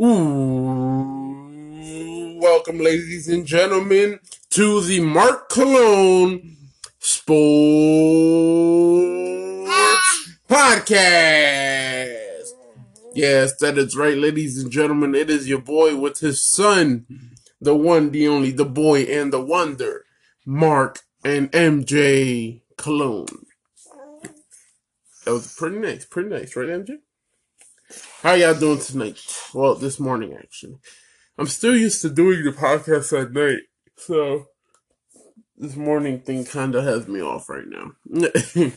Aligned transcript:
Ooh, 0.00 1.76
welcome, 2.40 2.78
ladies 2.78 3.28
and 3.28 3.44
gentlemen, 3.44 4.20
to 4.48 4.80
the 4.80 5.00
Mark 5.00 5.50
Cologne 5.50 6.56
Sports 6.98 7.36
Podcast. 10.48 12.52
Yes, 13.14 13.54
that 13.58 13.76
is 13.76 13.94
right, 13.94 14.16
ladies 14.16 14.62
and 14.62 14.72
gentlemen. 14.72 15.14
It 15.14 15.28
is 15.28 15.46
your 15.46 15.60
boy 15.60 15.94
with 15.96 16.20
his 16.20 16.42
son, 16.42 17.04
the 17.60 17.76
one, 17.76 18.12
the 18.12 18.26
only, 18.26 18.50
the 18.50 18.64
boy, 18.64 19.02
and 19.02 19.30
the 19.30 19.42
wonder, 19.42 20.06
Mark 20.46 21.00
and 21.22 21.52
MJ 21.52 22.62
Cologne. 22.78 23.44
That 25.26 25.34
was 25.34 25.54
pretty 25.54 25.76
nice, 25.76 26.06
pretty 26.06 26.30
nice, 26.30 26.56
right, 26.56 26.68
MJ? 26.68 27.00
How 28.22 28.34
y'all 28.34 28.54
doing 28.54 28.78
tonight? 28.78 29.20
Well, 29.52 29.74
this 29.74 29.98
morning 29.98 30.34
actually. 30.34 30.78
I'm 31.38 31.46
still 31.46 31.76
used 31.76 32.02
to 32.02 32.10
doing 32.10 32.44
the 32.44 32.52
podcast 32.52 33.18
at 33.20 33.32
night, 33.32 33.62
so 33.96 34.46
this 35.56 35.76
morning 35.76 36.20
thing 36.20 36.44
kind 36.44 36.74
of 36.74 36.84
has 36.84 37.08
me 37.08 37.20
off 37.20 37.48
right 37.48 37.66
now. 37.66 37.92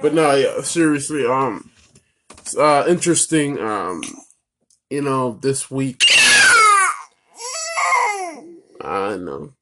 but 0.00 0.14
no, 0.14 0.34
yeah, 0.34 0.60
seriously, 0.62 1.26
um, 1.26 1.70
it's, 2.30 2.56
uh, 2.56 2.84
interesting, 2.88 3.58
um, 3.58 4.02
you 4.90 5.02
know, 5.02 5.38
this 5.42 5.70
week. 5.70 6.04
I 8.80 9.16
know. 9.16 9.52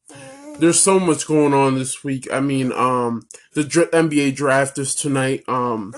There's 0.59 0.81
so 0.81 0.99
much 0.99 1.27
going 1.27 1.53
on 1.53 1.79
this 1.79 2.03
week. 2.03 2.33
I 2.33 2.41
mean, 2.41 2.73
um, 2.73 3.27
the 3.53 3.65
dr- 3.65 3.91
NBA 3.91 4.37
draft 4.37 4.79
is 4.79 4.95
tonight. 4.95 5.43
Um, 5.49 5.93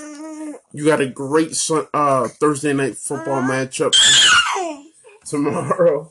you 0.72 0.84
got 0.84 1.00
a 1.00 1.06
great 1.06 1.56
uh, 1.94 2.28
Thursday 2.28 2.72
night 2.72 2.96
football 2.96 3.42
matchup 3.42 3.94
tomorrow. 5.24 6.10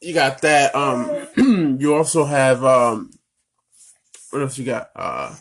You 0.00 0.14
got 0.14 0.42
that. 0.42 0.74
Um, 0.74 1.76
you 1.80 1.94
also 1.94 2.24
have 2.24 2.64
um, 2.64 3.10
what 4.30 4.42
else 4.42 4.58
you 4.58 4.64
got? 4.64 4.90
Uh, 4.96 5.34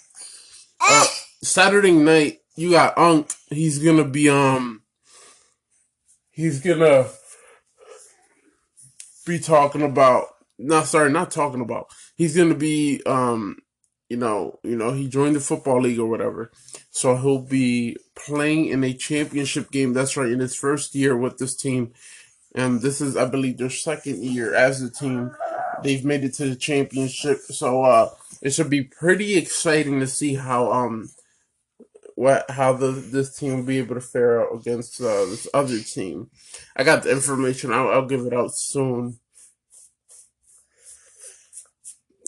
uh, 0.82 1.06
Saturday 1.42 1.92
night 1.92 2.40
you 2.56 2.72
got 2.72 2.98
Unc. 2.98 3.32
He's 3.50 3.80
gonna 3.80 4.06
be 4.06 4.30
um, 4.30 4.82
he's 6.32 6.60
gonna 6.62 7.08
be 9.26 9.40
talking 9.40 9.82
about. 9.82 10.28
Not 10.58 10.88
sorry, 10.88 11.12
not 11.12 11.32
talking 11.32 11.62
about. 11.62 11.88
He's 12.16 12.36
gonna 12.36 12.56
be 12.56 13.02
um 13.06 13.58
you 14.10 14.18
know, 14.18 14.60
you 14.64 14.76
know, 14.76 14.94
he 14.94 15.08
joined 15.08 15.36
the 15.36 15.40
football 15.40 15.82
league 15.82 16.00
or 16.00 16.06
whatever. 16.06 16.52
So 16.96 17.18
he'll 17.18 17.40
be 17.40 17.98
playing 18.16 18.68
in 18.68 18.82
a 18.86 18.94
championship 18.94 19.70
game. 19.70 19.92
That's 19.92 20.16
right, 20.16 20.32
in 20.32 20.40
his 20.40 20.56
first 20.56 20.96
year 20.96 21.18
with 21.18 21.38
this 21.38 21.54
team. 21.54 21.92
And 22.56 22.82
this 22.82 23.02
is, 23.02 23.18
I 23.18 23.26
believe, 23.26 23.58
their 23.58 23.70
second 23.70 24.24
year 24.24 24.56
as 24.56 24.82
a 24.82 24.90
team. 24.90 25.36
They've 25.84 26.06
made 26.06 26.24
it 26.24 26.36
to 26.36 26.48
the 26.48 26.56
championship. 26.56 27.40
So 27.40 27.84
uh 27.84 28.12
it 28.42 28.52
should 28.52 28.70
be 28.70 28.84
pretty 28.84 29.36
exciting 29.36 30.00
to 30.00 30.08
see 30.08 30.36
how 30.36 30.72
um 30.72 31.10
what 32.16 32.50
how 32.50 32.72
the 32.72 32.92
this 32.92 33.36
team 33.36 33.58
will 33.58 33.64
be 33.64 33.80
able 33.80 33.96
to 33.96 34.02
fare 34.02 34.42
out 34.42 34.56
against 34.58 35.02
uh, 35.02 35.26
this 35.26 35.50
other 35.54 35.80
team. 35.80 36.30
I 36.78 36.86
got 36.86 37.04
the 37.04 37.12
information. 37.12 37.74
I'll, 37.74 37.90
I'll 37.90 38.08
give 38.08 38.26
it 38.26 38.34
out 38.34 38.56
soon. 38.56 39.20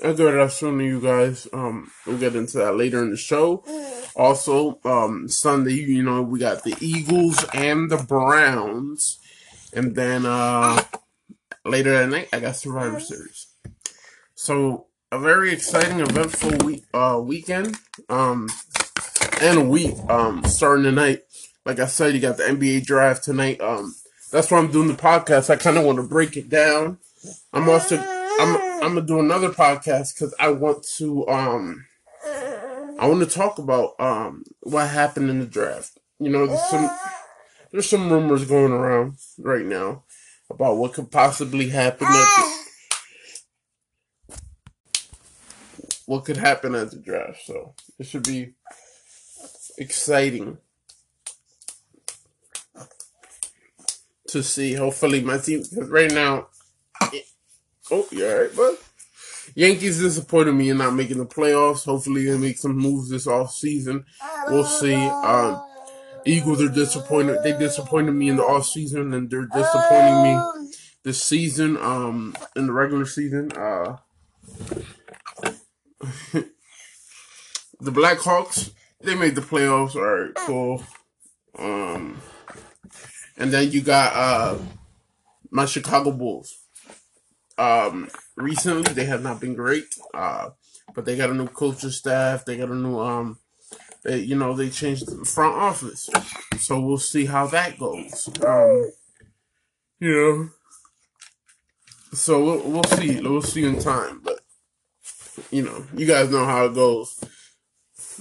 Up 0.04 0.52
soon 0.52 0.78
to 0.78 0.86
you 0.86 1.02
guys. 1.02 1.48
Um, 1.52 1.92
we'll 2.06 2.20
get 2.20 2.36
into 2.36 2.58
that 2.60 2.76
later 2.76 3.02
in 3.02 3.10
the 3.10 3.18
show. 3.18 3.64
Also, 4.16 4.80
um, 4.86 5.28
Sunday, 5.28 5.74
you 5.74 6.04
know, 6.04 6.22
we 6.22 6.40
got 6.40 6.64
the 6.64 6.76
Eagles 6.80 7.44
and 7.54 7.90
the 7.90 7.98
Browns. 7.98 9.20
And 9.74 9.96
then, 9.96 10.26
uh, 10.26 10.84
later 11.66 11.94
that 11.94 12.10
night, 12.10 12.30
I 12.32 12.40
got 12.40 12.56
Survivor 12.56 13.00
Series. 13.00 13.48
So, 14.36 14.86
a 15.12 15.18
very 15.18 15.52
exciting, 15.52 16.00
eventful 16.00 16.66
week, 16.66 16.84
uh, 16.94 17.20
weekend, 17.24 17.78
um, 18.08 18.50
and 19.42 19.70
week, 19.70 19.96
um, 20.10 20.44
starting 20.46 20.84
tonight. 20.84 21.24
Like 21.66 21.80
I 21.80 21.88
said, 21.88 22.14
you 22.14 22.20
got 22.20 22.38
the 22.38 22.44
NBA 22.44 22.86
draft 22.86 23.24
tonight. 23.24 23.60
Um, 23.62 23.96
that's 24.32 24.52
why 24.52 24.60
I'm 24.60 24.72
doing 24.72 24.90
the 24.90 24.94
podcast. 24.94 25.50
I 25.50 25.56
kind 25.56 25.78
of 25.78 25.86
want 25.86 25.98
to 25.98 26.04
break 26.04 26.38
it 26.38 26.50
down. 26.50 27.00
I'm 27.52 27.68
also 27.68 27.98
I'm 28.40 28.67
I'm 28.88 28.94
gonna 28.94 29.06
do 29.06 29.20
another 29.20 29.50
podcast 29.50 30.14
because 30.14 30.34
I 30.40 30.48
want 30.48 30.88
to 30.96 31.28
um 31.28 31.86
I 32.98 33.06
want 33.06 33.20
to 33.20 33.26
talk 33.26 33.60
about 33.60 34.00
um 34.00 34.46
what 34.62 34.88
happened 34.88 35.30
in 35.30 35.42
the 35.42 35.46
draft. 35.46 36.00
You 36.20 36.30
know, 36.30 36.48
there's 36.48 36.70
some 36.70 36.90
there's 37.70 37.90
some 37.90 38.10
rumors 38.10 38.46
going 38.46 38.72
around 38.72 39.18
right 39.40 39.66
now 39.66 40.04
about 40.50 40.78
what 40.78 40.94
could 40.94 41.12
possibly 41.12 41.68
happen 41.68 42.08
at 42.08 42.56
the, 44.30 44.42
what 46.06 46.24
could 46.24 46.38
happen 46.38 46.74
at 46.74 46.92
the 46.92 46.98
draft. 46.98 47.42
So 47.44 47.74
it 48.00 48.06
should 48.06 48.24
be 48.24 48.54
exciting 49.78 50.60
to 54.30 54.42
see. 54.42 54.76
Hopefully, 54.76 55.20
my 55.20 55.40
team 55.40 55.66
right 55.76 56.14
now 56.14 56.48
Oh, 57.92 58.08
you 58.12 58.26
alright, 58.28 58.56
bud? 58.56 58.76
Yankees 59.56 60.00
disappointed 60.00 60.54
me 60.54 60.70
in 60.70 60.78
not 60.78 60.94
making 60.94 61.18
the 61.18 61.26
playoffs. 61.26 61.86
Hopefully 61.86 62.26
they 62.26 62.38
make 62.38 62.58
some 62.58 62.78
moves 62.78 63.10
this 63.10 63.28
off 63.28 63.52
season. 63.52 64.06
We'll 64.50 64.66
see. 64.66 64.94
Um, 64.94 65.64
Eagles 66.26 66.62
are 66.62 66.70
disappointed. 66.70 67.40
They 67.44 67.58
disappointed 67.58 68.12
me 68.12 68.30
in 68.30 68.36
the 68.36 68.44
off 68.44 68.66
season, 68.66 69.14
and 69.14 69.30
they're 69.30 69.48
disappointing 69.48 70.24
me 70.24 70.40
this 71.04 71.24
season. 71.24 71.78
Um, 71.78 72.36
in 72.56 72.68
the 72.68 72.74
regular 72.74 73.06
season. 73.06 73.52
Uh, 73.54 73.98
the 76.34 77.92
Blackhawks 77.92 78.72
they 79.02 79.16
made 79.16 79.36
the 79.36 79.42
playoffs. 79.42 79.96
All 79.96 80.02
right, 80.02 80.36
cool. 80.36 80.84
Um, 81.58 82.22
and 83.38 83.52
then 83.52 83.72
you 83.72 83.82
got 83.82 84.14
uh 84.14 84.58
my 85.50 85.66
Chicago 85.66 86.12
Bulls. 86.12 86.67
Um, 87.58 88.10
recently 88.36 88.94
they 88.94 89.06
have 89.06 89.24
not 89.24 89.40
been 89.42 89.56
great. 89.56 89.86
Uh, 90.14 90.50
but 90.94 91.06
they 91.06 91.16
got 91.16 91.30
a 91.30 91.34
new 91.34 91.48
coaching 91.48 91.92
staff. 91.92 92.46
They 92.46 92.58
got 92.58 92.70
a 92.70 92.76
new 92.76 93.00
um, 93.00 93.38
they 94.04 94.20
you 94.20 94.36
know 94.36 94.54
they 94.54 94.70
changed 94.70 95.08
the 95.08 95.26
front 95.26 95.56
office. 95.56 96.10
So 96.58 96.80
we'll 96.80 96.98
see 96.98 97.26
how 97.26 97.48
that 97.48 97.78
goes. 97.78 98.30
Um, 98.46 98.92
you 100.00 100.12
know. 100.12 100.50
So 102.14 102.44
we'll, 102.44 102.72
we'll 102.72 102.84
see. 102.84 103.22
We'll 103.22 103.42
see 103.42 103.66
in 103.66 103.80
time. 103.80 104.22
But 104.24 104.40
you 105.52 105.64
know, 105.64 105.86
you 105.96 106.08
guys 106.08 106.32
know 106.32 106.46
how 106.46 106.66
it 106.66 106.74
goes. 106.74 107.24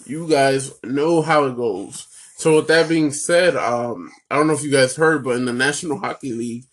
You 0.04 0.28
guys 0.28 0.72
know 0.84 1.22
how 1.22 1.44
it 1.44 1.56
goes. 1.56 2.08
So 2.36 2.56
with 2.56 2.68
that 2.68 2.88
being 2.88 3.12
said, 3.12 3.56
um, 3.56 4.12
I 4.30 4.36
don't 4.36 4.48
know 4.48 4.52
if 4.52 4.62
you 4.62 4.70
guys 4.70 4.96
heard, 4.96 5.24
but 5.24 5.36
in 5.36 5.46
the 5.46 5.52
National 5.54 5.98
Hockey 5.98 6.32
League, 6.34 6.64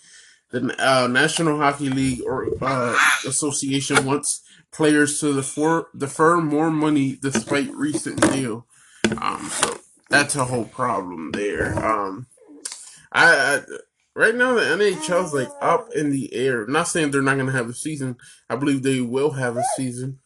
the 0.53 0.75
uh, 0.80 1.08
National 1.08 1.58
Hockey 1.58 1.90
League 1.90 2.22
or 2.25 2.47
uh, 2.62 2.96
Association 3.28 4.06
wants 4.06 4.44
players 4.72 5.19
to 5.19 5.34
defer, 5.34 5.88
defer 5.97 6.38
more 6.38 6.69
money 6.69 7.18
despite 7.19 7.74
recent 7.74 8.22
deal. 8.31 8.68
Um, 9.19 9.50
so 9.50 9.80
that's 10.09 10.36
a 10.36 10.46
whole 10.46 10.66
problem 10.66 11.31
there. 11.31 11.74
Um, 11.84 12.28
I, 13.12 13.25
I 13.25 13.62
right 14.16 14.36
now 14.36 14.53
the 14.53 14.62
NHL 14.62 15.25
is 15.25 15.34
like 15.34 15.50
up 15.59 15.90
in 15.96 16.12
the 16.12 16.31
air. 16.36 16.64
I'm 16.64 16.72
not 16.72 16.88
saying 16.88 17.09
they're 17.09 17.24
not 17.24 17.38
gonna 17.38 17.52
have 17.52 17.70
a 17.70 17.74
season. 17.74 18.18
I 18.47 18.56
believe 18.56 18.84
they 18.84 19.02
will 19.02 19.31
have 19.31 19.58
a 19.58 19.64
season, 19.75 20.20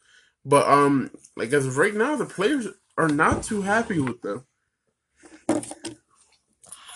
but 0.45 0.67
um, 0.67 1.09
like 1.37 1.53
as 1.53 1.65
of 1.65 1.77
right 1.77 1.95
now, 1.95 2.17
the 2.17 2.25
players 2.25 2.67
are 2.97 3.07
not 3.07 3.43
too 3.43 3.61
happy 3.61 3.99
with 3.99 4.21
them. 4.21 4.43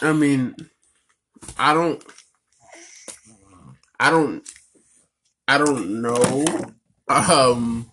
I 0.02 0.12
mean, 0.12 0.56
I 1.58 1.74
don't. 1.74 2.04
I 4.02 4.10
don't 4.10 4.44
I 5.48 5.60
don't 5.60 6.02
know. 6.02 6.44
Um 7.08 7.92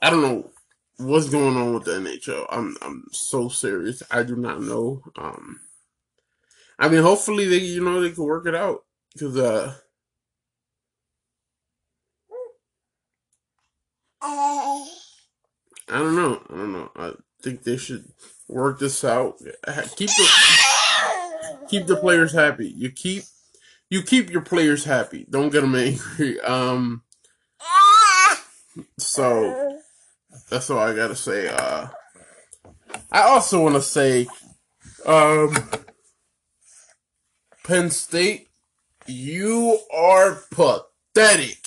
I 0.00 0.08
don't 0.08 0.22
know 0.22 0.50
what's 0.98 1.28
going 1.28 1.56
on 1.56 1.74
with 1.74 1.84
the 1.84 1.92
NHL. 1.92 2.46
I'm 2.48 2.76
I'm 2.80 3.06
so 3.10 3.48
serious. 3.48 4.04
I 4.08 4.22
do 4.22 4.36
not 4.36 4.62
know. 4.62 5.02
Um 5.16 5.58
I 6.78 6.88
mean 6.88 7.02
hopefully 7.02 7.48
they 7.48 7.56
you 7.58 7.82
know 7.82 8.00
they 8.00 8.12
can 8.12 8.22
work 8.22 8.46
it 8.46 8.54
out 8.54 8.84
cuz 9.18 9.36
uh 9.36 9.74
I 14.22 15.98
don't 15.98 16.14
know. 16.14 16.40
I 16.48 16.54
don't 16.54 16.72
know. 16.72 16.90
I 16.94 17.12
think 17.42 17.64
they 17.64 17.76
should 17.76 18.04
work 18.46 18.78
this 18.78 19.02
out. 19.02 19.38
Keep 19.96 20.10
the 20.10 20.28
keep 21.68 21.86
the 21.86 21.96
players 21.96 22.32
happy. 22.32 22.68
You 22.68 22.92
keep 22.92 23.24
you 23.92 24.02
keep 24.02 24.30
your 24.30 24.40
players 24.40 24.84
happy. 24.84 25.26
Don't 25.28 25.50
get 25.50 25.60
them 25.60 25.74
angry. 25.74 26.40
Um, 26.44 27.02
so 28.98 29.78
that's 30.48 30.70
all 30.70 30.78
I 30.78 30.94
gotta 30.94 31.14
say. 31.14 31.48
Uh, 31.48 31.88
I 33.10 33.22
also 33.24 33.62
want 33.62 33.74
to 33.74 33.82
say, 33.82 34.26
um, 35.04 35.54
Penn 37.64 37.90
State, 37.90 38.48
you 39.06 39.78
are 39.94 40.42
pathetic. 40.50 41.58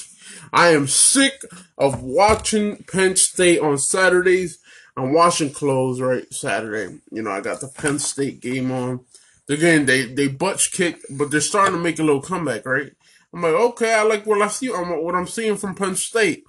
I 0.52 0.70
am 0.70 0.88
sick 0.88 1.44
of 1.78 2.02
watching 2.02 2.86
Penn 2.92 3.18
State 3.18 3.60
on 3.60 3.78
Saturdays. 3.78 4.58
I'm 4.98 5.14
washing 5.14 5.52
clothes 5.52 6.02
right 6.02 6.26
Saturday. 6.34 6.98
You 7.12 7.22
know, 7.22 7.32
I 7.32 7.42
got 7.42 7.62
the 7.62 7.68
Penn 7.68 8.00
State 8.00 8.42
game 8.42 8.72
on. 8.72 9.02
Again, 9.48 9.86
they 9.86 10.06
they 10.06 10.28
butch 10.28 10.72
kick, 10.72 11.02
but 11.10 11.30
they're 11.30 11.40
starting 11.40 11.76
to 11.76 11.82
make 11.82 12.00
a 12.00 12.04
little 12.04 12.22
comeback, 12.22 12.66
right? 12.66 12.92
I'm 13.34 13.42
like, 13.42 13.54
okay, 13.54 13.94
I 13.94 14.04
like 14.04 14.26
what 14.26 14.42
I 14.42 14.48
see. 14.48 14.74
I'm, 14.74 15.04
what 15.04 15.14
I'm 15.14 15.28
seeing 15.28 15.58
from 15.58 15.76
Penn 15.76 15.96
State, 15.96 16.46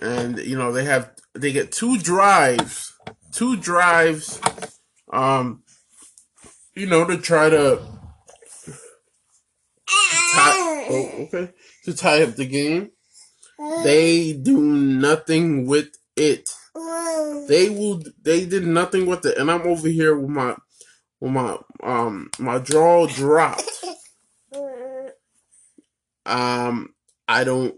and 0.00 0.38
you 0.38 0.56
know 0.56 0.72
they 0.72 0.84
have 0.84 1.10
they 1.34 1.52
get 1.52 1.70
two 1.72 1.98
drives, 1.98 2.94
two 3.32 3.56
drives, 3.56 4.40
um, 5.12 5.62
you 6.74 6.86
know 6.86 7.04
to 7.04 7.18
try 7.18 7.50
to 7.50 7.80
tie. 10.34 10.86
Oh, 10.90 11.10
okay, 11.24 11.52
to 11.84 11.94
tie 11.94 12.22
up 12.22 12.36
the 12.36 12.46
game. 12.46 12.90
They 13.82 14.32
do 14.32 14.62
nothing 14.62 15.66
with 15.66 15.88
it. 16.16 16.48
They 17.48 17.68
will. 17.68 18.02
They 18.22 18.46
did 18.46 18.66
nothing 18.66 19.04
with 19.06 19.26
it, 19.26 19.36
and 19.36 19.50
I'm 19.50 19.66
over 19.66 19.88
here 19.88 20.16
with 20.16 20.30
my, 20.30 20.56
with 21.20 21.32
my 21.32 21.58
um 21.82 22.30
my 22.38 22.58
jaw 22.58 23.06
dropped. 23.06 23.84
Um, 26.28 26.94
I 27.26 27.44
don't. 27.44 27.74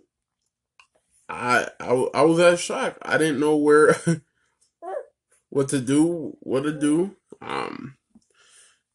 I 1.28 1.68
I, 1.78 2.08
I 2.14 2.22
was 2.22 2.38
that 2.38 2.58
shocked. 2.58 2.98
I 3.02 3.16
didn't 3.16 3.38
know 3.38 3.56
where, 3.56 3.96
what 5.50 5.68
to 5.68 5.80
do, 5.80 6.36
what 6.40 6.64
to 6.64 6.72
do. 6.72 7.16
Um, 7.40 7.96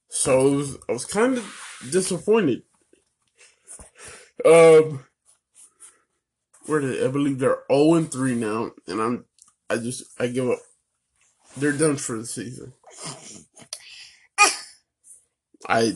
so 0.10 0.48
it 0.48 0.56
was, 0.56 0.78
I 0.90 0.92
was 0.92 1.06
kind 1.06 1.38
of 1.38 1.80
disappointed. 1.90 2.64
Um, 4.46 5.06
where 6.66 6.82
did 6.82 7.04
I 7.04 7.08
believe 7.08 7.40
they're 7.40 7.64
0 7.72 7.94
and 7.94 8.12
3 8.12 8.36
now, 8.36 8.72
and 8.88 9.02
I'm 9.02 9.26
I 9.70 9.78
just 9.78 10.04
I 10.20 10.28
give 10.28 10.50
up. 10.50 10.60
They're 11.58 11.72
done 11.72 11.96
for 11.96 12.18
the 12.18 12.26
season. 12.26 12.74
I 15.68 15.96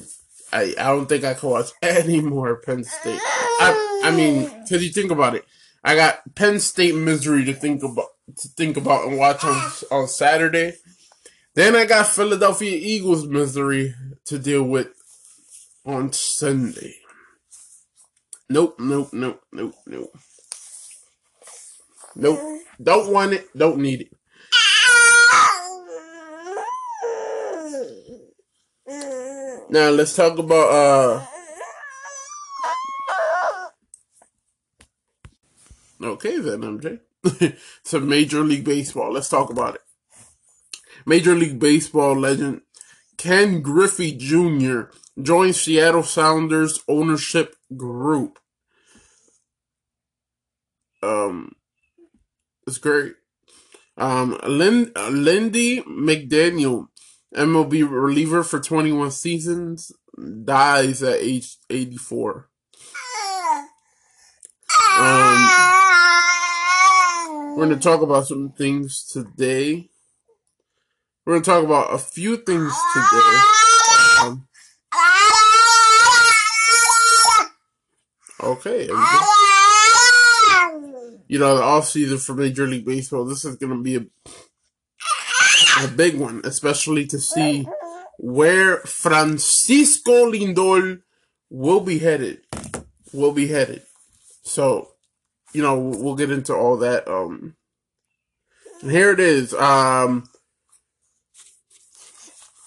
I 0.51 0.73
I 0.77 0.87
don't 0.87 1.07
think 1.07 1.23
I 1.23 1.33
can 1.33 1.49
watch 1.49 1.71
any 1.81 2.21
more 2.21 2.57
Penn 2.57 2.83
State. 2.83 3.19
I 3.23 4.01
I 4.05 4.11
mean, 4.11 4.43
because 4.61 4.83
you 4.83 4.91
think 4.91 5.11
about 5.11 5.35
it, 5.35 5.45
I 5.83 5.95
got 5.95 6.35
Penn 6.35 6.59
State 6.59 6.95
misery 6.95 7.45
to 7.45 7.53
think 7.53 7.83
about 7.83 8.09
to 8.37 8.47
think 8.49 8.77
about 8.77 9.07
and 9.07 9.17
watch 9.17 9.43
on 9.43 9.71
on 9.91 10.07
Saturday. 10.07 10.73
Then 11.55 11.75
I 11.75 11.85
got 11.85 12.07
Philadelphia 12.07 12.77
Eagles 12.81 13.27
misery 13.27 13.95
to 14.25 14.39
deal 14.39 14.63
with 14.63 14.87
on 15.85 16.13
Sunday. 16.13 16.95
Nope, 18.49 18.79
nope, 18.79 19.09
nope, 19.13 19.41
nope, 19.51 19.75
nope. 19.85 20.11
Nope. 22.15 22.39
Don't 22.81 23.11
want 23.13 23.33
it. 23.33 23.47
Don't 23.57 23.79
need 23.79 24.01
it. 24.01 24.18
Now 29.69 29.89
let's 29.89 30.15
talk 30.15 30.37
about 30.37 30.69
uh 30.69 31.25
Okay 36.01 36.39
then, 36.39 36.61
MJ. 36.61 36.99
so 37.83 37.99
Major 37.99 38.41
League 38.43 38.63
Baseball. 38.63 39.11
Let's 39.11 39.29
talk 39.29 39.49
about 39.49 39.75
it. 39.75 39.81
Major 41.05 41.35
League 41.35 41.59
Baseball 41.59 42.17
legend 42.17 42.61
Ken 43.17 43.61
Griffey 43.61 44.15
Jr. 44.15 44.83
joins 45.21 45.61
Seattle 45.61 46.03
Sounders 46.03 46.79
ownership 46.87 47.55
group. 47.75 48.39
Um 51.03 51.55
it's 52.65 52.77
great. 52.77 53.13
Um, 53.97 54.39
Lin- 54.47 54.93
Lindy 54.95 55.81
McDaniel, 55.81 56.87
MLB 57.35 57.89
reliever 57.89 58.43
for 58.43 58.59
21 58.59 59.11
seasons, 59.11 59.91
dies 60.43 61.03
at 61.03 61.19
age 61.19 61.57
84. 61.69 62.49
Um, 64.97 65.49
we're 67.55 67.65
going 67.65 67.69
to 67.69 67.77
talk 67.77 68.01
about 68.01 68.27
some 68.27 68.49
things 68.49 69.05
today. 69.05 69.89
We're 71.25 71.33
going 71.33 71.43
to 71.43 71.49
talk 71.49 71.63
about 71.63 71.93
a 71.93 71.97
few 71.97 72.37
things 72.37 72.73
today. 72.93 73.41
Um, 74.21 74.47
okay 78.41 78.89
you 81.29 81.37
know, 81.37 81.55
the 81.55 81.63
off 81.63 81.87
season 81.87 82.17
for 82.17 82.33
Major 82.33 82.67
League 82.67 82.85
Baseball, 82.85 83.23
this 83.23 83.45
is 83.45 83.55
going 83.55 83.71
to 83.71 83.81
be 83.81 83.95
a, 83.97 84.05
a 85.83 85.87
big 85.87 86.17
one, 86.17 86.41
especially 86.43 87.05
to 87.07 87.19
see 87.19 87.67
where 88.17 88.77
Francisco 88.79 90.31
Lindor 90.31 91.01
will 91.49 91.79
be 91.79 91.99
headed. 91.99 92.41
Will 93.13 93.31
be 93.31 93.47
headed. 93.47 93.83
So, 94.43 94.89
you 95.53 95.61
know, 95.61 95.79
we'll 95.79 96.15
get 96.15 96.31
into 96.31 96.53
all 96.53 96.77
that. 96.77 97.07
Um, 97.07 97.55
here 98.81 99.11
it 99.11 99.19
is. 99.19 99.53
Um, 99.53 100.29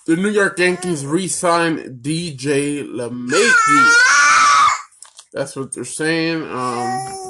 the 0.06 0.16
New 0.16 0.30
York 0.30 0.58
Yankees 0.58 1.06
re-signed 1.06 2.02
DJ 2.02 2.84
LeMahieu. 2.84 3.94
That's 5.32 5.54
what 5.56 5.72
they're 5.72 5.84
saying. 5.84 6.42
Um, 6.42 7.22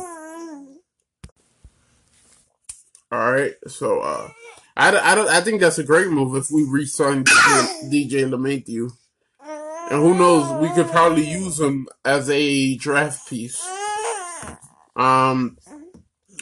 All 3.12 3.30
right, 3.30 3.54
so 3.68 4.00
uh, 4.00 4.30
I, 4.76 4.96
I 4.96 5.14
don't 5.14 5.28
I 5.28 5.40
think 5.40 5.60
that's 5.60 5.78
a 5.78 5.84
great 5.84 6.08
move 6.08 6.34
if 6.36 6.50
we 6.50 6.64
re-sign 6.64 7.24
DJ 7.24 8.24
LeMahieu, 8.28 8.90
and 9.90 10.00
who 10.00 10.14
knows 10.14 10.60
we 10.60 10.74
could 10.74 10.90
probably 10.90 11.28
use 11.28 11.60
him 11.60 11.86
as 12.04 12.30
a 12.30 12.76
draft 12.76 13.28
piece. 13.28 13.62
Um, 14.96 15.58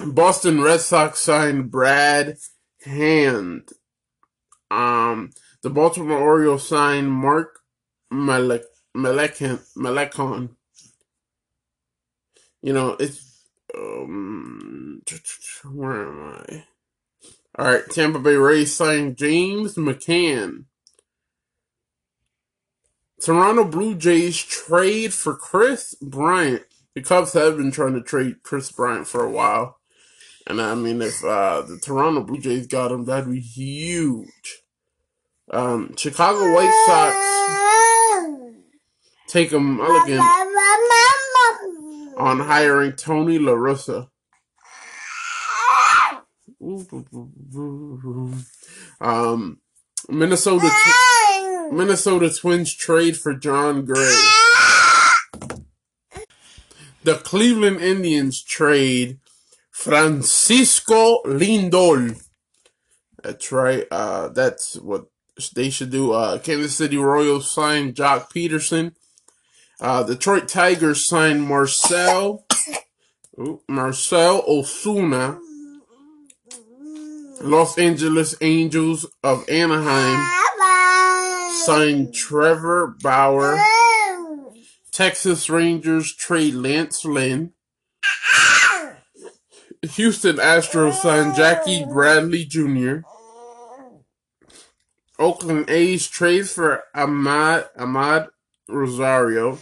Boston 0.04 0.62
Red 0.62 0.80
Sox 0.80 1.20
signed 1.20 1.70
Brad 1.70 2.36
Hand. 2.84 3.68
Um, 4.70 5.30
the 5.62 5.70
Baltimore 5.70 6.18
Orioles 6.18 6.66
signed 6.66 7.10
Mark 7.10 7.60
Malek 8.10 8.64
Melancon. 8.96 10.50
You 12.62 12.72
know 12.72 12.96
it's 13.00 13.42
um, 13.76 15.02
where 15.64 16.08
am 16.08 16.44
I? 16.48 16.64
All 17.60 17.66
right, 17.66 17.84
Tampa 17.90 18.18
Bay 18.18 18.36
Rays 18.36 18.74
signed 18.74 19.18
James 19.18 19.74
McCann. 19.74 20.64
Toronto 23.20 23.64
Blue 23.64 23.94
Jays 23.94 24.38
trade 24.42 25.12
for 25.12 25.36
Kris 25.36 25.94
Bryant. 26.00 26.62
The 26.94 27.02
Cubs 27.02 27.34
have 27.34 27.58
been 27.58 27.70
trying 27.70 27.92
to 27.92 28.00
trade 28.00 28.42
Kris 28.42 28.72
Bryant 28.72 29.06
for 29.06 29.22
a 29.22 29.30
while. 29.30 29.78
And 30.46 30.58
I 30.58 30.74
mean, 30.74 31.02
if 31.02 31.22
uh, 31.22 31.60
the 31.60 31.78
Toronto 31.78 32.22
Blue 32.22 32.40
Jays 32.40 32.66
got 32.66 32.92
him, 32.92 33.04
that'd 33.04 33.30
be 33.30 33.40
huge. 33.40 34.62
Um, 35.50 35.94
Chicago 35.98 36.54
White 36.54 36.72
Sox 36.86 37.14
take 39.28 39.52
a 39.52 39.60
mulligan 39.60 40.20
on 42.16 42.40
hiring 42.40 42.92
Tony 42.92 43.38
La 43.38 43.52
Russa. 43.52 44.08
Um, 49.00 49.60
Minnesota 50.08 50.68
tw- 50.68 51.72
Minnesota 51.72 52.30
Twins 52.30 52.74
trade 52.74 53.16
for 53.16 53.34
Jon 53.34 53.84
Gray. 53.84 54.14
The 57.02 57.14
Cleveland 57.14 57.80
Indians 57.80 58.42
trade 58.42 59.18
Francisco 59.70 61.22
Lindor. 61.24 62.22
That's 63.22 63.50
right. 63.52 63.86
Uh, 63.90 64.28
that's 64.28 64.76
what 64.76 65.06
they 65.54 65.70
should 65.70 65.90
do. 65.90 66.12
Uh, 66.12 66.38
Kansas 66.38 66.76
City 66.76 66.98
Royals 66.98 67.50
signed 67.50 67.94
Joc 67.94 68.30
Pederson. 68.30 68.92
Uh, 69.80 70.02
Detroit 70.02 70.46
Tigers 70.48 71.08
signed 71.08 71.42
Marcell 71.42 72.44
Marcel 73.68 74.42
Ozuna. 74.42 75.38
Los 77.40 77.78
Angeles 77.78 78.34
Angels 78.42 79.06
of 79.22 79.48
Anaheim 79.48 80.20
signed 81.64 82.14
Trevor 82.14 82.96
Bauer. 83.02 83.58
Texas 84.92 85.48
Rangers 85.48 86.14
trade 86.14 86.54
Lance 86.54 87.04
Lynn. 87.04 87.52
Houston 89.82 90.36
Astros 90.36 90.94
signed 90.94 91.34
Jackie 91.34 91.86
Bradley 91.86 92.44
Jr. 92.44 92.98
Oakland 95.18 95.70
A's 95.70 96.06
trade 96.08 96.48
for 96.48 96.82
Amed 96.94 97.66
Amed 97.78 98.28
Rosario. 98.68 99.58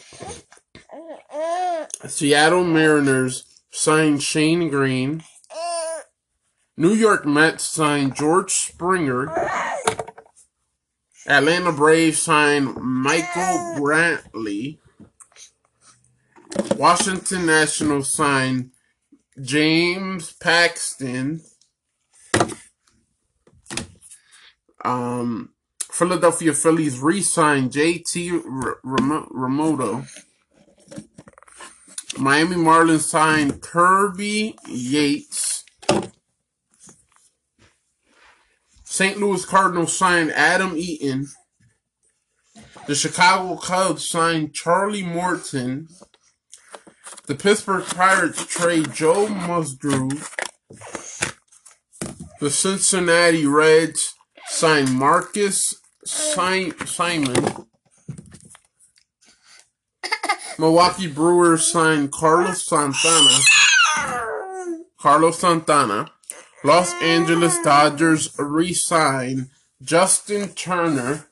Seattle 2.07 2.65
Mariners 2.65 3.45
signed 3.71 4.23
Shane 4.23 4.69
Greene. 4.69 5.23
New 6.79 6.95
York 6.95 7.27
Mets 7.27 7.67
signed 7.67 8.15
George 8.15 8.53
Springer. 8.53 9.27
Atlanta 11.27 11.73
Braves 11.73 12.23
signed 12.23 12.77
Michael 12.77 13.75
Brantley. 13.77 14.79
Washington 16.77 17.47
Nationals 17.47 18.13
signed 18.15 18.71
James 19.43 20.33
Paxton. 20.35 21.41
Um, 24.85 25.55
Philadelphia 25.83 26.53
Phillies 26.53 27.01
re-signed 27.01 27.73
JT 27.73 28.41
Realmuto. 28.85 30.07
Miami 32.17 32.55
Marlins 32.55 33.01
signed 33.01 33.61
Kirby 33.63 34.57
Yates. 34.69 35.65
St. 38.99 39.17
Louis 39.21 39.45
Cardinals 39.45 39.97
signed 39.97 40.33
Adam 40.33 40.73
Eaton. 40.77 41.29
The 42.89 42.97
Chicago 42.97 43.55
Cubs 43.55 44.09
signed 44.09 44.55
Charlie 44.55 45.05
Morton. 45.05 45.87
The 47.29 47.37
Pittsburgh 47.37 47.85
Pirates 47.85 48.45
trade 48.45 48.93
Joe 48.93 49.29
Musgrove. 49.29 50.35
The 52.41 52.51
Cincinnati 52.51 53.47
Reds 53.47 54.17
signed 54.49 54.93
Marcus 54.93 55.77
Semien. 56.05 57.67
Milwaukee 60.59 61.07
Brewers 61.07 61.71
signed 61.71 62.11
Carlos 62.11 62.67
Santana. 62.67 63.39
Carlos 64.99 65.39
Santana. 65.39 66.11
Los 66.65 66.93
Angeles 67.03 67.57
Dodgers 67.63 68.35
re-sign 68.39 69.51
Justin 69.81 70.49
Turner. 70.51 71.27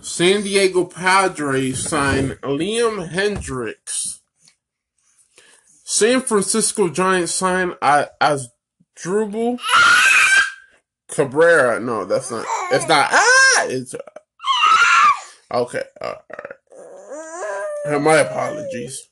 San 0.00 0.42
Diego 0.42 0.84
Padres 0.84 1.88
sign 1.88 2.30
Liam 2.42 3.08
Hendriks. 3.10 4.20
San 5.84 6.20
Francisco 6.20 6.88
Giants 6.88 7.32
sign 7.32 7.74
as 7.82 8.48
Drupal 8.98 9.58
Cabrera. 11.08 11.80
No, 11.80 12.04
that's 12.04 12.30
not. 12.30 12.44
It's 12.72 12.88
not. 12.88 13.08
Ah, 13.12 13.64
it's 13.68 13.94
okay. 15.50 15.82
All 16.00 16.14
right. 17.88 18.00
My 18.00 18.16
apologies. 18.16 19.08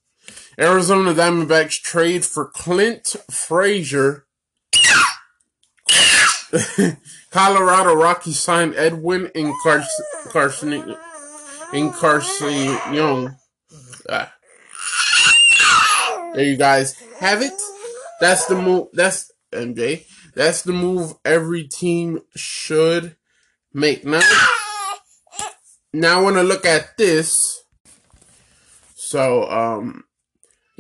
Arizona 0.61 1.15
Diamondbacks 1.15 1.81
trade 1.81 2.25
for 2.25 2.45
Clint 2.45 3.17
Frazier. 3.31 4.27
Colorado 7.31 7.95
Rockies 7.95 8.39
sign 8.39 8.75
Edwin 8.77 9.31
Encarnacion. 9.35 10.97
Encarnacion. 11.73 13.37
Ah. 14.11 14.35
There 16.35 16.45
you 16.45 16.57
guys 16.57 16.95
have 17.21 17.41
it. 17.41 17.53
That's 18.21 18.45
the 18.45 18.57
move. 18.57 18.89
That's 18.93 19.33
MJ. 19.53 20.05
That's 20.35 20.63
the 20.63 20.73
move 20.73 21.15
every 21.25 21.67
team 21.67 22.21
should 22.37 23.17
make. 23.73 24.05
Now, 24.05 24.21
now 25.93 26.21
I 26.21 26.23
want 26.23 26.37
to 26.37 26.43
look 26.43 26.67
at 26.67 26.97
this. 26.99 27.65
So, 28.95 29.51
um, 29.51 30.05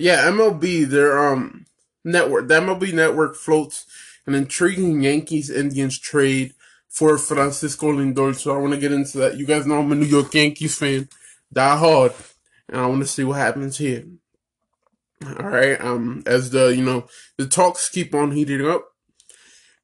yeah, 0.00 0.24
MLB, 0.24 0.88
their 0.88 1.18
um 1.18 1.66
network, 2.04 2.48
the 2.48 2.54
MLB 2.54 2.92
network 2.92 3.36
floats 3.36 3.86
an 4.26 4.34
intriguing 4.34 5.02
Yankees 5.02 5.50
Indians 5.50 5.98
trade 5.98 6.54
for 6.88 7.18
Francisco 7.18 7.92
Lindor. 7.92 8.34
So 8.34 8.54
I 8.54 8.58
want 8.58 8.74
to 8.74 8.80
get 8.80 8.92
into 8.92 9.18
that. 9.18 9.36
You 9.36 9.46
guys 9.46 9.66
know 9.66 9.78
I'm 9.78 9.92
a 9.92 9.94
New 9.94 10.06
York 10.06 10.32
Yankees 10.34 10.78
fan, 10.78 11.08
die 11.52 11.76
hard, 11.76 12.12
and 12.68 12.80
I 12.80 12.86
want 12.86 13.02
to 13.02 13.06
see 13.06 13.24
what 13.24 13.38
happens 13.38 13.78
here. 13.78 14.04
All 15.24 15.50
right, 15.50 15.78
um, 15.78 16.22
as 16.24 16.50
the 16.50 16.68
you 16.68 16.82
know 16.82 17.06
the 17.36 17.46
talks 17.46 17.90
keep 17.90 18.14
on 18.14 18.30
heating 18.30 18.66
up, 18.66 18.86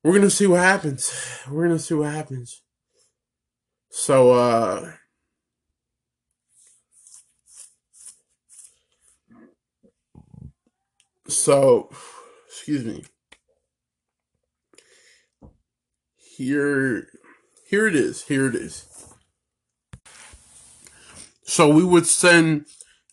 we're 0.03 0.15
gonna 0.15 0.31
see 0.31 0.47
what 0.47 0.61
happens. 0.61 1.13
We're 1.51 1.67
gonna 1.67 1.79
see 1.79 1.95
what 1.95 2.13
happens. 2.13 2.63
So, 3.91 4.33
uh, 4.33 4.93
so, 11.29 11.91
excuse 12.47 12.85
me. 12.85 13.05
Here, 16.17 17.09
here 17.69 17.87
it 17.87 17.95
is. 17.95 18.25
Here 18.25 18.47
it 18.47 18.55
is. 18.55 18.87
So 21.45 21.69
we 21.69 21.85
would 21.85 22.07
send 22.07 22.67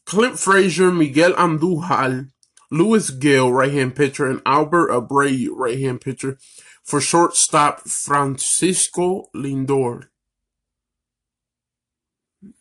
Clint 0.05 0.39
Frazier, 0.39 0.91
Miguel 0.91 1.33
Andujar, 1.33 2.29
Luis 2.69 3.11
Gil, 3.11 3.51
right 3.53 3.71
hand 3.71 3.95
pitcher, 3.95 4.29
and 4.29 4.41
Albert 4.45 4.89
Abreu, 4.89 5.49
right 5.53 5.79
hand 5.79 6.01
pitcher, 6.01 6.37
for 6.83 6.99
shortstop 6.99 7.81
Francisco 7.81 9.27
Lindor. 9.35 10.07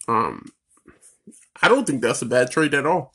Um, 0.07 0.53
I 1.61 1.69
don't 1.69 1.87
think 1.87 2.03
that's 2.03 2.23
a 2.23 2.27
bad 2.27 2.51
trade 2.51 2.75
at 2.75 2.87
all. 2.87 3.13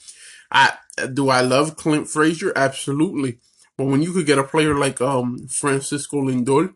I 0.51 0.73
do 1.13 1.29
I 1.29 1.41
love 1.41 1.75
Clint 1.75 2.07
Frazier? 2.07 2.53
Absolutely. 2.55 3.39
But 3.77 3.85
when 3.85 4.01
you 4.01 4.11
could 4.13 4.25
get 4.25 4.39
a 4.39 4.43
player 4.43 4.75
like 4.77 5.01
um 5.01 5.47
Francisco 5.47 6.21
Lindor, 6.21 6.73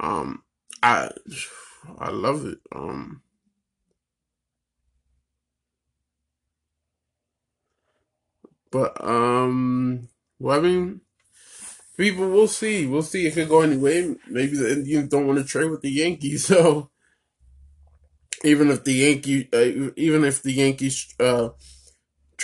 um, 0.00 0.42
I 0.82 1.10
I 1.98 2.10
love 2.10 2.46
it. 2.46 2.58
Um, 2.74 3.22
but 8.70 9.02
um, 9.04 10.08
well, 10.38 10.58
I 10.58 10.62
mean, 10.62 11.00
people, 11.96 12.30
we'll 12.30 12.48
see. 12.48 12.86
We'll 12.86 13.02
see 13.02 13.26
if 13.26 13.36
it 13.36 13.48
go 13.48 13.60
anyway. 13.62 14.14
Maybe 14.28 14.56
the 14.56 14.72
Indians 14.72 15.08
don't 15.10 15.26
want 15.26 15.38
to 15.38 15.44
trade 15.44 15.70
with 15.70 15.82
the 15.82 15.90
Yankees, 15.90 16.46
so 16.48 16.90
even 18.44 18.70
if 18.70 18.84
the 18.84 18.92
Yankee, 18.92 19.48
uh, 19.52 19.90
even 19.96 20.24
if 20.24 20.42
the 20.42 20.52
Yankees 20.52 21.14
uh 21.20 21.50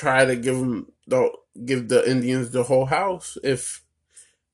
try 0.01 0.25
to 0.25 0.35
give 0.35 0.59
them 0.59 0.87
the 1.07 1.31
give 1.65 1.89
the 1.89 2.09
Indians 2.11 2.51
the 2.51 2.65
whole 2.65 2.87
house, 2.87 3.37
if 3.45 3.83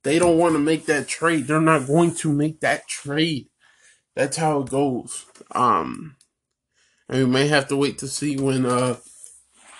they 0.02 0.18
don't 0.18 0.38
want 0.38 0.54
to 0.54 0.58
make 0.58 0.86
that 0.86 1.06
trade, 1.08 1.46
they're 1.46 1.60
not 1.60 1.86
going 1.86 2.14
to 2.16 2.32
make 2.32 2.60
that 2.60 2.88
trade. 2.88 3.48
That's 4.16 4.38
how 4.38 4.62
it 4.62 4.70
goes. 4.70 5.26
Um, 5.52 6.16
and 7.08 7.18
we 7.18 7.26
may 7.26 7.48
have 7.48 7.68
to 7.68 7.76
wait 7.76 7.98
to 7.98 8.08
see 8.08 8.36
when 8.36 8.66
uh 8.66 8.96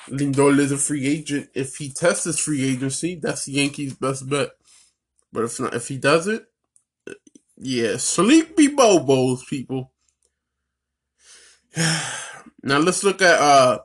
Lindor 0.08 0.56
is 0.60 0.70
a 0.70 0.78
free 0.78 1.04
agent. 1.06 1.48
If 1.54 1.76
he 1.76 1.90
tests 1.90 2.24
his 2.24 2.38
free 2.38 2.64
agency, 2.64 3.16
that's 3.16 3.44
the 3.46 3.52
Yankees' 3.52 3.94
best 3.94 4.28
bet. 4.28 4.50
But 5.32 5.44
if 5.44 5.58
not, 5.58 5.74
if 5.74 5.88
he 5.88 5.98
does 5.98 6.28
it, 6.28 6.46
yeah, 7.56 7.96
sleepy 7.96 8.68
bobos, 8.68 9.44
people. 9.48 9.90
now 12.62 12.78
let's 12.78 13.02
look 13.02 13.20
at 13.20 13.40
uh 13.40 13.78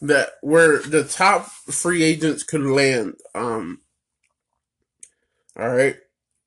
that 0.00 0.30
where 0.42 0.78
the 0.78 1.04
top 1.04 1.46
free 1.46 2.02
agents 2.02 2.42
could 2.42 2.64
land. 2.64 3.14
Um, 3.34 3.80
all 5.58 5.74
right, 5.74 5.96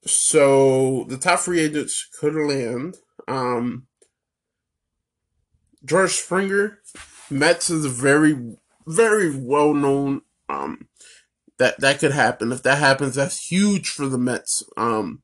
so 0.05 1.05
the 1.09 1.17
top 1.17 1.39
free 1.39 1.59
agents 1.59 2.07
could 2.19 2.35
land. 2.35 2.97
Um, 3.27 3.87
George 5.83 6.11
Springer, 6.11 6.79
Mets 7.29 7.69
is 7.69 7.85
very, 7.85 8.55
very 8.85 9.35
well 9.35 9.73
known. 9.73 10.21
Um, 10.47 10.87
that 11.57 11.79
that 11.79 11.99
could 11.99 12.11
happen. 12.11 12.51
If 12.51 12.63
that 12.63 12.79
happens, 12.79 13.15
that's 13.15 13.51
huge 13.51 13.89
for 13.89 14.07
the 14.07 14.17
Mets. 14.17 14.63
Um, 14.77 15.21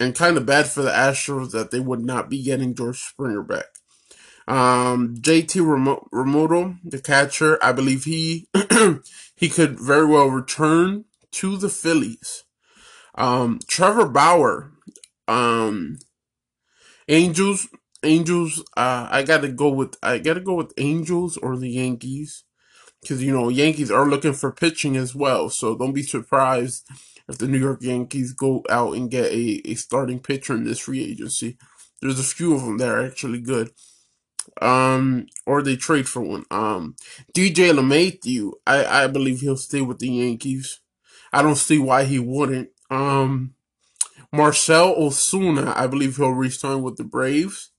and 0.00 0.14
kind 0.14 0.36
of 0.36 0.46
bad 0.46 0.66
for 0.66 0.82
the 0.82 0.90
Astros 0.90 1.52
that 1.52 1.70
they 1.70 1.80
would 1.80 2.00
not 2.00 2.28
be 2.28 2.42
getting 2.42 2.74
George 2.74 2.98
Springer 2.98 3.42
back. 3.42 3.66
Um, 4.46 5.16
JT 5.16 6.06
Realmuto, 6.12 6.78
the 6.84 7.00
catcher, 7.00 7.58
I 7.62 7.72
believe 7.72 8.04
he 8.04 8.48
he 9.36 9.48
could 9.48 9.80
very 9.80 10.06
well 10.06 10.26
return 10.26 11.04
to 11.32 11.56
the 11.56 11.70
Phillies. 11.70 12.44
Um, 13.14 13.60
Trevor 13.66 14.06
Bauer, 14.06 14.72
um, 15.28 15.98
Angels, 17.08 17.68
Angels. 18.02 18.62
Uh, 18.76 19.08
I 19.10 19.22
gotta 19.22 19.48
go 19.48 19.70
with 19.70 19.96
I 20.02 20.18
gotta 20.18 20.40
go 20.40 20.54
with 20.54 20.74
Angels 20.76 21.36
or 21.38 21.56
the 21.56 21.70
Yankees 21.70 22.44
because 23.00 23.22
you 23.22 23.32
know 23.32 23.48
Yankees 23.48 23.90
are 23.90 24.08
looking 24.08 24.34
for 24.34 24.52
pitching 24.52 24.96
as 24.96 25.14
well. 25.14 25.48
So 25.48 25.76
don't 25.76 25.92
be 25.92 26.02
surprised 26.02 26.86
if 27.28 27.38
the 27.38 27.48
New 27.48 27.58
York 27.58 27.82
Yankees 27.82 28.32
go 28.32 28.62
out 28.68 28.94
and 28.94 29.10
get 29.10 29.32
a, 29.32 29.62
a 29.64 29.74
starting 29.74 30.20
pitcher 30.20 30.54
in 30.54 30.64
this 30.64 30.80
free 30.80 31.02
agency. 31.02 31.56
There's 32.00 32.20
a 32.20 32.24
few 32.24 32.54
of 32.54 32.62
them 32.62 32.78
that 32.78 32.88
are 32.88 33.04
actually 33.04 33.40
good. 33.40 33.70
Um, 34.62 35.26
or 35.46 35.62
they 35.62 35.76
trade 35.76 36.08
for 36.08 36.22
one. 36.22 36.44
Um, 36.50 36.96
DJ 37.34 37.72
LeMahieu, 37.72 38.52
I 38.66 39.04
I 39.04 39.06
believe 39.08 39.40
he'll 39.40 39.56
stay 39.56 39.80
with 39.80 39.98
the 39.98 40.08
Yankees. 40.08 40.80
I 41.32 41.42
don't 41.42 41.56
see 41.56 41.78
why 41.78 42.04
he 42.04 42.18
wouldn't. 42.18 42.70
Um, 42.90 43.54
Marcell 44.32 44.94
Ozuna, 44.96 45.76
I 45.76 45.86
believe 45.86 46.16
he'll 46.16 46.30
resign 46.30 46.82
with 46.82 46.96
the 46.96 47.04
Braves. 47.04 47.70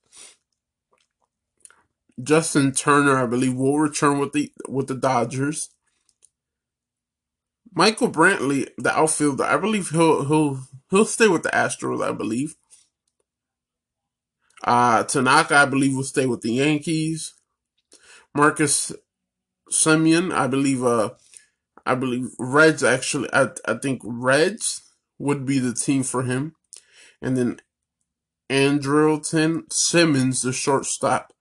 Justin 2.21 2.71
Turner, 2.71 3.17
I 3.17 3.25
believe, 3.25 3.55
will 3.55 3.79
return 3.79 4.19
with 4.19 4.33
the 4.33 4.51
with 4.67 4.87
the 4.87 4.95
Dodgers. 4.95 5.69
Michael 7.73 8.09
Brantley, 8.09 8.69
the 8.77 8.97
outfielder, 8.97 9.43
I 9.43 9.57
believe 9.57 9.89
he'll 9.89 10.25
he'll 10.25 10.61
he'll 10.89 11.05
stay 11.05 11.27
with 11.27 11.43
the 11.43 11.49
Astros. 11.49 12.03
I 12.03 12.11
believe. 12.13 12.55
Uh, 14.63 15.03
Tanaka, 15.03 15.55
I 15.55 15.65
believe, 15.65 15.95
will 15.95 16.03
stay 16.03 16.25
with 16.25 16.41
the 16.41 16.53
Yankees. 16.53 17.33
Marcus 18.33 18.91
Semien, 19.71 20.33
I 20.33 20.47
believe. 20.47 20.83
Uh, 20.83 21.11
I 21.85 21.95
believe 21.95 22.29
Reds 22.39 22.83
actually. 22.83 23.29
I 23.33 23.49
I 23.67 23.75
think 23.75 24.01
Reds 24.03 24.81
would 25.19 25.45
be 25.45 25.59
the 25.59 25.73
team 25.73 26.03
for 26.03 26.23
him, 26.23 26.55
and 27.21 27.37
then 27.37 27.59
Andrelton 28.49 29.71
Simmons, 29.71 30.41
the 30.41 30.53
shortstop. 30.53 31.33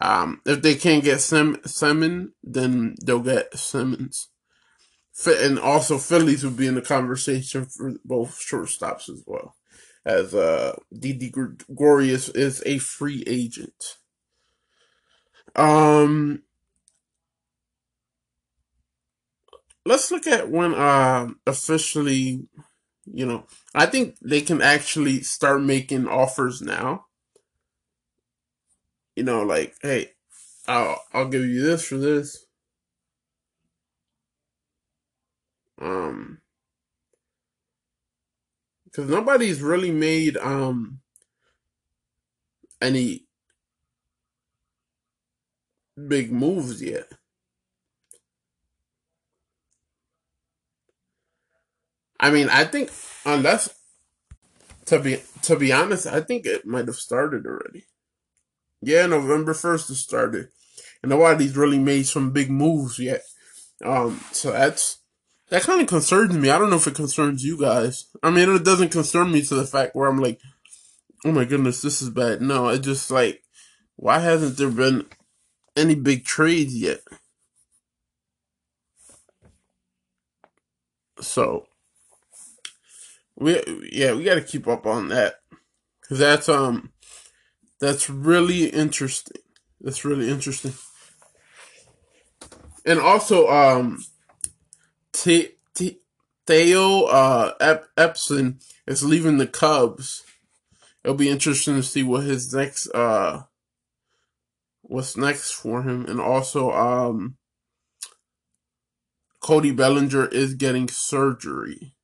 Um, 0.00 0.40
if 0.44 0.62
they 0.62 0.74
can't 0.74 1.04
get 1.04 1.20
Sim 1.20 1.58
Simmons, 1.64 2.30
then 2.42 2.96
they'll 3.04 3.20
get 3.20 3.56
Simmons. 3.56 4.28
And 5.26 5.58
also 5.58 5.98
Phillies 5.98 6.44
would 6.44 6.56
be 6.56 6.66
in 6.66 6.74
the 6.74 6.82
conversation 6.82 7.66
for 7.66 7.94
both 8.04 8.40
shortstops 8.40 9.08
as 9.08 9.22
well, 9.26 9.54
as 10.06 10.34
uh, 10.34 10.76
Didi 10.96 11.30
Gregorius 11.30 12.28
is 12.30 12.62
a 12.66 12.78
free 12.78 13.24
agent. 13.26 13.98
Um, 15.56 16.42
let's 19.86 20.10
look 20.10 20.26
at 20.26 20.50
when 20.50 20.74
uh 20.74 21.28
officially, 21.46 22.46
you 23.06 23.26
know, 23.26 23.46
I 23.74 23.86
think 23.86 24.16
they 24.22 24.40
can 24.42 24.62
actually 24.62 25.22
start 25.22 25.62
making 25.62 26.08
offers 26.08 26.62
now. 26.62 27.06
You 29.16 29.24
know, 29.24 29.42
like, 29.42 29.74
hey, 29.82 30.12
I'll 30.68 31.00
I'll 31.12 31.28
give 31.28 31.44
you 31.44 31.62
this 31.62 31.86
for 31.88 31.98
this. 31.98 32.46
Um, 35.80 36.41
because 38.92 39.10
nobody's 39.10 39.62
really 39.62 39.90
made 39.90 40.36
um 40.38 41.00
any 42.82 43.26
big 46.08 46.30
moves 46.30 46.82
yet. 46.82 47.10
I 52.20 52.30
mean, 52.30 52.48
I 52.48 52.64
think 52.64 52.90
unless 53.26 53.68
to 54.86 54.98
be 54.98 55.22
to 55.42 55.56
be 55.56 55.72
honest, 55.72 56.06
I 56.06 56.20
think 56.20 56.46
it 56.46 56.66
might 56.66 56.86
have 56.86 56.96
started 56.96 57.46
already. 57.46 57.84
Yeah, 58.82 59.06
November 59.06 59.54
first 59.54 59.90
it 59.90 59.96
started, 59.96 60.48
and 61.02 61.10
nobody's 61.10 61.56
really 61.56 61.78
made 61.78 62.06
some 62.06 62.32
big 62.32 62.50
moves 62.50 62.98
yet. 62.98 63.22
Um, 63.84 64.20
so 64.32 64.52
that's 64.52 64.98
that 65.52 65.64
kind 65.64 65.82
of 65.82 65.86
concerns 65.86 66.34
me. 66.34 66.48
I 66.48 66.56
don't 66.56 66.70
know 66.70 66.76
if 66.76 66.86
it 66.86 66.94
concerns 66.94 67.44
you 67.44 67.60
guys. 67.60 68.06
I 68.22 68.30
mean, 68.30 68.48
it 68.48 68.64
doesn't 68.64 68.88
concern 68.88 69.30
me 69.30 69.42
to 69.42 69.54
the 69.54 69.66
fact 69.66 69.94
where 69.94 70.08
I'm 70.08 70.18
like, 70.18 70.40
oh 71.26 71.32
my 71.32 71.44
goodness, 71.44 71.82
this 71.82 72.00
is 72.00 72.08
bad. 72.08 72.40
No, 72.40 72.70
it's 72.70 72.86
just 72.86 73.10
like, 73.10 73.42
why 73.96 74.20
hasn't 74.20 74.56
there 74.56 74.70
been 74.70 75.04
any 75.76 75.94
big 75.94 76.24
trades 76.24 76.74
yet? 76.74 77.00
So, 81.20 81.66
we 83.36 83.62
yeah, 83.92 84.14
we 84.14 84.24
got 84.24 84.36
to 84.36 84.40
keep 84.40 84.66
up 84.66 84.86
on 84.86 85.08
that 85.08 85.34
because 86.00 86.18
that's 86.18 86.48
um, 86.48 86.92
that's 87.78 88.08
really 88.08 88.68
interesting. 88.68 89.42
That's 89.82 90.02
really 90.02 90.30
interesting. 90.30 90.72
And 92.86 92.98
also, 92.98 93.48
um, 93.48 94.02
T- 95.12 95.50
T- 95.74 96.00
Theo 96.46 97.04
uh, 97.04 97.54
Ep- 97.60 97.86
Epstein 97.98 98.60
is 98.86 99.04
leaving 99.04 99.38
the 99.38 99.48
Cubs. 99.48 100.24
It'll 101.04 101.16
be 101.16 101.30
interesting 101.30 101.76
to 101.76 101.82
see 101.82 102.02
what 102.02 102.24
his 102.24 102.54
next 102.54 102.88
uh 102.94 103.44
what's 104.82 105.16
next 105.16 105.52
for 105.52 105.82
him, 105.84 106.06
and 106.06 106.20
also 106.20 106.72
um 106.72 107.36
Cody 109.40 109.72
Bellinger 109.72 110.28
is 110.28 110.54
getting 110.54 110.88
surgery. 110.88 111.94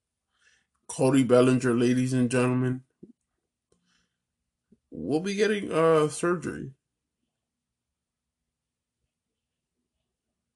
Cody 0.88 1.25
Bellinger, 1.25 1.75
ladies 1.75 2.12
and 2.14 2.31
gentlemen, 2.31 2.83
will 4.92 5.21
be 5.21 5.37
getting 5.37 5.73
uh 5.73 6.09
surgery. 6.09 6.73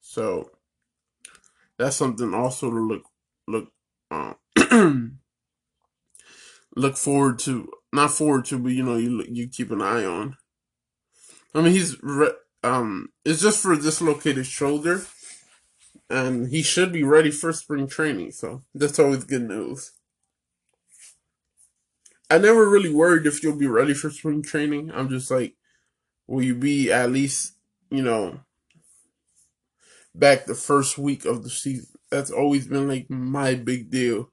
So 0.02 0.51
that's 1.82 1.96
something 1.96 2.32
also 2.32 2.70
to 2.70 2.76
look 2.76 3.02
look 3.48 3.72
um, 4.12 4.36
look 6.76 6.96
forward 6.96 7.40
to. 7.40 7.70
Not 7.92 8.12
forward 8.12 8.44
to, 8.46 8.58
but 8.58 8.70
you 8.70 8.84
know 8.84 8.96
you 8.96 9.24
you 9.28 9.48
keep 9.48 9.72
an 9.72 9.82
eye 9.82 10.04
on. 10.04 10.36
I 11.54 11.60
mean, 11.60 11.72
he's 11.72 11.96
um, 12.62 13.08
it's 13.24 13.42
just 13.42 13.60
for 13.60 13.74
dislocated 13.74 14.46
shoulder, 14.46 15.02
and 16.08 16.48
he 16.48 16.62
should 16.62 16.92
be 16.92 17.02
ready 17.02 17.32
for 17.32 17.52
spring 17.52 17.88
training. 17.88 18.30
So 18.30 18.62
that's 18.74 19.00
always 19.00 19.24
good 19.24 19.42
news. 19.42 19.90
I 22.30 22.38
never 22.38 22.70
really 22.70 22.94
worried 22.94 23.26
if 23.26 23.42
you'll 23.42 23.58
be 23.58 23.66
ready 23.66 23.92
for 23.92 24.08
spring 24.08 24.42
training. 24.42 24.90
I'm 24.94 25.10
just 25.10 25.30
like, 25.30 25.54
will 26.26 26.42
you 26.42 26.54
be 26.54 26.90
at 26.90 27.10
least, 27.10 27.58
you 27.90 28.02
know, 28.02 28.40
back 30.14 30.46
the 30.46 30.54
first 30.54 30.98
week 30.98 31.24
of 31.24 31.42
the 31.42 31.50
season. 31.50 31.88
That's 32.10 32.30
always 32.30 32.66
been 32.68 32.88
like 32.88 33.08
my 33.10 33.54
big 33.54 33.90
deal. 33.90 34.30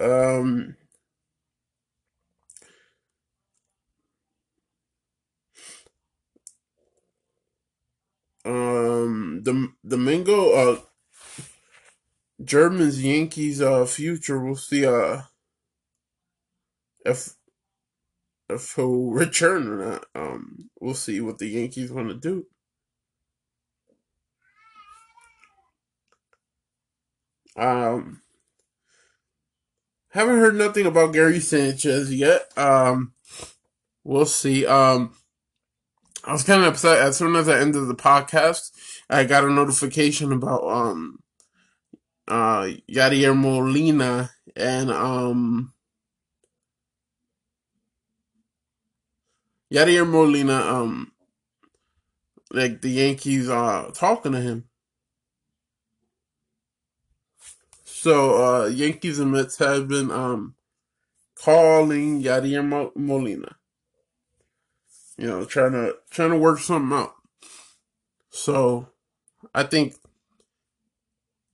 Um, 0.00 0.76
um, 8.44 9.40
the 9.44 9.72
Domingo, 9.86 10.52
uh, 10.52 10.80
Germans 12.44 13.02
Yankees 13.02 13.60
uh 13.62 13.86
future. 13.86 14.38
We'll 14.44 14.56
see 14.56 14.84
uh 14.86 15.22
if 17.04 17.34
if 18.50 18.74
he'll 18.74 19.10
return 19.10 19.68
or 19.68 19.76
not. 19.76 20.04
Um, 20.14 20.70
we'll 20.80 20.94
see 20.94 21.20
what 21.20 21.38
the 21.38 21.46
Yankees 21.46 21.92
want 21.92 22.08
to 22.08 22.14
do. 22.14 22.46
Um, 27.56 28.22
haven't 30.10 30.38
heard 30.38 30.56
nothing 30.56 30.86
about 30.86 31.12
Gary 31.12 31.40
Sanchez 31.40 32.12
yet. 32.12 32.46
Um, 32.56 33.12
we'll 34.04 34.26
see. 34.26 34.66
Um, 34.66 35.14
I 36.24 36.32
was 36.32 36.42
kind 36.42 36.62
of 36.62 36.68
upset 36.68 37.00
as 37.00 37.16
soon 37.16 37.36
as 37.36 37.48
I 37.48 37.60
ended 37.60 37.88
the 37.88 37.94
podcast. 37.94 38.70
I 39.08 39.24
got 39.24 39.44
a 39.44 39.50
notification 39.50 40.32
about 40.32 40.64
um, 40.66 41.20
uh, 42.28 42.68
Yadier 42.90 43.38
Molina 43.38 44.30
and 44.56 44.90
um, 44.90 45.72
Yadier 49.72 50.08
Molina 50.08 50.54
um, 50.54 51.12
like 52.52 52.80
the 52.80 52.90
Yankees 52.90 53.48
are 53.48 53.90
talking 53.92 54.32
to 54.32 54.40
him. 54.40 54.64
So 57.84 58.44
uh, 58.44 58.66
Yankees 58.66 59.18
and 59.18 59.30
Mets 59.30 59.58
have 59.58 59.86
been 59.86 60.10
um, 60.10 60.54
calling 61.36 62.22
Yadier 62.22 62.92
Molina. 62.96 63.56
You 65.16 65.26
know, 65.26 65.44
trying 65.44 65.72
to 65.72 65.96
trying 66.10 66.30
to 66.30 66.38
work 66.38 66.60
something 66.60 66.96
out. 66.96 67.14
So 68.30 68.88
I 69.54 69.64
think 69.64 69.94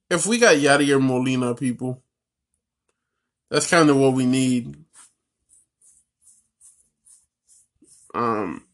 if 0.08 0.24
we 0.26 0.38
got 0.38 0.54
Yadier 0.54 1.02
Molina 1.02 1.54
people, 1.54 2.02
that's 3.50 3.68
kind 3.68 3.90
of 3.90 3.96
what 3.96 4.14
we 4.14 4.24
need. 4.24 4.85
Um, 8.16 8.64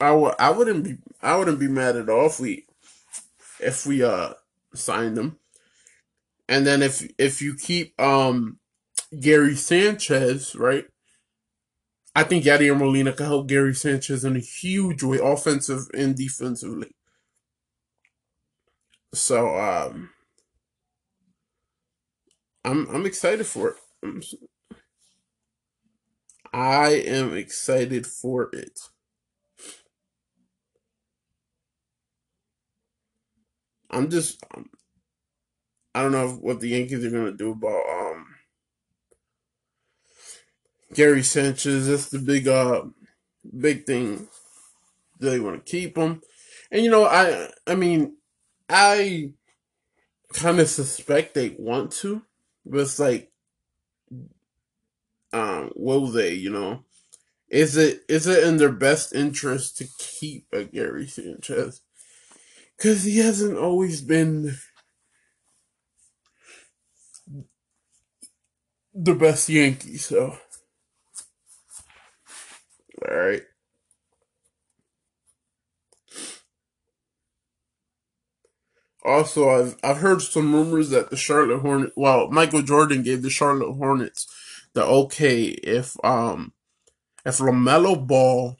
I 0.00 0.12
would 0.12 0.34
I 0.38 0.50
wouldn't 0.50 0.84
be 0.84 0.98
I 1.22 1.36
wouldn't 1.36 1.60
be 1.60 1.68
mad 1.68 1.96
at 1.96 2.08
all 2.08 2.26
if 2.26 2.40
we 2.40 2.66
if 3.60 3.86
we 3.86 4.02
uh 4.02 4.34
signed 4.74 5.18
him. 5.18 5.38
And 6.48 6.66
then 6.66 6.82
if 6.82 7.08
if 7.18 7.42
you 7.42 7.56
keep 7.56 8.00
um 8.00 8.58
Gary 9.20 9.56
Sanchez, 9.56 10.54
right? 10.56 10.86
I 12.14 12.24
think 12.24 12.44
Yadier 12.44 12.76
Molina 12.78 13.12
can 13.12 13.26
help 13.26 13.48
Gary 13.48 13.74
Sanchez 13.74 14.24
in 14.24 14.36
a 14.36 14.40
huge 14.40 15.02
way, 15.02 15.18
offensive 15.22 15.88
and 15.94 16.16
defensively. 16.16 16.88
So 19.14 19.56
um, 19.58 20.10
I'm 22.64 22.88
I'm 22.88 23.06
excited 23.06 23.46
for 23.46 23.70
it. 23.70 23.76
I'm, 24.04 24.22
I 26.52 26.90
am 26.90 27.36
excited 27.36 28.06
for 28.06 28.50
it. 28.52 28.78
I'm 33.90 34.10
just 34.10 34.42
um, 34.54 34.70
I 35.94 36.02
don't 36.02 36.12
know 36.12 36.28
what 36.30 36.60
the 36.60 36.68
Yankees 36.68 37.04
are 37.04 37.10
gonna 37.10 37.32
do 37.32 37.52
about 37.52 37.82
um 37.88 38.26
Gary 40.94 41.22
Sanchez. 41.22 41.88
That's 41.88 42.08
the 42.08 42.18
big 42.18 42.48
uh 42.48 42.82
big 43.58 43.86
thing. 43.86 44.28
Do 45.20 45.30
they 45.30 45.40
want 45.40 45.64
to 45.64 45.70
keep 45.70 45.96
him? 45.96 46.22
And 46.70 46.84
you 46.84 46.90
know, 46.90 47.04
I 47.04 47.50
I 47.66 47.74
mean, 47.74 48.16
I 48.68 49.32
kind 50.32 50.60
of 50.60 50.68
suspect 50.68 51.34
they 51.34 51.50
want 51.58 51.92
to, 51.92 52.22
but 52.64 52.80
it's 52.80 52.98
like, 52.98 53.29
um, 55.32 55.72
will 55.74 56.06
they? 56.06 56.34
You 56.34 56.50
know, 56.50 56.84
is 57.48 57.76
it 57.76 58.02
is 58.08 58.26
it 58.26 58.44
in 58.44 58.56
their 58.56 58.72
best 58.72 59.14
interest 59.14 59.76
to 59.78 59.86
keep 59.98 60.46
a 60.52 60.64
Gary 60.64 61.06
Sanchez? 61.06 61.82
Because 62.76 63.04
he 63.04 63.18
hasn't 63.18 63.58
always 63.58 64.00
been 64.00 64.56
the 68.94 69.14
best 69.14 69.48
Yankee, 69.48 69.96
so. 69.96 70.36
Alright. 73.06 73.42
Also, 79.04 79.48
I've 79.48 79.76
I've 79.82 79.98
heard 79.98 80.20
some 80.22 80.54
rumors 80.54 80.90
that 80.90 81.10
the 81.10 81.16
Charlotte 81.16 81.60
Hornets. 81.60 81.92
Well, 81.96 82.30
Michael 82.30 82.62
Jordan 82.62 83.02
gave 83.02 83.22
the 83.22 83.30
Charlotte 83.30 83.74
Hornets 83.74 84.26
the 84.74 84.84
okay 84.84 85.44
if 85.44 85.96
um 86.04 86.52
if 87.24 87.38
LaMelo 87.38 88.06
Ball 88.06 88.56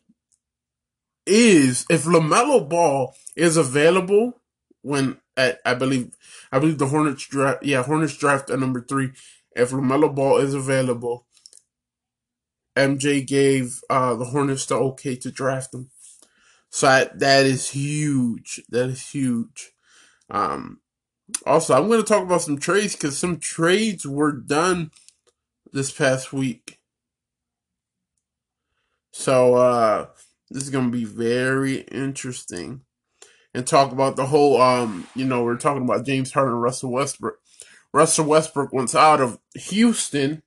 is 1.26 1.86
if 1.88 2.04
LaMelo 2.04 2.68
Ball 2.68 3.14
is 3.36 3.56
available 3.56 4.40
when 4.82 5.18
at 5.36 5.60
I 5.64 5.74
believe 5.74 6.16
I 6.50 6.58
believe 6.58 6.78
the 6.78 6.86
Hornets 6.86 7.26
draft 7.26 7.62
yeah 7.62 7.82
Hornets 7.82 8.16
draft 8.16 8.50
at 8.50 8.58
number 8.58 8.80
three 8.80 9.10
if 9.54 9.70
LaMelo 9.70 10.14
Ball 10.14 10.38
is 10.38 10.54
available 10.54 11.26
MJ 12.76 13.26
gave 13.26 13.80
uh, 13.90 14.14
the 14.14 14.26
Hornets 14.26 14.66
the 14.66 14.76
okay 14.76 15.16
to 15.16 15.30
draft 15.30 15.74
him. 15.74 15.90
So 16.70 16.88
I, 16.88 17.08
that 17.14 17.46
is 17.46 17.70
huge. 17.70 18.62
That 18.68 18.88
is 18.88 19.10
huge. 19.10 19.72
Um, 20.30 20.80
also, 21.44 21.74
I'm 21.74 21.88
going 21.88 22.00
to 22.00 22.06
talk 22.06 22.22
about 22.22 22.42
some 22.42 22.58
trades 22.58 22.94
because 22.94 23.18
some 23.18 23.38
trades 23.38 24.06
were 24.06 24.32
done 24.32 24.90
this 25.72 25.90
past 25.90 26.32
week. 26.32 26.78
So 29.12 29.54
uh, 29.54 30.06
this 30.50 30.62
is 30.62 30.70
to 30.70 30.90
be 30.90 31.04
very 31.04 31.80
interesting. 31.82 32.82
And 33.52 33.66
talk 33.66 33.90
about 33.90 34.14
the 34.14 34.26
whole, 34.26 34.62
um, 34.62 35.08
you 35.16 35.24
know, 35.24 35.42
we're 35.42 35.56
talking 35.56 35.82
about 35.82 36.06
James 36.06 36.32
Harden 36.32 36.54
and 36.54 36.62
Russell 36.62 36.92
Westbrook. 36.92 37.38
Russell 37.92 38.26
Westbrook 38.26 38.72
wants 38.72 38.94
out 38.94 39.20
of 39.20 39.38
Houston 39.54 40.42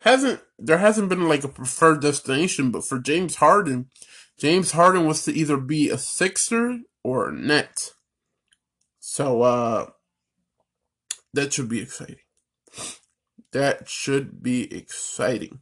hasn't 0.00 0.40
there 0.58 0.78
hasn't 0.78 1.08
been 1.08 1.28
like 1.28 1.44
a 1.44 1.48
preferred 1.48 2.00
destination, 2.00 2.70
but 2.70 2.84
for 2.84 2.98
James 2.98 3.36
Harden, 3.36 3.90
James 4.38 4.72
Harden 4.72 5.06
was 5.06 5.24
to 5.24 5.32
either 5.32 5.56
be 5.56 5.88
a 5.88 5.98
Sixer 5.98 6.80
or 7.02 7.28
a 7.28 7.32
Net. 7.32 7.74
So 9.00 9.42
uh 9.42 9.86
that 11.34 11.52
should 11.52 11.68
be 11.68 11.80
exciting. 11.80 12.27
That 13.52 13.88
should 13.88 14.42
be 14.42 14.72
exciting. 14.74 15.60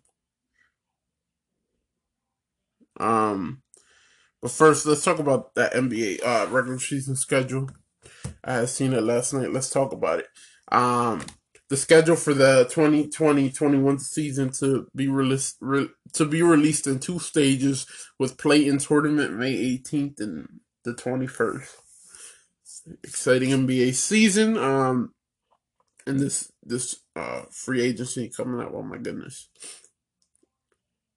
Um 2.99 3.63
but 4.43 4.51
first 4.51 4.87
let's 4.87 5.05
talk 5.05 5.19
about 5.19 5.55
that 5.55 5.73
NBA 5.73 6.25
uh 6.25 6.49
regular 6.51 6.79
season 6.79 7.17
schedule. 7.17 7.69
I 8.43 8.55
had 8.55 8.69
seen 8.69 8.93
it 8.93 9.03
last 9.03 9.33
night. 9.33 9.53
Let's 9.53 9.71
talk 9.71 9.93
about 9.93 10.21
it. 10.21 10.27
Um 10.73 11.23
the 11.69 11.77
schedule 11.77 12.15
for 12.15 12.33
the 12.33 12.65
2020-21 12.71 14.01
season 14.01 14.51
to 14.53 14.87
be 14.95 15.09
released 15.09 15.57
re, 15.61 15.89
to 16.13 16.25
be 16.25 16.43
released 16.43 16.87
in 16.87 17.01
two 17.01 17.19
stages 17.19 17.87
with 18.19 18.39
play 18.39 18.67
in 18.67 18.79
tournament 18.79 19.35
May 19.35 19.55
18th 19.79 20.21
and 20.21 20.61
the 20.85 20.95
21st. 20.95 21.69
Exciting 23.03 23.51
NBA 23.51 23.95
season. 23.95 24.57
Um, 24.57 25.13
and 26.07 26.21
this 26.21 26.53
this 26.63 27.01
uh 27.15 27.43
free 27.51 27.83
agency 27.83 28.31
coming 28.35 28.61
up. 28.61 28.73
Oh 28.75 28.83
my 28.83 28.99
goodness. 28.99 29.49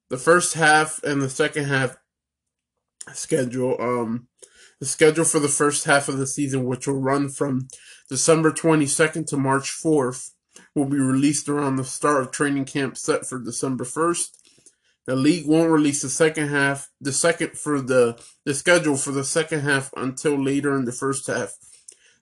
The 0.10 0.18
first 0.18 0.56
half 0.56 1.02
and 1.04 1.22
the 1.22 1.30
second 1.30 1.66
half 1.66 1.98
schedule. 3.14 3.76
Um, 3.80 4.28
the 4.80 4.86
schedule 4.86 5.26
for 5.26 5.40
the 5.40 5.50
first 5.50 5.86
half 5.86 6.08
of 6.08 6.18
the 6.18 6.28
season, 6.28 6.64
which 6.64 6.88
will 6.88 7.02
run 7.02 7.30
from 7.30 7.68
December 8.10 8.52
22nd 8.52 9.28
to 9.28 9.38
March 9.38 9.72
4th, 9.72 10.32
will 10.74 10.86
be 10.86 10.98
released 10.98 11.50
around 11.50 11.76
the 11.76 11.84
start 11.84 12.22
of 12.22 12.32
training 12.32 12.64
camp 12.64 12.98
set 12.98 13.26
for 13.26 13.40
December 13.40 13.84
1st. 13.84 14.30
The 15.06 15.16
league 15.16 15.48
won't 15.48 15.72
release 15.72 16.02
the 16.02 16.10
second 16.10 16.50
half, 16.50 16.90
the 17.02 17.12
second 17.12 17.58
for 17.58 17.82
the 17.82 18.22
the 18.46 18.54
schedule 18.54 18.96
for 18.96 19.12
the 19.12 19.24
second 19.24 19.62
half 19.62 19.92
until 19.98 20.42
later 20.42 20.76
in 20.76 20.86
the 20.86 20.92
first 20.92 21.28
half. 21.28 21.56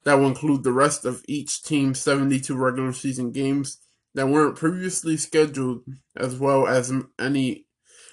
That 0.04 0.16
will 0.16 0.28
include 0.28 0.64
the 0.64 0.72
rest 0.72 1.06
of 1.06 1.24
each 1.28 1.64
team's 1.64 2.00
72 2.00 2.56
regular 2.56 2.94
season 2.94 3.32
games 3.32 3.80
that 4.14 4.30
weren't 4.30 4.56
previously 4.56 5.18
scheduled, 5.18 5.84
as 6.16 6.36
well 6.38 6.68
as 6.68 6.92
any 7.20 7.66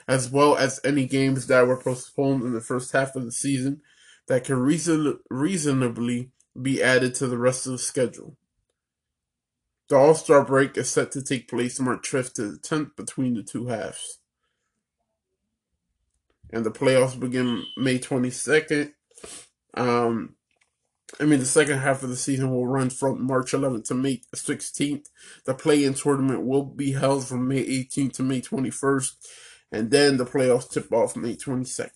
as 0.07 0.31
well 0.31 0.57
as 0.57 0.81
any 0.85 1.07
games 1.07 1.47
that 1.47 1.67
were 1.67 1.81
postponed 1.81 2.43
in 2.43 2.53
the 2.53 2.61
first 2.61 2.93
half 2.93 3.17
of 3.17 3.25
the 3.25 3.33
season 3.33 3.81
that 4.27 4.45
can 4.45 4.57
reason, 4.57 5.19
reasonably 5.31 6.31
be 6.61 6.83
added 6.83 7.15
to 7.15 7.27
the 7.27 7.39
rest 7.39 7.67
of 7.67 7.73
the 7.73 7.79
schedule. 7.79 8.37
The 9.89 9.97
All 9.97 10.15
Star 10.15 10.45
break 10.45 10.77
is 10.77 10.89
set 10.89 11.13
to 11.13 11.23
take 11.23 11.49
place 11.49 11.79
March 11.81 12.11
5th 12.11 12.35
to 12.35 12.53
the 12.53 12.59
10th 12.59 12.97
between 12.97 13.35
the 13.35 13.43
two 13.43 13.67
halves. 13.67 14.19
And 16.51 16.65
the 16.65 16.71
playoffs 16.71 17.19
begin 17.19 17.65
May 17.77 17.99
22nd. 17.99 18.93
Um, 19.75 20.37
I 21.21 21.25
mean, 21.25 21.39
the 21.39 21.47
second 21.47 21.79
half 21.79 22.03
of 22.03 22.09
the 22.09 22.17
season 22.17 22.51
will 22.51 22.67
run 22.67 22.91
from 22.91 23.25
March 23.25 23.53
11th 23.53 23.85
to 23.87 23.95
May 23.95 24.23
16th. 24.35 25.07
The 25.45 25.55
play 25.55 25.85
in 25.85 25.95
tournament 25.95 26.45
will 26.45 26.65
be 26.65 26.93
held 26.93 27.27
from 27.27 27.47
May 27.47 27.65
18th 27.65 28.15
to 28.15 28.23
May 28.23 28.41
21st. 28.41 29.13
And 29.71 29.91
then 29.91 30.17
the 30.17 30.25
playoffs 30.25 30.71
tip 30.71 30.93
off 30.93 31.17
May 31.17 31.37
22nd. 31.37 31.91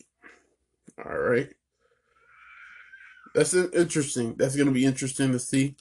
All 1.04 1.18
right. 1.18 1.48
That's 3.34 3.54
interesting. 3.54 4.34
That's 4.36 4.56
going 4.56 4.68
to 4.68 4.74
be 4.74 4.84
interesting 4.84 5.32
to 5.32 5.38
see. 5.38 5.76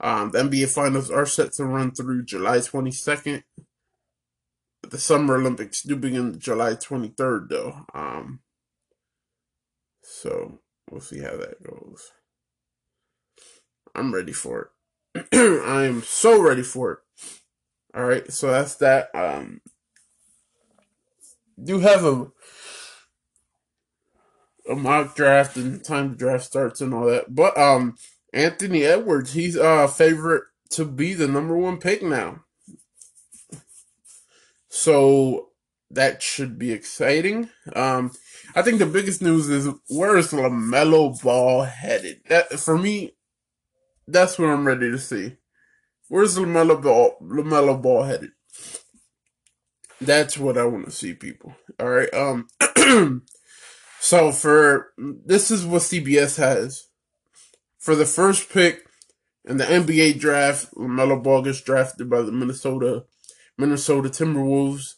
Um, 0.00 0.30
the 0.30 0.38
NBA 0.38 0.68
Finals 0.68 1.10
are 1.10 1.26
set 1.26 1.52
to 1.54 1.64
run 1.64 1.92
through 1.92 2.24
July 2.24 2.58
22nd. 2.58 3.42
The 4.82 4.98
Summer 4.98 5.36
Olympics 5.36 5.82
do 5.82 5.96
begin 5.96 6.38
July 6.38 6.74
23rd, 6.74 7.48
though. 7.48 7.86
Um, 7.94 8.40
so 10.02 10.60
we'll 10.90 11.00
see 11.00 11.20
how 11.20 11.36
that 11.36 11.62
goes. 11.62 12.12
I'm 13.96 14.14
ready 14.14 14.32
for 14.32 14.70
it. 15.14 15.26
I 15.66 15.84
am 15.84 16.02
so 16.02 16.40
ready 16.40 16.62
for 16.62 16.92
it. 16.92 16.98
All 17.94 18.04
right, 18.04 18.30
so 18.30 18.50
that's 18.50 18.74
that. 18.76 19.08
Um, 19.14 19.62
do 21.62 21.80
have 21.80 22.04
a 22.04 22.30
a 24.68 24.74
mock 24.74 25.14
draft 25.14 25.56
and 25.56 25.82
time 25.82 26.10
the 26.10 26.16
draft 26.16 26.44
starts 26.44 26.80
and 26.80 26.92
all 26.92 27.06
that, 27.06 27.34
but 27.34 27.56
um, 27.56 27.96
Anthony 28.32 28.84
Edwards, 28.84 29.32
he's 29.32 29.56
uh, 29.56 29.86
favorite 29.86 30.44
to 30.70 30.84
be 30.84 31.14
the 31.14 31.28
number 31.28 31.56
one 31.56 31.78
pick 31.78 32.02
now. 32.02 32.40
So 34.68 35.48
that 35.90 36.22
should 36.22 36.58
be 36.58 36.72
exciting. 36.72 37.48
Um, 37.74 38.12
I 38.54 38.62
think 38.62 38.78
the 38.78 38.86
biggest 38.86 39.22
news 39.22 39.48
is 39.48 39.68
where 39.88 40.16
is 40.16 40.32
LaMelo 40.32 41.22
Ball 41.22 41.62
headed? 41.62 42.20
That, 42.28 42.52
for 42.58 42.76
me, 42.76 43.15
that's 44.06 44.38
what 44.38 44.50
I'm 44.50 44.66
ready 44.66 44.90
to 44.90 44.98
see. 44.98 45.36
Where's 46.08 46.38
LaMelo 46.38 46.82
Ball, 46.82 47.16
LaMelo 47.22 47.80
Ball 47.80 48.04
headed? 48.04 48.30
That's 50.00 50.38
what 50.38 50.58
I 50.58 50.64
want 50.64 50.84
to 50.84 50.90
see, 50.90 51.14
people. 51.14 51.56
All 51.80 51.88
right. 51.88 52.12
Um. 52.14 52.48
so 54.00 54.30
for 54.30 54.92
this 54.96 55.50
is 55.50 55.64
what 55.64 55.82
CBS 55.82 56.36
has 56.38 56.86
for 57.86 57.94
the 57.94 58.04
first 58.04 58.50
pick 58.50 58.84
in 59.44 59.58
the 59.58 59.64
NBA 59.64 60.18
draft, 60.18 60.74
LaMelo 60.74 61.22
Ball 61.22 61.42
gets 61.42 61.60
drafted 61.60 62.10
by 62.10 62.20
the 62.22 62.32
Minnesota 62.32 63.04
Minnesota 63.56 64.08
Timberwolves. 64.08 64.94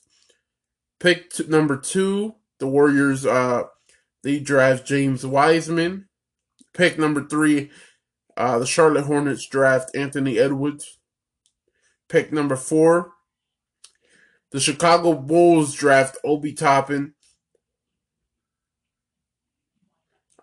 Pick 0.99 1.31
t- 1.31 1.47
number 1.47 1.77
two, 1.77 2.37
the 2.59 2.66
Warriors. 2.66 3.27
Uh, 3.27 3.64
they 4.23 4.40
draft 4.40 4.87
James 4.87 5.27
Wiseman. 5.27 6.09
Pick 6.73 6.99
number 6.99 7.23
three, 7.25 7.71
uh, 8.38 8.59
the 8.59 8.66
Charlotte 8.66 9.05
Hornets 9.05 9.46
draft 9.46 9.94
Anthony 9.94 10.38
Edwards. 10.38 10.98
Pick 12.09 12.33
number 12.33 12.57
four, 12.57 13.12
the 14.53 14.61
Chicago 14.61 15.12
Bulls 15.12 15.74
draft 15.74 16.16
Obi 16.24 16.55
Toppin. 16.55 17.12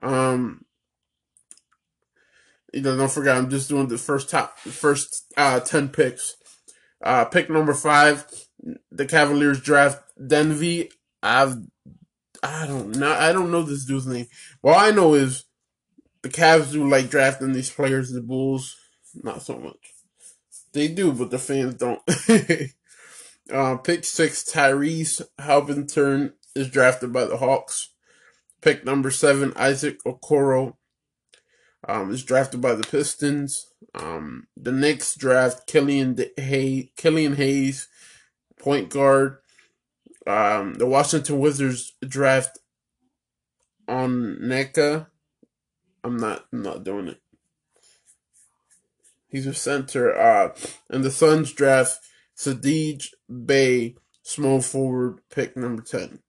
Um, 0.04 0.66
you 2.72 2.82
know, 2.82 2.96
don't 2.96 3.10
forget, 3.10 3.36
I'm 3.36 3.50
just 3.50 3.70
doing 3.70 3.88
the 3.88 3.98
first 3.98 4.30
top, 4.30 4.60
first 4.60 5.34
uh, 5.38 5.62
ten 5.62 5.90
picks. 5.90 6.36
Uh, 7.04 7.26
pick 7.26 7.50
number 7.50 7.74
five, 7.74 8.26
the 8.92 9.08
Cavaliers 9.08 9.62
draft 9.62 10.04
Denvy. 10.28 10.92
I've, 11.24 11.56
I 12.44 12.68
don't 12.68 12.96
know, 12.98 13.12
I 13.12 13.32
don't 13.32 13.52
know 13.52 13.64
this 13.64 13.86
dude's 13.86 14.06
name. 14.06 14.28
All 14.64 14.76
I 14.76 14.92
know 14.92 15.16
is 15.16 15.45
the 16.26 16.32
Cavs 16.32 16.72
do 16.72 16.90
like 16.90 17.12
drafting 17.12 17.54
these 17.54 17.70
players. 17.70 18.12
The 18.12 18.20
Bulls, 18.20 18.76
not 19.14 19.44
so 19.44 19.60
much. 19.60 19.94
They 20.74 20.88
do, 20.88 21.12
but 21.12 21.30
the 21.30 21.38
fans 21.38 21.76
don't. 21.76 22.02
uh, 23.54 23.78
pick 23.78 24.04
six, 24.04 24.44
Tyrese 24.44 25.22
Haliburton 25.40 26.34
is 26.56 26.72
drafted 26.72 27.14
by 27.14 27.26
the 27.26 27.38
Hawks. 27.38 27.90
Pick 28.60 28.84
number 28.84 29.12
seven, 29.12 29.54
Isaac 29.56 30.04
Okoro 30.04 30.78
um, 31.88 32.10
is 32.10 32.24
drafted 32.24 32.60
by 32.60 32.74
the 32.74 32.88
Pistons. 32.88 33.68
Um, 33.94 34.48
the 34.58 34.72
Knicks 34.72 35.14
draft 35.14 35.68
Killian 35.68 36.18
Hay 36.38 36.92
Killian 36.98 37.36
Hayes, 37.36 37.88
point 38.60 38.90
guard. 38.90 39.38
Um, 40.26 40.74
the 40.74 40.88
Washington 40.88 41.38
Wizards 41.38 41.94
draft 42.02 42.58
Onyeka. 43.88 45.06
I'm 46.06 46.18
not 46.18 46.46
I'm 46.54 46.62
not 46.62 46.84
doing 46.84 47.08
it. 47.08 47.20
He's 49.28 49.48
a 49.48 49.56
center. 49.56 50.16
Uh, 50.16 50.56
and 50.90 51.04
the 51.04 51.10
Suns 51.10 51.52
draft 51.52 52.00
Saddiq 52.38 53.08
Bey, 53.46 53.96
small 54.22 54.62
forward, 54.62 55.20
pick 55.32 55.58
number 55.58 55.82
ten. 55.82 56.20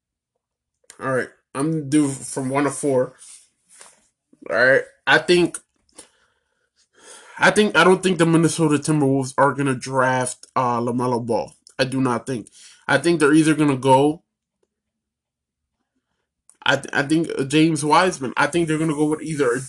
All 0.98 1.12
right, 1.12 1.28
I'm 1.54 1.90
do 1.90 2.08
from 2.08 2.48
one 2.48 2.64
to 2.64 2.70
four. 2.70 3.16
All 4.50 4.56
right, 4.56 4.82
I 5.06 5.18
think. 5.18 5.58
I 7.38 7.50
think 7.50 7.76
I 7.76 7.84
don't 7.84 8.02
think 8.02 8.16
the 8.16 8.24
Minnesota 8.24 8.78
Timberwolves 8.78 9.34
are 9.36 9.52
gonna 9.52 9.74
draft 9.74 10.46
uh, 10.56 10.80
Lamelo 10.80 11.24
Ball. 11.24 11.52
I 11.78 11.84
do 11.84 12.00
not 12.00 12.26
think. 12.26 12.48
I 12.88 12.96
think 12.96 13.20
they're 13.20 13.34
either 13.34 13.54
gonna 13.54 13.76
go. 13.76 14.22
I 16.66 16.76
th- 16.76 16.90
I 16.92 17.02
think 17.04 17.28
uh, 17.38 17.44
James 17.44 17.84
Wiseman. 17.84 18.34
I 18.36 18.48
think 18.48 18.66
they're 18.66 18.78
gonna 18.78 18.94
go 18.94 19.06
with 19.06 19.22
either. 19.22 19.60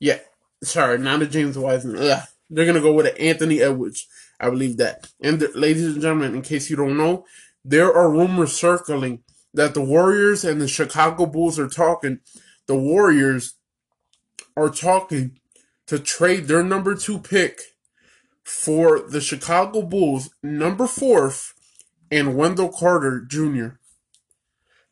Yeah, 0.00 0.18
sorry, 0.64 0.98
not 0.98 1.22
a 1.22 1.26
James 1.26 1.56
Wiseman. 1.56 1.96
Ugh. 1.98 2.22
They're 2.50 2.66
gonna 2.66 2.80
go 2.80 2.92
with 2.92 3.06
an 3.06 3.16
Anthony 3.18 3.62
Edwards. 3.62 4.06
I 4.40 4.50
believe 4.50 4.76
that. 4.78 5.08
And 5.22 5.38
the, 5.38 5.50
ladies 5.54 5.86
and 5.86 6.02
gentlemen, 6.02 6.34
in 6.34 6.42
case 6.42 6.68
you 6.68 6.76
don't 6.76 6.98
know, 6.98 7.24
there 7.64 7.94
are 7.94 8.10
rumors 8.10 8.52
circling 8.52 9.22
that 9.54 9.74
the 9.74 9.80
Warriors 9.80 10.44
and 10.44 10.60
the 10.60 10.68
Chicago 10.68 11.24
Bulls 11.24 11.58
are 11.58 11.68
talking. 11.68 12.18
The 12.66 12.76
Warriors 12.76 13.54
are 14.56 14.70
talking 14.70 15.38
to 15.86 15.98
trade 16.00 16.48
their 16.48 16.64
number 16.64 16.96
two 16.96 17.18
pick 17.18 17.60
for 18.42 19.00
the 19.00 19.20
Chicago 19.20 19.82
Bulls 19.82 20.30
number 20.42 20.86
fourth 20.86 21.54
and 22.10 22.36
Wendell 22.36 22.70
Carter 22.70 23.20
Jr. 23.20 23.78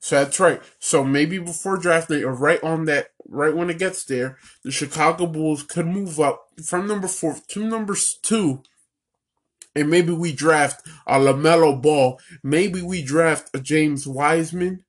So 0.03 0.17
that's 0.17 0.41
right. 0.41 0.61
So 0.81 1.05
maybe 1.05 1.39
before 1.39 1.77
draft 1.77 2.09
day 2.09 2.25
or 2.25 2.35
right 2.35 2.63
on 2.65 2.87
that, 2.87 3.11
right 3.29 3.55
when 3.55 3.71
it 3.71 3.79
gets 3.79 4.05
there, 4.05 4.37
the 4.65 4.73
Chicago 4.73 5.27
Bulls 5.27 5.63
could 5.63 5.87
move 5.87 6.19
up 6.19 6.49
from 6.65 6.89
number 6.89 7.07
four 7.07 7.37
to 7.51 7.65
number 7.65 7.95
two. 8.21 8.65
And 9.77 9.89
maybe 9.89 10.13
we 10.13 10.33
draft 10.33 10.85
a 11.07 11.21
LaMelo 11.21 11.81
Ball. 11.81 12.19
Maybe 12.43 12.83
we 12.83 13.01
draft 13.01 13.51
a 13.55 13.61
James 13.61 14.05
Wiseman. 14.05 14.85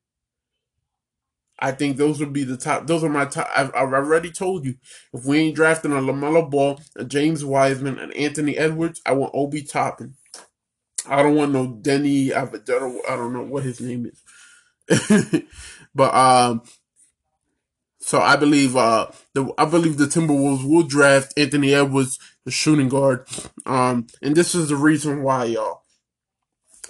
I 1.60 1.74
think 1.74 1.98
those 1.98 2.20
would 2.20 2.34
be 2.34 2.44
the 2.44 2.58
top. 2.58 2.88
Those 2.88 3.04
are 3.04 3.10
my 3.10 3.26
top. 3.26 3.48
I've, 3.56 3.70
I've 3.76 3.94
already 3.94 4.32
told 4.32 4.66
you. 4.66 4.78
If 5.14 5.26
we 5.26 5.38
ain't 5.38 5.56
drafting 5.56 5.92
a 5.92 5.98
LaMelo 5.98 6.50
Ball, 6.50 6.82
a 6.96 7.06
James 7.06 7.46
Wiseman, 7.46 8.00
and 8.00 8.16
Anthony 8.16 8.58
Edwards, 8.58 9.00
I 9.06 9.12
want 9.12 9.36
Obi 9.36 9.62
Toppin. 9.62 10.16
I 11.08 11.22
don't 11.22 11.36
want 11.36 11.52
no 11.52 11.68
Denny. 11.68 12.34
I 12.34 12.46
don't, 12.46 13.02
I 13.08 13.16
don't 13.16 13.34
know 13.34 13.44
what 13.44 13.64
his 13.64 13.80
name 13.80 14.08
is. 14.08 14.20
but 15.96 16.14
um, 16.14 16.62
so 18.00 18.20
I 18.20 18.36
believe 18.36 18.76
uh 18.76 19.08
the 19.34 19.54
I 19.58 19.66
believe 19.66 19.98
the 19.98 20.06
Timberwolves 20.06 20.68
will 20.68 20.84
draft 20.84 21.34
Anthony 21.38 21.74
Edwards, 21.74 22.20
the 22.44 22.52
shooting 22.52 22.90
guard. 22.90 23.26
Um, 23.66 24.08
and 24.22 24.36
this 24.36 24.54
is 24.54 24.70
the 24.70 24.76
reason 24.76 25.24
why, 25.24 25.46
y'all. 25.46 25.84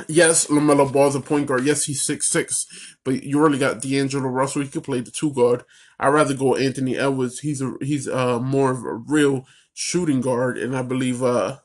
Yes, 0.08 0.48
LaMelo 0.48 0.92
Ball's 0.92 1.16
a 1.16 1.20
point 1.20 1.46
guard. 1.46 1.66
Yes, 1.66 1.86
he's 1.86 2.02
six 2.02 2.28
six, 2.28 2.66
but 3.04 3.24
you 3.24 3.40
really 3.40 3.60
got 3.60 3.80
D'Angelo 3.80 4.28
Russell. 4.28 4.64
He 4.64 4.70
could 4.70 4.84
play 4.84 5.02
the 5.02 5.12
two 5.12 5.32
guard. 5.32 5.64
I'd 6.00 6.10
rather 6.10 6.34
go 6.34 6.56
Anthony 6.56 6.98
Edwards. 6.98 7.40
He's 7.42 7.62
a 7.62 7.76
he's 7.80 8.08
uh 8.08 8.40
more 8.40 8.72
of 8.72 8.84
a 8.84 8.96
real 8.96 9.46
shooting 9.76 10.20
guard, 10.20 10.58
and 10.58 10.76
I 10.76 10.82
believe 10.82 11.22
uh 11.22 11.58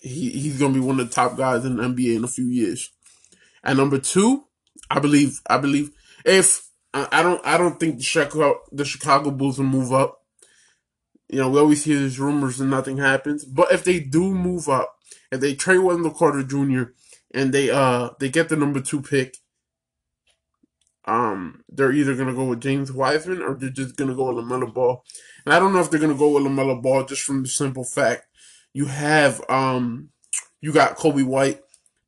he 0.00 0.30
he's 0.30 0.58
gonna 0.58 0.74
be 0.74 0.80
one 0.80 0.98
of 0.98 1.08
the 1.08 1.14
top 1.14 1.36
guys 1.36 1.64
in 1.64 1.76
the 1.76 1.84
NBA 1.84 2.16
in 2.16 2.24
a 2.24 2.28
few 2.28 2.46
years. 2.46 2.90
And 3.62 3.78
number 3.78 3.98
two, 3.98 4.46
I 4.90 4.98
believe 4.98 5.40
I 5.48 5.58
believe 5.58 5.90
if 6.24 6.68
I 6.92 7.22
don't 7.22 7.40
I 7.46 7.56
don't 7.56 7.78
think 7.78 7.98
the 7.98 8.02
Chicago 8.02 8.60
the 8.72 8.84
Chicago 8.84 9.30
Bulls 9.30 9.58
will 9.58 9.66
move 9.66 9.92
up. 9.92 10.18
You 11.28 11.38
know, 11.38 11.50
we 11.50 11.60
always 11.60 11.84
hear 11.84 11.98
these 11.98 12.18
rumors 12.18 12.60
and 12.60 12.70
nothing 12.70 12.96
happens. 12.96 13.44
But 13.44 13.70
if 13.70 13.84
they 13.84 14.00
do 14.00 14.34
move 14.34 14.68
up, 14.68 14.96
if 15.30 15.40
they 15.40 15.54
trade 15.54 15.78
Wendell 15.78 16.10
Carter 16.10 16.42
Jr. 16.42 16.90
and 17.32 17.54
they 17.54 17.70
uh 17.70 18.10
they 18.18 18.28
get 18.28 18.48
the 18.48 18.56
number 18.56 18.80
two 18.80 19.00
pick, 19.00 19.36
um, 21.04 21.62
they're 21.68 21.92
either 21.92 22.16
gonna 22.16 22.34
go 22.34 22.46
with 22.46 22.60
James 22.60 22.90
Wiseman 22.90 23.42
or 23.42 23.54
they're 23.54 23.70
just 23.70 23.96
gonna 23.96 24.14
go 24.14 24.32
with 24.32 24.44
Lamelo 24.44 24.74
Ball. 24.74 25.04
And 25.46 25.54
I 25.54 25.60
don't 25.60 25.72
know 25.72 25.80
if 25.80 25.90
they're 25.90 26.00
gonna 26.00 26.14
go 26.14 26.30
with 26.30 26.44
Lamelo 26.44 26.82
Ball 26.82 27.04
just 27.04 27.22
from 27.22 27.42
the 27.42 27.48
simple 27.48 27.84
fact 27.84 28.24
you 28.72 28.86
have 28.86 29.40
um 29.48 30.10
you 30.60 30.72
got 30.72 30.96
Coby 30.96 31.24
White, 31.24 31.60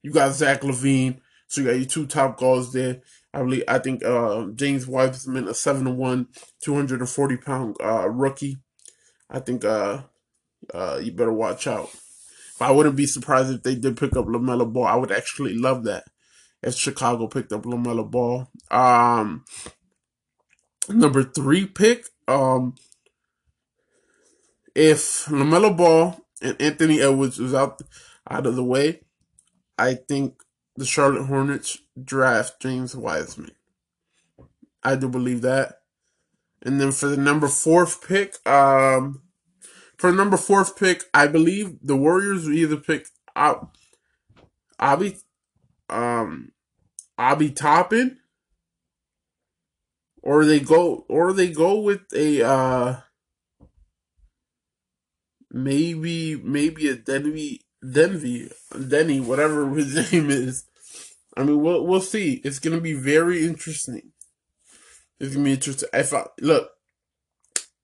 you 0.02 0.12
got 0.12 0.34
Zach 0.34 0.60
LaVine, 0.60 1.20
so 1.52 1.60
you 1.60 1.66
got 1.66 1.76
your 1.76 1.84
two 1.84 2.06
top 2.06 2.38
guards 2.38 2.72
there. 2.72 3.02
I 3.34 3.40
believe 3.40 3.64
I 3.68 3.78
think 3.78 4.02
uh, 4.02 4.46
James 4.54 4.86
Wiseman, 4.86 5.48
a 5.48 5.52
seven 5.52 5.84
to 5.84 5.90
one, 5.90 6.28
two 6.62 6.74
hundred 6.74 7.00
and 7.00 7.08
forty 7.08 7.36
pound 7.36 7.76
uh, 7.78 8.08
rookie. 8.08 8.56
I 9.28 9.38
think 9.40 9.62
uh, 9.62 10.04
uh, 10.72 10.98
you 11.02 11.12
better 11.12 11.32
watch 11.32 11.66
out. 11.66 11.90
But 12.58 12.68
I 12.68 12.70
wouldn't 12.70 12.96
be 12.96 13.04
surprised 13.04 13.52
if 13.52 13.62
they 13.62 13.74
did 13.74 13.98
pick 13.98 14.16
up 14.16 14.24
Lamelo 14.24 14.72
Ball. 14.72 14.86
I 14.86 14.96
would 14.96 15.12
actually 15.12 15.52
love 15.52 15.84
that 15.84 16.04
if 16.62 16.74
Chicago 16.74 17.26
picked 17.26 17.52
up 17.52 17.64
Lamelo 17.64 18.10
Ball. 18.10 18.48
Um, 18.70 19.44
number 20.88 21.22
three 21.22 21.66
pick. 21.66 22.06
Um, 22.26 22.76
if 24.74 25.26
Lamelo 25.26 25.76
Ball 25.76 26.18
and 26.40 26.56
Anthony 26.62 27.02
Edwards 27.02 27.38
was 27.38 27.52
out 27.52 27.82
out 28.30 28.46
of 28.46 28.56
the 28.56 28.64
way, 28.64 29.02
I 29.76 29.94
think 29.94 30.42
the 30.76 30.84
Charlotte 30.84 31.26
Hornets 31.26 31.78
draft 32.02 32.60
James 32.60 32.96
Wiseman. 32.96 33.52
I 34.82 34.96
do 34.96 35.08
believe 35.08 35.42
that. 35.42 35.80
And 36.62 36.80
then 36.80 36.92
for 36.92 37.08
the 37.08 37.16
number 37.16 37.48
fourth 37.48 38.06
pick, 38.06 38.36
um, 38.46 39.22
for 39.96 40.12
number 40.12 40.36
fourth 40.36 40.76
pick, 40.76 41.04
I 41.12 41.26
believe 41.26 41.78
the 41.82 41.96
Warriors 41.96 42.46
will 42.46 42.54
either 42.54 42.76
pick 42.76 43.06
up 43.34 43.76
Abi, 44.78 45.18
um, 45.88 46.52
Obi 47.18 47.50
Toppin, 47.50 48.18
or 50.22 50.44
they 50.44 50.60
go, 50.60 51.04
or 51.08 51.32
they 51.32 51.50
go 51.50 51.80
with 51.80 52.02
a, 52.14 52.42
uh, 52.42 53.00
maybe, 55.50 56.36
maybe 56.36 56.88
a 56.88 56.94
Denby 56.94 57.62
Denby, 57.88 58.50
Denny, 58.88 59.20
whatever 59.20 59.68
his 59.74 60.12
name 60.12 60.30
is. 60.30 60.64
I 61.36 61.44
mean, 61.44 61.60
we'll 61.60 61.86
we'll 61.86 62.00
see. 62.00 62.40
It's 62.44 62.58
gonna 62.58 62.80
be 62.80 62.92
very 62.92 63.44
interesting. 63.44 64.12
It's 65.18 65.34
gonna 65.34 65.44
be 65.44 65.52
interesting. 65.52 65.88
If 65.92 66.12
I 66.12 66.26
look, 66.40 66.70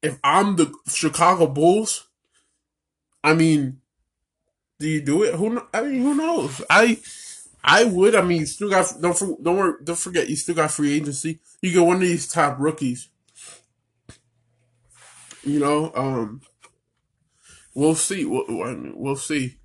if 0.03 0.19
I'm 0.23 0.57
the 0.57 0.73
Chicago 0.89 1.47
Bulls, 1.47 2.09
I 3.25 3.35
mean, 3.35 3.81
do 4.79 4.89
you 4.89 5.01
do 5.01 5.23
it? 5.23 5.35
Who? 5.35 5.63
I 5.73 5.83
mean, 5.83 6.03
who 6.03 6.15
knows? 6.15 6.63
I 6.69 6.99
I 7.65 7.85
would. 7.85 8.15
I 8.15 8.23
mean, 8.23 8.41
you 8.41 8.47
still 8.47 8.71
got 8.71 8.93
don't 9.01 9.19
don't 9.43 9.57
worry, 9.57 9.75
don't 9.83 9.99
forget 9.99 10.29
you 10.29 10.37
still 10.37 10.55
got 10.55 10.71
free 10.71 10.95
agency. 10.95 11.41
You 11.63 11.73
get 11.73 11.85
one 11.85 11.97
of 11.97 12.03
these 12.03 12.29
top 12.29 12.59
rookies. 12.59 13.09
You 15.43 15.61
know, 15.61 15.93
um, 15.95 16.43
we'll 17.75 17.95
see. 17.95 18.25
We'll, 18.25 18.45
we'll 18.95 19.17
see. 19.17 19.57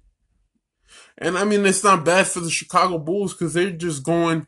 And 1.17 1.38
I 1.38 1.43
mean, 1.43 1.65
it's 1.65 1.84
not 1.84 2.06
bad 2.06 2.27
for 2.27 2.39
the 2.39 2.49
Chicago 2.49 2.97
Bulls 2.97 3.34
because 3.34 3.53
they're 3.53 3.71
just 3.71 4.03
going 4.03 4.47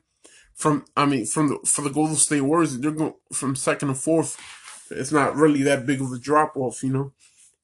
from 0.56 0.86
I 0.96 1.06
mean 1.06 1.26
from 1.26 1.50
the 1.50 1.60
for 1.66 1.82
the 1.82 1.90
Golden 1.90 2.16
State 2.16 2.42
Warriors, 2.42 2.78
they're 2.80 2.92
going 2.92 3.14
from 3.32 3.56
second 3.56 3.90
to 3.90 3.94
fourth. 3.94 4.38
It's 4.90 5.12
not 5.12 5.36
really 5.36 5.64
that 5.64 5.86
big 5.86 6.02
of 6.02 6.12
a 6.12 6.18
drop 6.18 6.56
off, 6.56 6.82
you 6.84 6.92
know. 6.92 7.14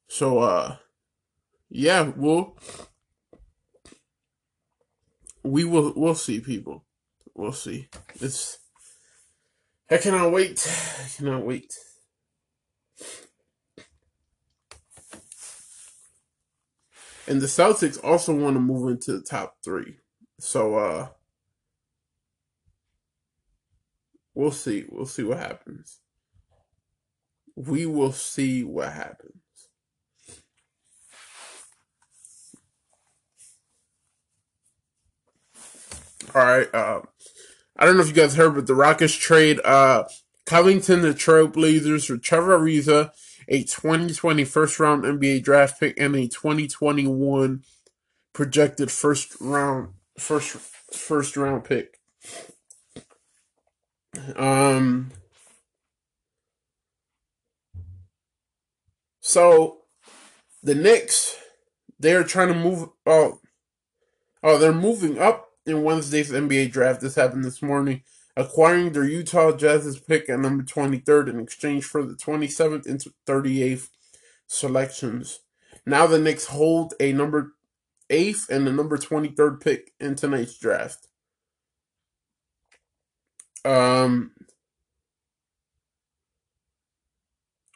So 0.08 0.40
uh 0.40 0.76
yeah, 1.70 2.12
we'll 2.16 2.58
we 5.44 5.64
will 5.64 5.94
we'll 5.96 6.16
see 6.16 6.42
people. 6.42 6.84
We'll 7.34 7.54
see. 7.54 7.88
It's 8.20 8.60
I 9.90 9.98
cannot 9.98 10.32
wait. 10.32 10.68
I 11.04 11.08
cannot 11.18 11.46
wait. 11.46 11.74
And 17.28 17.40
the 17.40 17.48
Celtics 17.48 18.04
also 18.04 18.34
want 18.34 18.56
to 18.56 18.60
move 18.60 18.90
into 18.90 19.14
the 19.14 19.22
top 19.22 19.58
three. 19.64 19.98
So 20.40 20.76
uh 20.76 21.08
we'll 24.34 24.52
see. 24.52 24.86
We'll 24.90 25.06
see 25.06 25.24
what 25.24 25.40
happens. 25.40 26.00
We 27.56 27.86
will 27.86 28.14
see 28.14 28.64
what 28.64 28.94
happens. 28.94 29.42
All 36.34 36.46
right. 36.46 36.74
Uh, 36.74 37.02
I 37.76 37.86
don't 37.86 37.98
know 37.98 38.04
if 38.04 38.08
you 38.08 38.14
guys 38.14 38.36
heard, 38.36 38.56
but 38.56 38.68
the 38.68 38.76
Rockets 38.76 39.14
trade 39.14 39.60
uh, 39.66 40.06
Covington, 40.46 41.02
the 41.02 41.10
Trailblazers, 41.10 42.08
for 42.08 42.18
Trevor 42.18 42.58
Ariza, 42.58 43.12
a 43.48 43.64
2020 43.64 44.44
first 44.46 44.80
round 44.80 45.04
NBA 45.04 45.44
draft 45.44 45.80
pick, 45.80 46.00
and 46.00 46.16
a 46.16 46.28
2021 46.28 47.64
projected 48.34 48.92
first 48.92 49.36
round 49.40 49.94
first 50.18 50.58
first 50.94 51.38
round 51.38 51.64
pick. 51.64 52.00
Um. 54.36 55.12
So, 59.24 59.84
the 60.64 60.76
Knicks, 60.76 61.38
they're 62.00 62.24
trying 62.24 62.50
to 62.50 62.54
move. 62.54 62.90
Oh, 63.06 63.40
oh, 64.44 64.58
they're 64.58 64.74
moving 64.74 65.20
up 65.20 65.52
in 65.66 65.84
Wednesday's 65.84 66.32
NBA 66.32 66.72
draft. 66.72 67.02
This 67.02 67.16
happened 67.16 67.46
this 67.46 67.62
morning, 67.62 68.04
acquiring 68.36 68.92
their 68.92 69.04
Utah 69.04 69.52
Jazz's 69.52 70.00
pick 70.00 70.30
at 70.30 70.40
number 70.40 70.64
23rd 70.64 71.30
in 71.30 71.40
exchange 71.40 71.86
for 71.86 72.04
the 72.04 72.14
27th 72.14 72.86
and 72.86 73.04
38th 73.28 73.90
selections. 74.48 75.40
Now 75.86 76.08
the 76.08 76.20
Knicks 76.20 76.48
hold 76.48 76.94
a 77.00 77.14
number 77.14 77.54
8th 78.10 78.50
and 78.50 78.68
the 78.68 78.72
number 78.72 78.98
23rd 78.98 79.62
pick 79.62 79.94
in 80.00 80.16
tonight's 80.16 80.58
draft. 80.58 81.08
Um, 83.64 84.32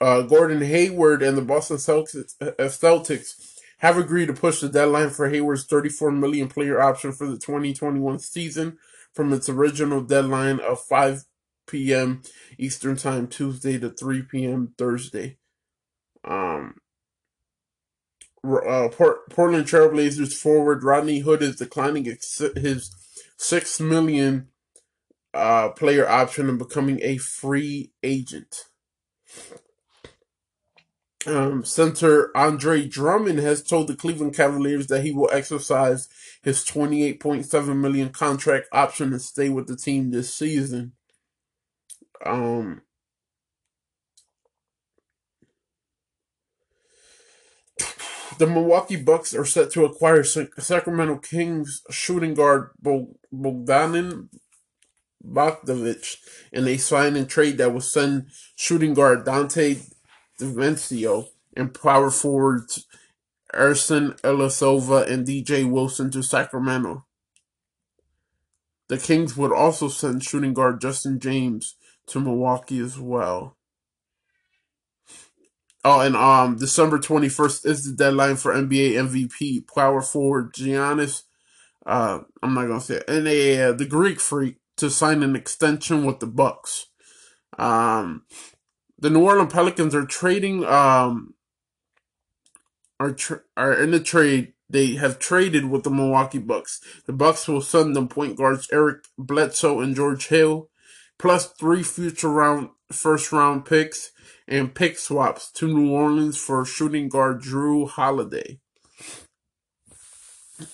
uh, 0.02 0.22
Gordon 0.24 0.62
Hayward 0.62 1.22
and 1.22 1.38
the 1.38 1.42
Boston 1.42 1.78
Celtics, 1.78 2.34
uh, 2.42 2.52
Celtics 2.60 3.60
have 3.80 3.98
agreed 3.98 4.28
to 4.28 4.34
push 4.34 4.62
the 4.62 4.70
deadline 4.70 5.10
for 5.10 5.30
Hayward's 5.30 5.66
34 5.66 6.12
million 6.12 6.48
player 6.48 6.82
option 6.82 7.12
for 7.12 7.28
the 7.28 7.38
2021 7.38 8.20
season 8.20 8.78
from 9.16 9.34
its 9.34 9.50
original 9.50 10.02
deadline 10.02 10.60
of 10.60 10.80
5 10.82 11.24
p.m. 11.68 12.22
Eastern 12.60 12.98
Time 12.98 13.28
Tuesday 13.28 13.80
to 13.80 13.90
3 13.90 14.24
p.m. 14.24 14.74
Thursday. 14.78 15.38
Um, 16.24 16.76
uh, 18.46 18.90
Port- 18.90 19.30
Portland 19.30 19.66
Trailblazers 19.66 20.34
forward 20.34 20.84
Rodney 20.84 21.20
Hood 21.20 21.42
is 21.42 21.56
declining 21.56 22.06
his 22.06 22.96
six 23.38 23.80
million 23.80 24.50
uh, 25.34 25.70
player 25.70 26.08
option 26.08 26.50
and 26.50 26.60
becoming 26.60 27.00
a 27.02 27.18
free 27.18 27.92
agent. 28.04 28.66
Um, 31.28 31.66
center 31.66 32.36
Andre 32.38 32.88
Drummond 32.88 33.40
has 33.40 33.64
told 33.64 33.88
the 33.88 33.96
Cleveland 33.96 34.36
Cavaliers 34.36 34.88
that 34.88 35.04
he 35.04 35.12
will 35.12 35.30
exercise 35.32 36.08
his 36.46 36.64
28.7 36.64 37.76
million 37.76 38.10
contract 38.10 38.68
option 38.72 39.10
to 39.10 39.20
stay 39.20 39.50
with 39.50 39.66
the 39.66 39.76
team 39.76 40.12
this 40.12 40.32
season. 40.32 40.94
Um, 42.24 42.84
the 48.38 48.46
Milwaukee 48.46 48.96
Bucks 48.96 49.34
are 49.34 49.44
set 49.44 49.72
to 49.72 49.86
acquire 49.86 50.24
Sacramento 50.24 51.18
Kings 51.18 51.82
shooting 51.90 52.36
guard 52.36 52.70
Bogdanin 52.84 54.30
Bogdanovic 55.26 56.18
in 56.52 56.68
a 56.68 56.78
sign 56.78 57.16
and 57.16 57.28
trade 57.28 57.58
that 57.58 57.74
will 57.74 57.82
send 57.82 58.28
shooting 58.56 58.94
guard 58.94 59.26
Donte 59.26 59.92
DiVincenzo 60.40 61.26
and 61.58 61.74
power 61.74 62.12
forwards 62.12 62.86
Ersan 63.56 64.20
Ilyasova 64.22 65.10
and 65.10 65.26
DJ 65.26 65.70
Wilson 65.70 66.12
to 66.12 66.22
Sacramento. 66.22 67.06
The 68.88 68.98
Kings 68.98 69.36
would 69.36 69.52
also 69.52 69.88
send 69.88 70.24
shooting 70.24 70.54
guard 70.54 70.80
Justin 70.82 71.20
James 71.20 71.76
to 72.08 72.20
Milwaukee 72.20 72.80
as 72.80 73.00
well. 73.00 73.58
Oh, 75.84 76.00
and 76.00 76.16
um, 76.16 76.58
December 76.58 76.98
21st 76.98 77.66
is 77.66 77.86
the 77.86 77.96
deadline 77.96 78.38
for 78.38 78.54
NBA 78.54 78.94
MVP 78.94 79.68
power 79.74 80.02
forward 80.02 80.54
Giannis. 80.54 81.24
Uh, 81.86 82.22
I'm 82.42 82.56
not 82.56 82.68
gonna 82.68 82.82
say 82.82 82.96
it, 82.96 83.04
and 83.08 83.28
a, 83.28 83.62
uh, 83.62 83.72
the 83.72 83.86
Greek 83.86 84.20
freak 84.20 84.58
to 84.78 84.90
sign 84.90 85.22
an 85.22 85.36
extension 85.36 86.04
with 86.04 86.20
the 86.20 86.28
Bucks. 86.28 86.88
Um, 87.60 88.24
the 88.98 89.12
New 89.12 89.24
Orleans 89.24 89.54
Pelicans 89.54 89.94
are 89.94 90.06
trading 90.06 90.66
um 90.66 91.36
are 93.00 93.14
tra- 93.14 93.42
are 93.58 93.74
in 93.74 93.92
the 93.92 94.00
trade. 94.00 94.54
They 94.70 94.96
have 94.96 95.20
traded 95.20 95.70
with 95.70 95.84
the 95.84 95.92
Milwaukee 95.92 96.40
Bucks. 96.40 96.82
The 97.06 97.14
Bucks 97.14 97.48
will 97.48 97.62
send 97.62 97.96
them 97.96 98.08
point 98.08 98.38
guards 98.38 98.68
Eric 98.72 99.06
Bledsoe 99.18 99.80
and 99.82 99.96
George 99.96 100.28
Hill, 100.28 100.70
plus 101.20 101.48
three 101.48 101.84
future 101.84 102.30
round 102.30 102.70
first 102.92 103.32
round 103.32 103.66
picks 103.66 104.12
and 104.48 104.76
pick 104.76 104.98
swaps 104.98 105.52
to 105.54 105.68
New 105.68 105.92
Orleans 105.92 106.38
for 106.38 106.66
shooting 106.66 107.10
guard 107.10 107.42
Jrue 107.42 107.90
Holiday. 107.90 108.60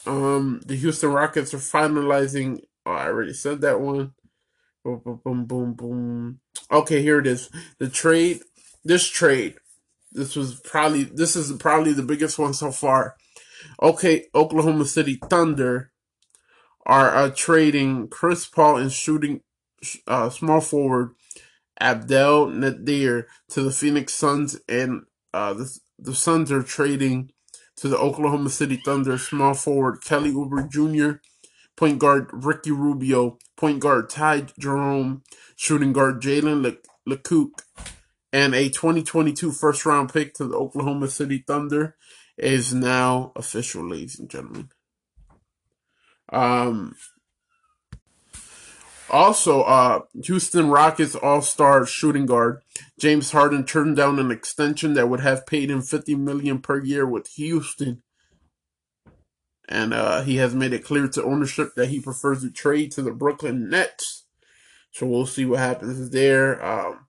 Um, 0.06 0.62
the 0.66 0.76
Houston 0.76 1.12
Rockets 1.12 1.54
are 1.54 1.58
finalizing. 1.58 2.62
Oh, 2.86 2.92
I 2.92 3.08
already 3.08 3.34
said 3.34 3.62
that 3.62 3.82
one. 3.82 4.14
Boom, 4.84 5.02
boom, 5.06 5.22
boom, 5.24 5.46
boom, 5.46 5.74
boom. 5.74 6.40
Okay, 6.72 7.02
here 7.02 7.20
it 7.20 7.28
is. 7.28 7.50
The 7.80 7.90
trade. 7.90 8.42
This 8.84 9.08
trade. 9.08 9.56
This 10.12 10.36
was 10.36 10.60
probably. 10.60 11.04
This 11.04 11.36
is 11.36 11.52
probably 11.54 11.94
the 11.94 12.04
biggest 12.04 12.38
one 12.38 12.54
so 12.54 12.72
far. 12.72 13.16
Okay, 13.82 14.26
Oklahoma 14.36 14.86
City 14.86 15.20
Thunder 15.30 15.92
are 16.86 17.16
uh, 17.16 17.32
trading 17.36 18.08
Chris 18.08 18.46
Paul 18.46 18.78
and 18.78 18.92
shooting 18.92 19.42
uh, 20.08 20.30
small 20.30 20.62
forward 20.62 21.12
Abdel 21.80 22.48
Nader 22.48 23.26
to 23.50 23.62
the 23.62 23.72
Phoenix 23.72 24.14
Suns, 24.14 24.60
and 24.68 25.04
uh, 25.34 25.54
the 25.54 25.80
the 25.98 26.16
Suns 26.16 26.52
are 26.52 26.64
trading 26.64 27.32
to 27.78 27.88
the 27.88 27.98
Oklahoma 27.98 28.50
City 28.50 28.82
Thunder 28.84 29.18
small 29.18 29.54
forward 29.54 30.04
Kelly 30.04 30.32
Oubre 30.32 30.70
Jr 30.70 31.20
point 31.82 31.98
guard 31.98 32.30
Ricky 32.32 32.70
Rubio, 32.70 33.40
point 33.58 33.80
guard 33.80 34.08
Ty 34.08 34.46
Jerome, 34.60 35.24
shooting 35.56 35.94
guard 35.94 36.22
Jalen 36.22 36.62
Le- 36.62 36.78
Lecque, 37.08 37.50
and 38.34 38.56
a 38.56 38.70
2022 38.70 39.52
first 39.52 39.86
round 39.86 40.12
pick 40.14 40.34
to 40.36 40.46
the 40.46 40.56
Oklahoma 40.56 41.08
City 41.08 41.44
Thunder 41.46 41.96
is 42.38 42.74
now 42.74 43.32
official, 43.36 43.88
ladies 43.88 44.20
and 44.20 44.30
gentlemen. 44.30 44.70
Um, 46.30 46.96
also, 49.10 49.64
uh, 49.64 50.02
Houston 50.24 50.70
Rockets 50.70 51.16
All-Star 51.16 51.86
shooting 51.86 52.26
guard 52.26 52.62
James 52.98 53.32
Harden 53.32 53.66
turned 53.66 53.98
down 53.98 54.20
an 54.20 54.32
extension 54.32 54.94
that 54.94 55.10
would 55.10 55.20
have 55.20 55.46
paid 55.46 55.70
him 55.70 55.82
50 55.82 56.16
million 56.16 56.60
per 56.60 56.82
year 56.82 57.06
with 57.06 57.28
Houston 57.36 58.02
and 59.72 59.94
uh, 59.94 60.22
he 60.22 60.36
has 60.36 60.54
made 60.54 60.74
it 60.74 60.84
clear 60.84 61.08
to 61.08 61.24
ownership 61.24 61.76
that 61.76 61.88
he 61.88 62.02
prefers 62.02 62.42
to 62.42 62.52
trade 62.52 62.92
to 62.92 63.02
the 63.02 63.12
Brooklyn 63.12 63.70
Nets. 63.70 64.26
So 64.92 65.08
we'll 65.08 65.26
see 65.26 65.46
what 65.46 65.60
happens 65.60 66.10
there. 66.10 66.64
Um, 66.64 67.08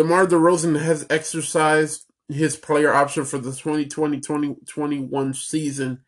DeMar 0.00 0.26
DeRozan 0.26 0.80
has 0.80 1.06
exercised 1.10 2.06
his 2.28 2.56
player 2.56 2.90
option 2.90 3.26
for 3.26 3.36
the 3.36 3.50
2020-2021 3.50 5.36
season 5.36 6.00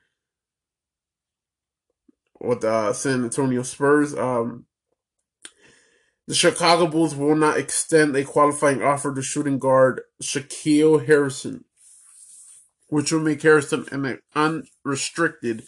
with 2.40 2.64
uh, 2.64 2.94
San 2.94 3.22
Antonio 3.24 3.62
Spurs. 3.62 4.14
Um, 4.14 4.64
the 6.26 6.34
Chicago 6.34 6.86
Bulls 6.86 7.14
will 7.14 7.36
not 7.36 7.58
extend 7.58 8.16
a 8.16 8.24
qualifying 8.24 8.82
offer 8.82 9.14
to 9.14 9.20
shooting 9.20 9.58
guard 9.58 10.00
Shaquille 10.22 11.04
Harrison 11.04 11.66
which 12.88 13.12
will 13.12 13.20
make 13.20 13.42
Harrison 13.42 13.86
an 13.90 14.18
unrestricted 14.34 15.64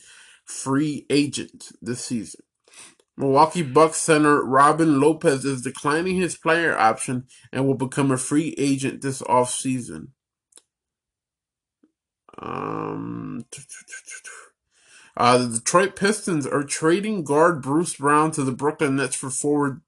free 0.46 1.06
agent 1.10 1.72
this 1.80 2.04
season. 2.04 2.42
Milwaukee 3.16 3.62
Bucks 3.62 3.98
center 3.98 4.44
Robin 4.44 5.00
Lopez 5.00 5.44
is 5.44 5.62
declining 5.62 6.16
his 6.16 6.36
player 6.36 6.76
option 6.76 7.26
and 7.52 7.66
will 7.66 7.74
become 7.74 8.10
a 8.10 8.16
free 8.16 8.54
agent 8.58 9.02
this 9.02 9.22
offseason. 9.22 10.08
Um, 12.36 13.44
uh, 15.16 15.38
the 15.38 15.58
Detroit 15.58 15.94
Pistons 15.94 16.46
are 16.46 16.64
trading 16.64 17.22
guard 17.22 17.62
Bruce 17.62 17.96
Brown 17.96 18.32
to 18.32 18.42
the 18.42 18.52
Brooklyn 18.52 18.96
Nets 18.96 19.14
for 19.14 19.30
forward 19.30 19.80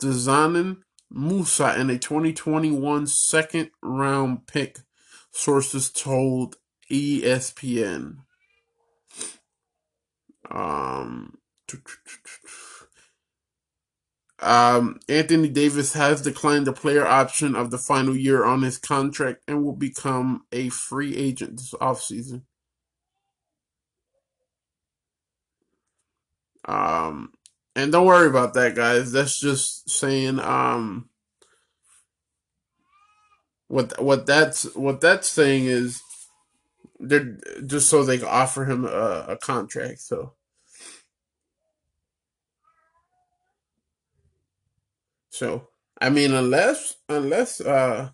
Dzanan 0.00 0.78
Musa 1.10 1.74
and 1.76 1.90
a 1.90 1.98
2021 1.98 3.06
second 3.06 3.70
round 3.82 4.46
pick, 4.46 4.78
sources 5.30 5.90
told 5.90 6.56
ESPN. 6.90 8.18
Um, 10.50 11.38
um, 14.40 15.00
Anthony 15.08 15.48
Davis 15.48 15.94
has 15.94 16.20
declined 16.20 16.66
the 16.66 16.72
player 16.72 17.06
option 17.06 17.56
of 17.56 17.70
the 17.70 17.78
final 17.78 18.14
year 18.16 18.44
on 18.44 18.62
his 18.62 18.78
contract 18.78 19.42
and 19.48 19.64
will 19.64 19.76
become 19.76 20.44
a 20.52 20.68
free 20.68 21.16
agent 21.16 21.56
this 21.56 21.72
offseason. 21.74 22.42
Um, 26.66 27.32
and 27.74 27.92
don't 27.92 28.06
worry 28.06 28.28
about 28.28 28.54
that, 28.54 28.74
guys. 28.74 29.12
That's 29.12 29.40
just 29.40 29.88
saying 29.88 30.38
um, 30.40 31.08
what 33.68 34.00
what 34.02 34.26
that's 34.26 34.64
what 34.74 35.00
that's 35.00 35.28
saying 35.28 35.66
is 35.66 36.02
they're 36.98 37.38
just 37.64 37.88
so 37.88 38.02
they 38.02 38.18
can 38.18 38.28
offer 38.28 38.64
him 38.64 38.84
a, 38.84 39.26
a 39.28 39.36
contract. 39.36 40.00
So 40.00 40.34
So 45.36 45.68
I 46.00 46.08
mean, 46.08 46.32
unless 46.32 46.96
unless 47.10 47.60
uh 47.60 48.08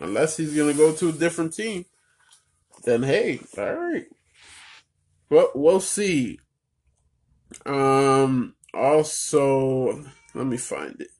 unless 0.00 0.36
he's 0.36 0.54
gonna 0.54 0.74
go 0.74 0.92
to 0.92 1.08
a 1.08 1.12
different 1.12 1.54
team, 1.54 1.86
then 2.84 3.02
hey, 3.02 3.40
all 3.58 3.74
right. 3.74 4.06
But 5.28 5.58
we'll 5.58 5.80
see. 5.80 6.38
Um. 7.66 8.54
Also, 8.72 10.04
let 10.34 10.46
me 10.46 10.56
find 10.56 11.00
it. 11.00 11.10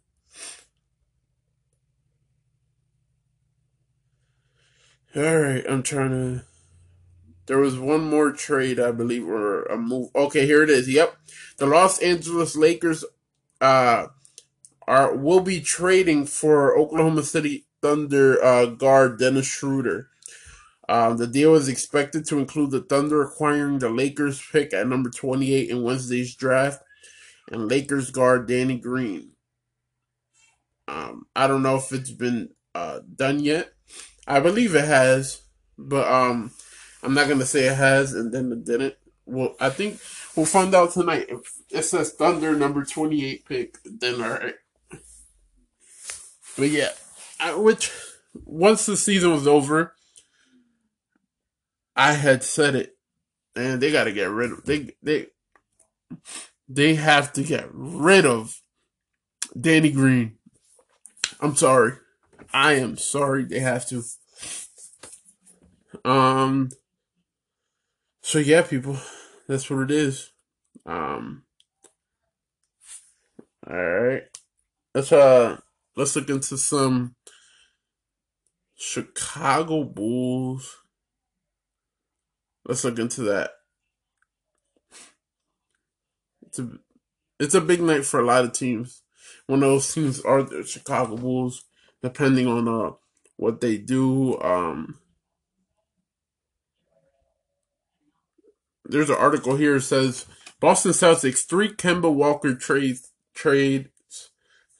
All 5.16 5.38
right, 5.38 5.64
I'm 5.68 5.82
trying 5.82 6.10
to. 6.10 6.44
There 7.48 7.58
was 7.58 7.78
one 7.78 8.04
more 8.04 8.30
trade, 8.30 8.78
I 8.78 8.92
believe, 8.92 9.26
or 9.26 9.64
a 9.64 9.78
move. 9.78 10.10
Okay, 10.14 10.46
here 10.46 10.62
it 10.62 10.70
is. 10.70 10.88
Yep, 10.88 11.16
the 11.56 11.66
Los 11.66 11.98
Angeles 12.00 12.54
Lakers 12.54 13.04
uh, 13.60 14.06
are 14.86 15.16
will 15.16 15.40
be 15.40 15.60
trading 15.60 16.26
for 16.26 16.78
Oklahoma 16.78 17.22
City 17.22 17.64
Thunder 17.80 18.42
uh, 18.44 18.66
guard 18.66 19.18
Dennis 19.18 19.46
Schroeder. 19.46 20.08
Um, 20.90 21.16
the 21.16 21.26
deal 21.26 21.54
is 21.54 21.68
expected 21.68 22.26
to 22.26 22.38
include 22.38 22.70
the 22.70 22.80
Thunder 22.80 23.22
acquiring 23.22 23.78
the 23.78 23.90
Lakers 23.90 24.42
pick 24.52 24.72
at 24.72 24.86
number 24.86 25.10
28 25.10 25.68
in 25.68 25.82
Wednesday's 25.82 26.34
draft 26.34 26.82
and 27.50 27.68
Lakers 27.68 28.10
guard 28.10 28.46
Danny 28.46 28.78
Green. 28.78 29.32
Um, 30.86 31.26
I 31.36 31.46
don't 31.46 31.62
know 31.62 31.76
if 31.76 31.92
it's 31.92 32.10
been 32.10 32.50
uh, 32.74 33.00
done 33.16 33.40
yet. 33.40 33.72
I 34.26 34.40
believe 34.40 34.74
it 34.74 34.84
has, 34.84 35.42
but 35.76 36.10
um, 36.10 36.52
I'm 37.02 37.14
not 37.14 37.28
gonna 37.28 37.46
say 37.46 37.66
it 37.66 37.76
has 37.76 38.12
and 38.12 38.32
then 38.32 38.52
it 38.52 38.64
didn't. 38.64 38.94
Well, 39.26 39.54
I 39.60 39.70
think 39.70 40.00
we'll 40.34 40.46
find 40.46 40.74
out 40.74 40.92
tonight. 40.92 41.26
If 41.28 41.40
it 41.70 41.82
says 41.82 42.12
Thunder 42.12 42.56
number 42.56 42.84
28 42.84 43.44
pick, 43.44 43.78
then 43.84 44.22
all 44.22 44.30
right. 44.30 44.54
But 46.56 46.70
yeah, 46.70 46.90
I, 47.38 47.54
which 47.54 47.92
once 48.44 48.86
the 48.86 48.96
season 48.96 49.32
was 49.32 49.46
over, 49.46 49.94
I 51.94 52.12
had 52.12 52.42
said 52.42 52.74
it, 52.74 52.96
and 53.54 53.80
they 53.80 53.92
got 53.92 54.04
to 54.04 54.12
get 54.12 54.30
rid 54.30 54.52
of 54.52 54.64
they 54.64 54.90
they 55.02 55.26
they 56.68 56.94
have 56.94 57.32
to 57.34 57.42
get 57.42 57.68
rid 57.72 58.26
of 58.26 58.60
Danny 59.58 59.90
Green. 59.90 60.36
I'm 61.40 61.54
sorry. 61.54 61.94
I 62.52 62.74
am 62.74 62.96
sorry 62.96 63.44
they 63.44 63.60
have 63.60 63.86
to. 63.88 64.02
Um 66.04 66.70
so 68.28 68.38
yeah, 68.38 68.60
people, 68.60 68.94
that's 69.48 69.70
what 69.70 69.84
it 69.84 69.90
is. 69.90 70.30
Um 70.84 71.44
all 73.66 73.74
right. 73.74 74.24
Let's 74.94 75.10
uh 75.12 75.56
let's 75.96 76.14
look 76.14 76.28
into 76.28 76.58
some 76.58 77.14
Chicago 78.76 79.82
Bulls. 79.82 80.76
Let's 82.66 82.84
look 82.84 82.98
into 82.98 83.22
that. 83.22 83.52
It's 86.46 86.58
a 86.58 86.68
it's 87.40 87.54
a 87.54 87.62
big 87.62 87.80
night 87.80 88.04
for 88.04 88.20
a 88.20 88.26
lot 88.26 88.44
of 88.44 88.52
teams. 88.52 89.04
One 89.46 89.62
of 89.62 89.70
those 89.70 89.94
teams 89.94 90.20
are 90.20 90.42
the 90.42 90.66
Chicago 90.66 91.16
Bulls, 91.16 91.64
depending 92.02 92.46
on 92.46 92.68
uh 92.68 92.90
what 93.38 93.62
they 93.62 93.78
do. 93.78 94.38
Um 94.42 94.98
there's 98.88 99.10
an 99.10 99.16
article 99.16 99.56
here 99.56 99.78
says 99.80 100.26
Boston 100.60 100.92
Celtics 100.92 101.46
three 101.46 101.68
Kemba 101.68 102.12
Walker 102.12 102.54
trades 102.54 103.12
trades 103.34 103.88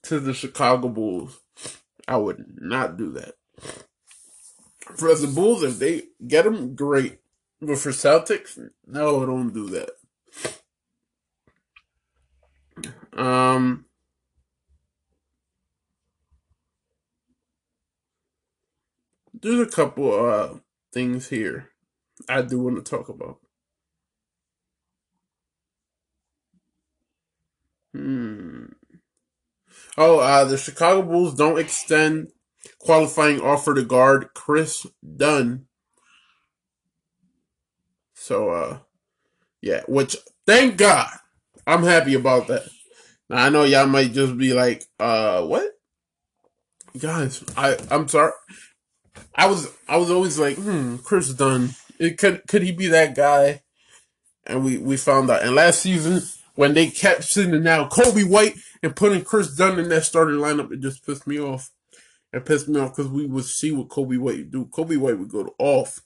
to 0.03 0.19
the 0.19 0.35
Chicago 0.35 0.89
Bulls. 0.89 1.41
I 2.07 2.17
would 2.17 2.57
not 2.61 2.97
do 2.97 3.13
that. 3.13 3.35
For 4.97 5.15
the 5.15 5.27
Bulls, 5.27 5.63
if 5.63 5.79
they 5.79 6.05
get 6.27 6.45
them, 6.45 6.75
great. 6.75 7.19
But 7.61 7.79
for 7.79 7.91
Celtics, 7.91 8.59
no, 8.87 9.23
I 9.23 9.27
don't 9.27 9.53
do 9.53 9.69
that. 9.69 9.91
Um, 13.13 13.87
there's 19.35 19.61
a 19.61 19.71
couple 19.71 20.13
uh 20.13 20.55
things 20.93 21.29
here 21.29 21.71
I 22.29 22.43
do 22.43 22.61
want 22.61 22.77
to 22.77 22.91
talk 22.91 23.09
about. 23.09 23.39
Hmm. 27.99 28.67
Oh, 29.97 30.21
uh, 30.21 30.45
the 30.45 30.57
Chicago 30.57 31.03
Bulls 31.03 31.35
don't 31.35 31.59
extend 31.59 32.29
qualifying 32.79 33.41
offer 33.41 33.75
to 33.75 33.83
guard 33.83 34.29
Kris 34.35 34.87
Dunn. 35.17 35.67
So, 38.15 38.51
uh, 38.51 38.79
yeah, 39.61 39.83
which 39.89 40.17
thank 40.47 40.77
God, 40.77 41.11
I'm 41.67 41.83
happy 41.83 42.15
about 42.15 42.47
that. 42.47 42.69
Now 43.29 43.47
I 43.47 43.49
know 43.49 43.65
y'all 43.65 43.89
might 43.89 44.13
just 44.13 44.39
be 44.39 44.55
like, 44.55 44.85
uh, 45.01 45.43
what? 45.43 45.73
Guys, 46.97 47.43
I 47.57 47.77
I'm 47.91 48.07
sorry. 48.07 48.33
I 49.35 49.47
was 49.47 49.73
I 49.89 49.97
was 49.97 50.13
always 50.13 50.39
like, 50.39 50.57
hmm, 50.57 50.99
Kris 50.99 51.35
Dunn. 51.35 51.71
It 51.99 52.17
could 52.17 52.47
could 52.47 52.63
he 52.63 52.71
be 52.71 52.87
that 52.87 53.17
guy? 53.17 53.63
And 54.47 54.65
we 54.65 54.79
we 54.79 54.97
found 54.97 55.31
out. 55.31 55.43
And 55.43 55.57
last 55.57 55.81
season 55.81 56.23
when 56.59 56.75
they 56.75 56.91
kept 56.91 57.23
sending 57.23 57.69
out 57.69 57.93
Coby 57.93 58.29
White 58.29 58.57
and 58.83 58.97
putting 58.97 59.23
Kris 59.23 59.55
Dunn 59.55 59.79
in 59.79 59.89
that 59.91 60.05
starting 60.05 60.39
lineup, 60.41 60.73
it 60.73 60.81
just 60.81 61.07
pissed 61.07 61.25
me 61.25 61.39
off. 61.39 61.71
It 62.33 62.45
pissed 62.45 62.67
me 62.67 62.81
off 62.81 62.97
because 62.97 63.09
we 63.13 63.27
would 63.27 63.45
see 63.45 63.71
what 63.71 63.87
Coby 63.87 64.19
White 64.19 64.39
would 64.39 64.51
do. 64.51 64.65
Coby 64.65 64.97
White 64.97 65.21
would 65.21 65.29
go 65.29 65.45
to 65.45 65.53
off. 65.61 66.01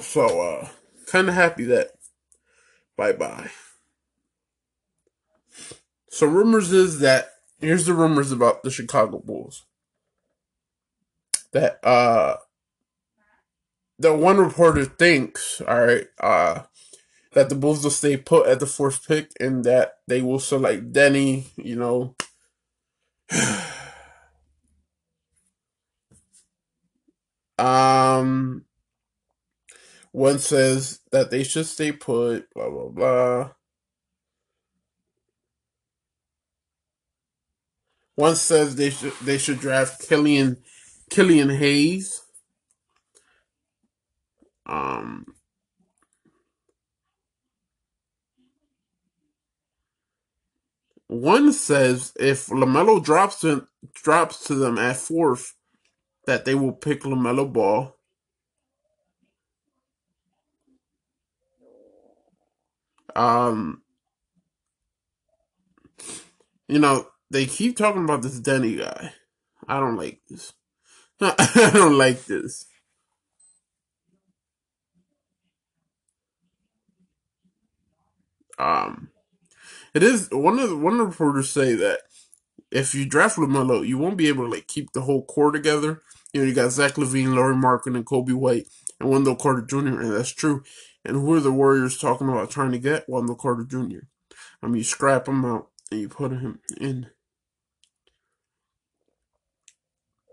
So, 0.00 0.40
uh, 0.40 0.68
kind 1.06 1.28
of 1.28 1.34
happy 1.34 1.64
that 1.64 1.90
bye 2.96 3.12
bye. 3.12 3.50
So, 6.08 6.26
rumors 6.26 6.72
is 6.72 7.00
that 7.00 7.32
here's 7.60 7.84
the 7.84 7.92
rumors 7.92 8.32
about 8.32 8.62
the 8.62 8.70
Chicago 8.70 9.18
Bulls 9.18 9.66
that 11.52 11.78
uh 11.84 12.36
the 13.98 14.14
one 14.14 14.38
reporter 14.38 14.86
thinks, 14.86 15.60
all 15.60 15.84
right, 15.84 16.06
uh 16.20 16.62
that 17.34 17.48
the 17.50 17.54
Bulls 17.56 17.84
will 17.84 17.90
stay 17.92 18.16
put 18.16 18.48
at 18.48 18.60
the 18.60 18.66
fourth 18.66 19.06
pick 19.08 19.30
and 19.40 19.64
that 19.64 19.98
they 20.08 20.22
will 20.22 20.40
select 20.40 20.92
Deni, 20.92 21.46
you 21.56 21.76
know. 21.76 22.16
um 27.58 28.64
one 30.12 30.38
says 30.40 31.00
that 31.12 31.30
they 31.30 31.44
should 31.44 31.66
stay 31.66 31.92
put, 31.92 32.52
blah 32.54 32.70
blah 32.70 32.88
blah. 32.88 33.50
One 38.16 38.36
says 38.36 38.76
they 38.76 38.90
should 38.90 39.14
they 39.22 39.38
should 39.38 39.60
draft 39.60 40.08
Killian 40.08 40.58
Killian 41.10 41.50
Hayes. 41.50 42.22
Um 44.66 45.26
one 51.08 51.52
says 51.52 52.12
if 52.20 52.46
LaMelo 52.46 53.02
drops 53.02 53.40
to 53.40 53.66
drops 53.94 54.44
to 54.44 54.54
them 54.54 54.78
at 54.78 54.96
fourth, 54.96 55.54
that 56.26 56.44
they 56.44 56.54
will 56.54 56.72
pick 56.72 57.02
LaMelo 57.02 57.50
Ball. 57.50 57.96
Um, 63.16 63.82
you 66.68 66.78
know, 66.78 67.08
they 67.30 67.46
keep 67.46 67.76
talking 67.76 68.04
about 68.04 68.22
this 68.22 68.40
Deni 68.40 68.78
guy. 68.78 69.12
I 69.66 69.80
don't 69.80 69.96
like 69.96 70.20
this. 70.28 70.52
I 71.20 71.70
don't 71.72 71.98
like 71.98 72.26
this. 72.26 72.66
Um, 78.58 79.10
it 79.94 80.02
is 80.02 80.28
one 80.30 80.58
of 80.58 80.70
the, 80.70 80.76
one 80.76 80.94
of 80.94 80.98
the 80.98 81.06
reporters 81.06 81.50
say 81.50 81.74
that 81.74 82.00
if 82.70 82.94
you 82.94 83.06
draft 83.06 83.36
Lamelo, 83.36 83.86
you 83.86 83.98
won't 83.98 84.16
be 84.16 84.28
able 84.28 84.44
to 84.44 84.50
like 84.50 84.66
keep 84.66 84.92
the 84.92 85.02
whole 85.02 85.24
core 85.24 85.52
together. 85.52 86.02
You 86.32 86.42
know, 86.42 86.46
you 86.46 86.54
got 86.54 86.72
Zach 86.72 86.94
LaVine, 86.94 87.34
Lauri 87.34 87.54
Markkanen, 87.54 87.96
and 87.96 88.06
Coby 88.06 88.34
White, 88.34 88.66
and 89.00 89.08
Wendell 89.08 89.36
Carter 89.36 89.62
Jr., 89.62 90.00
and 90.00 90.12
that's 90.12 90.32
true. 90.32 90.62
And 91.04 91.16
who 91.16 91.34
are 91.34 91.40
the 91.40 91.52
Warriors 91.52 91.98
talking 91.98 92.28
about 92.28 92.50
trying 92.50 92.72
to 92.72 92.78
get? 92.78 93.08
Wendell 93.08 93.36
Carter 93.36 93.64
Jr. 93.64 94.06
I 94.62 94.66
mean, 94.66 94.76
you 94.76 94.84
scrap 94.84 95.26
him 95.26 95.44
out 95.44 95.68
and 95.90 96.00
you 96.00 96.08
put 96.08 96.32
him 96.32 96.60
in. 96.78 97.06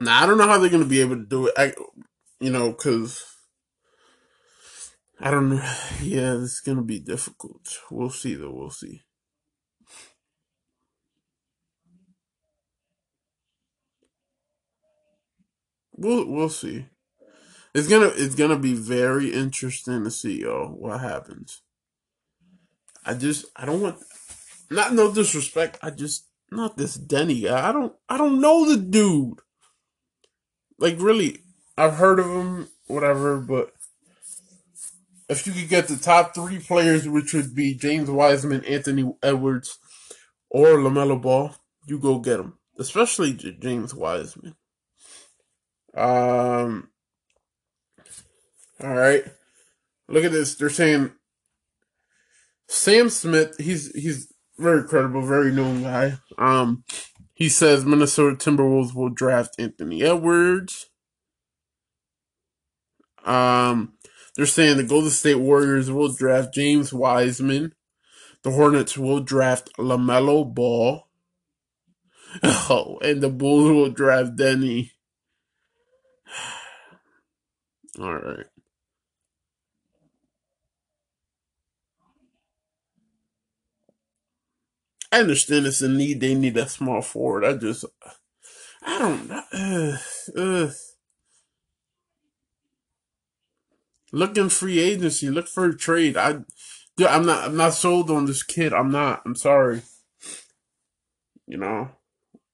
Now, 0.01 0.23
I 0.23 0.25
don't 0.25 0.37
know 0.37 0.47
how 0.47 0.57
they're 0.57 0.69
going 0.69 0.83
to 0.83 0.89
be 0.89 0.99
able 0.99 1.15
to 1.15 1.25
do 1.25 1.47
it. 1.47 1.53
I, 1.57 1.73
you 2.41 2.49
know, 2.49 2.71
because 2.71 3.23
I 5.19 5.31
don't 5.31 5.49
know. 5.49 5.61
Yeah, 6.01 6.35
it's 6.41 6.59
going 6.59 6.77
to 6.77 6.83
be 6.83 6.99
difficult. 6.99 7.79
We'll 7.89 8.09
see, 8.09 8.35
though. 8.35 8.51
We'll 8.51 8.69
see. 8.69 9.04
We'll 15.97 16.25
we'll 16.25 16.49
see. 16.49 16.85
It's 17.73 17.87
gonna 17.87 18.11
it's 18.15 18.35
gonna 18.35 18.59
be 18.59 18.73
very 18.73 19.33
interesting 19.33 20.03
to 20.03 20.11
see 20.11 20.41
yo 20.41 20.75
what 20.77 21.01
happens. 21.01 21.61
I 23.05 23.13
just 23.13 23.45
I 23.55 23.65
don't 23.65 23.81
want 23.81 23.97
not 24.69 24.93
no 24.93 25.13
disrespect. 25.13 25.77
I 25.81 25.91
just 25.91 26.27
not 26.51 26.77
this 26.77 26.97
Deni 26.97 27.43
guy. 27.43 27.69
I 27.69 27.71
don't 27.71 27.93
I 28.09 28.17
don't 28.17 28.41
know 28.41 28.69
the 28.69 28.77
dude. 28.77 29.39
Like 30.77 30.99
really, 30.99 31.39
I've 31.77 31.95
heard 31.95 32.19
of 32.19 32.25
him, 32.25 32.67
whatever. 32.87 33.39
But 33.39 33.71
if 35.29 35.47
you 35.47 35.53
could 35.53 35.69
get 35.69 35.87
the 35.87 35.97
top 35.97 36.35
three 36.35 36.59
players, 36.59 37.07
which 37.07 37.33
would 37.33 37.55
be 37.55 37.73
James 37.73 38.09
Wiseman, 38.09 38.65
Anthony 38.65 39.09
Edwards, 39.23 39.79
or 40.49 40.77
Lamelo 40.77 41.21
Ball, 41.21 41.55
you 41.85 41.99
go 41.99 42.19
get 42.19 42.37
them. 42.37 42.57
Especially 42.77 43.33
James 43.33 43.93
Wiseman. 43.95 44.55
Um. 45.95 46.89
All 48.83 48.93
right. 48.93 49.23
Look 50.07 50.23
at 50.25 50.31
this. 50.31 50.55
They're 50.55 50.69
saying 50.69 51.11
Sam 52.67 53.09
Smith. 53.09 53.55
He's 53.57 53.91
he's 53.95 54.31
very 54.57 54.83
credible, 54.87 55.21
very 55.21 55.51
known 55.51 55.83
guy. 55.83 56.17
Um, 56.37 56.83
he 57.33 57.49
says 57.49 57.85
Minnesota 57.85 58.35
Timberwolves 58.35 58.93
will 58.93 59.09
draft 59.09 59.55
Anthony 59.59 60.03
Edwards. 60.03 60.87
Um, 63.25 63.93
they're 64.35 64.45
saying 64.45 64.77
the 64.77 64.83
Golden 64.83 65.09
State 65.09 65.35
Warriors 65.35 65.89
will 65.89 66.13
draft 66.13 66.53
James 66.53 66.93
Wiseman. 66.93 67.73
The 68.43 68.51
Hornets 68.51 68.97
will 68.97 69.21
draft 69.21 69.71
LaMelo 69.77 70.53
Ball. 70.53 71.03
Oh, 72.43 72.99
and 73.01 73.21
the 73.21 73.29
Bulls 73.29 73.71
will 73.71 73.89
draft 73.89 74.35
Deni. 74.35 74.91
All 77.99 78.13
right. 78.13 78.45
I 85.11 85.19
understand 85.19 85.65
it's 85.65 85.81
a 85.81 85.87
need. 85.87 86.19
They 86.19 86.35
need 86.35 86.57
a 86.57 86.67
small 86.67 87.01
forward. 87.01 87.45
I 87.45 87.53
just, 87.53 87.85
I 88.83 88.99
don't 88.99 89.29
know. 90.35 90.69
Look 94.11 94.37
in 94.37 94.49
free 94.49 94.79
agency. 94.79 95.29
Look 95.29 95.47
for 95.47 95.65
a 95.65 95.77
trade. 95.77 96.17
I, 96.17 96.39
I'm 96.99 97.25
not. 97.25 97.45
I'm 97.45 97.57
not 97.57 97.73
sold 97.73 98.11
on 98.11 98.25
this 98.25 98.43
kid. 98.43 98.73
I'm 98.73 98.91
not. 98.91 99.21
I'm 99.25 99.35
sorry. 99.35 99.83
You 101.47 101.57
know. 101.57 101.91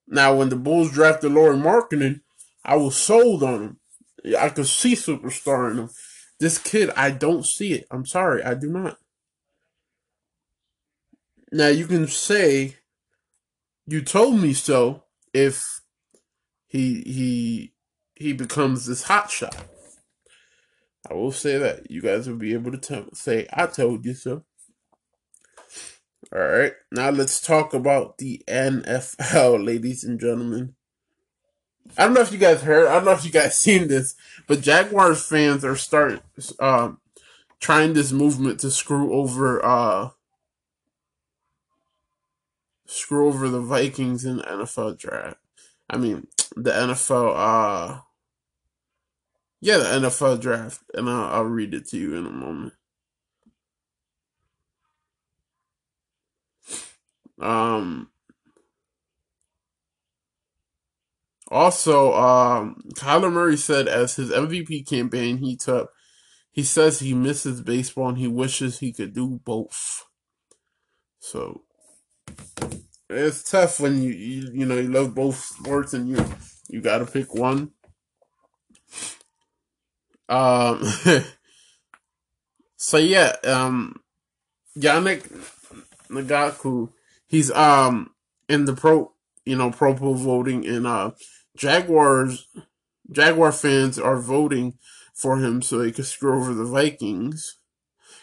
Now, 0.07 0.36
when 0.36 0.49
the 0.49 0.55
Bulls 0.55 0.91
drafted 0.91 1.32
Lauri 1.32 1.55
Markkanen, 1.55 2.22
I 2.64 2.76
was 2.76 2.95
sold 2.95 3.43
on 3.43 3.62
him. 3.64 3.80
I 4.38 4.49
could 4.49 4.68
see 4.68 4.93
superstar 4.93 5.72
in 5.72 5.80
him. 5.80 5.89
This 6.39 6.57
kid, 6.57 6.91
I 6.95 7.12
don't 7.12 7.45
see 7.45 7.74
it. 7.74 7.88
I'm 7.91 8.05
sorry, 8.05 8.43
I 8.43 8.53
do 8.53 8.70
not. 8.70 8.97
Now 11.51 11.68
you 11.68 11.86
can 11.86 12.07
say 12.07 12.78
you 13.86 14.01
told 14.01 14.39
me 14.39 14.53
so 14.53 15.03
if 15.34 15.82
he 16.68 17.01
he 17.01 17.74
he 18.16 18.34
becomes 18.34 18.86
this 18.86 19.03
hot 19.03 19.30
shot. 19.30 19.55
I 21.09 21.14
will 21.14 21.32
say 21.32 21.57
that 21.57 21.91
you 21.91 22.01
guys 22.01 22.30
will 22.30 22.38
be 22.38 22.53
able 22.53 22.72
to 22.72 22.78
tell, 22.78 23.14
say 23.14 23.47
I 23.51 23.66
told 23.66 24.05
you 24.05 24.14
so. 24.14 24.45
All 26.34 26.39
right, 26.39 26.74
now 26.91 27.09
let's 27.09 27.41
talk 27.41 27.74
about 27.74 28.18
the 28.18 28.41
NFL, 28.47 29.66
ladies 29.66 30.05
and 30.05 30.20
gentlemen. 30.20 30.76
I 31.98 32.06
don't 32.06 32.14
know 32.14 32.22
if 32.22 32.32
you 32.32 32.38
guys 32.38 32.62
heard. 32.62 32.88
I 32.88 32.96
don't 32.96 33.06
know 33.06 33.12
if 33.12 33.26
you 33.26 33.32
guys 33.32 33.58
seen 33.60 33.88
this, 33.88 34.16
but 34.48 34.62
Jaguars 34.62 35.26
fans 35.26 35.66
are 35.66 35.76
starting 35.76 36.22
um, 36.60 37.00
trying 37.60 37.94
this 37.94 38.12
movement 38.12 38.60
to 38.62 38.72
screw 38.72 39.14
over 39.14 39.64
uh, 39.64 40.10
screw 42.86 43.28
over 43.28 43.50
the 43.50 43.62
Vikings 43.62 44.26
in 44.26 44.38
the 44.38 44.44
NFL 44.44 44.98
draft. 44.98 45.38
I 45.90 45.98
mean, 45.98 46.28
the 46.56 46.72
NFL. 46.72 47.34
Uh, 47.36 48.02
yeah, 49.64 49.78
the 49.78 50.08
NFL 50.10 50.42
draft, 50.42 50.82
and 50.96 51.08
I'll, 51.08 51.26
I'll 51.26 51.44
read 51.44 51.76
it 51.76 51.88
to 51.90 51.98
you 51.98 52.16
in 52.16 52.26
a 52.26 52.32
moment. 52.32 52.74
Um, 57.40 58.11
Also, 61.52 62.14
um, 62.14 62.82
Kyler 62.95 63.32
Murray 63.32 63.58
said 63.58 63.89
as 63.89 64.16
his 64.16 64.32
MVP 64.32 64.88
campaign 64.88 65.39
heats 65.39 65.68
up, 65.68 65.91
he 66.49 66.64
says 66.64 66.99
he 67.02 67.14
misses 67.14 67.62
baseball 67.62 68.08
and 68.08 68.18
he 68.18 68.28
wishes 68.28 68.80
he 68.80 68.93
could 68.93 69.14
do 69.14 69.41
both. 69.43 70.06
So 71.20 71.64
it's 73.10 73.43
tough 73.52 73.82
when 73.82 74.02
you 74.02 74.12
you, 74.14 74.49
you 74.54 74.66
know 74.66 74.78
you 74.78 74.88
love 74.88 75.14
both 75.14 75.36
sports 75.36 75.93
and 75.93 76.08
you 76.08 76.26
you 76.70 76.80
got 76.80 76.99
to 76.99 77.06
pick 77.06 77.34
one. 77.36 77.72
Um. 80.30 80.82
so 82.78 82.97
yeah, 82.97 83.36
um, 83.43 83.97
Yannick 84.78 85.30
Ngakoue, 86.10 86.93
he's 87.28 87.52
um 87.52 88.12
in 88.47 88.64
the 88.64 88.74
pro 88.74 89.12
you 89.43 89.58
know 89.58 89.70
pro 89.70 89.93
pool 89.93 90.16
voting 90.16 90.66
and 90.66 90.88
uh 90.88 91.12
Jaguars 91.56 92.47
Jaguar 93.12 93.52
fans 93.52 93.99
are 93.99 94.18
voting 94.18 94.78
for 95.14 95.38
him 95.38 95.62
so 95.62 95.78
they 95.78 95.91
could 95.91 96.06
screw 96.06 96.38
over 96.38 96.54
the 96.54 96.64
Vikings. 96.66 97.58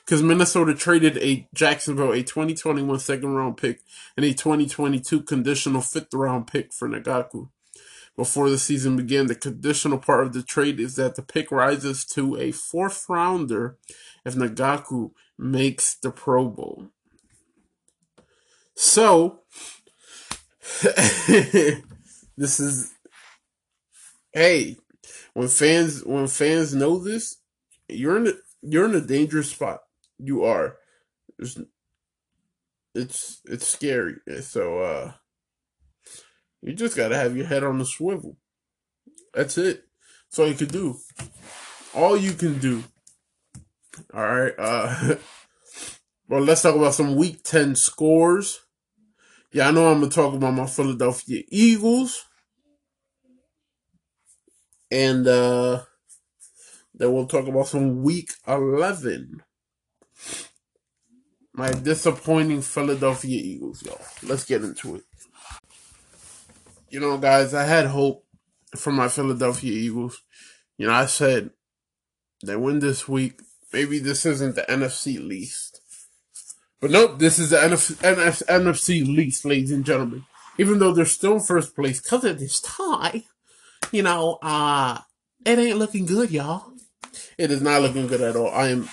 Because 0.05 0.22
Minnesota 0.22 0.74
traded 0.74 1.18
a 1.18 1.47
Jacksonville 1.55 2.12
a 2.12 2.22
2021 2.22 2.99
second 2.99 3.35
round 3.35 3.59
pick 3.59 3.81
and 4.16 4.24
a 4.24 4.33
2022 4.33 5.22
conditional 5.22 5.83
fifth 5.83 6.14
round 6.14 6.47
pick 6.47 6.72
for 6.72 6.89
Ngakoue. 6.89 7.51
Before 8.16 8.49
the 8.49 8.59
season 8.59 8.97
began, 8.97 9.26
the 9.26 9.35
conditional 9.35 9.99
part 9.99 10.26
of 10.26 10.33
the 10.33 10.43
trade 10.43 10.81
is 10.81 10.97
that 10.97 11.14
the 11.14 11.22
pick 11.22 11.53
rises 11.53 12.05
to 12.07 12.37
a 12.37 12.53
fourth 12.53 13.05
rounder 13.09 13.76
if 14.24 14.35
Ngakoue 14.35 15.12
makes 15.39 15.95
the 15.95 16.11
Pro 16.11 16.49
Bowl. 16.49 16.89
So, 18.74 19.41
this 20.83 22.59
is 22.59 22.95
hey, 24.33 24.76
when 25.35 25.49
fans 25.49 26.05
when 26.05 26.26
fans 26.26 26.74
know 26.74 26.99
this, 26.99 27.37
you're 27.89 28.16
in 28.16 28.29
a, 28.29 28.33
you're 28.62 28.85
in 28.87 28.95
a 28.95 29.01
dangerous 29.01 29.51
spot. 29.51 29.81
You 30.18 30.45
are. 30.45 30.76
It's 31.39 31.59
it's, 32.95 33.41
it's 33.45 33.66
scary. 33.66 34.16
So 34.41 34.81
uh 34.81 35.12
you 36.62 36.74
just 36.74 36.97
gotta 36.97 37.16
have 37.16 37.37
your 37.37 37.47
head 37.47 37.64
on 37.64 37.79
the 37.79 37.85
swivel. 37.85 38.37
That's 39.33 39.57
it. 39.59 39.85
That's 40.29 40.39
all 40.39 40.49
you 40.49 40.55
can 40.55 40.68
do. 40.68 40.97
All 41.95 42.16
you 42.16 42.33
can 42.33 42.59
do. 42.59 42.85
Alright, 44.14 44.55
uh 44.59 45.16
well 46.29 46.41
let's 46.43 46.62
talk 46.62 46.74
about 46.74 46.95
some 46.95 47.16
week 47.16 47.43
ten 47.45 47.76
scores. 47.76 48.61
Yeah, 49.53 49.68
I 49.68 49.70
know 49.70 49.91
I'm 49.91 50.01
gonna 50.01 50.11
talk 50.11 50.35
about 50.35 50.55
my 50.55 50.66
Philadelphia 50.66 51.43
Eagles, 51.49 52.26
and 54.91 55.26
uh 55.26 55.82
then 56.95 57.12
we'll 57.12 57.26
talk 57.26 57.47
about 57.47 57.68
some 57.68 58.03
Week 58.03 58.30
11. 58.47 59.43
My 61.55 61.70
disappointing 61.70 62.62
Philadelphia 62.62 63.41
Eagles, 63.41 63.82
y'all. 63.84 64.01
Let's 64.24 64.45
get 64.45 64.62
into 64.64 64.97
it. 64.97 65.03
You 66.91 67.01
know, 67.01 67.18
guys, 67.18 67.55
I 67.55 67.64
had 67.64 67.86
hope 67.86 68.24
for 68.76 68.93
my 68.93 69.09
Philadelphia 69.09 69.72
Eagles. 69.72 70.22
You 70.76 70.89
know, 70.89 70.93
I 70.93 71.07
said 71.07 71.51
they 72.45 72.57
win 72.57 72.80
this 72.80 73.09
week. 73.09 73.41
Maybe 73.72 73.99
this 73.99 74.24
isn't 74.26 74.55
the 74.55 74.62
NFC 74.62 75.24
least. 75.24 75.80
But 76.80 76.91
nope, 76.93 77.18
this 77.18 77.39
is 77.39 77.51
the 77.51 77.57
NF- 77.57 77.97
NF- 77.97 78.47
NFC 78.47 79.05
least, 79.05 79.45
ladies 79.45 79.72
and 79.72 79.84
gentlemen. 79.84 80.24
Even 80.59 80.78
though 80.78 80.93
they're 80.93 81.05
still 81.05 81.34
in 81.34 81.41
first 81.41 81.74
place 81.74 82.01
because 82.01 82.24
of 82.24 82.39
this 82.39 82.61
tie, 82.61 83.24
you 83.93 84.03
know, 84.03 84.39
uh, 84.43 84.99
it 85.45 85.59
ain't 85.59 85.78
looking 85.78 86.07
good, 86.07 86.30
y'all. 86.30 86.72
It 87.36 87.51
is 87.51 87.62
not 87.62 87.82
looking 87.82 88.07
good 88.07 88.20
at 88.20 88.36
all. 88.36 88.51
I 88.51 88.68
am, 88.68 88.89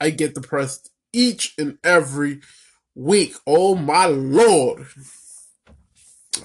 I 0.00 0.10
get 0.10 0.34
depressed 0.34 0.90
each 1.12 1.54
and 1.58 1.78
every 1.84 2.40
week. 2.94 3.34
Oh 3.46 3.74
my 3.74 4.06
lord. 4.06 4.86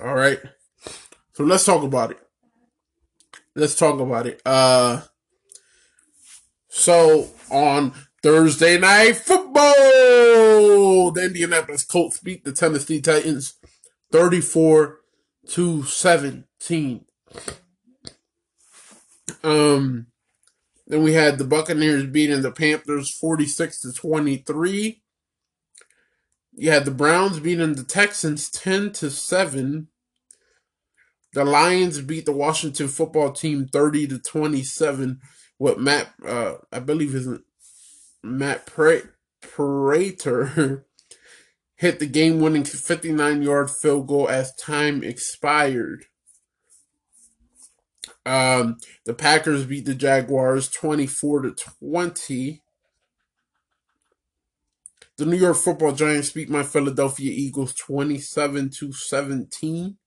All 0.03 0.15
right. 0.15 0.39
So 1.33 1.43
let's 1.43 1.65
talk 1.65 1.83
about 1.83 2.11
it. 2.11 2.19
Let's 3.55 3.75
talk 3.75 3.99
about 3.99 4.27
it. 4.27 4.41
Uh, 4.45 5.01
so 6.67 7.29
on 7.49 7.93
Thursday 8.21 8.77
night 8.77 9.15
football, 9.15 11.11
the 11.11 11.25
Indianapolis 11.25 11.83
Colts 11.83 12.19
beat 12.19 12.43
the 12.43 12.51
Tennessee 12.51 13.01
Titans 13.01 13.55
34 14.11 14.99
to 15.49 15.83
17. 15.83 17.05
Um, 19.43 20.07
then 20.87 21.03
we 21.03 21.13
had 21.13 21.37
the 21.37 21.43
Buccaneers 21.43 22.05
beating 22.05 22.41
the 22.41 22.51
Panthers 22.51 23.15
46 23.15 23.81
to 23.81 23.93
23. 23.93 25.01
You 26.53 26.71
had 26.71 26.85
the 26.85 26.91
Browns 26.91 27.39
beating 27.39 27.75
the 27.75 27.83
Texans 27.83 28.49
10 28.49 28.91
to 28.93 29.09
7. 29.09 29.87
The 31.33 31.45
Lions 31.45 32.01
beat 32.01 32.25
the 32.25 32.31
Washington 32.31 32.87
football 32.87 33.31
team 33.31 33.67
30 33.71 34.07
to 34.07 34.19
27 34.19 35.21
with 35.59 35.77
Matt 35.77 36.09
uh 36.25 36.55
I 36.71 36.79
believe 36.79 37.13
is 37.13 37.29
Matt 38.23 38.65
Prater 38.65 39.13
hit 41.75 41.99
the 41.99 42.07
game 42.07 42.39
winning 42.41 42.65
59 42.65 43.41
yard 43.41 43.71
field 43.71 44.07
goal 44.07 44.27
as 44.27 44.53
time 44.55 45.03
expired. 45.03 46.05
Um, 48.29 48.77
the 49.05 49.15
Packers 49.15 49.65
beat 49.65 49.85
the 49.85 49.95
Jaguars 49.95 50.69
24 50.69 51.41
to 51.41 51.51
20. 51.81 52.61
The 55.17 55.25
New 55.25 55.35
York 55.35 55.57
Football 55.57 55.93
Giants 55.93 56.29
beat 56.29 56.47
my 56.47 56.61
Philadelphia 56.61 57.31
Eagles 57.33 57.73
27 57.73 58.69
to 58.77 58.93
17. 58.93 59.97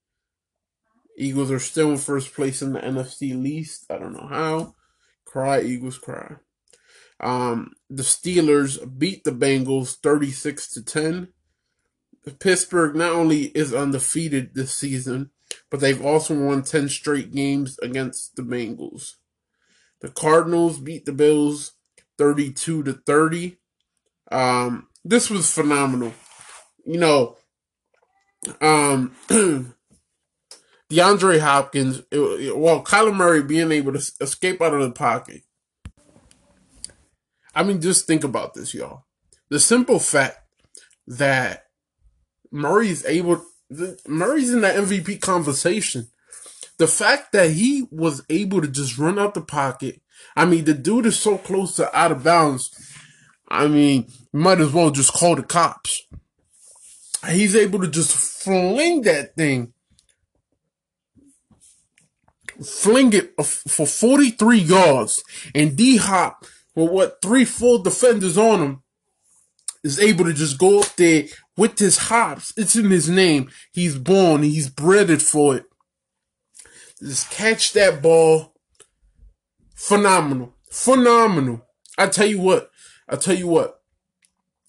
Eagles 1.19 1.51
are 1.51 1.59
still 1.59 1.91
in 1.91 1.99
first 1.99 2.33
place 2.33 2.63
in 2.63 2.75
the 2.75 2.81
NFC 2.81 3.35
least. 3.35 3.87
I 3.91 3.99
don't 3.99 4.13
know 4.13 4.29
how. 4.29 4.77
Cry, 5.25 5.61
Eagles, 5.61 5.99
cry. 5.99 6.37
Um, 7.19 7.73
the 7.91 8.05
Steelers 8.05 8.79
beat 8.99 9.25
the 9.25 9.33
Bengals 9.33 9.97
36 9.97 10.73
to 10.75 10.85
10. 10.85 11.29
Pittsburgh 12.39 12.95
not 12.95 13.13
only 13.13 13.47
is 13.47 13.75
undefeated 13.75 14.55
this 14.55 14.73
season, 14.73 15.31
but 15.73 15.81
they've 15.81 16.05
also 16.05 16.39
won 16.39 16.63
10 16.63 16.91
straight 16.91 17.33
games 17.33 17.79
against 17.79 18.37
the 18.37 18.43
Bengals. 18.43 19.15
The 20.03 20.11
Cardinals 20.11 20.79
beat 20.79 21.07
the 21.07 21.13
Bills 21.13 21.73
32 22.19 22.83
to 22.83 22.93
30. 22.93 23.57
Um, 24.31 24.89
this 25.03 25.31
was 25.31 25.51
phenomenal. 25.51 26.13
You 26.85 26.99
know, 26.99 27.37
um, 28.61 29.17
DeAndre 30.91 31.41
Hopkins, 31.41 32.03
it, 32.11 32.19
it, 32.19 32.59
well, 32.59 32.85
Kyler 32.85 33.15
Murray 33.17 33.43
being 33.43 33.73
able 33.73 33.95
to 33.95 34.13
escape 34.21 34.61
out 34.61 34.75
of 34.75 34.83
the 34.83 34.91
pocket. 34.91 35.41
I 37.55 37.63
mean, 37.63 37.81
just 37.81 38.07
think 38.07 38.25
about 38.25 38.53
this, 38.53 38.75
y'all. 38.75 39.07
The 39.49 39.59
simple 39.59 39.99
fact 39.99 40.37
that 41.07 41.65
Murray 42.51 42.91
is 42.91 43.07
able, 43.07 43.43
Murray's 44.07 44.53
in 44.53 44.61
that 44.63 44.77
MVP 44.77 45.21
conversation. 45.21 46.09
The 46.79 46.87
fact 46.87 47.33
that 47.33 47.51
he 47.51 47.87
was 47.91 48.23
able 48.29 48.61
to 48.61 48.69
just 48.69 48.99
run 48.99 49.19
out 49.19 49.35
the 49.35 49.43
pocket. 49.43 50.01
I 50.37 50.45
mean, 50.47 50.65
the 50.65 50.75
dude 50.75 51.07
is 51.07 51.19
so 51.19 51.39
close 51.39 51.77
to 51.77 51.97
out 51.97 52.13
of 52.13 52.25
bounds. 52.25 52.71
I 53.49 53.69
mean, 53.69 54.11
might 54.33 54.61
as 54.61 54.73
well 54.73 54.91
just 54.91 55.13
call 55.13 55.37
the 55.37 55.43
cops. 55.43 56.03
He's 57.29 57.55
able 57.55 57.81
to 57.81 57.89
just 57.89 58.13
fling 58.43 59.03
that 59.03 59.37
thing 59.37 59.73
fling 62.65 63.13
it 63.13 63.35
for 63.45 63.87
43 63.87 64.59
yards, 64.59 65.23
and 65.55 65.77
D 65.77 65.97
Hop, 65.97 66.45
with 66.75 66.91
what 66.91 67.23
three 67.23 67.45
full 67.45 67.83
defenders 67.83 68.39
on 68.39 68.61
him, 68.61 68.83
is 69.83 69.99
able 69.99 70.25
to 70.25 70.33
just 70.33 70.59
go 70.59 70.81
up 70.81 70.97
there 70.97 71.25
with 71.57 71.79
his 71.79 71.99
hops. 71.99 72.53
It's 72.57 72.77
in 72.77 72.91
his 72.91 73.09
name. 73.09 73.51
He's 73.73 73.99
born. 73.99 74.43
He's 74.43 74.71
bred 74.71 75.23
for 75.23 75.57
it. 75.57 75.65
Just 77.01 77.31
catch 77.31 77.73
that 77.73 78.01
ball. 78.01 78.55
Phenomenal. 79.75 80.55
Phenomenal. 80.71 81.67
I 81.99 82.07
tell 82.07 82.27
you 82.27 82.41
what. 82.41 82.71
I 83.09 83.17
tell 83.17 83.37
you 83.37 83.49
what. 83.49 83.81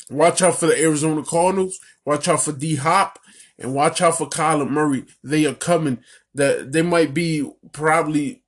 Watch 0.09 0.41
out 0.41 0.55
for 0.55 0.67
the 0.67 0.81
Arizona 0.81 1.23
Cardinals. 1.23 1.79
Watch 2.05 2.27
out 2.27 2.41
for 2.41 2.51
D 2.51 2.75
Hop. 2.75 3.19
And 3.59 3.73
watch 3.75 4.01
out 4.01 4.17
for 4.17 4.27
Kyler 4.27 4.69
Murray. 4.69 5.05
They 5.23 5.45
are 5.45 5.53
coming. 5.53 5.99
That 6.33 6.71
they 6.71 6.81
might 6.81 7.13
be 7.13 7.47
probably 7.71 8.41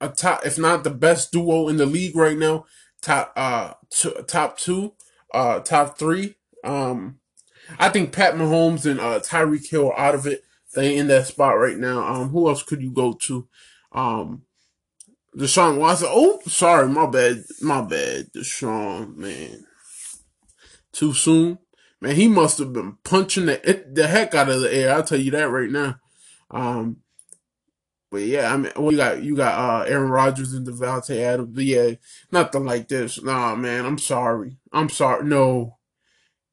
a 0.00 0.08
top, 0.08 0.44
if 0.46 0.58
not 0.58 0.82
the 0.82 0.90
best 0.90 1.30
duo 1.32 1.68
in 1.68 1.76
the 1.76 1.86
league 1.86 2.16
right 2.16 2.38
now. 2.38 2.64
Top, 3.02 3.32
uh, 3.36 3.74
t- 3.90 4.14
top 4.26 4.58
two, 4.58 4.94
uh, 5.32 5.60
top 5.60 5.98
three. 5.98 6.34
Um, 6.64 7.18
I 7.78 7.88
think 7.88 8.12
Pat 8.12 8.34
Mahomes 8.34 8.90
and 8.90 9.00
uh, 9.00 9.20
Tyreek 9.20 9.68
Hill 9.70 9.90
are 9.90 9.98
out 9.98 10.14
of 10.14 10.26
it. 10.26 10.42
They 10.74 10.96
in 10.96 11.08
that 11.08 11.26
spot 11.26 11.58
right 11.58 11.76
now. 11.76 12.06
Um, 12.06 12.30
who 12.30 12.48
else 12.48 12.62
could 12.62 12.82
you 12.82 12.92
go 12.92 13.12
to? 13.24 13.46
Um, 13.92 14.42
Deshaun 15.36 15.78
Watson. 15.78 16.08
Oh, 16.10 16.40
sorry, 16.46 16.88
my 16.88 17.06
bad, 17.06 17.44
my 17.60 17.82
bad, 17.82 18.32
Deshaun. 18.32 19.16
Man, 19.16 19.64
too 20.92 21.12
soon. 21.12 21.58
Man, 22.00 22.16
he 22.16 22.28
must 22.28 22.58
have 22.58 22.72
been 22.72 22.98
punching 23.04 23.46
the 23.46 23.84
the 23.92 24.06
heck 24.06 24.34
out 24.34 24.48
of 24.48 24.60
the 24.60 24.74
air. 24.74 24.94
I'll 24.94 25.04
tell 25.04 25.20
you 25.20 25.30
that 25.32 25.50
right 25.50 25.70
now. 25.70 25.96
Um, 26.50 26.98
but 28.12 28.20
yeah, 28.20 28.52
I 28.52 28.56
mean, 28.58 28.70
well, 28.76 28.92
you 28.92 28.98
got 28.98 29.22
you 29.22 29.34
got 29.34 29.58
uh, 29.58 29.84
Aaron 29.88 30.10
Rodgers 30.10 30.52
and 30.52 30.66
Davante 30.66 31.16
Adams. 31.18 31.48
But 31.54 31.64
yeah, 31.64 31.92
nothing 32.30 32.66
like 32.66 32.86
this. 32.88 33.22
Nah, 33.22 33.54
man, 33.54 33.86
I'm 33.86 33.96
sorry. 33.96 34.58
I'm 34.70 34.90
sorry. 34.90 35.24
No, 35.24 35.78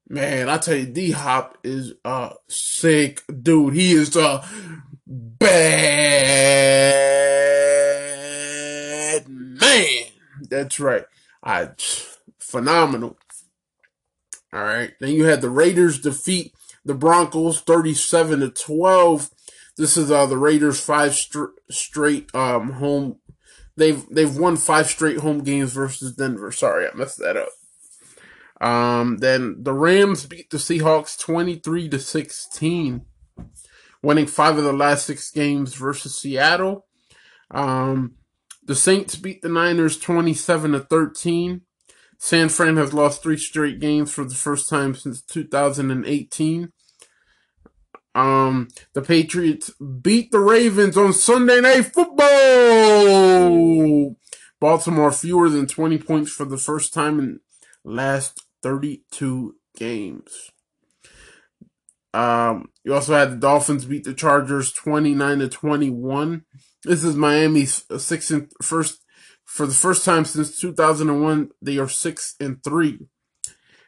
man, 0.08 0.48
I 0.48 0.56
tell 0.56 0.76
you, 0.76 0.86
D 0.86 1.10
Hop 1.10 1.58
is 1.62 1.92
a 2.02 2.32
sick 2.48 3.22
dude. 3.42 3.74
He 3.74 3.92
is 3.92 4.16
a 4.16 4.42
bad 5.06 5.50
man. 9.28 10.06
That's 10.48 10.80
right. 10.80 11.04
I 11.44 11.72
phenomenal. 12.38 13.18
All 14.50 14.64
right. 14.64 14.94
Then 14.98 15.10
you 15.10 15.26
had 15.26 15.42
the 15.42 15.50
Raiders 15.50 16.00
defeat 16.00 16.54
the 16.86 16.94
Broncos 16.94 17.60
37 17.60 18.40
to 18.40 18.48
12. 18.48 19.30
This 19.76 19.96
is 19.96 20.10
uh, 20.10 20.26
the 20.26 20.38
Raiders 20.38 20.80
five 20.80 21.14
str- 21.14 21.56
straight 21.70 22.34
um, 22.34 22.72
home. 22.72 23.16
They've 23.76 24.04
they've 24.10 24.36
won 24.36 24.56
five 24.56 24.88
straight 24.88 25.18
home 25.18 25.42
games 25.42 25.72
versus 25.72 26.14
Denver. 26.14 26.52
Sorry, 26.52 26.86
I 26.86 26.94
messed 26.94 27.18
that 27.18 27.36
up. 27.36 27.48
Um, 28.60 29.18
then 29.18 29.56
the 29.62 29.72
Rams 29.72 30.26
beat 30.26 30.50
the 30.50 30.58
Seahawks 30.58 31.18
23 31.18 31.88
to 31.88 31.98
16, 31.98 33.06
winning 34.02 34.26
five 34.26 34.58
of 34.58 34.64
the 34.64 34.72
last 34.72 35.06
six 35.06 35.30
games 35.30 35.74
versus 35.74 36.14
Seattle. 36.14 36.86
Um, 37.50 38.16
the 38.62 38.74
Saints 38.74 39.16
beat 39.16 39.40
the 39.40 39.48
Niners 39.48 39.98
27 39.98 40.72
to 40.72 40.80
13. 40.80 41.62
San 42.18 42.50
Fran 42.50 42.76
has 42.76 42.92
lost 42.92 43.22
three 43.22 43.38
straight 43.38 43.80
games 43.80 44.12
for 44.12 44.24
the 44.24 44.34
first 44.34 44.68
time 44.68 44.94
since 44.94 45.22
2018. 45.22 46.70
Um, 48.14 48.68
the 48.92 49.02
Patriots 49.02 49.70
beat 49.78 50.30
the 50.32 50.40
Ravens 50.40 50.96
on 50.96 51.12
Sunday 51.12 51.60
Night 51.60 51.92
Football. 51.92 52.26
Baltimore 54.60 55.12
fewer 55.12 55.48
than 55.48 55.66
20 55.66 55.98
points 55.98 56.32
for 56.32 56.44
the 56.44 56.58
first 56.58 56.92
time 56.92 57.18
in 57.18 57.40
last 57.84 58.44
32 58.62 59.54
games. 59.76 60.50
Um, 62.12 62.70
you 62.84 62.92
also 62.92 63.14
had 63.14 63.30
the 63.32 63.36
Dolphins 63.36 63.84
beat 63.84 64.04
the 64.04 64.12
Chargers 64.12 64.72
29 64.72 65.38
to 65.38 65.48
21. 65.48 66.44
This 66.82 67.04
is 67.04 67.14
Miami's 67.14 67.84
six 67.98 68.30
and 68.30 68.50
first 68.60 69.04
for 69.44 69.66
the 69.66 69.74
first 69.74 70.04
time 70.04 70.24
since 70.24 70.58
2001. 70.58 71.50
They 71.62 71.78
are 71.78 71.88
six 71.88 72.34
and 72.40 72.62
three. 72.64 73.06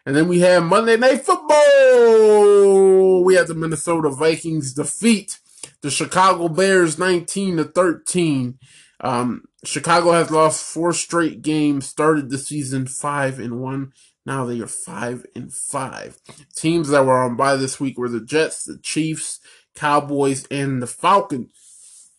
And 0.04 0.16
then 0.16 0.26
we 0.26 0.40
have 0.40 0.64
Monday 0.64 0.96
Night 0.96 1.24
Football. 1.24 3.22
We 3.24 3.36
have 3.36 3.46
the 3.46 3.54
Minnesota 3.54 4.10
Vikings 4.10 4.74
defeat 4.74 5.38
the 5.82 5.90
Chicago 5.90 6.48
Bears 6.48 6.98
19 6.98 7.58
to 7.58 7.64
13. 7.64 8.58
Um, 9.00 9.44
Chicago 9.64 10.12
has 10.12 10.30
lost 10.30 10.64
four 10.64 10.92
straight 10.92 11.42
games, 11.42 11.86
started 11.86 12.30
the 12.30 12.38
season 12.38 12.86
five 12.86 13.38
and 13.38 13.60
one. 13.60 13.92
Now 14.24 14.44
they 14.44 14.60
are 14.60 14.68
five 14.68 15.26
and 15.34 15.52
five. 15.52 16.18
Teams 16.54 16.88
that 16.88 17.04
were 17.04 17.22
on 17.22 17.36
by 17.36 17.56
this 17.56 17.80
week 17.80 17.98
were 17.98 18.08
the 18.08 18.24
Jets, 18.24 18.64
the 18.64 18.78
Chiefs, 18.78 19.40
Cowboys, 19.74 20.46
and 20.50 20.80
the 20.80 20.86
Falcons. 20.86 22.10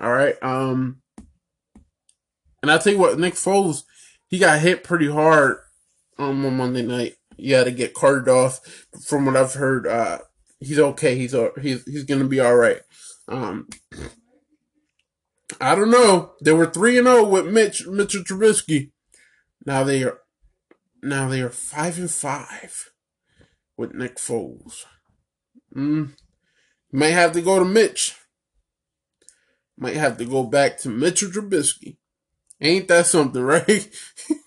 All 0.00 0.12
right. 0.12 0.40
Um, 0.42 1.02
and 2.62 2.70
I 2.70 2.78
tell 2.78 2.92
you 2.92 2.98
what, 2.98 3.18
Nick 3.18 3.34
Foles, 3.34 3.82
he 4.28 4.38
got 4.38 4.60
hit 4.60 4.84
pretty 4.84 5.10
hard 5.10 5.58
um, 6.18 6.44
on 6.44 6.56
Monday 6.56 6.82
night. 6.82 7.14
Had 7.38 7.64
to 7.64 7.72
get 7.72 7.94
carted 7.94 8.28
off. 8.28 8.60
From 9.06 9.26
what 9.26 9.36
I've 9.36 9.54
heard, 9.54 9.86
uh, 9.86 10.18
he's 10.60 10.78
okay. 10.78 11.16
He's 11.16 11.34
he's 11.60 11.84
he's 11.84 12.04
gonna 12.04 12.24
be 12.24 12.40
all 12.40 12.56
right. 12.56 12.80
Um, 13.26 13.68
I 15.60 15.74
don't 15.74 15.90
know. 15.90 16.32
They 16.42 16.52
were 16.52 16.66
three 16.66 16.96
and 16.96 17.06
zero 17.06 17.18
oh 17.18 17.28
with 17.28 17.46
Mitch 17.46 17.86
Mitchell 17.86 18.22
Trubisky. 18.22 18.92
Now 19.66 19.82
they 19.82 20.04
are 20.04 20.18
now 21.02 21.28
they 21.28 21.40
are 21.40 21.50
five 21.50 21.98
and 21.98 22.10
five 22.10 22.90
with 23.76 23.94
Nick 23.94 24.16
Foles. 24.16 24.84
Mm. 25.74 26.12
May 26.92 27.10
have 27.10 27.32
to 27.32 27.42
go 27.42 27.58
to 27.58 27.64
Mitch. 27.64 28.16
Might 29.76 29.96
have 29.96 30.16
to 30.18 30.24
go 30.24 30.44
back 30.44 30.78
to 30.78 30.88
Mitchell 30.88 31.30
Trubisky. 31.30 31.96
Ain't 32.60 32.88
that 32.88 33.06
something, 33.06 33.42
right? 33.42 33.88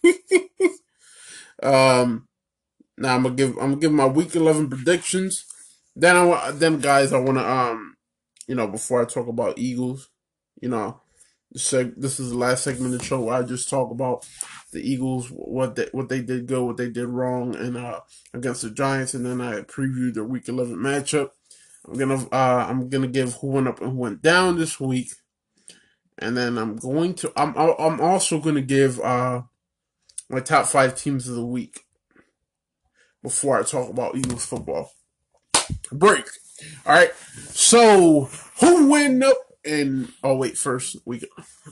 um, 1.63 2.27
now 2.97 3.15
I'm 3.15 3.23
gonna 3.23 3.35
give 3.35 3.51
I'm 3.57 3.71
gonna 3.71 3.75
give 3.77 3.91
my 3.91 4.07
week 4.07 4.35
eleven 4.35 4.69
predictions. 4.69 5.45
Then 5.95 6.15
I 6.15 6.51
then 6.51 6.79
guys 6.79 7.13
I 7.13 7.19
want 7.19 7.37
to 7.37 7.49
um, 7.49 7.97
you 8.47 8.55
know, 8.55 8.67
before 8.67 9.01
I 9.01 9.05
talk 9.05 9.27
about 9.27 9.59
Eagles, 9.59 10.09
you 10.61 10.69
know, 10.69 11.01
this 11.51 12.19
is 12.19 12.31
the 12.31 12.37
last 12.37 12.63
segment 12.63 12.93
of 12.93 12.99
the 12.99 13.05
show 13.05 13.21
where 13.21 13.35
I 13.35 13.43
just 13.43 13.69
talk 13.69 13.91
about 13.91 14.27
the 14.71 14.79
Eagles, 14.79 15.27
what 15.29 15.75
they 15.75 15.87
what 15.91 16.09
they 16.09 16.21
did 16.21 16.47
good, 16.47 16.63
what 16.63 16.77
they 16.77 16.89
did 16.89 17.07
wrong, 17.07 17.55
and 17.55 17.77
uh 17.77 18.01
against 18.33 18.61
the 18.63 18.71
Giants, 18.71 19.13
and 19.13 19.25
then 19.25 19.41
I 19.41 19.61
preview 19.61 20.13
the 20.13 20.23
Week 20.23 20.47
11 20.47 20.75
matchup. 20.75 21.31
I'm 21.87 21.97
gonna 21.97 22.27
uh 22.31 22.65
I'm 22.69 22.89
gonna 22.89 23.07
give 23.07 23.35
who 23.35 23.47
went 23.47 23.67
up 23.67 23.81
and 23.81 23.91
who 23.91 23.97
went 23.97 24.21
down 24.21 24.57
this 24.57 24.79
week, 24.79 25.11
and 26.17 26.35
then 26.35 26.57
I'm 26.57 26.75
going 26.75 27.13
to 27.15 27.31
I'm 27.35 27.55
I'm 27.57 28.01
also 28.01 28.39
gonna 28.39 28.61
give 28.61 28.99
uh 28.99 29.43
my 30.29 30.39
top 30.39 30.65
five 30.65 30.95
teams 30.95 31.27
of 31.27 31.35
the 31.35 31.45
week 31.45 31.85
before 33.23 33.59
I 33.59 33.63
talk 33.63 33.89
about 33.89 34.15
Eagles 34.15 34.45
football. 34.45 34.91
Break. 35.91 36.25
All 36.85 36.93
right. 36.93 37.13
So 37.49 38.29
who 38.59 38.89
went 38.89 39.23
up 39.23 39.37
and 39.65 40.11
oh 40.23 40.35
wait, 40.35 40.57
first 40.57 40.97
we 41.05 41.21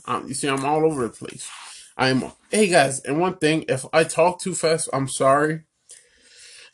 um, 0.06 0.28
you 0.28 0.34
see 0.34 0.47
I'm 0.47 0.66
all 0.66 0.86
over 0.86 1.03
the 1.03 1.10
place. 1.10 1.49
I'm 1.97 2.26
hey 2.51 2.68
guys, 2.68 2.99
and 3.01 3.20
one 3.20 3.38
thing, 3.38 3.66
if 3.70 3.86
I 3.93 4.03
talk 4.03 4.41
too 4.41 4.53
fast, 4.53 4.89
I'm 4.91 5.08
sorry. 5.08 5.62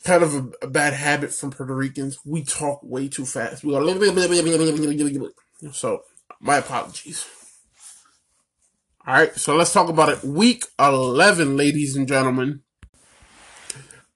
Kind 0.04 0.24
of 0.24 0.34
a, 0.34 0.66
a 0.66 0.66
bad 0.66 0.94
habit 0.94 1.32
from 1.32 1.52
Puerto 1.52 1.76
Ricans. 1.76 2.18
We 2.24 2.42
talk 2.42 2.80
way 2.82 3.06
too 3.06 3.24
fast. 3.24 3.62
We 3.62 3.70
go 3.70 3.78
so 5.72 6.02
my 6.40 6.56
apologies. 6.56 7.24
All 9.04 9.14
right, 9.14 9.34
so 9.34 9.56
let's 9.56 9.72
talk 9.72 9.88
about 9.88 10.10
it. 10.10 10.22
Week 10.22 10.64
11, 10.78 11.56
ladies 11.56 11.96
and 11.96 12.06
gentlemen. 12.06 12.60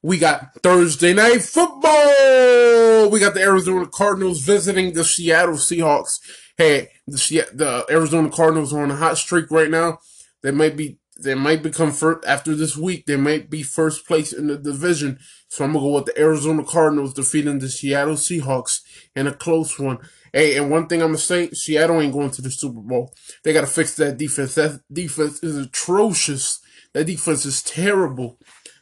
We 0.00 0.16
got 0.16 0.62
Thursday 0.62 1.12
night 1.12 1.42
football. 1.42 3.10
We 3.10 3.18
got 3.18 3.34
the 3.34 3.40
Arizona 3.40 3.88
Cardinals 3.88 4.42
visiting 4.42 4.92
the 4.92 5.02
Seattle 5.02 5.56
Seahawks. 5.56 6.20
Hey, 6.56 6.90
the, 7.08 7.48
the 7.52 7.84
Arizona 7.90 8.30
Cardinals 8.30 8.72
are 8.72 8.84
on 8.84 8.92
a 8.92 8.96
hot 8.96 9.18
streak 9.18 9.50
right 9.50 9.70
now. 9.70 9.98
They 10.44 10.52
might 10.52 10.76
be 10.76 11.00
they 11.18 11.34
might 11.34 11.64
become 11.64 11.90
first 11.90 12.24
after 12.24 12.54
this 12.54 12.76
week. 12.76 13.06
They 13.06 13.16
might 13.16 13.50
be 13.50 13.64
first 13.64 14.06
place 14.06 14.32
in 14.32 14.46
the 14.46 14.56
division. 14.56 15.18
So 15.48 15.64
I'm 15.64 15.72
gonna 15.72 15.84
go 15.84 15.94
with 15.94 16.04
the 16.04 16.20
Arizona 16.20 16.62
Cardinals 16.62 17.14
defeating 17.14 17.58
the 17.58 17.68
Seattle 17.68 18.14
Seahawks 18.14 18.82
in 19.16 19.26
a 19.26 19.32
close 19.32 19.80
one. 19.80 19.98
Hey, 20.36 20.58
and 20.58 20.70
one 20.70 20.86
thing 20.86 21.00
I'm 21.00 21.08
gonna 21.08 21.18
say, 21.18 21.48
Seattle 21.52 21.98
ain't 21.98 22.12
going 22.12 22.30
to 22.32 22.42
the 22.42 22.50
Super 22.50 22.82
Bowl. 22.82 23.14
They 23.42 23.54
gotta 23.54 23.66
fix 23.66 23.96
that 23.96 24.18
defense. 24.18 24.54
That 24.54 24.82
defense 24.92 25.42
is 25.42 25.56
atrocious. 25.56 26.60
That 26.92 27.06
defense 27.06 27.46
is 27.46 27.62
terrible. 27.62 28.38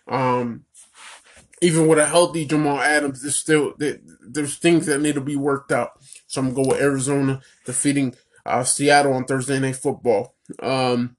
Um, 0.09 0.65
even 1.63 1.87
with 1.87 2.01
a 2.01 2.07
healthy 2.07 2.45
Jamal 2.45 2.81
Adams, 2.81 3.23
there's 3.23 3.37
still 3.37 3.73
there's 3.79 4.57
things 4.57 4.87
that 4.87 5.01
need 5.01 5.15
to 5.15 5.21
be 5.21 5.37
worked 5.37 5.71
out. 5.71 5.93
So 6.27 6.41
I'm 6.41 6.53
gonna 6.53 6.65
go 6.65 6.71
with 6.71 6.83
Arizona 6.83 7.41
defeating 7.65 8.17
uh, 8.45 8.65
Seattle 8.65 9.13
on 9.13 9.25
Thursday 9.25 9.61
Night 9.61 9.77
Football. 9.77 10.35
Um, 10.61 11.17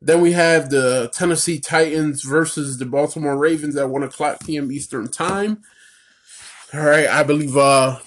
then 0.00 0.22
we 0.22 0.32
have 0.32 0.70
the 0.70 1.10
Tennessee 1.12 1.60
Titans 1.60 2.22
versus 2.22 2.78
the 2.78 2.86
Baltimore 2.86 3.36
Ravens 3.36 3.76
at 3.76 3.90
one 3.90 4.04
o'clock 4.04 4.40
p.m. 4.40 4.72
Eastern 4.72 5.08
time. 5.08 5.60
All 6.72 6.80
right, 6.80 7.08
I 7.08 7.22
believe 7.24 7.58
uh, 7.58 7.98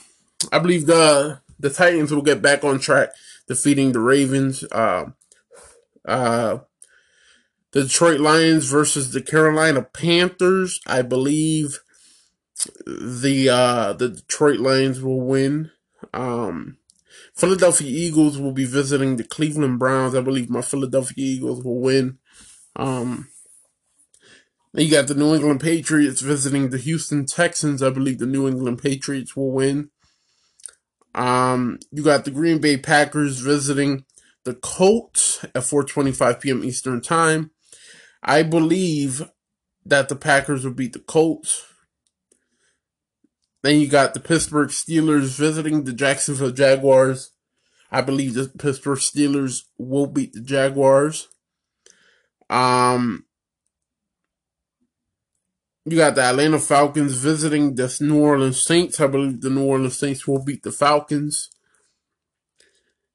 I 0.52 0.58
believe 0.58 0.88
the 0.88 1.42
the 1.60 1.70
Titans 1.70 2.12
will 2.12 2.22
get 2.22 2.42
back 2.42 2.64
on 2.64 2.80
track, 2.80 3.10
defeating 3.48 3.92
the 3.92 4.00
Ravens. 4.00 4.64
Uh, 4.72 5.06
uh, 6.06 6.60
the 7.72 7.84
Detroit 7.84 8.20
Lions 8.20 8.66
versus 8.66 9.12
the 9.12 9.22
Carolina 9.22 9.84
Panthers. 9.84 10.80
I 10.88 11.02
believe 11.04 11.80
the 12.86 13.50
uh, 13.50 13.94
the 13.94 14.10
Detroit 14.10 14.60
Lions 14.60 15.02
will 15.02 15.22
win. 15.22 15.72
Um, 16.14 16.78
Philadelphia 17.36 17.88
Eagles 17.90 18.38
will 18.38 18.52
be 18.52 18.66
visiting 18.66 19.16
the 19.16 19.24
Cleveland 19.24 19.80
Browns. 19.80 20.16
I 20.16 20.22
believe 20.22 20.50
my 20.50 20.62
Philadelphia 20.62 21.14
Eagles 21.18 21.64
will 21.64 21.80
win. 21.80 22.18
Um, 22.76 23.30
you 24.74 24.90
got 24.90 25.08
the 25.08 25.16
New 25.16 25.34
England 25.34 25.62
Patriots 25.62 26.22
visiting 26.22 26.70
the 26.70 26.78
Houston 26.78 27.26
Texans. 27.26 27.82
I 27.82 27.90
believe 27.90 28.20
the 28.20 28.26
New 28.26 28.48
England 28.48 28.82
Patriots 28.82 29.36
will 29.36 29.52
win. 29.52 29.90
Um, 31.16 31.80
you 31.92 32.04
got 32.04 32.26
the 32.26 32.32
Green 32.32 32.60
Bay 32.60 32.78
Packers 32.78 33.40
visiting 33.40 34.06
the 34.46 34.54
Colts 34.54 35.44
at 35.44 35.64
4:25 35.64 36.40
p.m. 36.40 36.64
Eastern 36.64 37.02
Time. 37.02 37.52
I 38.24 38.44
believe 38.44 39.24
that 39.86 40.10
the 40.10 40.16
Packers 40.16 40.66
will 40.66 40.74
beat 40.74 40.94
the 40.94 41.00
Colts. 41.00 41.66
Then 43.62 43.80
you 43.80 43.88
got 43.88 44.14
the 44.14 44.20
Pittsburgh 44.20 44.70
Steelers 44.70 45.38
visiting 45.38 45.84
the 45.84 45.94
Jacksonville 45.94 46.52
Jaguars. 46.52 47.32
I 47.92 48.02
believe 48.02 48.36
the 48.36 48.48
Pittsburgh 48.48 49.00
Steelers 49.00 49.64
will 49.78 50.08
beat 50.08 50.34
the 50.34 50.42
Jaguars. 50.42 51.28
Um, 52.50 53.26
you 55.90 55.98
got 55.98 56.16
the 56.16 56.22
Atlanta 56.22 56.60
Falcons 56.60 57.14
visiting 57.14 57.76
the 57.76 57.96
New 58.02 58.20
Orleans 58.20 58.64
Saints. 58.64 59.00
I 59.00 59.08
believe 59.08 59.42
the 59.42 59.50
New 59.50 59.66
Orleans 59.66 59.98
Saints 59.98 60.28
will 60.28 60.44
beat 60.44 60.64
the 60.64 60.72
Falcons. 60.72 61.50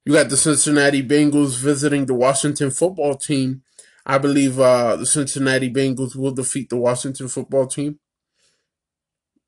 You 0.03 0.13
got 0.13 0.29
the 0.29 0.37
Cincinnati 0.37 1.01
Bengals 1.01 1.57
visiting 1.57 2.05
the 2.05 2.13
Washington 2.13 2.71
football 2.71 3.15
team. 3.15 3.61
I 4.05 4.17
believe 4.17 4.59
uh, 4.59 4.97
the 4.97 5.05
Cincinnati 5.05 5.71
Bengals 5.71 6.15
will 6.15 6.31
defeat 6.31 6.69
the 6.69 6.77
Washington 6.77 7.27
football 7.27 7.65
team. 7.65 7.99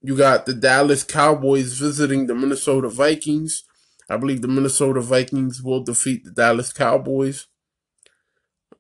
You 0.02 0.16
got 0.16 0.46
the 0.46 0.54
Dallas 0.54 1.04
Cowboys 1.04 1.74
visiting 1.74 2.28
the 2.28 2.36
Minnesota 2.36 2.90
Vikings. 2.90 3.64
I 4.10 4.18
believe 4.18 4.42
the 4.42 4.48
Minnesota 4.48 5.02
Vikings 5.02 5.62
will 5.62 5.84
defeat 5.84 6.24
the 6.24 6.32
Dallas 6.32 6.72
Cowboys. 6.72 7.48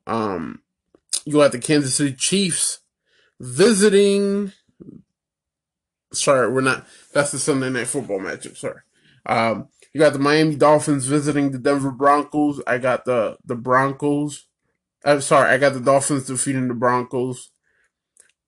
Um, 0.05 0.61
you 1.25 1.33
got 1.33 1.51
the 1.51 1.59
Kansas 1.59 1.95
City 1.95 2.15
Chiefs 2.17 2.79
visiting. 3.39 4.51
Sorry, 6.13 6.51
we're 6.51 6.61
not. 6.61 6.85
That's 7.13 7.31
the 7.31 7.39
Sunday 7.39 7.69
Night 7.69 7.87
Football 7.87 8.19
matchup. 8.19 8.57
Sorry. 8.57 8.81
Um, 9.25 9.67
you 9.93 9.99
got 9.99 10.13
the 10.13 10.19
Miami 10.19 10.55
Dolphins 10.55 11.05
visiting 11.05 11.51
the 11.51 11.59
Denver 11.59 11.91
Broncos. 11.91 12.61
I 12.67 12.77
got 12.77 13.05
the 13.05 13.37
the 13.45 13.55
Broncos. 13.55 14.47
I'm 15.05 15.21
sorry, 15.21 15.51
I 15.51 15.57
got 15.57 15.73
the 15.73 15.79
Dolphins 15.79 16.27
defeating 16.27 16.67
the 16.67 16.73
Broncos. 16.73 17.51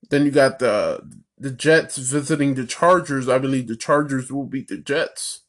Then 0.09 0.25
you 0.25 0.31
got 0.31 0.59
the 0.59 1.01
the 1.37 1.51
Jets 1.51 1.97
visiting 1.97 2.55
the 2.55 2.65
Chargers. 2.65 3.29
I 3.29 3.37
believe 3.39 3.67
the 3.67 3.75
Chargers 3.77 4.31
will 4.31 4.45
beat 4.45 4.67
the 4.67 4.77
Jets. 4.77 5.41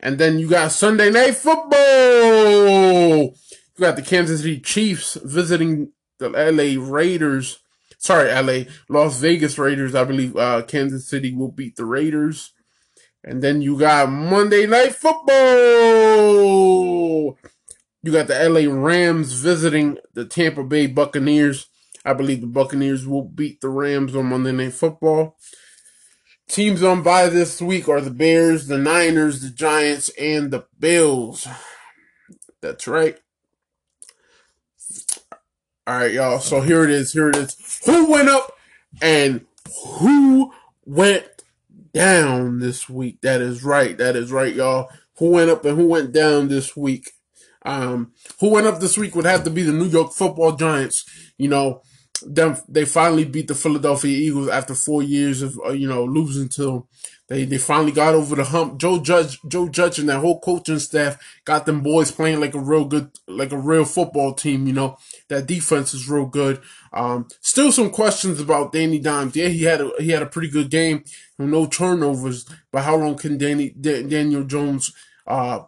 And 0.00 0.18
then 0.18 0.38
you 0.38 0.48
got 0.48 0.72
Sunday 0.72 1.10
Night 1.10 1.36
Football. 1.36 1.78
You 3.28 3.80
got 3.80 3.96
the 3.96 4.02
Kansas 4.02 4.40
City 4.40 4.60
Chiefs 4.60 5.16
visiting 5.24 5.92
the 6.18 6.30
LA 6.30 6.82
Raiders. 6.82 7.60
Sorry, 7.98 8.30
LA 8.30 8.70
Las 8.88 9.20
Vegas 9.20 9.58
Raiders. 9.58 9.94
I 9.94 10.04
believe 10.04 10.36
uh, 10.36 10.62
Kansas 10.62 11.08
City 11.08 11.34
will 11.34 11.50
beat 11.52 11.76
the 11.76 11.84
Raiders. 11.84 12.52
And 13.24 13.42
then 13.42 13.60
you 13.62 13.78
got 13.78 14.08
Monday 14.10 14.66
Night 14.66 14.94
Football. 14.94 15.36
You 18.02 18.12
got 18.12 18.28
the 18.28 18.48
LA 18.48 18.72
Rams 18.72 19.32
visiting 19.32 19.98
the 20.14 20.24
Tampa 20.24 20.62
Bay 20.62 20.86
Buccaneers. 20.86 21.68
I 22.04 22.12
believe 22.12 22.40
the 22.40 22.46
Buccaneers 22.46 23.04
will 23.06 23.24
beat 23.24 23.60
the 23.60 23.68
Rams 23.68 24.14
on 24.14 24.26
Monday 24.26 24.52
Night 24.52 24.74
Football. 24.74 25.36
Teams 26.48 26.84
on 26.84 27.02
by 27.02 27.28
this 27.28 27.60
week 27.60 27.88
are 27.88 28.00
the 28.00 28.12
Bears, 28.12 28.68
the 28.68 28.78
Niners, 28.78 29.40
the 29.40 29.50
Giants, 29.50 30.10
and 30.10 30.52
the 30.52 30.66
Bills. 30.78 31.48
That's 32.62 32.86
right. 32.86 33.18
All 35.88 35.98
right, 35.98 36.12
y'all. 36.12 36.40
So 36.40 36.62
here 36.62 36.82
it 36.82 36.90
is. 36.90 37.12
Here 37.12 37.28
it 37.28 37.36
is. 37.36 37.80
Who 37.86 38.10
went 38.10 38.28
up 38.28 38.50
and 39.00 39.46
who 40.00 40.52
went 40.84 41.44
down 41.94 42.58
this 42.58 42.88
week? 42.88 43.20
That 43.20 43.40
is 43.40 43.62
right. 43.62 43.96
That 43.96 44.16
is 44.16 44.32
right, 44.32 44.52
y'all. 44.52 44.88
Who 45.18 45.30
went 45.30 45.48
up 45.48 45.64
and 45.64 45.78
who 45.78 45.86
went 45.86 46.10
down 46.10 46.48
this 46.48 46.76
week? 46.76 47.12
Um, 47.64 48.12
who 48.40 48.50
went 48.50 48.66
up 48.66 48.80
this 48.80 48.98
week 48.98 49.14
would 49.14 49.26
have 49.26 49.44
to 49.44 49.50
be 49.50 49.62
the 49.62 49.72
New 49.72 49.86
York 49.86 50.12
Football 50.12 50.56
Giants. 50.56 51.04
You 51.38 51.50
know, 51.50 51.82
them 52.20 52.56
they 52.68 52.84
finally 52.84 53.24
beat 53.24 53.46
the 53.46 53.54
Philadelphia 53.54 54.10
Eagles 54.10 54.48
after 54.48 54.74
four 54.74 55.04
years 55.04 55.40
of 55.40 55.56
uh, 55.64 55.70
you 55.70 55.86
know 55.86 56.04
losing 56.04 56.48
to 56.48 56.62
them. 56.62 56.84
They 57.28 57.44
they 57.44 57.58
finally 57.58 57.92
got 57.92 58.14
over 58.14 58.34
the 58.34 58.44
hump. 58.44 58.80
Joe 58.80 58.98
Judge, 58.98 59.38
Joe 59.46 59.68
Judge, 59.68 60.00
and 60.00 60.08
that 60.08 60.18
whole 60.18 60.40
coaching 60.40 60.80
staff 60.80 61.16
got 61.44 61.64
them 61.64 61.80
boys 61.80 62.10
playing 62.10 62.40
like 62.40 62.54
a 62.54 62.60
real 62.60 62.86
good, 62.86 63.12
like 63.28 63.52
a 63.52 63.58
real 63.58 63.84
football 63.84 64.34
team. 64.34 64.66
You 64.66 64.72
know 64.72 64.98
that 65.28 65.46
defense 65.46 65.94
is 65.94 66.08
real 66.08 66.26
good. 66.26 66.60
Um, 66.92 67.28
still 67.40 67.72
some 67.72 67.90
questions 67.90 68.40
about 68.40 68.72
Danny 68.72 68.98
Dimes. 68.98 69.36
Yeah, 69.36 69.48
he 69.48 69.64
had 69.64 69.80
a 69.80 69.90
he 69.98 70.10
had 70.10 70.22
a 70.22 70.26
pretty 70.26 70.48
good 70.48 70.70
game, 70.70 71.04
no 71.38 71.66
turnovers. 71.66 72.46
But 72.72 72.84
how 72.84 72.96
long 72.96 73.16
can 73.16 73.38
Danny 73.38 73.70
Daniel 73.70 74.44
Jones 74.44 74.92
uh, 75.26 75.60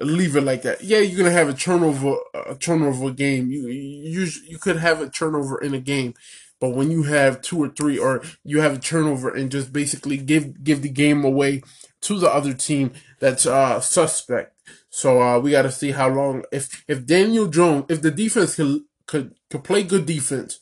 leave 0.00 0.36
it 0.36 0.42
like 0.42 0.62
that. 0.62 0.82
Yeah, 0.82 0.98
you're 0.98 1.18
gonna 1.18 1.30
have 1.30 1.48
a 1.48 1.54
turnover, 1.54 2.16
a 2.34 2.54
turnover 2.54 3.10
game. 3.10 3.50
You 3.50 3.68
you 3.68 4.28
you 4.46 4.58
could 4.58 4.76
have 4.76 5.00
a 5.00 5.08
turnover 5.08 5.60
in 5.60 5.74
a 5.74 5.80
game, 5.80 6.14
but 6.60 6.70
when 6.70 6.90
you 6.90 7.04
have 7.04 7.42
two 7.42 7.62
or 7.62 7.68
three, 7.68 7.98
or 7.98 8.22
you 8.44 8.60
have 8.60 8.74
a 8.74 8.80
turnover 8.80 9.34
and 9.34 9.50
just 9.50 9.72
basically 9.72 10.16
give 10.16 10.62
give 10.62 10.82
the 10.82 10.88
game 10.88 11.24
away 11.24 11.62
to 12.02 12.18
the 12.18 12.32
other 12.32 12.52
team, 12.52 12.92
that's 13.20 13.46
uh 13.46 13.80
suspect. 13.80 14.52
So 14.90 15.20
uh, 15.20 15.38
we 15.38 15.50
got 15.50 15.62
to 15.62 15.70
see 15.70 15.90
how 15.90 16.08
long 16.08 16.44
if 16.52 16.84
if 16.88 17.04
Daniel 17.06 17.48
Jones, 17.48 17.86
if 17.88 18.02
the 18.02 18.10
defense 18.10 18.54
could 18.56 18.80
could 19.06 19.34
could 19.50 19.64
play 19.64 19.82
good 19.82 20.06
defense, 20.06 20.60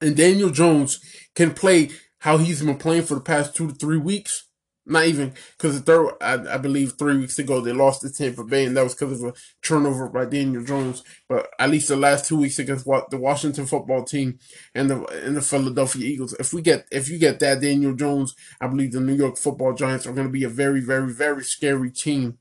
and 0.00 0.16
Daniel 0.16 0.50
Jones 0.50 1.00
can 1.34 1.52
play 1.52 1.90
how 2.18 2.38
he's 2.38 2.62
been 2.62 2.76
playing 2.76 3.02
for 3.02 3.14
the 3.14 3.20
past 3.20 3.54
two 3.54 3.68
to 3.68 3.74
three 3.74 3.98
weeks 3.98 4.46
not 4.86 5.06
even 5.06 5.32
because 5.56 5.80
the 5.80 5.84
third, 5.84 6.12
I, 6.20 6.54
I, 6.54 6.58
believe 6.58 6.92
three 6.92 7.16
weeks 7.16 7.38
ago 7.38 7.60
they 7.60 7.72
lost 7.72 8.02
to 8.02 8.12
Tampa 8.12 8.44
Bay, 8.44 8.66
and 8.66 8.76
that 8.76 8.84
was 8.84 8.94
because 8.94 9.22
of 9.22 9.30
a 9.30 9.34
turnover 9.62 10.08
by 10.08 10.26
Daniel 10.26 10.62
Jones. 10.62 11.02
But 11.26 11.48
at 11.58 11.70
least 11.70 11.88
the 11.88 11.96
last 11.96 12.26
two 12.26 12.36
weeks 12.36 12.58
against 12.58 12.86
what 12.86 13.08
the 13.08 13.16
Washington 13.16 13.64
football 13.64 14.04
team 14.04 14.38
and 14.74 14.90
the 14.90 15.04
and 15.24 15.36
the 15.36 15.42
Philadelphia 15.42 16.06
Eagles. 16.06 16.34
If 16.34 16.52
we 16.52 16.60
get 16.60 16.86
if 16.92 17.08
you 17.08 17.18
get 17.18 17.40
that 17.40 17.62
Daniel 17.62 17.94
Jones, 17.94 18.34
I 18.60 18.66
believe 18.66 18.92
the 18.92 19.00
New 19.00 19.14
York 19.14 19.38
Football 19.38 19.72
Giants 19.72 20.06
are 20.06 20.12
going 20.12 20.26
to 20.26 20.32
be 20.32 20.44
a 20.44 20.50
very 20.50 20.80
very 20.80 21.12
very 21.12 21.44
scary 21.44 21.90
team. 21.90 22.38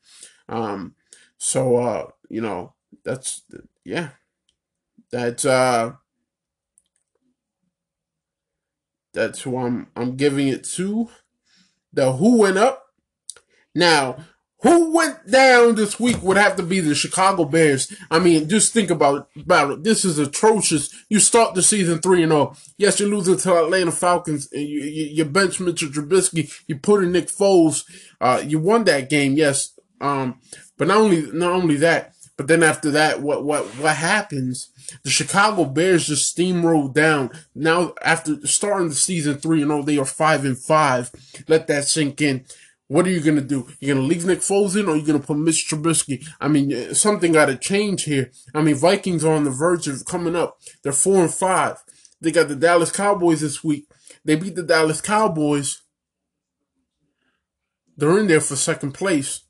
Um, 0.50 0.96
so 1.38 1.78
uh, 1.78 2.08
you 2.30 2.42
know 2.42 2.74
that's 3.06 3.44
yeah, 3.86 4.10
that's 5.14 5.46
uh. 5.46 5.94
That's 9.14 9.42
who 9.44 9.58
I'm 9.58 9.88
I'm 9.96 10.18
giving 10.18 10.48
it 10.48 10.64
to 10.76 11.10
the 11.94 12.14
who 12.14 12.40
went 12.40 12.58
up. 12.58 12.84
Now, 13.76 14.18
who 14.64 14.92
went 14.92 15.30
down 15.30 15.76
this 15.76 16.00
week 16.00 16.24
would 16.24 16.38
have 16.38 16.56
to 16.56 16.64
be 16.64 16.80
the 16.80 16.96
Chicago 16.96 17.46
Bears. 17.46 17.94
I 18.10 18.18
mean, 18.18 18.50
just 18.50 18.74
think 18.74 18.90
about 18.90 19.28
it. 19.36 19.42
About 19.42 19.72
it. 19.72 19.84
This 19.84 20.04
is 20.04 20.18
atrocious. 20.18 20.90
You 21.10 21.20
start 21.20 21.54
the 21.54 21.62
season 21.62 22.00
three 22.00 22.24
and 22.24 22.32
zero. 22.32 22.54
Oh. 22.56 22.58
Yes, 22.78 23.00
you're 23.00 23.10
losing 23.10 23.38
to 23.38 23.48
the 23.50 23.66
Atlanta 23.66 23.92
Falcons. 23.92 24.48
And 24.52 24.64
you, 24.64 24.82
you, 24.82 25.04
you 25.12 25.26
bench 25.26 25.60
Mitchell 25.60 25.90
Trubisky. 25.90 26.52
You 26.66 26.80
put 26.80 27.04
in 27.04 27.12
Nick 27.12 27.28
Foles. 27.28 27.84
Uh, 28.20 28.42
you 28.44 28.58
won 28.58 28.86
that 28.86 29.10
game. 29.12 29.34
Yes. 29.34 29.78
Um, 30.02 30.40
but 30.78 30.88
not 30.88 30.98
only 30.98 31.32
not 31.32 31.52
only 31.52 31.76
that, 31.78 32.13
but 32.36 32.48
then 32.48 32.64
after 32.64 32.90
that, 32.92 33.22
what 33.22 33.44
what 33.44 33.66
what 33.78 33.96
happens? 33.96 34.70
The 35.04 35.10
Chicago 35.10 35.66
Bears 35.66 36.08
just 36.08 36.36
steamrolled 36.36 36.94
down. 36.94 37.30
Now 37.54 37.94
after 38.02 38.46
starting 38.48 38.90
the 38.90 38.96
season 38.96 39.38
three, 39.38 39.60
you 39.60 39.66
oh, 39.66 39.68
know 39.68 39.82
they 39.84 40.00
are 40.00 40.06
five 40.06 40.44
and 40.44 40.58
five. 40.58 41.12
Let 41.48 41.68
that 41.68 41.86
sink 41.86 42.22
in. 42.22 42.46
What 42.88 43.06
are 43.06 43.12
you 43.12 43.22
gonna 43.22 43.42
do? 43.42 43.68
You're 43.80 43.96
gonna 43.96 44.08
leave 44.08 44.26
Nick 44.26 44.40
Foles 44.40 44.80
in, 44.80 44.88
or 44.88 44.96
you're 44.96 45.06
gonna 45.06 45.20
put 45.20 45.38
Mitch 45.38 45.68
Trubisky? 45.70 46.28
I 46.42 46.48
mean, 46.48 46.74
uh, 46.74 46.94
something 46.94 47.32
got 47.32 47.46
to 47.46 47.56
change 47.56 48.04
here. 48.04 48.32
I 48.54 48.62
mean, 48.62 48.76
Vikings 48.76 49.24
are 49.24 49.34
on 49.34 49.44
the 49.44 49.52
verge 49.52 49.88
of 49.88 50.06
coming 50.06 50.36
up. 50.36 50.60
They're 50.82 50.92
four 50.92 51.22
and 51.22 51.34
five. 51.34 51.78
They 52.20 52.32
got 52.32 52.48
the 52.48 52.56
Dallas 52.56 52.92
Cowboys 52.92 53.42
this 53.42 53.64
week. 53.64 53.86
They 54.26 54.36
beat 54.36 54.56
the 54.56 54.64
Dallas 54.64 55.02
Cowboys. 55.02 55.82
They're 57.96 58.18
in 58.18 58.28
there 58.28 58.42
for 58.42 58.56
second 58.56 58.94
place, 58.94 59.42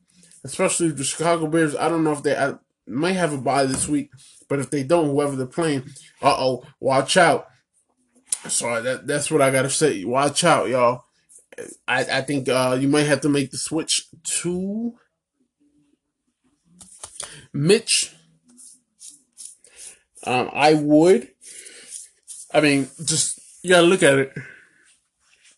especially 0.43 0.89
the 0.89 1.03
Chicago 1.03 1.47
Bears. 1.47 1.75
I 1.75 1.87
don't 1.87 2.03
know 2.03 2.11
if 2.11 2.23
they 2.23 2.35
I 2.35 2.55
might 2.87 3.13
have 3.13 3.33
a 3.33 3.37
bye 3.37 3.65
this 3.65 3.87
week, 3.87 4.11
but 4.49 4.59
if 4.59 4.69
they 4.69 4.83
don't, 4.83 5.09
whoever 5.09 5.35
they're 5.35 5.45
playing, 5.45 5.83
uh 6.21 6.35
oh, 6.37 6.63
watch 6.79 7.17
out. 7.17 7.47
So 8.47 8.81
that 8.81 9.07
that's 9.07 9.31
what 9.31 9.41
I 9.41 9.51
gotta 9.51 9.69
say. 9.69 10.03
Watch 10.03 10.43
out, 10.43 10.69
y'all. 10.69 11.05
I 11.87 12.05
I 12.05 12.21
think 12.21 12.49
uh, 12.49 12.77
you 12.79 12.87
might 12.87 13.07
have 13.07 13.21
to 13.21 13.29
make 13.29 13.51
the 13.51 13.57
switch 13.57 14.07
to 14.41 14.93
Mitch. 17.53 18.13
Um, 20.25 20.49
I 20.53 20.73
would. 20.73 21.29
I 22.53 22.61
mean, 22.61 22.89
just 23.05 23.39
you 23.63 23.69
gotta 23.69 23.87
look 23.87 24.03
at 24.03 24.19
it. 24.19 24.33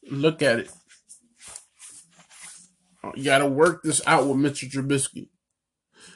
Look 0.09 0.41
at 0.41 0.59
it. 0.59 0.71
You 3.15 3.23
gotta 3.23 3.47
work 3.47 3.83
this 3.83 4.01
out 4.05 4.27
with 4.27 4.37
Mitchell 4.37 4.69
Trubisky. 4.69 5.29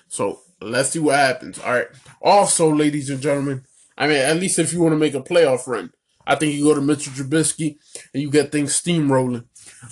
So 0.08 0.42
let's 0.62 0.90
see 0.90 1.00
what 1.00 1.16
happens. 1.16 1.60
All 1.60 1.74
right. 1.74 1.88
Also, 2.22 2.74
ladies 2.74 3.10
and 3.10 3.22
gentlemen, 3.22 3.64
I 3.98 4.08
mean, 4.08 4.18
at 4.18 4.38
least 4.38 4.60
if 4.60 4.74
you 4.74 4.82
want 4.82 4.94
to 4.94 4.98
make 4.98 5.14
a 5.14 5.22
playoff 5.22 5.68
run, 5.68 5.92
I 6.26 6.36
think 6.36 6.54
you 6.54 6.64
go 6.64 6.76
to 6.76 6.82
Mitchell 6.82 7.14
Trubisky 7.14 7.78
and 8.14 8.22
you 8.22 8.30
get 8.30 8.52
things 8.52 8.80
steamrolling. 8.80 9.46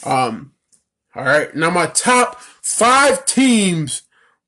Um, 0.05 0.53
all 1.15 1.25
right. 1.25 1.53
Now, 1.55 1.69
my 1.69 1.87
top 1.87 2.39
five 2.61 3.25
teams 3.25 4.03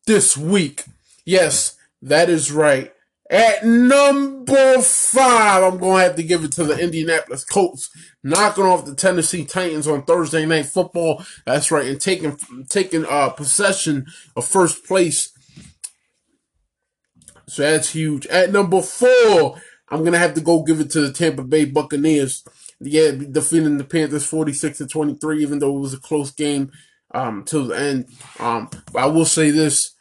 this 0.05 0.37
week. 0.37 0.85
Yes, 1.25 1.77
that 2.01 2.29
is 2.29 2.51
right. 2.51 2.93
At 3.31 3.63
number 3.63 4.81
five, 4.81 5.61
I'm 5.61 5.77
going 5.77 5.97
to 5.97 6.03
have 6.03 6.15
to 6.15 6.23
give 6.23 6.43
it 6.43 6.51
to 6.53 6.63
the 6.63 6.79
Indianapolis 6.79 7.43
Colts, 7.43 7.91
knocking 8.23 8.63
off 8.63 8.85
the 8.85 8.95
Tennessee 8.95 9.45
Titans 9.45 9.87
on 9.87 10.03
Thursday 10.03 10.47
Night 10.47 10.65
Football. 10.65 11.23
That's 11.45 11.69
right, 11.69 11.85
and 11.85 12.01
taking 12.01 12.39
taking 12.69 13.05
uh, 13.05 13.29
possession 13.29 14.07
of 14.35 14.47
first 14.47 14.83
place 14.83 15.31
so 17.49 17.63
that's 17.63 17.89
huge. 17.89 18.27
At 18.27 18.51
number 18.51 18.81
four, 18.81 19.59
I'm 19.89 20.03
gonna 20.03 20.19
have 20.19 20.35
to 20.35 20.41
go 20.41 20.63
give 20.63 20.79
it 20.79 20.91
to 20.91 21.01
the 21.01 21.11
Tampa 21.11 21.43
Bay 21.43 21.65
Buccaneers. 21.65 22.43
Yeah, 22.79 23.11
defeating 23.11 23.77
the 23.77 23.83
Panthers 23.83 24.25
46 24.25 24.77
to 24.77 24.87
23, 24.87 25.41
even 25.41 25.59
though 25.59 25.75
it 25.75 25.81
was 25.81 25.93
a 25.93 25.99
close 25.99 26.31
game 26.31 26.71
um 27.11 27.43
till 27.43 27.65
the 27.65 27.79
end. 27.79 28.05
Um, 28.39 28.69
but 28.93 29.03
I 29.03 29.07
will 29.07 29.25
say 29.25 29.49
this: 29.49 29.95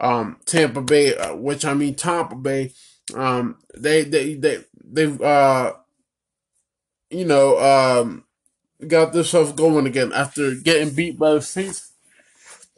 um, 0.00 0.38
Tampa 0.46 0.80
Bay, 0.80 1.14
uh, 1.14 1.36
which 1.36 1.64
I 1.64 1.74
mean 1.74 1.94
Tampa 1.94 2.34
Bay, 2.34 2.72
um, 3.14 3.58
they 3.76 4.02
they 4.02 4.34
they 4.34 4.64
they've 4.82 5.20
uh, 5.20 5.74
you 7.10 7.24
know, 7.24 7.58
um, 7.58 8.24
got 8.86 9.12
themselves 9.12 9.52
going 9.52 9.86
again 9.86 10.12
after 10.12 10.54
getting 10.54 10.94
beat 10.94 11.18
by 11.18 11.34
the 11.34 11.42
Saints 11.42 11.92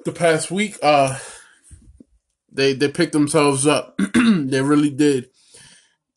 the 0.04 0.12
past 0.12 0.50
week. 0.50 0.78
Uh 0.82 1.18
they 2.56 2.72
they 2.72 2.88
picked 2.88 3.12
themselves 3.12 3.66
up. 3.66 3.98
they 4.14 4.62
really 4.62 4.90
did. 4.90 5.30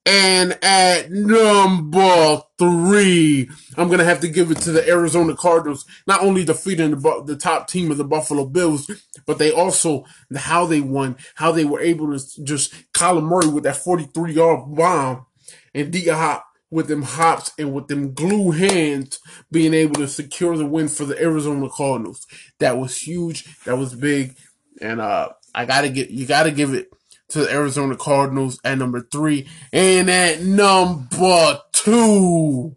And 0.06 0.58
at 0.64 1.12
number 1.12 2.42
three, 2.58 3.50
I'm 3.78 3.90
gonna 3.90 4.06
have 4.06 4.22
to 4.22 4.28
give 4.30 4.50
it 4.50 4.58
to 4.62 4.72
the 4.72 4.88
Arizona 4.90 5.36
Cardinals. 5.36 5.86
Not 6.08 6.24
only 6.24 6.44
defeating 6.46 6.92
the 6.92 7.24
the 7.26 7.36
top 7.36 7.68
team 7.68 7.92
of 7.92 7.98
the 7.98 8.04
Buffalo 8.04 8.46
Bills, 8.46 8.90
but 9.28 9.38
they 9.38 9.52
also 9.52 10.06
how 10.36 10.66
they 10.66 10.82
won, 10.82 11.18
how 11.36 11.52
they 11.52 11.66
were 11.66 11.82
able 11.82 12.18
to 12.18 12.44
just 12.44 12.74
Kyler 12.94 13.24
Murray 13.24 13.50
with 13.50 13.66
that 13.66 13.78
43 13.78 14.34
yard 14.34 14.76
bomb, 14.76 15.28
and 15.76 15.92
D 15.92 16.08
Hop 16.08 16.46
with 16.72 16.88
them 16.88 17.02
hops 17.02 17.52
and 17.58 17.74
with 17.74 17.88
them 17.88 18.14
glue 18.14 18.52
hands 18.52 19.20
being 19.52 19.74
able 19.74 19.96
to 19.96 20.08
secure 20.08 20.56
the 20.58 20.66
win 20.66 20.88
for 20.88 21.06
the 21.06 21.20
Arizona 21.22 21.70
Cardinals. 21.70 22.26
That 22.60 22.78
was 22.78 22.98
huge. 22.98 23.64
That 23.66 23.78
was 23.78 23.96
big. 23.96 24.36
And 24.82 25.02
uh 25.02 25.30
I 25.54 25.66
gotta 25.66 25.90
get 25.90 26.10
you 26.10 26.26
gotta 26.26 26.52
give 26.52 26.74
it 26.74 26.92
to 27.30 27.40
the 27.40 27.52
Arizona 27.52 27.96
Cardinals 27.96 28.60
at 28.64 28.78
number 28.78 29.02
three. 29.02 29.48
And 29.72 30.10
at 30.10 30.42
number 30.42 31.60
two, 31.72 32.76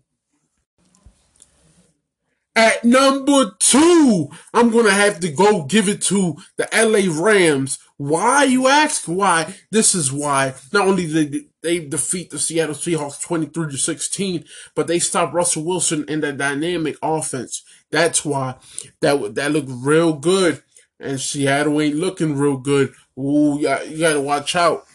At 2.54 2.84
number 2.84 3.52
two, 3.58 4.28
I'm 4.52 4.70
to 4.70 4.90
have 4.90 5.20
to 5.20 5.30
go 5.30 5.64
give 5.64 5.88
it 5.88 6.02
to 6.02 6.36
the 6.58 6.68
LA 6.70 7.10
Rams. 7.10 7.78
Why, 7.96 8.44
you 8.44 8.68
ask? 8.68 9.06
Why? 9.06 9.54
This 9.70 9.94
is 9.94 10.12
why. 10.12 10.54
Not 10.70 10.86
only 10.86 11.06
did 11.06 11.46
they 11.62 11.86
defeat 11.86 12.28
the 12.28 12.38
Seattle 12.38 12.74
Seahawks 12.74 13.22
23 13.22 13.70
to 13.70 13.78
16, 13.78 14.44
but 14.74 14.86
they 14.86 14.98
stopped 14.98 15.32
Russell 15.32 15.64
Wilson 15.64 16.04
in 16.08 16.20
the 16.20 16.32
dynamic 16.32 16.96
offense. 17.00 17.62
That's 17.90 18.22
why 18.22 18.56
that, 19.00 19.34
that 19.34 19.52
looked 19.52 19.70
real 19.70 20.12
good. 20.12 20.62
And 21.02 21.20
Seattle 21.20 21.80
ain't 21.80 21.96
looking 21.96 22.36
real 22.36 22.56
good. 22.56 22.92
Ooh, 23.18 23.58
you, 23.58 23.64
got, 23.64 23.98
gotta 23.98 24.20
watch 24.20 24.56
out 24.56 24.86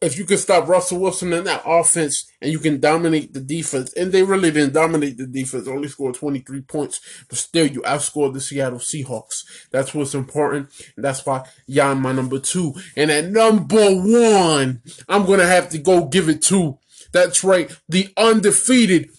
if 0.00 0.16
you 0.16 0.24
can 0.24 0.38
stop 0.38 0.66
Russell 0.66 0.98
Wilson 0.98 1.32
in 1.32 1.44
that 1.44 1.62
offense 1.66 2.30
and 2.40 2.50
you 2.50 2.58
can 2.58 2.80
dominate 2.80 3.34
the 3.34 3.40
defense, 3.40 3.92
and 3.92 4.10
they 4.10 4.22
really 4.22 4.50
didn't 4.50 4.72
dominate 4.72 5.18
the 5.18 5.26
defense, 5.26 5.68
only 5.68 5.88
scored 5.88 6.14
23 6.14 6.62
points, 6.62 7.00
but 7.28 7.36
still 7.36 7.66
you 7.66 7.82
outscored 7.82 8.32
the 8.32 8.40
Seattle 8.40 8.78
Seahawks. 8.78 9.44
That's 9.70 9.94
what's 9.94 10.14
important. 10.14 10.70
And 10.96 11.04
that's 11.04 11.24
why 11.26 11.46
y'all 11.66 11.94
my 11.94 12.12
number 12.12 12.38
two. 12.38 12.74
And 12.96 13.10
at 13.10 13.26
number 13.26 13.90
one, 13.90 14.80
I'm 15.08 15.26
going 15.26 15.40
to 15.40 15.46
have 15.46 15.68
to 15.70 15.78
go 15.78 16.06
give 16.06 16.30
it 16.30 16.40
to, 16.44 16.78
that's 17.12 17.44
right, 17.44 17.70
the 17.88 18.08
undefeated 18.16 19.10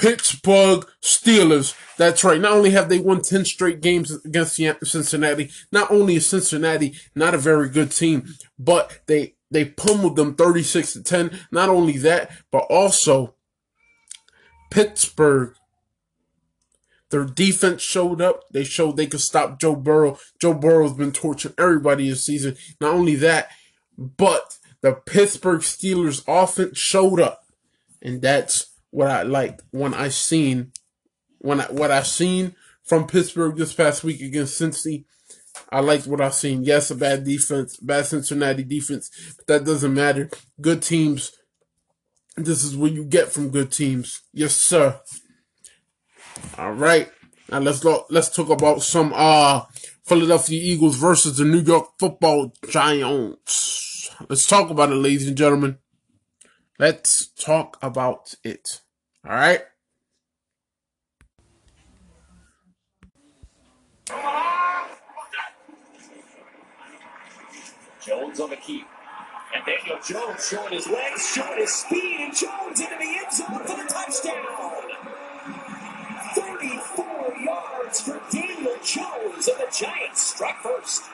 Pittsburgh 0.00 0.86
Steelers. 1.02 1.76
That's 1.98 2.24
right. 2.24 2.40
Not 2.40 2.52
only 2.52 2.70
have 2.70 2.88
they 2.88 2.98
won 2.98 3.20
10 3.20 3.44
straight 3.44 3.82
games 3.82 4.10
against 4.24 4.56
Cincinnati, 4.56 5.50
not 5.70 5.90
only 5.90 6.14
is 6.14 6.26
Cincinnati 6.26 6.94
not 7.14 7.34
a 7.34 7.38
very 7.38 7.68
good 7.68 7.90
team, 7.90 8.34
but 8.58 9.00
they 9.06 9.34
they 9.50 9.66
pummeled 9.66 10.16
them 10.16 10.34
36 10.36 10.94
to 10.94 11.02
10. 11.02 11.38
Not 11.52 11.68
only 11.68 11.98
that, 11.98 12.30
but 12.50 12.64
also 12.70 13.34
Pittsburgh. 14.70 15.54
Their 17.10 17.26
defense 17.26 17.82
showed 17.82 18.22
up. 18.22 18.44
They 18.50 18.64
showed 18.64 18.96
they 18.96 19.06
could 19.06 19.20
stop 19.20 19.60
Joe 19.60 19.76
Burrow. 19.76 20.18
Joe 20.40 20.54
Burrow's 20.54 20.94
been 20.94 21.12
torturing 21.12 21.54
everybody 21.58 22.08
this 22.08 22.24
season. 22.24 22.56
Not 22.80 22.94
only 22.94 23.16
that, 23.16 23.50
but 23.98 24.56
the 24.80 24.92
Pittsburgh 24.94 25.60
Steelers 25.60 26.24
offense 26.26 26.78
showed 26.78 27.20
up. 27.20 27.44
And 28.00 28.22
that's 28.22 28.69
what 28.90 29.08
I 29.08 29.22
liked 29.22 29.62
when 29.70 29.94
I 29.94 30.08
seen 30.08 30.72
when 31.38 31.60
I, 31.60 31.64
what 31.64 31.90
I 31.90 32.02
seen 32.02 32.54
from 32.84 33.06
Pittsburgh 33.06 33.56
this 33.56 33.72
past 33.72 34.04
week 34.04 34.20
against 34.20 34.60
Cincy. 34.60 35.04
I 35.70 35.80
liked 35.80 36.06
what 36.06 36.20
I've 36.20 36.34
seen. 36.34 36.64
Yes, 36.64 36.90
a 36.90 36.94
bad 36.94 37.24
defense, 37.24 37.76
bad 37.78 38.06
Cincinnati 38.06 38.64
defense, 38.64 39.10
but 39.36 39.46
that 39.46 39.64
doesn't 39.64 39.94
matter. 39.94 40.30
Good 40.60 40.82
teams. 40.82 41.32
This 42.36 42.62
is 42.64 42.76
what 42.76 42.92
you 42.92 43.04
get 43.04 43.32
from 43.32 43.50
good 43.50 43.72
teams. 43.72 44.22
Yes, 44.32 44.54
sir. 44.56 45.00
All 46.58 46.72
right. 46.72 47.10
Now 47.50 47.58
let's 47.58 47.84
let's 48.10 48.28
talk 48.28 48.48
about 48.48 48.82
some 48.82 49.12
uh 49.14 49.62
Philadelphia 50.04 50.60
Eagles 50.60 50.96
versus 50.96 51.36
the 51.36 51.44
New 51.44 51.60
York 51.60 51.90
Football 51.98 52.52
Giants. 52.68 54.10
Let's 54.28 54.46
talk 54.46 54.70
about 54.70 54.90
it, 54.90 54.96
ladies 54.96 55.28
and 55.28 55.36
gentlemen. 55.36 55.78
Let's 56.80 57.26
talk 57.26 57.76
about 57.82 58.36
it. 58.42 58.80
All 59.28 59.34
right. 59.34 59.60
Jones 68.02 68.40
on 68.40 68.48
the 68.48 68.56
keep. 68.56 68.86
And 69.54 69.62
Daniel 69.66 69.98
Jones 70.02 70.48
showing 70.48 70.72
his 70.72 70.86
legs, 70.86 71.30
showing 71.30 71.58
his 71.58 71.70
speed, 71.70 72.16
and 72.18 72.34
Jones 72.34 72.80
into 72.80 72.96
the 72.98 73.04
end 73.04 73.30
zone 73.30 73.58
for 73.58 73.76
the 73.76 73.86
touchdown. 73.86 74.46
34 76.34 77.36
yards 77.44 78.00
for 78.00 78.22
Daniel 78.32 78.76
Jones, 78.82 79.48
and 79.48 79.58
the 79.58 79.68
Giants 79.70 80.22
strike 80.22 80.56
first. 80.62 81.09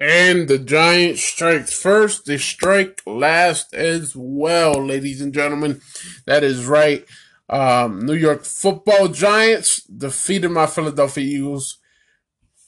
And 0.00 0.48
the 0.48 0.58
Giants 0.58 1.22
strike 1.22 1.68
first. 1.68 2.24
the 2.24 2.38
strike 2.38 3.02
last 3.06 3.74
as 3.74 4.16
well, 4.16 4.82
ladies 4.82 5.20
and 5.20 5.34
gentlemen. 5.34 5.82
That 6.26 6.42
is 6.42 6.64
right. 6.64 7.04
Um, 7.50 8.06
New 8.06 8.14
York 8.14 8.44
football 8.44 9.08
Giants 9.08 9.82
defeated 9.82 10.48
my 10.50 10.66
Philadelphia 10.66 11.24
Eagles 11.24 11.78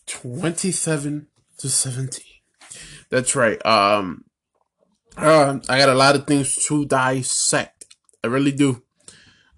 27 0.06 1.28
to 1.56 1.68
17. 1.70 2.24
That's 3.08 3.34
right. 3.34 3.64
Um, 3.64 4.24
uh, 5.16 5.58
I 5.68 5.78
got 5.78 5.88
a 5.88 5.94
lot 5.94 6.16
of 6.16 6.26
things 6.26 6.56
to 6.66 6.84
dissect. 6.84 7.96
I 8.22 8.26
really 8.26 8.52
do. 8.52 8.82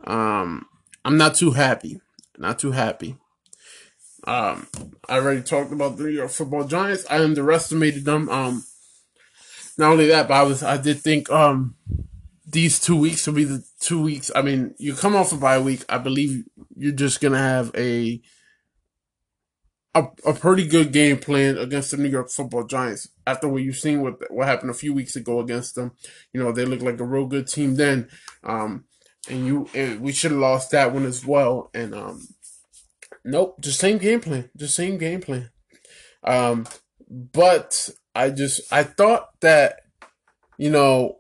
Um, 0.04 0.66
I'm 1.04 1.16
not 1.16 1.34
too 1.34 1.52
happy. 1.52 2.00
Not 2.38 2.60
too 2.60 2.72
happy. 2.72 3.16
Um, 4.26 4.66
I 5.08 5.16
already 5.16 5.42
talked 5.42 5.72
about 5.72 5.96
the 5.96 6.04
New 6.04 6.10
York 6.10 6.30
Football 6.30 6.64
Giants. 6.64 7.04
I 7.10 7.22
underestimated 7.22 8.04
them. 8.04 8.28
Um, 8.28 8.64
not 9.76 9.92
only 9.92 10.06
that, 10.08 10.28
but 10.28 10.34
I 10.34 10.42
was 10.42 10.62
I 10.62 10.76
did 10.76 11.00
think 11.00 11.30
um 11.30 11.76
these 12.46 12.78
two 12.78 12.96
weeks 12.96 13.26
will 13.26 13.34
be 13.34 13.44
the 13.44 13.64
two 13.80 14.00
weeks. 14.02 14.30
I 14.34 14.42
mean, 14.42 14.74
you 14.78 14.94
come 14.94 15.16
off 15.16 15.32
a 15.32 15.36
bye 15.36 15.58
week. 15.58 15.84
I 15.88 15.98
believe 15.98 16.44
you're 16.76 16.92
just 16.92 17.20
gonna 17.20 17.38
have 17.38 17.70
a 17.76 18.22
a, 19.94 20.06
a 20.26 20.32
pretty 20.32 20.66
good 20.66 20.92
game 20.92 21.18
plan 21.18 21.56
against 21.56 21.90
the 21.90 21.96
New 21.96 22.08
York 22.08 22.30
Football 22.30 22.64
Giants. 22.66 23.08
After 23.26 23.48
what 23.48 23.62
you've 23.62 23.76
seen 23.76 24.02
what 24.02 24.30
what 24.30 24.46
happened 24.46 24.70
a 24.70 24.74
few 24.74 24.94
weeks 24.94 25.16
ago 25.16 25.40
against 25.40 25.74
them, 25.74 25.92
you 26.32 26.42
know 26.42 26.52
they 26.52 26.64
look 26.64 26.82
like 26.82 27.00
a 27.00 27.04
real 27.04 27.26
good 27.26 27.46
team 27.46 27.76
then. 27.76 28.08
Um, 28.42 28.84
and 29.28 29.46
you 29.46 29.68
and 29.74 30.00
we 30.00 30.12
should 30.12 30.32
have 30.32 30.40
lost 30.40 30.70
that 30.72 30.92
one 30.92 31.06
as 31.06 31.24
well. 31.24 31.70
And 31.74 31.94
um, 31.94 32.28
nope, 33.24 33.56
just 33.60 33.80
same 33.80 33.98
game 33.98 34.20
plan, 34.20 34.50
just 34.56 34.74
same 34.74 34.98
game 34.98 35.20
plan. 35.20 35.50
Um, 36.22 36.66
but 37.08 37.90
I 38.14 38.30
just 38.30 38.72
I 38.72 38.82
thought 38.82 39.28
that 39.40 39.80
you 40.58 40.70
know 40.70 41.18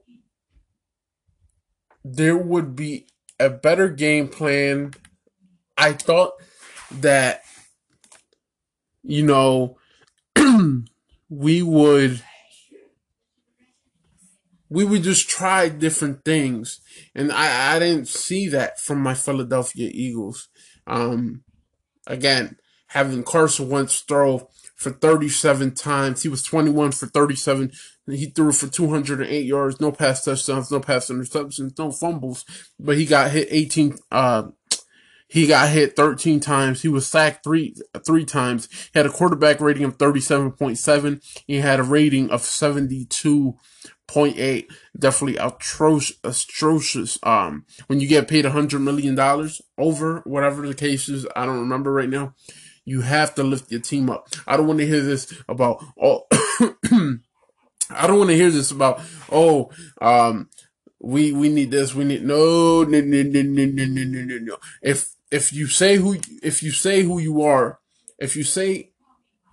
there 2.04 2.36
would 2.36 2.76
be 2.76 3.06
a 3.40 3.50
better 3.50 3.88
game 3.88 4.28
plan. 4.28 4.92
I 5.76 5.92
thought 5.92 6.34
that 6.90 7.42
you 9.04 9.22
know, 9.22 9.76
we 11.28 11.62
would 11.62 12.22
we 14.70 14.84
would 14.84 15.02
just 15.02 15.28
try 15.28 15.68
different 15.68 16.24
things. 16.24 16.80
And 17.14 17.30
I, 17.30 17.76
I 17.76 17.78
didn't 17.78 18.08
see 18.08 18.48
that 18.48 18.80
from 18.80 19.00
my 19.00 19.14
Philadelphia 19.14 19.90
Eagles. 19.92 20.48
Um, 20.86 21.43
again, 22.06 22.56
having 22.88 23.22
Carson 23.22 23.68
Wentz 23.68 24.00
throw 24.00 24.48
for 24.76 24.90
37 24.90 25.74
times. 25.74 26.22
He 26.22 26.28
was 26.28 26.42
21 26.42 26.92
for 26.92 27.06
37. 27.06 27.72
He 28.06 28.26
threw 28.26 28.52
for 28.52 28.66
208 28.68 29.40
yards, 29.44 29.80
no 29.80 29.92
pass 29.92 30.24
touchdowns, 30.24 30.70
no 30.70 30.80
pass 30.80 31.08
interceptions, 31.08 31.78
no 31.78 31.90
fumbles. 31.90 32.44
But 32.78 32.98
he 32.98 33.06
got 33.06 33.30
hit 33.30 33.48
18, 33.50 33.96
uh, 34.10 34.48
he 35.28 35.46
got 35.46 35.70
hit 35.70 35.96
13 35.96 36.40
times. 36.40 36.82
He 36.82 36.88
was 36.88 37.06
sacked 37.06 37.42
three 37.42 37.74
three 38.06 38.24
times. 38.24 38.68
He 38.92 38.98
had 38.98 39.06
a 39.06 39.10
quarterback 39.10 39.60
rating 39.60 39.84
of 39.84 39.98
37.7. 39.98 41.42
He 41.46 41.56
had 41.56 41.80
a 41.80 41.84
rating 41.84 42.30
of 42.30 42.42
72.8. 44.08 44.66
Definitely 44.98 45.36
atrocious. 45.36 46.18
atrocious. 46.22 47.18
Um, 47.22 47.66
when 47.86 48.00
you 48.00 48.08
get 48.08 48.28
paid 48.28 48.46
a 48.46 48.50
hundred 48.50 48.80
million 48.80 49.14
dollars 49.14 49.62
over 49.78 50.20
whatever 50.24 50.66
the 50.66 50.74
case 50.74 51.08
is, 51.08 51.26
I 51.36 51.46
don't 51.46 51.60
remember 51.60 51.92
right 51.92 52.08
now. 52.08 52.34
You 52.84 53.00
have 53.00 53.34
to 53.36 53.42
lift 53.42 53.70
your 53.70 53.80
team 53.80 54.10
up. 54.10 54.28
I 54.46 54.56
don't 54.56 54.66
want 54.66 54.80
to 54.80 54.86
hear 54.86 55.00
this 55.00 55.32
about 55.48 55.82
oh. 56.00 56.26
I 57.90 58.06
don't 58.06 58.18
want 58.18 58.30
to 58.30 58.36
hear 58.36 58.50
this 58.50 58.70
about 58.70 59.00
oh 59.30 59.70
um 60.00 60.48
we 61.00 61.32
we 61.32 61.50
need 61.50 61.70
this 61.70 61.94
we 61.94 62.04
need 62.04 62.24
no 62.24 62.82
no 62.82 63.00
no 63.00 63.22
no 63.22 63.42
no 63.42 63.64
no 63.66 63.84
no 63.84 64.24
no 64.24 64.38
no 64.38 64.56
if 64.80 65.14
if 65.34 65.52
you 65.52 65.66
say 65.66 65.96
who 65.96 66.16
if 66.42 66.62
you 66.62 66.70
say 66.70 67.02
who 67.02 67.18
you 67.18 67.42
are, 67.42 67.80
if 68.18 68.36
you 68.36 68.44
say 68.44 68.92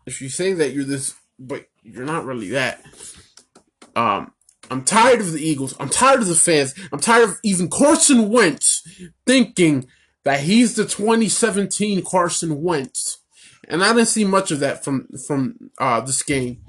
if 0.06 0.22
you 0.22 0.30
say 0.30 0.54
that 0.54 0.74
you're 0.74 0.84
this, 0.84 1.16
but 1.40 1.66
you're 1.82 2.06
not 2.06 2.26
really 2.26 2.50
that. 2.50 2.84
Um, 3.96 4.32
I'm 4.72 4.86
tired 4.86 5.20
of 5.20 5.34
the 5.34 5.42
Eagles. 5.42 5.76
I'm 5.82 5.90
tired 5.90 6.22
of 6.22 6.28
the 6.28 6.36
fans. 6.36 6.74
I'm 6.94 7.00
tired 7.00 7.28
of 7.28 7.40
even 7.44 7.70
Carson 7.70 8.30
Wentz 8.30 8.88
thinking 9.28 9.86
that 10.24 10.40
he's 10.40 10.76
the 10.76 10.86
2017 10.86 12.04
Carson 12.06 12.62
Wentz. 12.62 13.20
And 13.68 13.84
I 13.84 13.94
didn't 13.94 14.08
see 14.08 14.24
much 14.24 14.50
of 14.50 14.62
that 14.62 14.84
from 14.84 15.10
from 15.28 15.72
uh, 15.78 16.00
this 16.00 16.24
game. 16.24 16.64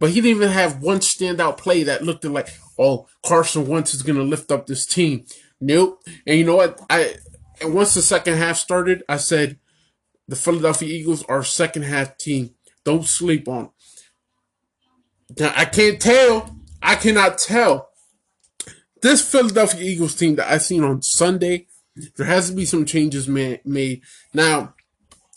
But 0.00 0.10
he 0.10 0.16
didn't 0.16 0.36
even 0.36 0.48
have 0.50 0.82
one 0.82 0.98
standout 0.98 1.58
play 1.58 1.84
that 1.84 2.02
looked 2.02 2.24
like, 2.24 2.48
oh, 2.76 3.06
Carson 3.24 3.68
Wentz 3.68 3.94
is 3.94 4.02
gonna 4.02 4.22
lift 4.22 4.50
up 4.50 4.66
this 4.66 4.84
team. 4.84 5.24
Nope. 5.60 6.02
And 6.26 6.38
you 6.38 6.44
know 6.44 6.56
what? 6.56 6.80
I 6.90 7.14
and 7.60 7.72
once 7.72 7.94
the 7.94 8.02
second 8.02 8.36
half 8.36 8.56
started, 8.56 9.04
I 9.08 9.16
said 9.16 9.58
the 10.26 10.36
Philadelphia 10.36 10.88
Eagles 10.88 11.22
are 11.24 11.44
second 11.44 11.82
half 11.82 12.18
team. 12.18 12.50
Don't 12.84 13.06
sleep 13.06 13.46
on. 13.46 13.70
Now, 15.38 15.52
I 15.54 15.66
can't 15.66 16.00
tell. 16.00 16.57
I 16.88 16.96
cannot 16.96 17.36
tell. 17.36 17.90
This 19.02 19.20
Philadelphia 19.20 19.82
Eagles 19.82 20.14
team 20.14 20.36
that 20.36 20.50
I 20.50 20.56
seen 20.56 20.82
on 20.82 21.02
Sunday 21.02 21.66
There 22.16 22.24
has 22.24 22.48
to 22.48 22.56
be 22.56 22.64
some 22.64 22.86
changes 22.86 23.28
ma- 23.28 23.58
made. 23.62 24.00
Now, 24.32 24.74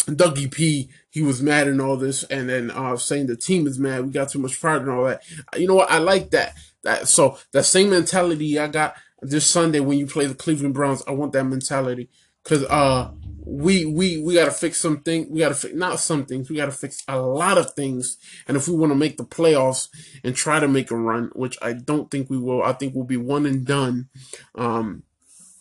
Dougie 0.05 0.49
P, 0.49 0.89
he 1.09 1.21
was 1.21 1.41
mad 1.41 1.67
and 1.67 1.81
all 1.81 1.97
this, 1.97 2.23
and 2.23 2.47
then 2.47 2.71
uh, 2.71 2.95
saying 2.95 3.27
the 3.27 3.35
team 3.35 3.67
is 3.67 3.77
mad. 3.77 4.05
We 4.05 4.11
got 4.11 4.29
too 4.29 4.39
much 4.39 4.61
pride 4.61 4.83
and 4.83 4.91
all 4.91 5.03
that. 5.03 5.23
You 5.57 5.67
know 5.67 5.75
what? 5.75 5.91
I 5.91 5.97
like 5.97 6.29
that. 6.29 6.55
That 6.83 7.09
so 7.09 7.37
that 7.51 7.65
same 7.65 7.89
mentality 7.89 8.57
I 8.57 8.67
got 8.67 8.95
this 9.21 9.45
Sunday 9.45 9.81
when 9.81 9.97
you 9.97 10.07
play 10.07 10.27
the 10.27 10.33
Cleveland 10.33 10.73
Browns. 10.73 11.03
I 11.05 11.11
want 11.11 11.33
that 11.33 11.43
mentality 11.43 12.09
because 12.43 12.63
uh 12.65 13.11
we 13.43 13.85
we 13.85 14.21
we 14.21 14.35
got 14.35 14.45
to 14.45 14.51
fix 14.51 14.79
something. 14.79 15.29
We 15.29 15.39
got 15.39 15.49
to 15.49 15.55
fix 15.55 15.73
not 15.73 15.99
some 15.99 16.25
things. 16.25 16.49
We 16.49 16.55
got 16.55 16.67
to 16.67 16.71
fix 16.71 17.03
a 17.07 17.19
lot 17.19 17.57
of 17.57 17.73
things. 17.73 18.17
And 18.47 18.55
if 18.55 18.67
we 18.67 18.75
want 18.75 18.91
to 18.91 18.97
make 18.97 19.17
the 19.17 19.25
playoffs 19.25 19.89
and 20.23 20.35
try 20.35 20.59
to 20.59 20.67
make 20.67 20.91
a 20.91 20.95
run, 20.95 21.31
which 21.33 21.57
I 21.61 21.73
don't 21.73 22.09
think 22.11 22.29
we 22.29 22.37
will, 22.37 22.63
I 22.63 22.73
think 22.73 22.95
we'll 22.95 23.05
be 23.05 23.17
one 23.17 23.45
and 23.45 23.65
done. 23.65 24.09
Um, 24.55 25.03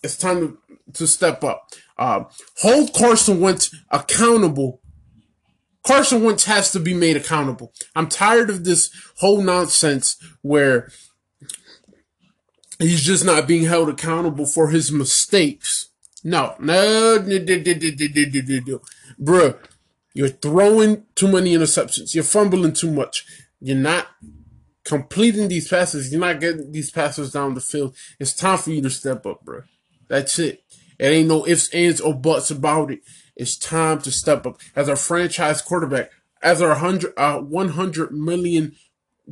it's 0.03 0.17
time 0.17 0.41
to 0.41 0.59
to 0.95 1.07
step 1.07 1.43
up. 1.43 1.69
Uh, 1.99 2.25
hold 2.59 2.93
Carson 2.95 3.41
Wentz 3.41 3.75
accountable. 3.91 4.81
Carson 5.83 6.23
Wentz 6.23 6.45
has 6.45 6.73
to 6.73 6.81
be 6.81 6.93
made 6.93 7.17
accountable. 7.17 7.73
I'm 7.97 8.09
tired 8.09 8.51
of 8.51 8.65
this 8.65 8.91
whole 9.19 9.41
nonsense 9.41 10.17
where 10.43 10.91
he's 12.79 13.03
just 13.03 13.25
not 13.25 13.49
being 13.49 13.65
held 13.65 13.89
accountable 13.89 14.47
for 14.47 14.69
his 14.69 14.93
mistakes. 14.93 15.80
No, 16.23 16.55
no, 16.59 17.19
no, 17.19 18.81
no. 19.19 19.55
You're 20.13 20.29
throwing 20.29 21.05
too 21.15 21.29
many 21.29 21.55
interceptions. 21.55 22.15
You're 22.15 22.25
fumbling 22.25 22.73
too 22.73 22.91
much. 22.91 23.25
You're 23.61 23.77
not 23.77 24.09
completing 24.85 25.49
these 25.49 25.69
passes. 25.69 26.11
You're 26.11 26.21
not 26.21 26.41
getting 26.41 26.73
these 26.73 26.91
passes 26.91 27.33
down 27.33 27.55
the 27.55 27.61
field. 27.61 27.97
It's 28.19 28.35
time 28.35 28.59
for 28.59 28.71
you 28.71 28.83
to 28.83 28.91
step 28.91 29.25
up, 29.25 29.45
bro. 29.45 29.63
That's 30.09 30.39
it. 30.39 30.65
It 30.99 31.07
ain't 31.07 31.29
no 31.29 31.47
ifs, 31.47 31.73
ands, 31.73 32.01
or 32.01 32.15
buts 32.15 32.51
about 32.51 32.91
it. 32.91 33.01
It's 33.37 33.57
time 33.57 34.01
to 34.03 34.11
step 34.11 34.47
up 34.47 34.59
as 34.77 34.89
a 34.89 34.97
franchise 34.97 35.63
quarterback, 35.63 36.11
as 36.43 36.61
our 36.61 36.75
hundred, 36.75 37.15
uh, 37.17 37.39
one 37.39 37.71
hundred 37.71 38.13
million 38.13 38.75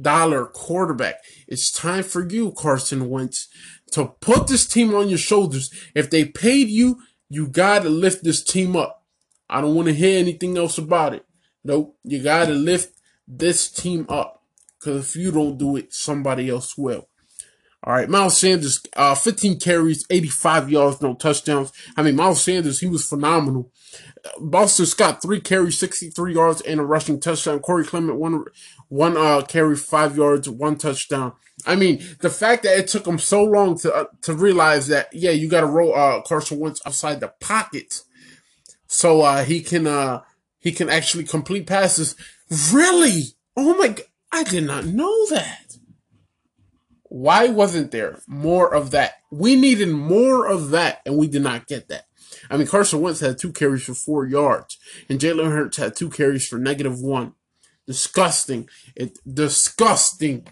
dollar 0.00 0.46
quarterback. 0.46 1.16
It's 1.46 1.70
time 1.70 2.04
for 2.04 2.26
you, 2.26 2.52
Carson 2.52 3.10
Wentz, 3.10 3.48
to 3.92 4.06
put 4.20 4.46
this 4.46 4.66
team 4.66 4.94
on 4.94 5.08
your 5.08 5.18
shoulders. 5.18 5.70
If 5.94 6.10
they 6.10 6.24
paid 6.24 6.68
you, 6.68 7.00
you 7.28 7.46
gotta 7.46 7.88
lift 7.88 8.24
this 8.24 8.42
team 8.42 8.76
up. 8.76 9.04
I 9.48 9.60
don't 9.60 9.74
want 9.74 9.88
to 9.88 9.94
hear 9.94 10.18
anything 10.18 10.56
else 10.56 10.78
about 10.78 11.14
it. 11.14 11.24
Nope, 11.64 11.96
you 12.04 12.22
gotta 12.22 12.54
lift 12.54 12.98
this 13.26 13.70
team 13.70 14.06
up. 14.08 14.42
Cause 14.80 15.10
if 15.10 15.16
you 15.16 15.32
don't 15.32 15.58
do 15.58 15.76
it, 15.76 15.92
somebody 15.92 16.48
else 16.48 16.78
will. 16.78 17.08
All 17.84 17.94
right, 17.94 18.08
Miles 18.08 18.40
Sanders, 18.40 18.80
uh, 18.96 19.14
15 19.14 19.60
carries, 19.60 20.04
85 20.10 20.70
yards, 20.70 21.00
no 21.00 21.14
touchdowns. 21.14 21.72
I 21.96 22.02
mean, 22.02 22.16
Miles 22.16 22.42
Sanders, 22.42 22.80
he 22.80 22.86
was 22.86 23.08
phenomenal. 23.08 23.70
Boston 24.40 24.86
Scott, 24.86 25.22
three 25.22 25.40
carries, 25.40 25.78
63 25.78 26.34
yards, 26.34 26.60
and 26.62 26.80
a 26.80 26.84
rushing 26.84 27.20
touchdown. 27.20 27.60
Corey 27.60 27.84
Clement, 27.84 28.18
one, 28.18 28.44
one, 28.88 29.16
uh, 29.16 29.42
carry, 29.42 29.76
five 29.76 30.16
yards, 30.16 30.48
one 30.48 30.76
touchdown. 30.76 31.32
I 31.66 31.76
mean, 31.76 32.02
the 32.20 32.30
fact 32.30 32.62
that 32.62 32.78
it 32.78 32.88
took 32.88 33.06
him 33.06 33.18
so 33.18 33.42
long 33.42 33.78
to, 33.78 33.94
uh, 33.94 34.04
to 34.22 34.34
realize 34.34 34.86
that, 34.88 35.08
yeah, 35.12 35.30
you 35.30 35.48
got 35.48 35.62
to 35.62 35.66
roll, 35.66 35.94
uh, 35.94 36.22
Carson 36.22 36.58
Wentz 36.58 36.80
outside 36.86 37.20
the 37.20 37.32
pocket. 37.40 38.02
So, 38.86 39.22
uh, 39.22 39.44
he 39.44 39.60
can, 39.60 39.86
uh, 39.86 40.22
he 40.58 40.72
can 40.72 40.88
actually 40.88 41.24
complete 41.24 41.66
passes. 41.66 42.16
Really? 42.72 43.34
Oh 43.56 43.76
my 43.76 43.88
God. 43.88 44.04
I 44.30 44.44
did 44.44 44.64
not 44.64 44.84
know 44.84 45.26
that. 45.30 45.76
Why 47.04 47.48
wasn't 47.48 47.90
there 47.90 48.20
more 48.26 48.74
of 48.74 48.90
that? 48.90 49.14
We 49.30 49.56
needed 49.56 49.88
more 49.88 50.46
of 50.46 50.70
that, 50.70 51.00
and 51.06 51.16
we 51.16 51.26
did 51.26 51.42
not 51.42 51.66
get 51.66 51.88
that. 51.88 52.04
I 52.50 52.56
mean, 52.56 52.66
Carson 52.66 53.00
Wentz 53.00 53.20
had 53.20 53.38
two 53.38 53.52
carries 53.52 53.84
for 53.84 53.94
four 53.94 54.26
yards, 54.26 54.78
and 55.08 55.18
Jalen 55.18 55.50
Hurts 55.50 55.78
had 55.78 55.96
two 55.96 56.10
carries 56.10 56.46
for 56.46 56.58
negative 56.58 57.00
one. 57.00 57.32
Disgusting. 57.88 58.68
It 58.94 59.18
disgusting. 59.26 60.46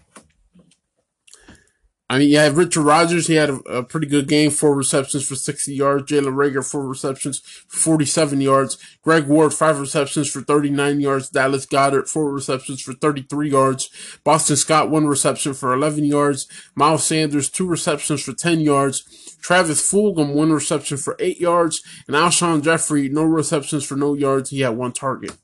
I 2.09 2.17
mean, 2.17 2.29
you 2.29 2.37
have 2.37 2.57
Richard 2.57 2.81
Rodgers. 2.81 3.27
He 3.27 3.35
had 3.35 3.51
a, 3.51 3.55
a, 3.67 3.83
pretty 3.83 4.07
good 4.07 4.27
game, 4.27 4.49
four 4.49 4.73
receptions 4.73 5.27
for 5.27 5.35
60 5.35 5.71
yards. 5.71 6.09
Jalen 6.11 6.35
Reagor, 6.35 6.67
four 6.67 6.87
receptions 6.87 7.39
for 7.39 7.77
47 7.77 8.41
yards. 8.41 8.77
Greg 9.03 9.27
Ward, 9.27 9.53
five 9.53 9.79
receptions 9.79 10.31
for 10.31 10.41
39 10.41 10.99
yards. 11.01 11.29
Dallas 11.29 11.67
Goedert, 11.67 12.07
four 12.07 12.31
receptions 12.31 12.81
for 12.81 12.93
33 12.93 13.51
yards. 13.51 14.19
Boston 14.23 14.55
Scott, 14.55 14.89
one 14.89 15.05
reception 15.05 15.53
for 15.53 15.73
11 15.73 16.05
yards. 16.05 16.47
Miles 16.75 17.05
Sanders, 17.05 17.51
two 17.51 17.67
receptions 17.67 18.23
for 18.23 18.33
10 18.33 18.61
yards. 18.61 19.35
Travis 19.41 19.81
Fulgham, 19.81 20.33
one 20.33 20.51
reception 20.51 20.97
for 20.97 21.17
eight 21.19 21.39
yards. 21.39 21.83
And 22.07 22.15
Alshon 22.15 22.63
Jeffery, 22.63 23.09
no 23.09 23.23
receptions 23.23 23.85
for 23.85 23.95
no 23.95 24.15
yards. 24.15 24.49
He 24.49 24.61
had 24.61 24.77
one 24.77 24.93
target. 24.93 25.35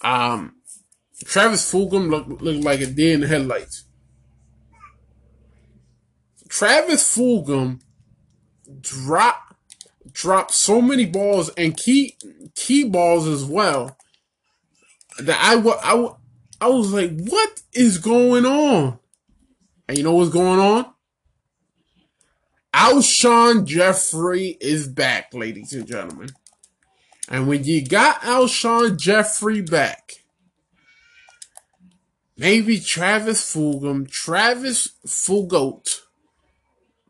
Um, 0.00 0.56
Travis 1.24 1.70
Fulgham 1.70 2.10
looked, 2.10 2.42
looked 2.42 2.64
like 2.64 2.80
a 2.80 2.86
deer 2.86 3.14
in 3.14 3.20
the 3.20 3.26
headlights. 3.26 3.84
Travis 6.48 7.16
Fulgham 7.16 7.80
drop 8.80 9.56
dropped 10.12 10.52
so 10.52 10.80
many 10.80 11.06
balls 11.06 11.50
and 11.56 11.76
key 11.76 12.16
key 12.54 12.84
balls 12.84 13.26
as 13.26 13.44
well 13.44 13.96
that 15.18 15.38
I, 15.40 15.56
I, 15.56 16.08
I 16.60 16.68
was 16.68 16.92
like, 16.92 17.10
what 17.10 17.62
is 17.72 17.98
going 17.98 18.44
on? 18.46 18.98
And 19.88 19.98
you 19.98 20.04
know 20.04 20.14
what's 20.14 20.30
going 20.30 20.60
on? 20.60 20.86
Alshon 22.72 23.64
Jeffery 23.66 24.56
is 24.60 24.88
back, 24.88 25.32
ladies 25.32 25.72
and 25.72 25.86
gentlemen. 25.86 26.30
And 27.28 27.46
when 27.46 27.64
you 27.64 27.86
got 27.86 28.20
Alshon 28.22 28.98
Jeffery 28.98 29.60
back, 29.60 30.12
maybe 32.36 32.80
Travis 32.80 33.42
Fulgham, 33.42 34.10
Travis 34.10 34.92
Fulgoat, 35.06 36.00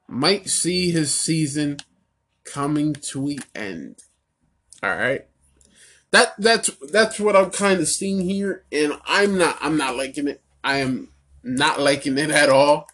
might 0.07 0.49
see 0.49 0.91
his 0.91 1.19
season 1.19 1.79
coming 2.45 2.93
to 2.95 3.29
an 3.29 3.39
end. 3.55 4.03
All 4.83 4.97
right. 4.97 5.27
That 6.11 6.35
that's 6.39 6.71
that's 6.93 7.19
what 7.19 7.35
I'm 7.35 7.51
kind 7.51 7.81
of 7.81 7.89
seeing 7.89 8.21
here 8.21 8.65
and 8.71 8.93
I'm 9.05 9.37
not 9.37 9.59
I'm 9.61 9.77
not 9.77 9.97
liking 9.97 10.29
it. 10.29 10.43
I 10.63 10.77
am 10.77 11.09
not 11.43 11.81
liking 11.81 12.19
it 12.19 12.31
at 12.31 12.51
all. 12.51 12.87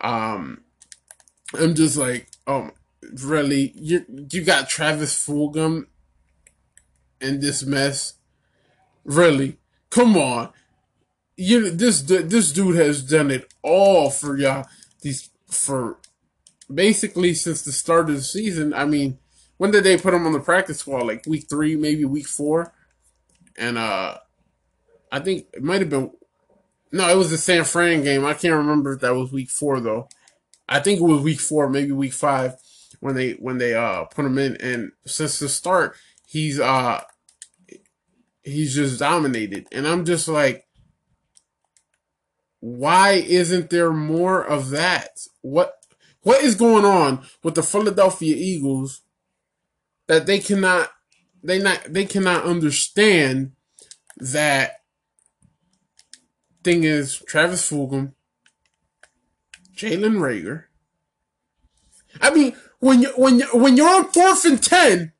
Um 0.00 0.60
I'm 1.54 1.74
just 1.74 1.96
like, 1.96 2.28
oh 2.46 2.70
really 3.24 3.72
you 3.74 4.04
you 4.30 4.44
got 4.44 4.68
Travis 4.68 5.26
Fulgham 5.26 5.86
in 7.20 7.40
this 7.40 7.64
mess? 7.64 8.14
Really? 9.04 9.58
Come 9.90 10.16
on. 10.16 10.50
You 11.40 11.70
this 11.70 12.02
this 12.02 12.52
dude 12.52 12.76
has 12.76 13.02
done 13.02 13.30
it 13.30 13.50
all 13.62 14.10
for 14.10 14.36
y'all 14.36 14.66
these 15.00 15.30
for 15.48 15.96
basically 16.72 17.32
since 17.32 17.62
the 17.62 17.72
start 17.72 18.10
of 18.10 18.16
the 18.16 18.22
season. 18.22 18.74
I 18.74 18.84
mean, 18.84 19.18
when 19.56 19.70
did 19.70 19.84
they 19.84 19.96
put 19.96 20.12
him 20.12 20.26
on 20.26 20.34
the 20.34 20.40
practice 20.40 20.80
squad? 20.80 21.06
Like 21.06 21.24
week 21.26 21.46
three, 21.48 21.76
maybe 21.76 22.04
week 22.04 22.26
four, 22.26 22.74
and 23.56 23.78
uh, 23.78 24.18
I 25.10 25.20
think 25.20 25.46
it 25.54 25.62
might 25.62 25.80
have 25.80 25.88
been. 25.88 26.10
No, 26.92 27.08
it 27.08 27.16
was 27.16 27.30
the 27.30 27.38
San 27.38 27.64
Fran 27.64 28.02
game. 28.02 28.26
I 28.26 28.34
can't 28.34 28.54
remember 28.54 28.92
if 28.92 29.00
that 29.00 29.14
was 29.14 29.32
week 29.32 29.48
four 29.48 29.80
though. 29.80 30.08
I 30.68 30.80
think 30.80 31.00
it 31.00 31.04
was 31.04 31.22
week 31.22 31.40
four, 31.40 31.70
maybe 31.70 31.92
week 31.92 32.12
five, 32.12 32.56
when 33.00 33.14
they 33.14 33.32
when 33.32 33.56
they 33.56 33.74
uh 33.74 34.04
put 34.04 34.26
him 34.26 34.36
in. 34.36 34.56
And 34.56 34.92
since 35.06 35.38
the 35.38 35.48
start, 35.48 35.96
he's 36.26 36.60
uh 36.60 37.02
he's 38.42 38.74
just 38.74 38.98
dominated, 38.98 39.68
and 39.72 39.88
I'm 39.88 40.04
just 40.04 40.28
like, 40.28 40.66
why 42.60 43.12
isn't 43.12 43.70
there 43.70 43.92
more 43.92 44.42
of 44.42 44.70
that? 44.70 45.26
What 45.40 45.74
what 46.22 46.42
is 46.42 46.54
going 46.54 46.84
on 46.84 47.24
with 47.42 47.54
the 47.54 47.62
Philadelphia 47.62 48.36
Eagles 48.36 49.02
that 50.06 50.26
they 50.26 50.38
cannot 50.38 50.90
they 51.42 51.58
not 51.58 51.80
they 51.88 52.04
cannot 52.04 52.44
understand 52.44 53.52
that 54.18 54.80
thing 56.62 56.84
is 56.84 57.18
Travis 57.26 57.70
Fulgham, 57.70 58.12
Jalen 59.74 60.18
Reagor. 60.18 60.64
I 62.20 62.34
mean, 62.34 62.54
when 62.80 63.02
you 63.02 63.08
when 63.16 63.38
you 63.38 63.46
when 63.54 63.76
you're 63.76 63.88
on 63.88 64.12
fourth 64.12 64.44
and 64.44 64.62
ten, 64.62 65.12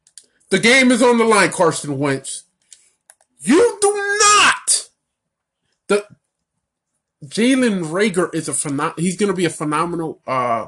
the 0.50 0.58
game 0.58 0.90
is 0.90 1.02
on 1.02 1.18
the 1.18 1.24
line, 1.24 1.50
Carson 1.50 1.98
Wentz. 1.98 2.44
You 3.38 3.78
do 3.80 4.18
not. 4.20 4.88
The 5.88 6.06
Jalen 7.30 7.86
Reagor 7.86 8.34
is 8.34 8.48
a 8.48 8.52
phenom- 8.52 8.98
he's 8.98 9.16
gonna 9.16 9.32
be 9.32 9.44
a 9.44 9.50
phenomenal 9.50 10.20
uh 10.26 10.66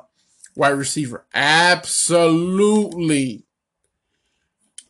wide 0.55 0.71
receiver. 0.71 1.25
Absolutely. 1.35 3.45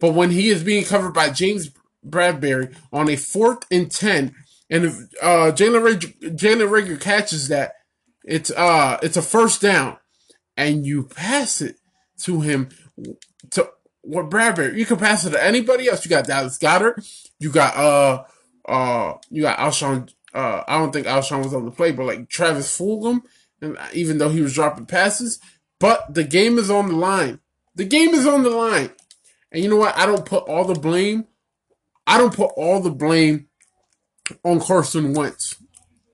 But 0.01 0.15
when 0.15 0.31
he 0.31 0.49
is 0.49 0.65
being 0.65 0.85
covered 0.85 1.13
by 1.13 1.31
James 1.31 1.71
Bradberry 2.07 2.75
on 2.93 3.09
a 3.09 3.17
fourth 3.17 3.65
and 3.71 3.91
ten, 3.91 4.35
and 4.69 4.85
if 4.85 4.95
uh, 5.23 5.53
Jalen 5.53 6.37
Jalen 6.37 6.69
Reagor 6.69 7.01
catches 7.01 7.49
that, 7.49 7.75
it's 8.25 8.51
uh 8.51 8.99
it's 9.03 9.17
a 9.17 9.23
first 9.23 9.61
down, 9.61 9.97
and 10.57 10.85
you 10.85 11.05
pass 11.05 11.61
it 11.61 11.77
to 12.23 12.41
him 12.41 12.69
to 13.51 13.71
what 14.03 14.31
Bradberry. 14.31 14.77
You 14.77 14.87
can 14.87 14.97
pass 14.97 15.25
it 15.25 15.31
to 15.31 15.43
anybody 15.43 15.89
else. 15.89 16.05
You 16.05 16.11
got 16.11 16.27
Dallas 16.27 16.59
Goedert. 16.59 17.05
You 17.39 17.51
got 17.51 17.77
uh 17.77 18.25
uh 18.69 19.15
you 19.31 19.43
got 19.43 19.59
Alshon. 19.59 20.13
Uh, 20.35 20.63
I 20.67 20.79
don't 20.79 20.93
think 20.93 21.07
Alshon 21.07 21.45
was 21.45 21.55
on 21.55 21.65
the 21.65 21.71
play, 21.71 21.93
but 21.93 22.07
like 22.07 22.29
Travis 22.29 22.79
Fulgham, 22.79 23.23
and 23.61 23.79
even 23.93 24.19
though 24.19 24.31
he 24.31 24.41
was 24.41 24.55
dropping 24.55 24.87
passes, 24.87 25.39
but 25.79 26.15
the 26.15 26.25
game 26.25 26.59
is 26.59 26.71
on 26.71 26.89
the 26.89 26.97
line. 26.97 27.41
The 27.75 27.85
game 27.85 28.11
is 28.11 28.27
on 28.27 28.43
the 28.43 28.51
line, 28.51 28.91
and 29.51 29.63
you 29.63 29.69
know 29.69 29.77
what? 29.77 29.97
I 29.97 30.07
don't 30.07 30.25
put 30.25 30.45
all 30.45 30.65
the 30.65 30.79
blame. 30.79 31.27
I 32.07 32.19
don't 32.19 32.35
put 32.35 32.53
all 32.57 32.81
the 32.81 32.91
blame 32.91 33.49
on 34.45 34.61
Carson 34.61 35.15
Wentz. 35.15 35.57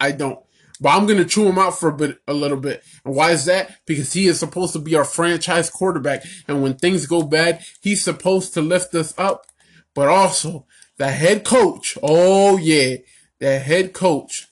I 0.01 0.13
don't. 0.13 0.41
But 0.81 0.91
I'm 0.91 1.07
gonna 1.07 1.25
chew 1.25 1.47
him 1.47 1.59
out 1.59 1.79
for 1.79 1.89
a 1.89 1.97
bit, 1.97 2.19
a 2.29 2.33
little 2.33 2.57
bit. 2.57 2.83
And 3.05 3.15
why 3.15 3.33
is 3.33 3.47
that? 3.47 3.85
Because 3.87 4.13
he 4.13 4.27
is 4.27 4.39
supposed 4.39 4.73
to 4.75 4.79
be 4.79 4.95
our 4.95 5.05
franchise 5.05 5.71
quarterback, 5.71 6.25
and 6.47 6.63
when 6.63 6.75
things 6.75 7.07
go 7.07 7.23
bad, 7.23 7.65
he's 7.81 8.05
supposed 8.05 8.55
to 8.55 8.61
lift 8.63 8.95
us 8.95 9.13
up. 9.19 9.47
But 9.95 10.09
also, 10.09 10.67
the 10.97 11.11
head 11.11 11.45
coach, 11.45 11.99
oh 12.03 12.59
yeah, 12.59 12.97
the 13.41 13.59
head 13.59 13.93
coach, 13.93 14.49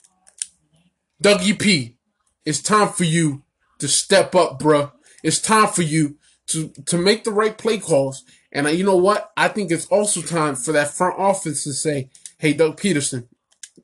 Dougie 1.23 1.59
P. 1.59 1.97
It's 2.45 2.63
time 2.63 2.89
for 2.89 3.05
you 3.05 3.43
to 3.79 3.89
step 3.89 4.35
up, 4.35 4.61
bruh. 4.61 4.93
It's 5.23 5.41
time 5.41 5.69
for 5.69 5.83
you 5.83 6.17
to 6.49 6.69
to 6.87 6.97
make 6.97 7.25
the 7.25 7.33
right 7.33 7.57
play 7.57 7.79
calls. 7.79 8.25
And 8.53 8.69
you 8.71 8.85
know 8.85 8.97
what? 8.97 9.33
I 9.37 9.49
think 9.49 9.71
it's 9.71 9.87
also 9.87 10.23
time 10.23 10.57
for 10.57 10.73
that 10.73 10.91
front 10.91 11.19
office 11.19 11.65
to 11.65 11.73
say, 11.73 12.11
"Hey, 12.39 12.53
Doug 12.53 12.81
Pederson, 12.81 13.29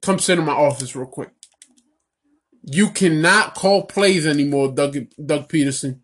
come 0.01 0.19
sit 0.19 0.39
in 0.39 0.45
my 0.45 0.53
office 0.53 0.95
real 0.95 1.07
quick." 1.07 1.31
You 2.63 2.91
cannot 2.91 3.55
call 3.55 3.87
plays 3.87 4.25
anymore, 4.27 4.73
Doug 4.73 4.97
Doug 5.25 5.49
Pederson. 5.49 6.01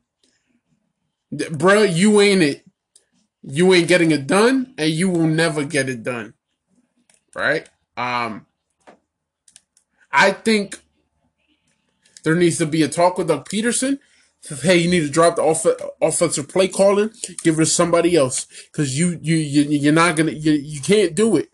Bro, 1.31 1.83
you 1.83 2.21
ain't 2.21 2.43
it. 2.43 2.65
You 3.43 3.73
ain't 3.73 3.89
getting 3.89 4.11
it 4.11 4.27
done, 4.27 4.75
and 4.77 4.91
you 4.91 5.09
will 5.09 5.27
never 5.27 5.65
get 5.65 5.89
it 5.89 6.03
done. 6.03 6.35
Right? 7.35 7.69
Um 7.97 8.47
I 10.11 10.33
think 10.33 10.81
there 12.25 12.35
needs 12.35 12.59
to 12.59 12.67
be 12.67 12.83
a 12.83 12.89
talk 12.89 13.19
with 13.19 13.29
Doug 13.29 13.49
Pederson. 13.49 13.99
Hey, 14.63 14.79
you 14.79 14.91
need 14.91 15.01
to 15.01 15.11
drop 15.11 15.37
the 15.37 15.43
off- 15.43 15.67
offensive 16.01 16.49
play 16.49 16.69
calling, 16.69 17.11
give 17.43 17.57
it 17.57 17.59
to 17.59 17.67
somebody 17.67 18.17
else 18.17 18.47
because 18.73 18.99
you 18.99 19.19
you 19.21 19.37
you 19.37 19.63
you're 19.63 19.93
not 19.93 20.17
gonna 20.17 20.33
you, 20.33 20.53
you 20.53 20.81
can't 20.81 21.15
do 21.15 21.37
it. 21.37 21.51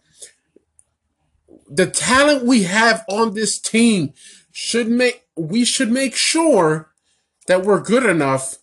The 1.69 1.87
talent 1.87 2.45
we 2.45 2.65
have 2.65 3.05
on 3.09 3.35
this 3.35 3.59
team 3.59 4.13
should 4.53 4.89
make 4.89 5.25
we 5.37 5.65
should 5.65 5.91
make 5.91 6.15
sure 6.15 6.93
that 7.47 7.65
we're 7.65 7.81
good 7.81 8.05
enough 8.05 8.59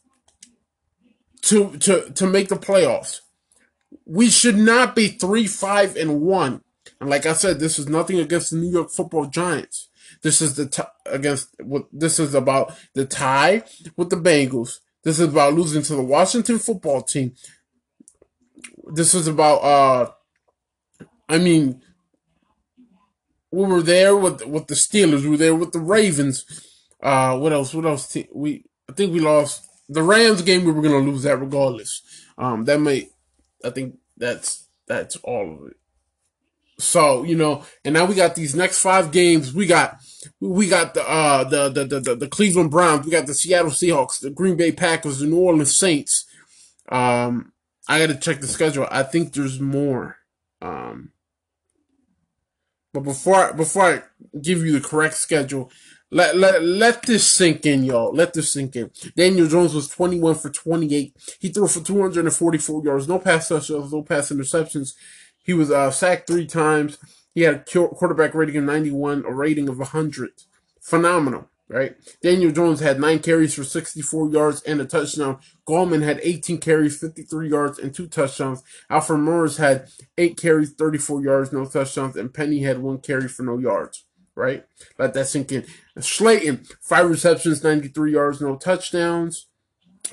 to 1.44 1.78
to 1.78 2.12
to 2.12 2.28
make 2.28 2.48
the 2.48 2.56
playoffs. 2.56 3.20
We 4.06 4.30
should 4.30 4.58
not 4.58 4.96
be 4.96 5.08
three, 5.08 5.48
five, 5.48 5.96
and 5.96 6.22
one. 6.22 6.62
Like 7.02 7.26
I 7.26 7.34
said, 7.34 7.60
this 7.60 7.80
is 7.80 7.90
nothing 7.90 8.20
against 8.20 8.52
the 8.52 8.58
New 8.58 8.70
York 8.72 8.92
Football 8.92 9.26
Giants. 9.26 9.90
This 10.22 10.42
is 10.42 10.56
the 10.56 10.68
t- 10.68 10.84
against 11.06 11.50
what 11.62 11.88
this 11.92 12.20
is 12.20 12.36
about 12.36 12.78
the 12.94 13.06
tie 13.06 13.64
with 13.98 14.10
the 14.10 14.18
Bengals. 14.18 14.80
This 15.04 15.20
is 15.20 15.30
about 15.30 15.54
losing 15.56 15.82
to 15.84 15.96
the 15.96 16.04
Washington 16.04 16.60
Football 16.60 17.02
Team. 17.02 17.34
This 18.94 19.16
is 19.16 19.28
about 19.28 19.58
uh, 19.58 20.12
I 21.28 21.38
mean, 21.38 21.82
we 23.52 23.66
were 23.66 23.82
there 23.82 24.16
with 24.16 24.46
with 24.46 24.68
the 24.68 24.76
Steelers. 24.76 25.24
We 25.24 25.30
were 25.30 25.38
there 25.38 25.56
with 25.56 25.72
the 25.72 25.80
Ravens. 25.80 26.46
Uh, 27.02 27.38
what 27.38 27.54
else? 27.54 27.74
What 27.74 27.86
else? 27.86 28.16
We 28.34 28.66
I 28.90 28.94
think 28.94 29.14
we 29.14 29.22
lost 29.22 29.68
the 29.90 30.04
Rams 30.04 30.42
game. 30.42 30.66
We 30.66 30.72
were 30.72 30.82
gonna 30.82 30.98
lose 31.00 31.24
that 31.24 31.38
regardless. 31.38 32.02
Um, 32.38 32.66
that 32.66 32.80
may 32.80 33.10
I 33.64 33.72
think 33.72 33.98
that's 34.18 34.68
that's 34.88 35.16
all 35.18 35.54
of 35.54 35.72
it. 35.72 35.78
So 36.82 37.24
you 37.24 37.36
know, 37.36 37.64
and 37.86 37.94
now 37.94 38.06
we 38.06 38.16
got 38.16 38.36
these 38.36 38.56
next 38.56 38.80
five 38.80 39.12
games. 39.12 39.54
We 39.54 39.66
got 39.66 39.98
we 40.40 40.68
got 40.68 40.94
the 40.94 41.08
uh 41.08 41.44
the 41.44 41.70
the 41.70 41.86
the, 41.86 42.00
the, 42.00 42.16
the 42.16 42.28
Cleveland 42.28 42.72
Browns. 42.72 43.06
We 43.06 43.12
got 43.12 43.28
the 43.28 43.34
Seattle 43.34 43.72
Seahawks, 43.72 44.20
the 44.20 44.30
Green 44.30 44.56
Bay 44.56 44.72
Packers, 44.72 45.20
the 45.20 45.28
New 45.28 45.40
Orleans 45.40 45.78
Saints. 45.78 46.26
Um, 46.90 47.54
I 47.88 48.00
got 48.00 48.08
to 48.08 48.16
check 48.16 48.42
the 48.42 48.48
schedule. 48.48 48.88
I 48.92 49.04
think 49.04 49.34
there's 49.34 49.60
more. 49.60 50.18
Um, 50.62 51.12
but 52.94 53.02
before 53.02 53.36
I, 53.36 53.52
before 53.54 53.84
I 53.84 54.02
give 54.40 54.64
you 54.66 54.74
the 54.74 54.88
correct 54.88 55.16
schedule, 55.16 55.72
let, 56.14 56.36
let 56.36 56.62
let 56.62 57.04
this 57.04 57.32
sink 57.32 57.66
in, 57.66 57.84
y'all. 57.84 58.14
Let 58.14 58.34
this 58.34 58.52
sink 58.52 58.76
in. 58.76 58.92
Daniel 59.16 59.48
Jones 59.48 59.74
was 59.74 59.88
21 59.88 60.36
for 60.36 60.50
28. 60.50 61.16
He 61.40 61.50
threw 61.50 61.68
for 61.68 61.80
244 61.80 62.84
yards, 62.84 63.08
no 63.08 63.18
pass 63.18 63.48
touchdowns, 63.48 63.94
no 63.94 64.04
pass 64.04 64.30
interceptions. 64.30 64.94
He 65.52 65.56
was 65.56 65.70
uh, 65.70 65.92
sacked 65.92 66.28
three 66.28 66.48
times. 66.48 66.98
He 67.36 67.42
had 67.42 67.56
a 67.56 67.88
quarterback 67.90 68.34
rating 68.34 68.56
of 68.56 68.64
91, 68.64 69.26
a 69.26 69.34
rating 69.34 69.68
of 69.68 69.80
100. 69.80 70.30
Phenomenal, 70.80 71.50
right? 71.68 71.98
Daniel 72.24 72.54
Jones 72.54 72.80
had 72.80 73.02
nine 73.02 73.20
carries 73.20 73.54
for 73.54 73.66
64 73.66 74.30
yards 74.30 74.62
and 74.62 74.80
a 74.80 74.86
touchdown. 74.86 75.40
Gallman 75.68 76.04
had 76.04 76.22
18 76.24 76.60
carries, 76.60 76.98
53 76.98 77.50
yards, 77.50 77.80
and 77.80 77.94
two 77.94 78.08
touchdowns. 78.08 78.64
Alfred 78.90 79.20
Morris 79.20 79.58
had 79.58 79.90
eight 80.18 80.38
carries, 80.38 80.72
34 80.72 81.22
yards, 81.22 81.52
no 81.52 81.66
touchdowns, 81.66 82.16
and 82.16 82.34
Penny 82.34 82.60
had 82.60 82.80
one 82.80 83.00
carry 83.00 83.28
for 83.28 83.44
no 83.44 83.58
yards, 83.58 84.06
right? 84.36 84.64
Let 84.98 85.14
that 85.16 85.28
sink 85.28 85.52
in. 85.52 85.66
Slayton, 86.00 86.64
five 86.80 87.10
receptions, 87.10 87.62
93 87.62 88.14
yards, 88.14 88.40
no 88.40 88.56
touchdowns. 88.56 89.48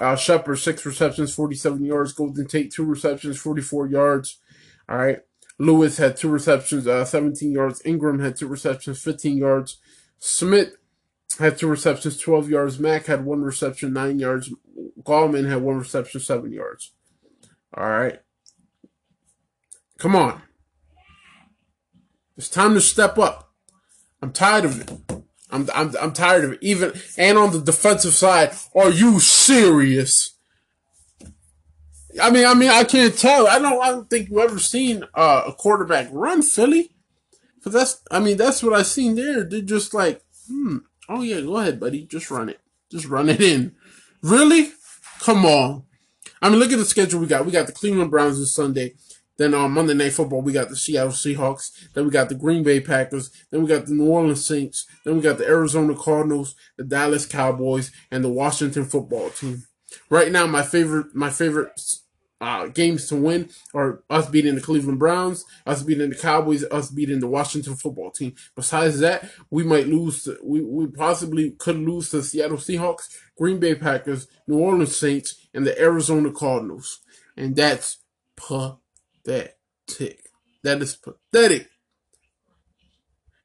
Uh, 0.01 0.17
Shepard, 0.17 0.59
six 0.59 0.85
receptions, 0.85 1.33
47 1.33 1.85
yards. 1.85 2.13
Golden 2.13 2.49
Tate, 2.49 2.73
two 2.73 2.85
receptions, 2.85 3.39
44 3.39 3.87
yards. 3.87 4.39
All 4.89 4.99
right. 4.99 5.21
Lewis 5.59 5.97
had 5.99 6.17
two 6.17 6.29
receptions, 6.29 6.87
uh, 6.87 7.05
17 7.05 7.53
yards. 7.53 7.83
Ingram 7.85 8.21
had 8.21 8.37
two 8.37 8.47
receptions, 8.47 9.03
15 9.03 9.37
yards. 9.37 9.79
Smith 10.19 10.77
had 11.39 11.59
two 11.59 11.69
receptions, 11.69 12.19
12 12.19 12.49
yards. 12.49 12.79
Mack 12.79 13.07
had 13.07 13.25
one 13.25 13.43
reception, 13.43 13.93
9 13.93 14.19
yards. 14.19 14.53
Gallman 15.03 15.49
had 15.49 15.63
one 15.63 15.79
reception, 15.79 16.21
7 16.21 16.53
yards. 16.53 16.93
All 17.77 17.89
right. 17.89 18.21
Come 19.99 20.15
on. 20.15 20.43
It's 22.37 22.49
time 22.49 22.75
to 22.75 22.81
step 22.81 23.19
up. 23.19 23.53
I'm 24.23 24.33
tired 24.33 24.65
of 24.65 24.81
it. 24.81 25.25
I'm, 25.51 25.69
I'm, 25.75 25.95
I'm 26.01 26.13
tired 26.13 26.45
of 26.45 26.53
it. 26.53 26.59
Even, 26.63 26.93
and 27.17 27.37
on 27.37 27.53
the 27.53 27.61
defensive 27.61 28.15
side, 28.15 28.53
are 28.75 28.91
you 28.91 29.19
serious? 29.19 30.38
I 32.21 32.31
mean, 32.31 32.47
I 32.47 32.55
mean, 32.55 32.71
I 32.71 32.85
can't 32.85 33.17
tell. 33.17 33.47
I 33.47 33.59
don't. 33.59 33.83
I 33.83 33.91
don't 33.91 34.09
think 34.09 34.29
you've 34.29 34.39
ever 34.39 34.59
seen 34.59 35.05
uh, 35.15 35.43
a 35.47 35.53
quarterback 35.53 36.09
run 36.13 36.43
Philly. 36.43 36.91
Cause 37.63 37.73
that's. 37.73 38.03
I 38.11 38.21
mean, 38.21 38.37
that's 38.37 38.63
what 38.63 38.73
I 38.73 38.83
seen 38.83 39.15
there. 39.15 39.45
They're 39.45 39.61
just 39.61 39.95
like, 39.95 40.23
hmm. 40.49 40.79
Oh 41.09 41.23
yeah, 41.23 41.41
go 41.41 41.59
ahead, 41.59 41.81
buddy. 41.81 42.05
Just 42.05 42.31
run 42.31 42.49
it. 42.49 42.61
Just 42.91 43.07
run 43.07 43.29
it 43.29 43.41
in. 43.41 43.75
Really? 44.23 44.73
Come 45.21 45.45
on. 45.45 45.85
I 46.41 46.49
mean, 46.49 46.59
look 46.59 46.73
at 46.73 46.79
the 46.79 46.85
schedule 46.85 47.21
we 47.21 47.27
got. 47.27 47.45
We 47.45 47.53
got 47.53 47.67
the 47.67 47.73
Cleveland 47.73 48.11
Browns 48.11 48.39
this 48.39 48.55
Sunday. 48.55 48.95
Then 49.39 49.55
on 49.55 49.71
Monday 49.71 49.95
Night 49.95 50.13
Football, 50.13 50.43
we 50.43 50.53
got 50.53 50.69
the 50.69 50.77
Seattle 50.77 51.13
Seahawks. 51.13 51.71
Then 51.95 52.05
we 52.05 52.11
got 52.11 52.29
the 52.29 52.35
Green 52.35 52.65
Bay 52.65 52.81
Packers. 52.81 53.31
Then 53.51 53.63
we 53.63 53.69
got 53.69 53.87
the 53.87 53.95
New 53.95 54.09
Orleans 54.09 54.45
Saints. 54.45 54.87
Then 55.05 55.15
we 55.15 55.23
got 55.23 55.39
the 55.39 55.47
Arizona 55.47 55.95
Cardinals, 55.95 56.57
the 56.77 56.85
Dallas 56.85 57.25
Cowboys, 57.25 57.93
and 58.11 58.25
the 58.25 58.29
Washington 58.29 58.85
Football 58.85 59.31
Team. 59.31 59.65
Right 60.11 60.33
now, 60.33 60.47
my 60.47 60.63
favorite, 60.63 61.15
my 61.15 61.31
favorite 61.31 61.71
uh, 62.41 62.67
games 62.69 63.09
to 63.09 63.17
win 63.17 63.51
are 63.75 64.03
us 64.09 64.29
beating 64.29 64.55
the 64.55 64.61
Cleveland 64.61 64.99
Browns, 64.99 65.45
us 65.67 65.83
beating 65.83 66.11
the 66.11 66.17
Cowboys, 66.17 66.65
us 66.65 66.91
beating 66.91 67.21
the 67.21 67.27
Washington 67.27 67.75
football 67.75 68.11
team. 68.11 68.35
Besides 68.55 69.01
that, 69.01 69.29
we 69.51 69.65
might 69.65 69.89
lose. 69.89 70.23
To, 70.25 70.39
we 70.43 70.61
we 70.63 70.87
possibly 70.87 71.51
could 71.53 71.77
lose 71.77 72.11
to 72.11 72.23
Seattle 72.23 72.59
Seahawks, 72.59 73.09
Green 73.37 73.59
Bay 73.59 73.75
Packers, 73.75 74.29
New 74.47 74.59
Orleans 74.59 74.97
Saints, 74.97 75.49
and 75.53 75.67
the 75.67 75.81
Arizona 75.81 76.31
Cardinals, 76.31 77.01
and 77.37 77.57
that's 77.57 77.99
pathetic. 78.37 79.57
That 80.63 80.83
is 80.83 80.97
pathetic. 80.97 81.69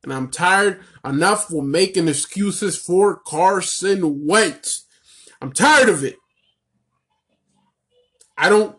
And 0.03 0.14
I'm 0.14 0.30
tired 0.30 0.82
enough 1.06 1.45
for 1.48 1.64
making 1.64 2.10
excuses 2.10 2.78
for 2.78 3.15
Carson 3.26 4.28
Wentz. 4.28 4.86
I'm 5.41 5.53
tired 5.53 5.88
of 5.88 6.03
it. 6.03 6.18
I 8.38 8.49
don't 8.49 8.78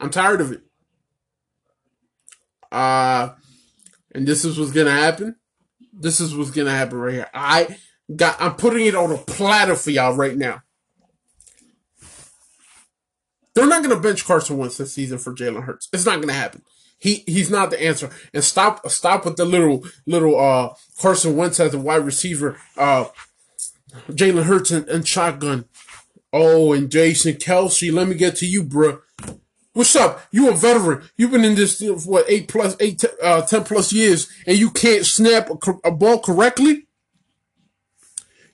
I'm 0.00 0.10
tired 0.10 0.40
of 0.40 0.52
it. 0.52 0.62
Uh, 2.70 3.30
and 4.14 4.26
this 4.26 4.44
is 4.44 4.58
what's 4.58 4.72
gonna 4.72 4.90
happen. 4.90 5.36
This 5.92 6.20
is 6.20 6.36
what's 6.36 6.50
gonna 6.50 6.70
happen 6.70 6.98
right 6.98 7.14
here. 7.14 7.30
I 7.32 7.78
got. 8.14 8.40
I'm 8.40 8.54
putting 8.54 8.86
it 8.86 8.94
on 8.94 9.12
a 9.12 9.18
platter 9.18 9.74
for 9.74 9.90
y'all 9.90 10.14
right 10.14 10.36
now. 10.36 10.62
They're 13.54 13.66
not 13.66 13.82
gonna 13.82 14.00
bench 14.00 14.24
Carson 14.24 14.58
Wentz 14.58 14.76
this 14.76 14.92
season 14.92 15.18
for 15.18 15.34
Jalen 15.34 15.64
Hurts. 15.64 15.88
It's 15.92 16.04
not 16.04 16.20
gonna 16.20 16.34
happen. 16.34 16.62
He 16.98 17.24
he's 17.26 17.50
not 17.50 17.70
the 17.70 17.82
answer. 17.82 18.10
And 18.34 18.44
stop 18.44 18.86
stop 18.90 19.24
with 19.24 19.36
the 19.36 19.44
little 19.44 19.84
little 20.06 20.38
uh 20.38 20.74
Carson 21.00 21.36
Wentz 21.36 21.60
as 21.60 21.72
a 21.72 21.78
wide 21.78 22.04
receiver. 22.04 22.58
Uh, 22.76 23.06
Jalen 24.10 24.44
Hurts 24.44 24.70
and, 24.70 24.86
and 24.88 25.06
shotgun. 25.06 25.66
Oh, 26.32 26.72
and 26.72 26.90
Jason 26.90 27.34
Kelce. 27.34 27.92
let 27.92 28.08
me 28.08 28.14
get 28.14 28.36
to 28.36 28.46
you, 28.46 28.62
bruh. 28.62 29.00
What's 29.76 29.94
up? 29.94 30.22
You 30.30 30.48
a 30.48 30.56
veteran. 30.56 31.06
You've 31.18 31.32
been 31.32 31.44
in 31.44 31.54
this 31.54 31.82
what 32.06 32.24
eight 32.30 32.48
plus 32.48 32.74
eight 32.80 33.04
uh, 33.22 33.42
ten 33.42 33.62
plus 33.62 33.92
years, 33.92 34.26
and 34.46 34.56
you 34.56 34.70
can't 34.70 35.04
snap 35.04 35.50
a, 35.50 35.88
a 35.88 35.90
ball 35.90 36.18
correctly. 36.18 36.86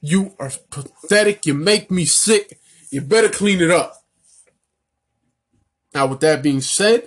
You 0.01 0.35
are 0.40 0.51
pathetic. 0.70 1.47
You 1.47 1.55
make 1.55 1.93
me 1.93 2.07
sick. 2.07 2.59
You 2.90 3.03
better 3.03 3.28
clean 3.28 3.61
it 3.61 3.70
up. 3.70 4.03
Now, 5.94 6.07
with 6.07 6.19
that 6.23 6.43
being 6.43 6.61
said, 6.61 7.07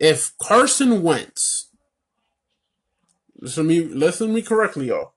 if 0.00 0.32
Carson 0.42 1.04
Wentz, 1.04 1.68
listen 3.40 3.62
to 3.62 3.68
me, 3.68 3.80
listen 3.82 4.34
me 4.34 4.42
correctly, 4.42 4.88
y'all. 4.88 5.12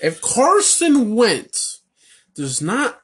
If 0.00 0.20
Carson 0.20 1.16
Wentz 1.16 1.82
does 2.36 2.62
not 2.62 3.01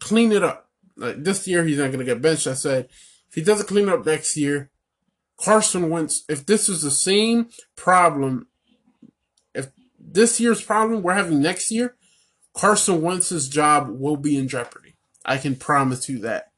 clean 0.00 0.32
it 0.32 0.42
up. 0.42 0.68
Like 0.96 1.22
this 1.22 1.46
year, 1.46 1.64
he's 1.64 1.78
not 1.78 1.88
going 1.88 2.00
to 2.00 2.04
get 2.04 2.22
benched. 2.22 2.46
I 2.46 2.54
said, 2.54 2.88
if 3.28 3.34
he 3.34 3.42
doesn't 3.42 3.68
clean 3.68 3.88
it 3.88 3.94
up 3.94 4.04
next 4.06 4.36
year, 4.36 4.70
Carson 5.38 5.90
Wentz, 5.90 6.24
if 6.28 6.44
this 6.44 6.68
is 6.68 6.82
the 6.82 6.90
same 6.90 7.48
problem, 7.76 8.48
if 9.54 9.68
this 9.98 10.40
year's 10.40 10.62
problem 10.62 11.02
we're 11.02 11.14
having 11.14 11.40
next 11.40 11.70
year, 11.70 11.96
Carson 12.54 13.02
Wentz's 13.02 13.48
job 13.48 13.88
will 13.88 14.16
be 14.16 14.36
in 14.36 14.48
jeopardy. 14.48 14.94
I 15.24 15.38
can 15.38 15.54
promise 15.54 16.08
you 16.08 16.18
that. 16.20 16.50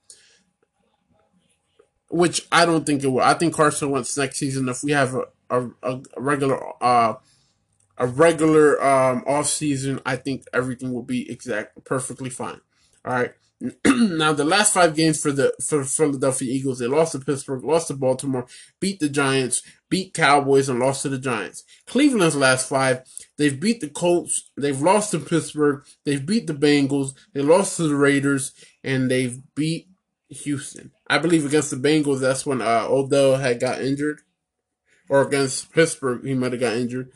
Which 2.08 2.46
I 2.50 2.64
don't 2.64 2.86
think 2.86 3.04
it 3.04 3.08
will. 3.08 3.20
I 3.20 3.34
think 3.34 3.54
Carson 3.54 3.90
Wentz 3.90 4.16
next 4.16 4.38
season, 4.38 4.68
if 4.68 4.82
we 4.82 4.92
have 4.92 5.14
a, 5.14 5.24
a, 5.50 5.68
a 5.82 6.00
regular 6.16 6.58
uh, 6.82 7.14
a 7.98 8.06
regular 8.06 8.82
um, 8.82 9.22
off 9.26 9.46
season, 9.46 10.00
I 10.06 10.16
think 10.16 10.44
everything 10.54 10.92
will 10.92 11.02
be 11.02 11.30
exact 11.30 11.84
perfectly 11.84 12.30
fine. 12.30 12.60
All 13.04 13.12
right. 13.14 13.32
now 13.86 14.32
the 14.32 14.44
last 14.44 14.72
five 14.72 14.96
games 14.96 15.20
for 15.20 15.32
the 15.32 15.52
for 15.62 15.84
Philadelphia 15.84 16.50
Eagles, 16.50 16.78
they 16.78 16.86
lost 16.86 17.12
to 17.12 17.18
Pittsburgh, 17.18 17.62
lost 17.62 17.88
to 17.88 17.94
Baltimore, 17.94 18.46
beat 18.80 19.00
the 19.00 19.08
Giants, 19.08 19.62
beat 19.90 20.14
Cowboys, 20.14 20.70
and 20.70 20.78
lost 20.78 21.02
to 21.02 21.10
the 21.10 21.18
Giants. 21.18 21.64
Cleveland's 21.86 22.36
last 22.36 22.68
five, 22.70 23.02
they've 23.36 23.60
beat 23.60 23.80
the 23.80 23.90
Colts, 23.90 24.50
they've 24.56 24.80
lost 24.80 25.10
to 25.10 25.18
Pittsburgh, 25.18 25.84
they've 26.04 26.24
beat 26.24 26.46
the 26.46 26.54
Bengals, 26.54 27.12
they 27.34 27.42
lost 27.42 27.76
to 27.76 27.82
the 27.82 27.96
Raiders, 27.96 28.52
and 28.82 29.10
they've 29.10 29.38
beat 29.54 29.88
Houston. 30.30 30.92
I 31.08 31.18
believe 31.18 31.44
against 31.44 31.70
the 31.70 31.76
Bengals, 31.76 32.20
that's 32.20 32.46
when 32.46 32.62
uh, 32.62 32.86
Odell 32.88 33.36
had 33.36 33.60
got 33.60 33.82
injured, 33.82 34.22
or 35.10 35.20
against 35.20 35.70
Pittsburgh, 35.72 36.24
he 36.24 36.32
might 36.32 36.52
have 36.52 36.60
got 36.62 36.76
injured. 36.76 37.12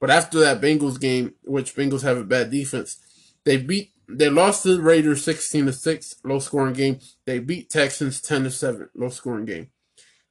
But 0.00 0.10
after 0.10 0.38
that 0.40 0.60
Bengals 0.60 1.00
game, 1.00 1.34
which 1.44 1.74
Bengals 1.74 2.02
have 2.02 2.18
a 2.18 2.24
bad 2.24 2.50
defense, 2.50 2.98
they 3.44 3.56
beat 3.56 3.92
they 4.08 4.30
lost 4.30 4.62
to 4.62 4.76
the 4.76 4.82
Raiders 4.82 5.24
16 5.24 5.66
to 5.66 5.72
6, 5.72 6.16
low 6.24 6.38
scoring 6.38 6.74
game. 6.74 6.98
They 7.26 7.38
beat 7.38 7.70
Texans 7.70 8.20
10 8.20 8.44
to 8.44 8.50
7, 8.50 8.88
low 8.94 9.10
scoring 9.10 9.44
game. 9.44 9.70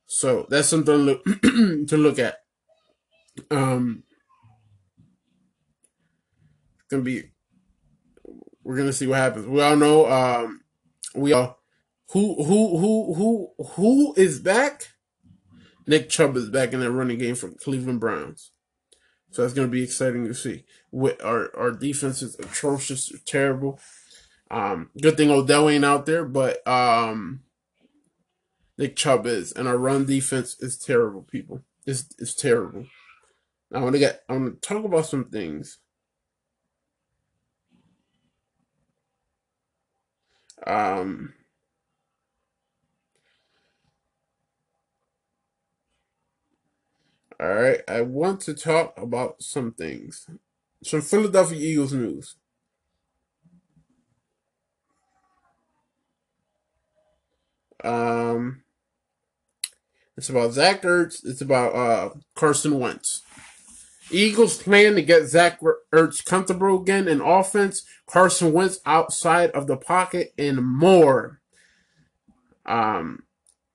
So 0.05 0.47
that's 0.49 0.69
something 0.69 0.85
to 0.85 0.97
look, 0.97 1.23
to 1.87 1.97
look 1.97 2.17
at. 2.17 2.37
Um, 3.51 4.03
gonna 6.89 7.03
be 7.03 7.23
we're 8.63 8.77
gonna 8.77 8.93
see 8.93 9.07
what 9.07 9.17
happens. 9.17 9.47
We 9.47 9.61
all 9.61 9.75
know 9.75 10.09
um 10.09 10.61
we 11.13 11.33
all 11.33 11.59
who 12.11 12.43
who 12.43 12.77
who 12.77 13.13
who 13.13 13.63
who 13.71 14.13
is 14.15 14.39
back? 14.39 14.87
Nick 15.85 16.09
Chubb 16.09 16.35
is 16.35 16.49
back 16.49 16.73
in 16.73 16.79
that 16.81 16.91
running 16.91 17.17
game 17.17 17.35
for 17.35 17.49
Cleveland 17.49 17.99
Browns. 17.99 18.51
So 19.31 19.41
that's 19.41 19.53
to 19.53 19.67
be 19.67 19.83
exciting 19.83 20.25
to 20.25 20.33
see. 20.33 20.65
With 20.91 21.23
our 21.23 21.55
our 21.57 21.71
defense 21.71 22.21
is 22.21 22.37
atrocious, 22.39 23.11
terrible. 23.25 23.79
Um, 24.51 24.91
good 25.01 25.17
thing 25.17 25.31
Odell 25.31 25.69
ain't 25.69 25.85
out 25.85 26.05
there, 26.05 26.25
but 26.25 26.65
um, 26.67 27.41
Nick 28.77 28.95
Chubb 28.95 29.27
is, 29.27 29.51
and 29.53 29.67
our 29.67 29.77
run 29.77 30.05
defense 30.05 30.57
is 30.61 30.77
terrible. 30.77 31.23
People, 31.23 31.61
it's 31.85 32.07
it's 32.19 32.35
terrible. 32.35 32.85
I 33.73 33.79
want 33.79 33.93
to 33.93 33.99
get 33.99 34.23
I 34.29 34.33
want 34.33 34.61
to 34.61 34.69
talk 34.69 34.85
about 34.85 35.07
some 35.07 35.25
things. 35.25 35.79
Um, 40.67 41.33
All 47.39 47.53
right, 47.53 47.81
I 47.87 48.01
want 48.01 48.41
to 48.43 48.55
talk 48.55 48.99
about 48.99 49.43
some 49.43 49.73
things. 49.73 50.27
Some 50.83 51.01
Philadelphia 51.01 51.57
Eagles 51.59 51.93
news. 51.93 52.35
Um, 57.83 58.63
it's 60.15 60.29
about 60.29 60.53
Zach 60.53 60.81
Ertz. 60.81 61.25
It's 61.25 61.41
about 61.41 61.75
uh, 61.75 62.09
Carson 62.35 62.79
Wentz. 62.79 63.21
Eagles 64.09 64.61
plan 64.61 64.95
to 64.95 65.01
get 65.01 65.27
Zach 65.27 65.59
Ertz 65.93 66.23
comfortable 66.23 66.81
again 66.81 67.07
in 67.07 67.21
offense. 67.21 67.83
Carson 68.05 68.53
Wentz 68.53 68.79
outside 68.85 69.51
of 69.51 69.67
the 69.67 69.77
pocket 69.77 70.33
and 70.37 70.65
more. 70.65 71.41
Um, 72.65 73.23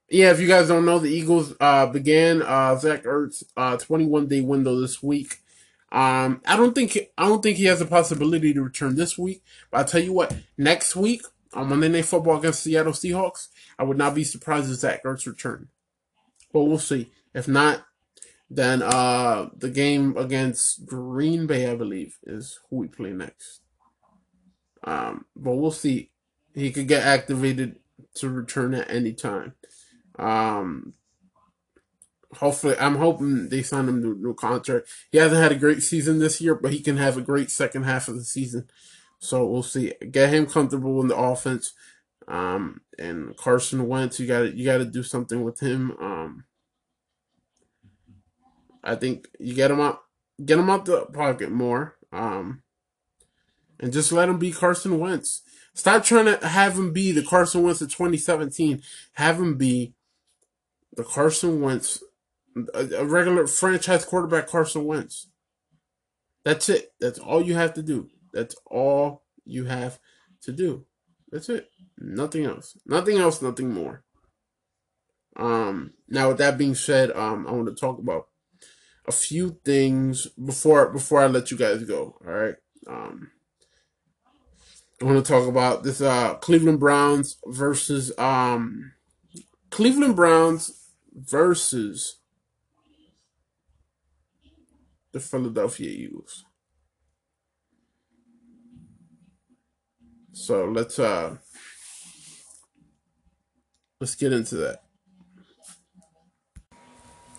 yeah, 0.08 0.30
if 0.30 0.40
you 0.40 0.48
guys 0.48 0.68
don't 0.68 0.84
know, 0.84 0.98
the 0.98 1.10
Eagles 1.10 1.54
uh, 1.60 1.86
began 1.86 2.42
uh, 2.42 2.76
Zach 2.76 3.04
Ertz 3.04 3.44
uh, 3.56 3.76
21 3.76 4.26
day 4.28 4.40
window 4.40 4.80
this 4.80 5.02
week. 5.02 5.38
Um, 5.92 6.40
I 6.46 6.56
don't 6.56 6.74
think 6.74 6.98
I 7.18 7.28
don't 7.28 7.42
think 7.42 7.58
he 7.58 7.66
has 7.66 7.82
a 7.82 7.86
possibility 7.86 8.54
to 8.54 8.62
return 8.62 8.96
this 8.96 9.18
week. 9.18 9.44
But 9.70 9.78
I'll 9.78 9.84
tell 9.84 10.02
you 10.02 10.14
what, 10.14 10.34
next 10.56 10.96
week 10.96 11.22
on 11.52 11.68
Monday 11.68 11.88
Night 11.88 12.06
Football 12.06 12.38
against 12.38 12.62
Seattle 12.62 12.94
Seahawks, 12.94 13.48
I 13.78 13.84
would 13.84 13.98
not 13.98 14.14
be 14.14 14.24
surprised 14.24 14.70
if 14.70 14.78
Zach 14.78 15.04
Ertz 15.04 15.26
returned. 15.26 15.68
But 16.50 16.64
we'll 16.64 16.78
see. 16.78 17.12
If 17.34 17.46
not, 17.46 17.84
then 18.50 18.82
uh, 18.82 19.50
the 19.54 19.68
game 19.68 20.16
against 20.16 20.86
Green 20.86 21.46
Bay, 21.46 21.70
I 21.70 21.74
believe, 21.74 22.18
is 22.24 22.58
who 22.68 22.76
we 22.76 22.88
play 22.88 23.12
next. 23.12 23.60
Um, 24.84 25.26
but 25.36 25.56
we'll 25.56 25.70
see. 25.70 26.10
He 26.54 26.72
could 26.72 26.88
get 26.88 27.02
activated 27.02 27.76
to 28.16 28.28
return 28.28 28.74
at 28.74 28.90
any 28.90 29.12
time. 29.12 29.54
Um, 30.18 30.94
hopefully, 32.36 32.76
I'm 32.78 32.96
hoping 32.96 33.48
they 33.48 33.62
sign 33.62 33.88
him 33.88 34.02
to 34.02 34.12
a 34.12 34.14
new 34.14 34.34
contract. 34.34 34.88
He 35.10 35.18
hasn't 35.18 35.40
had 35.40 35.52
a 35.52 35.56
great 35.56 35.82
season 35.82 36.18
this 36.18 36.40
year, 36.40 36.54
but 36.54 36.72
he 36.72 36.80
can 36.80 36.96
have 36.96 37.16
a 37.16 37.22
great 37.22 37.50
second 37.50 37.84
half 37.84 38.08
of 38.08 38.16
the 38.16 38.24
season. 38.24 38.68
So 39.18 39.46
we'll 39.46 39.62
see. 39.62 39.92
Get 40.10 40.32
him 40.32 40.46
comfortable 40.46 41.00
in 41.00 41.08
the 41.08 41.16
offense. 41.16 41.74
Um, 42.28 42.80
and 42.98 43.36
Carson 43.36 43.86
Wentz, 43.86 44.18
you 44.18 44.26
got 44.26 44.54
you 44.54 44.64
got 44.64 44.78
to 44.78 44.84
do 44.84 45.02
something 45.02 45.42
with 45.42 45.60
him. 45.60 45.92
Um, 46.00 46.44
I 48.82 48.96
think 48.96 49.28
you 49.38 49.54
get 49.54 49.70
him 49.70 49.80
out, 49.80 50.00
get 50.44 50.58
him 50.58 50.70
out 50.70 50.84
the 50.84 51.06
pocket 51.06 51.50
more. 51.50 51.96
Um, 52.12 52.62
and 53.78 53.92
just 53.92 54.12
let 54.12 54.28
him 54.28 54.38
be 54.38 54.52
Carson 54.52 54.98
Wentz. 54.98 55.42
Stop 55.74 56.04
trying 56.04 56.26
to 56.26 56.46
have 56.46 56.78
him 56.78 56.92
be 56.92 57.12
the 57.12 57.22
Carson 57.22 57.62
Wentz 57.62 57.80
of 57.80 57.90
2017. 57.90 58.82
Have 59.14 59.38
him 59.38 59.56
be 59.56 59.94
the 60.94 61.04
Carson 61.04 61.60
Wentz, 61.60 62.02
a, 62.74 63.04
regular 63.04 63.46
franchise 63.46 64.04
quarterback, 64.04 64.46
Carson 64.48 64.84
Wentz. 64.84 65.28
That's 66.44 66.68
it. 66.68 66.92
That's 67.00 67.18
all 67.18 67.42
you 67.42 67.54
have 67.54 67.74
to 67.74 67.82
do. 67.82 68.08
That's 68.32 68.56
all 68.66 69.22
you 69.44 69.66
have 69.66 69.98
to 70.42 70.52
do. 70.52 70.86
That's 71.30 71.48
it. 71.48 71.68
Nothing 71.98 72.44
else. 72.44 72.76
Nothing 72.84 73.18
else. 73.18 73.42
Nothing 73.42 73.72
more. 73.72 74.04
Um. 75.36 75.94
Now, 76.08 76.28
with 76.28 76.38
that 76.38 76.58
being 76.58 76.74
said, 76.74 77.10
um, 77.12 77.46
I 77.46 77.52
want 77.52 77.68
to 77.68 77.74
talk 77.74 77.98
about 77.98 78.28
a 79.06 79.12
few 79.12 79.58
things 79.64 80.26
before 80.26 80.90
before 80.90 81.20
I 81.20 81.26
let 81.26 81.50
you 81.50 81.56
guys 81.56 81.84
go. 81.84 82.18
All 82.26 82.32
right. 82.32 82.56
Um. 82.88 83.30
I 85.00 85.04
want 85.04 85.24
to 85.24 85.32
talk 85.32 85.48
about 85.48 85.82
this 85.82 86.00
uh 86.00 86.34
Cleveland 86.34 86.78
Browns 86.78 87.38
versus 87.46 88.16
um 88.18 88.92
Cleveland 89.70 90.14
Browns 90.14 90.88
versus 91.12 92.18
the 95.12 95.20
Philadelphia 95.20 95.88
Eagles. 95.90 96.44
So 100.32 100.64
let's 100.64 100.98
uh 100.98 101.36
let's 104.00 104.14
get 104.14 104.32
into 104.32 104.56
that. 104.56 104.82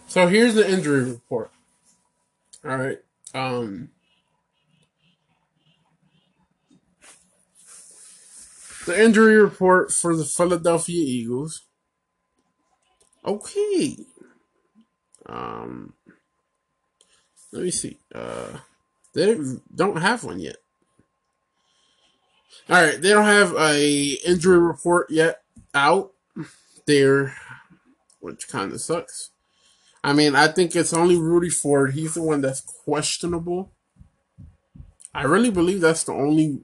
So 0.08 0.28
here's 0.28 0.54
the 0.54 0.70
injury 0.70 1.04
report. 1.04 1.52
All 2.64 2.78
right. 2.78 3.00
Um 3.34 3.90
the 8.86 9.02
injury 9.02 9.38
report 9.38 9.92
for 9.92 10.16
the 10.16 10.26
Philadelphia 10.26 11.02
Eagles 11.02 11.64
Okay. 13.26 13.98
Um, 15.26 15.94
let 17.54 17.64
me 17.64 17.72
see. 17.72 17.98
Uh, 18.14 18.58
they 19.14 19.38
don't 19.74 20.02
have 20.02 20.24
one 20.24 20.40
yet. 20.40 20.58
All 22.70 22.84
right, 22.84 23.02
they 23.02 23.10
don't 23.10 23.26
have 23.26 23.54
a 23.56 24.18
injury 24.26 24.58
report 24.58 25.10
yet 25.10 25.42
out 25.74 26.12
there, 26.88 27.36
which 28.20 28.48
kind 28.48 28.72
of 28.72 28.82
sucks. 28.82 29.30
I 30.04 30.14
mean, 30.14 30.36
I 30.36 30.48
think 30.48 30.76
it's 30.76 30.94
only 30.94 31.18
Rudy 31.18 31.50
Ford. 31.50 31.94
He's 31.94 32.16
the 32.16 32.22
one 32.22 32.42
that's 32.42 32.62
questionable. 32.62 33.72
I 35.14 35.24
really 35.24 35.52
believe 35.52 35.82
that's 35.82 36.04
the 36.04 36.14
only 36.14 36.62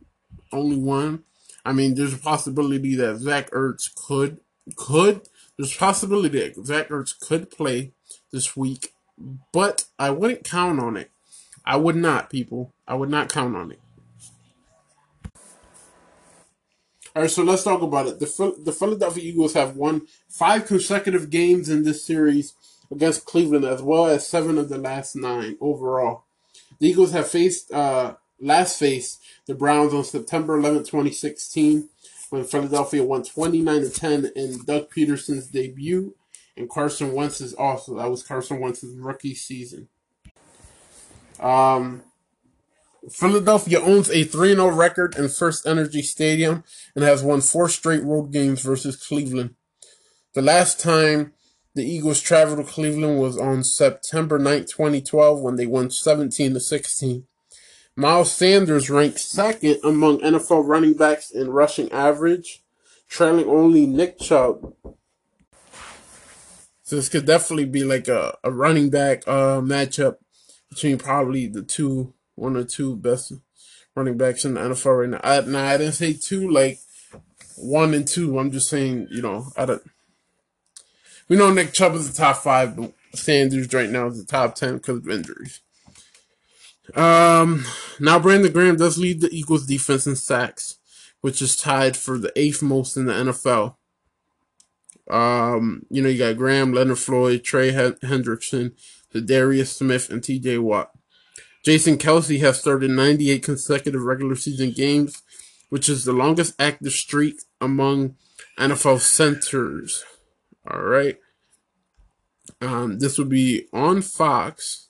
only 0.52 0.78
one. 0.78 1.24
I 1.64 1.72
mean, 1.72 1.96
there's 1.96 2.14
a 2.16 2.18
possibility 2.18 2.96
that 2.96 3.18
Zach 3.18 3.52
Ertz 3.52 3.94
could 3.94 4.40
could. 4.76 5.22
There's 5.58 5.76
a 5.76 5.80
possibility 5.80 6.40
that 6.40 6.66
Zach 6.66 6.90
Ertz 6.90 7.18
could 7.20 7.52
play 7.52 7.94
this 8.32 8.58
week, 8.58 8.94
but 9.52 9.86
I 9.98 10.10
wouldn't 10.12 10.44
count 10.44 10.80
on 10.80 10.98
it. 10.98 11.12
I 11.66 11.76
would 11.78 11.96
not, 11.96 12.30
people. 12.30 12.74
I 12.88 12.96
would 12.96 13.10
not 13.10 13.30
count 13.30 13.56
on 13.56 13.72
it. 13.72 13.80
All 17.16 17.24
right, 17.24 17.32
so 17.32 17.44
let's 17.44 17.64
talk 17.64 17.82
about 17.82 18.08
it. 18.08 18.20
The 18.20 18.56
the 18.64 18.72
Philadelphia 18.72 19.24
Eagles 19.24 19.54
have 19.54 19.76
won 19.76 20.04
five 20.30 20.66
consecutive 20.68 21.30
games 21.30 21.70
in 21.70 21.84
this 21.84 22.06
series 22.06 22.54
against 22.92 23.26
Cleveland, 23.26 23.66
as 23.66 23.82
well 23.82 24.06
as 24.08 24.28
seven 24.28 24.58
of 24.58 24.70
the 24.70 24.78
last 24.78 25.16
nine 25.16 25.58
overall. 25.60 26.24
The 26.80 26.88
Eagles 26.90 27.12
have 27.12 27.28
faced 27.28 27.72
uh, 27.72 28.16
last 28.40 28.80
faced 28.80 29.22
the 29.48 29.56
Browns 29.56 29.94
on 29.94 30.04
September 30.04 30.58
11, 30.58 30.80
2016, 30.86 31.90
when 32.30 32.44
Philadelphia 32.46 33.04
won 33.04 33.24
29 33.24 33.82
to 33.82 33.90
10 33.90 34.32
in 34.36 34.64
Doug 34.66 34.90
Pederson's 34.90 35.48
debut, 35.48 36.16
and 36.60 36.70
Carson 36.70 37.14
Wentz 37.14 37.42
is 37.42 37.54
also 37.54 37.96
that 37.96 38.10
was 38.10 38.22
Carson 38.22 38.60
Wentz's 38.60 38.96
rookie 39.00 39.34
season. 39.34 39.88
Um, 41.40 42.04
Philadelphia 43.10 43.80
owns 43.80 44.10
a 44.10 44.26
3 44.26 44.56
0 44.56 44.68
record 44.68 45.16
in 45.18 45.30
First 45.30 45.66
Energy 45.66 46.02
Stadium 46.02 46.64
and 46.94 47.04
has 47.04 47.24
won 47.24 47.40
four 47.42 47.70
straight 47.70 48.04
road 48.04 48.34
games 48.34 48.62
versus 48.62 48.98
Cleveland. 48.98 49.56
The 50.34 50.42
last 50.42 50.80
time 50.80 51.32
the 51.76 51.86
Eagles 51.86 52.20
traveled 52.20 52.66
to 52.66 52.72
Cleveland 52.72 53.20
was 53.20 53.38
on 53.38 53.64
September 53.64 54.38
9, 54.38 54.66
2012, 54.66 55.40
when 55.40 55.56
they 55.56 55.66
won 55.66 55.90
17 55.90 56.54
to 56.54 56.60
16. 56.60 57.26
Miles 57.96 58.32
Sanders 58.32 58.90
ranked 58.90 59.20
second 59.20 59.80
among 59.84 60.20
NFL 60.20 60.68
running 60.68 60.94
backs 60.94 61.32
in 61.32 61.50
rushing 61.50 61.92
average, 61.92 62.64
trailing 63.08 63.48
only 63.48 63.86
Nick 63.86 64.20
Chubb. 64.20 64.74
So 66.90 66.96
this 66.96 67.08
could 67.08 67.28
definitely 67.28 67.66
be 67.66 67.84
like 67.84 68.08
a, 68.08 68.36
a 68.44 68.52
running 68.52 68.90
back 68.90 69.22
uh, 69.28 69.62
matchup 69.62 70.16
between 70.72 70.98
probably 70.98 71.46
the 71.46 71.62
two 71.62 72.16
one 72.34 72.58
or 72.58 72.64
two 72.64 72.96
best 72.96 73.32
running 73.96 74.18
backs 74.18 74.44
in 74.44 74.56
the 74.56 74.62
NFL 74.62 75.02
right 75.02 75.10
now. 75.10 75.20
I, 75.24 75.42
now 75.42 75.68
I 75.68 75.78
didn't 75.78 75.94
say 75.94 76.14
two 76.14 76.50
like 76.50 76.80
one 77.58 77.94
and 77.94 78.08
two. 78.08 78.40
I'm 78.40 78.50
just 78.50 78.70
saying 78.70 79.08
you 79.12 79.22
know 79.22 79.52
I 79.56 79.68
don't. 79.68 79.84
We 81.28 81.38
know 81.38 81.54
Nick 81.54 81.74
Chubb 81.74 81.94
is 81.94 82.12
the 82.12 82.18
top 82.18 82.38
five, 82.38 82.76
but 82.76 82.92
Sanders 83.14 83.72
right 83.72 83.92
now 83.92 84.08
is 84.08 84.18
the 84.18 84.26
top 84.26 84.56
ten 84.56 84.78
because 84.78 84.98
of 84.98 85.10
injuries. 85.10 85.62
Um, 86.96 87.66
now 88.00 88.18
Brandon 88.18 88.52
Graham 88.52 88.78
does 88.78 88.98
lead 88.98 89.22
the 89.22 89.30
Eagles 89.32 89.68
defense 89.68 90.08
in 90.08 90.16
sacks, 90.16 90.80
which 91.22 91.40
is 91.40 91.56
tied 91.56 91.96
for 91.96 92.18
the 92.18 92.34
eighth 92.36 92.64
most 92.64 92.98
in 92.98 93.06
the 93.06 93.14
NFL. 93.14 93.76
Um, 95.10 95.84
you 95.90 96.02
know, 96.02 96.10
you 96.10 96.18
got 96.18 96.38
Graham, 96.38 96.72
Leonard 96.72 97.00
Floyd, 97.00 97.44
Trey 97.44 97.72
Hendrickson, 97.72 98.74
Darius 99.14 99.76
Smith, 99.76 100.10
and 100.10 100.22
TJ 100.22 100.60
Watt. 100.60 100.92
Jason 101.64 101.98
Kelce 101.98 102.40
has 102.40 102.60
started 102.60 102.92
98 102.92 103.44
consecutive 103.44 104.02
regular 104.02 104.36
season 104.36 104.72
games, 104.72 105.22
which 105.70 105.90
is 105.90 106.06
the 106.06 106.14
longest 106.14 106.56
active 106.60 106.94
streak 106.94 107.42
among 107.60 108.16
NFL 108.58 109.00
centers. 109.00 110.04
All 110.70 110.82
right. 110.82 111.18
Um, 112.62 113.00
this 113.00 113.18
would 113.18 113.30
be 113.30 113.68
on 113.74 114.02
Fox. 114.02 114.90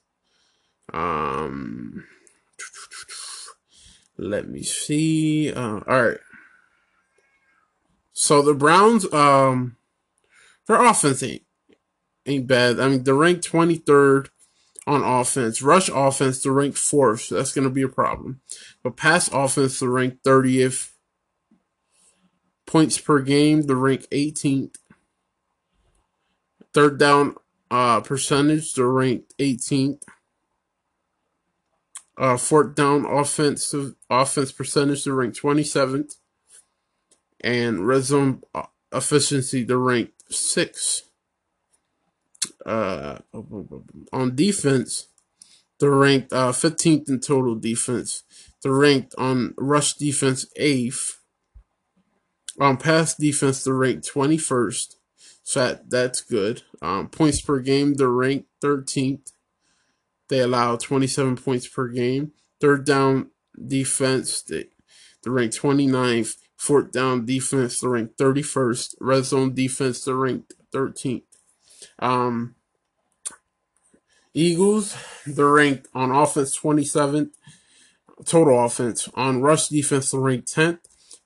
Um, 0.93 2.05
let 4.17 4.49
me 4.49 4.63
see. 4.63 5.51
Uh, 5.51 5.79
all 5.87 6.03
right. 6.03 6.17
So 8.11 8.41
the 8.41 8.53
Browns, 8.53 9.11
um, 9.13 9.77
their 10.69 10.85
offense 10.85 11.23
ain't 11.23 11.41
ain't 12.27 12.47
bad. 12.47 12.79
I 12.79 12.87
mean, 12.87 13.03
they're 13.03 13.15
ranked 13.15 13.51
23rd 13.51 14.29
on 14.85 15.03
offense. 15.03 15.63
Rush 15.63 15.89
offense, 15.89 16.43
they're 16.43 16.51
ranked 16.51 16.77
fourth. 16.77 17.21
So 17.21 17.35
that's 17.35 17.53
going 17.53 17.67
to 17.67 17.73
be 17.73 17.81
a 17.81 17.89
problem. 17.89 18.41
But 18.83 18.95
pass 18.95 19.29
offense, 19.33 19.79
they're 19.79 19.89
ranked 19.89 20.23
30th. 20.23 20.91
Points 22.67 22.99
per 22.99 23.19
game, 23.19 23.63
they're 23.63 23.75
ranked 23.75 24.09
18th. 24.11 24.75
Third 26.71 26.99
down 26.99 27.35
uh, 27.71 28.01
percentage, 28.01 28.73
they're 28.73 28.87
ranked 28.87 29.35
18th. 29.39 30.03
Uh, 32.15 32.37
fourth 32.37 32.75
down 32.75 33.05
offensive 33.05 33.95
offense 34.07 34.51
percentage, 34.51 35.03
they're 35.03 35.15
ranked 35.15 35.41
27th. 35.41 36.17
And 37.41 37.87
red 37.87 38.03
zone 38.03 38.43
uh, 38.53 38.67
efficiency, 38.93 39.63
they're 39.63 39.79
ranked 39.79 40.18
6th. 40.31 41.01
Uh, 42.65 43.19
on 44.13 44.35
defense, 44.35 45.07
they're 45.79 45.91
ranked 45.91 46.33
uh, 46.33 46.51
15th 46.51 47.09
in 47.09 47.19
total 47.19 47.55
defense. 47.55 48.23
They're 48.61 48.73
ranked 48.73 49.15
on 49.17 49.53
rush 49.57 49.93
defense 49.93 50.45
8th. 50.59 51.15
On 52.59 52.75
pass 52.75 53.15
defense, 53.15 53.63
they're 53.63 53.73
ranked 53.73 54.11
21st. 54.13 54.95
So 55.43 55.59
that, 55.61 55.89
that's 55.89 56.21
good. 56.21 56.63
Um, 56.81 57.07
points 57.07 57.41
per 57.41 57.59
game, 57.59 57.93
they're 57.95 58.09
ranked 58.09 58.49
13th. 58.61 59.31
They 60.27 60.41
allow 60.41 60.75
27 60.75 61.37
points 61.37 61.67
per 61.67 61.87
game. 61.87 62.33
Third 62.59 62.85
down 62.85 63.31
defense, 63.67 64.41
they, 64.41 64.65
they're 65.23 65.33
ranked 65.33 65.59
29th. 65.59 66.35
Fourth 66.59 66.91
down 66.91 67.25
defense, 67.25 67.79
they're 67.79 67.91
ranked 67.91 68.17
31st. 68.17 68.95
Red 68.99 69.23
zone 69.23 69.53
defense, 69.53 70.03
they're 70.03 70.13
ranked 70.13 70.55
13th. 70.73 71.23
Um, 71.99 72.55
Eagles, 74.33 74.93
they're 75.25 75.53
ranked 75.53 75.87
on 75.93 76.11
offense 76.11 76.59
27th, 76.59 77.29
total 78.25 78.61
offense. 78.65 79.07
On 79.15 79.41
rush 79.41 79.69
defense, 79.69 80.11
they're 80.11 80.19
ranked 80.19 80.53
10th. 80.53 80.79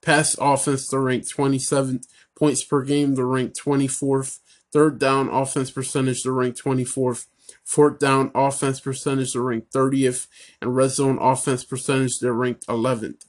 Pass 0.03 0.38
offense, 0.39 0.88
they're 0.88 1.01
ranked 1.01 1.35
27th. 1.35 2.05
Points 2.38 2.64
per 2.64 2.84
game, 2.84 3.15
they're 3.15 3.26
ranked 3.26 3.60
24th. 3.60 4.38
Third 4.72 4.99
down 4.99 5.30
offense 5.30 5.72
percentage, 5.72 6.22
they're 6.22 6.31
ranked 6.31 6.64
24th. 6.64 7.26
Fourth 7.64 7.97
down 7.97 8.30
offense 8.35 8.80
percentage, 8.80 9.34
they're 9.34 9.41
ranked 9.41 9.73
30th. 9.73 10.27
And 10.61 10.76
red 10.76 10.91
zone 10.91 11.18
offense 11.19 11.64
percentage, 11.64 12.19
they're 12.19 12.34
ranked 12.34 12.68
11th. 12.68 13.26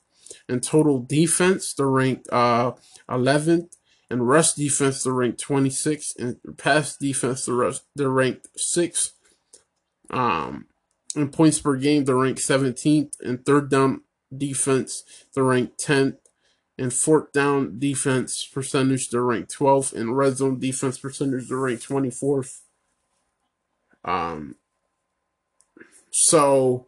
And 0.49 0.63
total 0.63 1.01
defense, 1.01 1.73
they're 1.73 1.89
ranked 1.89 2.29
uh, 2.33 2.73
11th. 3.09 3.77
And 4.11 4.29
rush 4.29 4.53
defense, 4.53 5.03
they're 5.03 5.13
ranked 5.13 5.43
26th. 5.43 6.17
And 6.19 6.59
pass 6.59 6.97
defense, 6.97 7.47
they're, 7.47 7.73
they're 7.97 8.11
ranked 8.11 8.49
6th. 8.57 9.13
Um, 10.11 10.67
in 11.17 11.31
points 11.31 11.59
per 11.61 11.77
game, 11.77 12.05
they're 12.05 12.17
ranked 12.17 12.41
17th. 12.41 13.21
And 13.21 13.45
third 13.45 13.71
down 13.71 14.03
defense, 14.37 15.05
they're 15.35 15.45
ranked 15.45 15.79
10th. 15.79 16.17
And 16.77 16.93
fourth 16.93 17.33
down 17.33 17.79
defense 17.79 18.45
percentage, 18.45 19.09
they're 19.09 19.23
ranked 19.23 19.57
12th. 19.57 19.93
And 19.93 20.17
red 20.17 20.37
zone 20.37 20.59
defense 20.59 20.99
percentage, 20.99 21.49
they're 21.49 21.59
ranked 21.59 21.89
24th. 21.89 22.61
Um, 24.05 24.57
so 26.11 26.87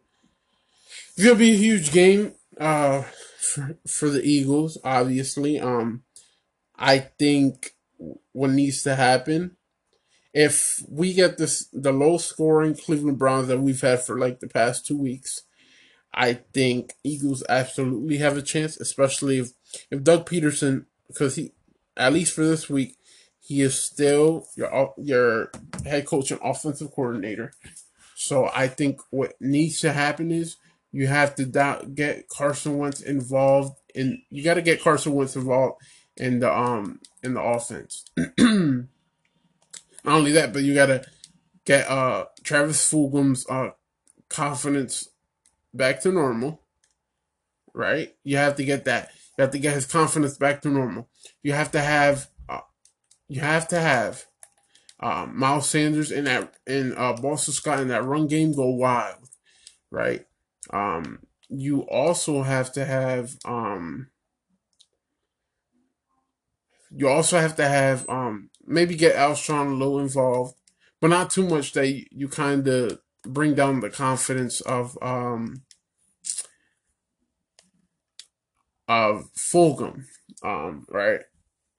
it's 1.15 1.25
gonna 1.25 1.35
be 1.35 1.51
a 1.51 1.57
huge 1.57 1.91
game 1.91 2.33
uh, 2.59 3.03
for 3.37 3.77
for 3.87 4.09
the 4.09 4.23
Eagles. 4.23 4.77
Obviously, 4.83 5.59
um, 5.59 6.03
I 6.75 6.99
think 6.99 7.71
what 8.31 8.51
needs 8.51 8.83
to 8.83 8.95
happen 8.95 9.57
if 10.33 10.83
we 10.87 11.13
get 11.13 11.37
this 11.37 11.67
the 11.73 11.91
low 11.91 12.17
scoring 12.17 12.75
Cleveland 12.75 13.17
Browns 13.17 13.47
that 13.47 13.59
we've 13.59 13.81
had 13.81 14.01
for 14.01 14.19
like 14.19 14.39
the 14.39 14.47
past 14.47 14.85
two 14.85 14.97
weeks. 14.97 15.43
I 16.13 16.33
think 16.53 16.93
Eagles 17.03 17.43
absolutely 17.47 18.17
have 18.17 18.37
a 18.37 18.41
chance, 18.41 18.79
especially 18.79 19.39
if 19.39 19.51
if 19.91 20.03
Doug 20.03 20.27
Pederson 20.29 20.85
because 21.07 21.35
he 21.35 21.53
at 21.95 22.13
least 22.13 22.33
for 22.33 22.45
this 22.45 22.69
week, 22.69 22.97
he 23.39 23.61
is 23.61 23.81
still 23.81 24.47
your 24.55 24.93
your 24.97 25.51
head 25.85 26.05
coach 26.05 26.31
and 26.31 26.39
offensive 26.43 26.91
coordinator. 26.91 27.53
So 28.15 28.49
I 28.53 28.67
think 28.67 28.99
what 29.09 29.33
needs 29.39 29.79
to 29.81 29.93
happen 29.93 30.31
is 30.31 30.57
you 30.91 31.07
have 31.07 31.35
to 31.35 31.45
get 31.93 32.29
Carson 32.29 32.77
Wentz 32.77 33.01
involved 33.01 33.77
in. 33.93 34.21
You 34.29 34.43
got 34.43 34.55
to 34.55 34.61
get 34.61 34.81
Carson 34.81 35.13
Wentz 35.13 35.35
involved 35.35 35.81
in 36.15 36.39
the 36.39 36.51
um 36.51 36.99
in 37.23 37.33
the 37.33 37.41
offense. 37.41 38.05
Not 38.37 38.87
only 40.05 40.31
that, 40.33 40.53
but 40.53 40.63
you 40.63 40.73
got 40.73 40.87
to 40.87 41.05
get 41.65 41.89
uh 41.89 42.25
Travis 42.43 42.91
Fulgham's 42.91 43.45
uh 43.49 43.71
confidence 44.29 45.09
back 45.73 46.01
to 46.01 46.11
normal. 46.11 46.61
Right? 47.73 48.15
You 48.23 48.37
have 48.37 48.55
to 48.55 48.65
get 48.65 48.85
that. 48.85 49.11
You 49.37 49.43
have 49.43 49.51
to 49.51 49.59
get 49.59 49.75
his 49.75 49.85
confidence 49.85 50.37
back 50.37 50.61
to 50.63 50.69
normal. 50.69 51.09
You 51.43 51.53
have 51.53 51.69
to 51.71 51.79
have, 51.79 52.27
uh, 52.49 52.61
you 53.27 53.39
have 53.41 53.67
to 53.67 53.79
have 53.79 54.25
um, 54.99 55.37
Miles 55.37 55.69
Sanders 55.69 56.11
in 56.11 56.23
that 56.23 56.55
in 56.65 56.95
uh, 56.97 57.13
Boston 57.13 57.53
Scott 57.53 57.79
in 57.79 57.89
that 57.89 58.03
run 58.03 58.27
game 58.27 58.55
go 58.55 58.67
wild, 58.69 59.29
right? 59.91 60.25
Um, 60.71 61.19
you 61.49 61.81
also 61.81 62.43
have 62.43 62.71
to 62.73 62.85
have 62.85 63.35
um, 63.45 64.07
you 66.91 67.07
also 67.07 67.39
have 67.39 67.55
to 67.57 67.67
have 67.67 68.07
um, 68.09 68.49
maybe 68.65 68.95
get 68.95 69.15
Alshon 69.15 69.77
little 69.77 69.99
involved, 69.99 70.55
but 71.01 71.09
not 71.09 71.29
too 71.29 71.47
much 71.47 71.73
that 71.73 71.87
you, 71.87 72.05
you 72.11 72.27
kind 72.27 72.67
of 72.67 72.99
bring 73.23 73.53
down 73.53 73.79
the 73.79 73.89
confidence 73.89 74.61
of 74.61 74.97
um, 75.01 75.63
of 78.87 79.29
Fulgham, 79.35 80.05
um, 80.43 80.85
right? 80.89 81.21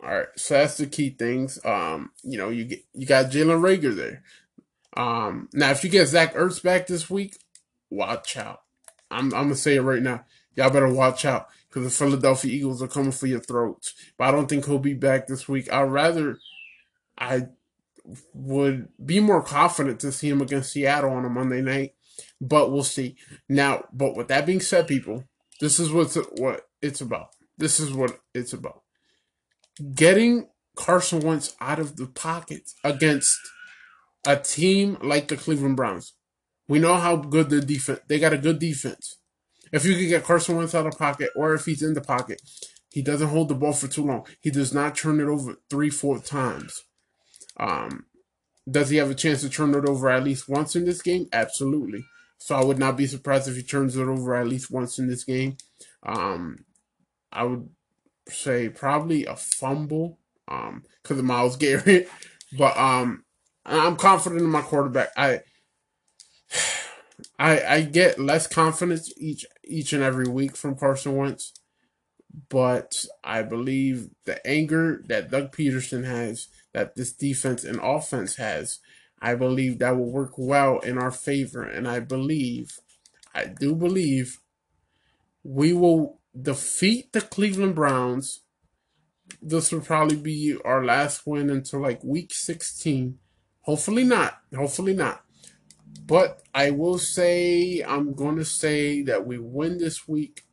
All 0.02 0.10
right, 0.10 0.26
so 0.36 0.54
that's 0.54 0.76
the 0.76 0.86
key 0.86 1.10
things. 1.10 1.58
Um, 1.64 2.12
you 2.22 2.38
know, 2.38 2.50
you 2.50 2.64
get 2.64 2.84
you 2.94 3.06
got 3.06 3.30
Jalen 3.30 3.60
Reagor 3.60 3.96
there. 3.96 4.22
Um, 4.96 5.48
now 5.52 5.70
if 5.70 5.84
you 5.84 5.90
get 5.90 6.06
Zach 6.06 6.34
Ertz 6.34 6.62
back 6.62 6.86
this 6.86 7.10
week, 7.10 7.36
watch 7.90 8.36
out. 8.36 8.60
I'm 9.10 9.26
I'm 9.34 9.44
gonna 9.44 9.56
say 9.56 9.76
it 9.76 9.82
right 9.82 10.02
now. 10.02 10.24
Y'all 10.54 10.70
better 10.70 10.92
watch 10.92 11.24
out 11.24 11.48
because 11.68 11.84
the 11.84 11.90
Philadelphia 11.90 12.52
Eagles 12.52 12.82
are 12.82 12.88
coming 12.88 13.12
for 13.12 13.26
your 13.26 13.40
throats. 13.40 13.94
But 14.16 14.24
I 14.24 14.30
don't 14.32 14.48
think 14.48 14.66
he'll 14.66 14.78
be 14.78 14.94
back 14.94 15.26
this 15.26 15.48
week. 15.48 15.72
I'd 15.72 15.82
rather 15.82 16.38
I 17.16 17.48
would 18.32 18.88
be 19.04 19.20
more 19.20 19.42
confident 19.42 20.00
to 20.00 20.12
see 20.12 20.28
him 20.28 20.40
against 20.40 20.72
Seattle 20.72 21.12
on 21.12 21.24
a 21.24 21.28
Monday 21.28 21.60
night, 21.60 21.94
but 22.40 22.70
we'll 22.72 22.84
see. 22.84 23.16
Now, 23.48 23.84
but 23.92 24.16
with 24.16 24.28
that 24.28 24.46
being 24.46 24.60
said, 24.60 24.88
people, 24.88 25.24
this 25.60 25.78
is 25.78 25.92
what's 25.92 26.16
what 26.38 26.62
it's 26.80 27.00
about. 27.00 27.30
This 27.56 27.80
is 27.80 27.92
what 27.92 28.18
it's 28.34 28.52
about. 28.52 28.82
Getting 29.94 30.48
Carson 30.76 31.20
Wentz 31.20 31.56
out 31.60 31.78
of 31.78 31.96
the 31.96 32.06
pocket 32.06 32.70
against 32.84 33.36
a 34.26 34.36
team 34.36 34.96
like 35.02 35.28
the 35.28 35.36
Cleveland 35.36 35.76
Browns. 35.76 36.14
We 36.68 36.78
know 36.78 36.96
how 36.96 37.16
good 37.16 37.50
the 37.50 37.60
defense. 37.60 38.00
They 38.08 38.18
got 38.18 38.32
a 38.32 38.38
good 38.38 38.58
defense. 38.58 39.16
If 39.72 39.84
you 39.84 39.94
can 39.94 40.08
get 40.08 40.24
Carson 40.24 40.56
Wentz 40.56 40.74
out 40.74 40.86
of 40.86 40.98
pocket, 40.98 41.30
or 41.34 41.54
if 41.54 41.64
he's 41.64 41.82
in 41.82 41.94
the 41.94 42.00
pocket, 42.00 42.40
he 42.90 43.02
doesn't 43.02 43.28
hold 43.28 43.48
the 43.48 43.54
ball 43.54 43.72
for 43.72 43.88
too 43.88 44.04
long. 44.04 44.26
He 44.40 44.50
does 44.50 44.72
not 44.72 44.96
turn 44.96 45.20
it 45.20 45.28
over 45.28 45.56
three, 45.68 45.90
four 45.90 46.18
times. 46.18 46.84
Um, 47.58 48.06
does 48.70 48.90
he 48.90 48.96
have 48.96 49.10
a 49.10 49.14
chance 49.14 49.40
to 49.42 49.50
turn 49.50 49.74
it 49.74 49.88
over 49.88 50.08
at 50.10 50.24
least 50.24 50.48
once 50.48 50.76
in 50.76 50.84
this 50.84 51.02
game? 51.02 51.26
Absolutely. 51.32 52.04
So 52.38 52.54
I 52.54 52.64
would 52.64 52.78
not 52.78 52.96
be 52.96 53.06
surprised 53.06 53.48
if 53.48 53.56
he 53.56 53.62
turns 53.62 53.96
it 53.96 54.06
over 54.06 54.34
at 54.34 54.48
least 54.48 54.70
once 54.70 54.98
in 54.98 55.08
this 55.08 55.24
game. 55.24 55.56
Um, 56.04 56.64
I 57.32 57.44
would 57.44 57.68
say 58.28 58.68
probably 58.68 59.24
a 59.24 59.36
fumble 59.36 60.18
um 60.48 60.84
because 61.02 61.18
of 61.18 61.24
Myles 61.24 61.56
Garrett, 61.56 62.08
but 62.58 62.76
um 62.76 63.24
I'm 63.66 63.96
confident 63.96 64.40
in 64.42 64.48
my 64.48 64.62
quarterback. 64.62 65.10
I 65.16 65.40
I 67.38 67.60
I 67.62 67.80
get 67.82 68.18
less 68.18 68.46
confidence 68.46 69.12
each 69.16 69.46
each 69.64 69.92
and 69.92 70.02
every 70.02 70.26
week 70.28 70.56
from 70.56 70.76
Carson 70.76 71.16
Wentz, 71.16 71.52
but 72.48 73.04
I 73.24 73.42
believe 73.42 74.10
the 74.24 74.44
anger 74.46 75.02
that 75.06 75.30
Doug 75.30 75.52
Pederson 75.52 76.04
has, 76.04 76.48
that 76.72 76.96
this 76.96 77.12
defense 77.12 77.64
and 77.64 77.80
offense 77.82 78.36
has, 78.36 78.78
I 79.20 79.34
believe 79.34 79.78
that 79.78 79.96
will 79.96 80.10
work 80.10 80.32
well 80.36 80.78
in 80.80 80.98
our 80.98 81.10
favor, 81.10 81.62
and 81.62 81.88
I 81.88 82.00
believe, 82.00 82.78
I 83.34 83.46
do 83.46 83.74
believe, 83.74 84.38
we 85.42 85.72
will 85.72 86.20
defeat 86.40 87.12
the 87.12 87.20
Cleveland 87.20 87.74
Browns. 87.74 88.40
This 89.42 89.72
will 89.72 89.80
probably 89.80 90.16
be 90.16 90.56
our 90.64 90.84
last 90.84 91.26
win 91.26 91.50
until 91.50 91.80
like 91.80 92.02
week 92.02 92.32
16. 92.32 93.18
Hopefully 93.62 94.04
not. 94.04 94.40
Hopefully 94.54 94.94
not. 94.94 95.24
But 96.08 96.40
I 96.54 96.70
will 96.70 96.96
say, 96.96 97.82
I'm 97.86 98.14
going 98.14 98.36
to 98.36 98.44
say 98.44 99.02
that 99.02 99.26
we 99.26 99.38
win 99.38 99.76
this 99.76 100.08
week 100.08 100.44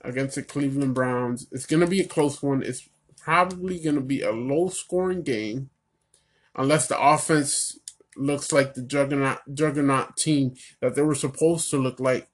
against 0.00 0.36
the 0.36 0.42
Cleveland 0.42 0.94
Browns. 0.94 1.46
It's 1.52 1.66
going 1.66 1.80
to 1.80 1.86
be 1.86 2.00
a 2.00 2.08
close 2.08 2.42
one. 2.42 2.62
It's 2.62 2.88
probably 3.18 3.78
going 3.78 3.96
to 3.96 4.00
be 4.00 4.22
a 4.22 4.32
low 4.32 4.70
scoring 4.70 5.22
game 5.22 5.68
unless 6.56 6.86
the 6.86 6.98
offense 6.98 7.78
looks 8.16 8.52
like 8.52 8.72
the 8.72 8.80
juggernaut, 8.80 9.40
juggernaut 9.52 10.16
team 10.16 10.54
that 10.80 10.94
they 10.94 11.02
were 11.02 11.14
supposed 11.14 11.68
to 11.70 11.76
look 11.76 12.00
like. 12.00 12.30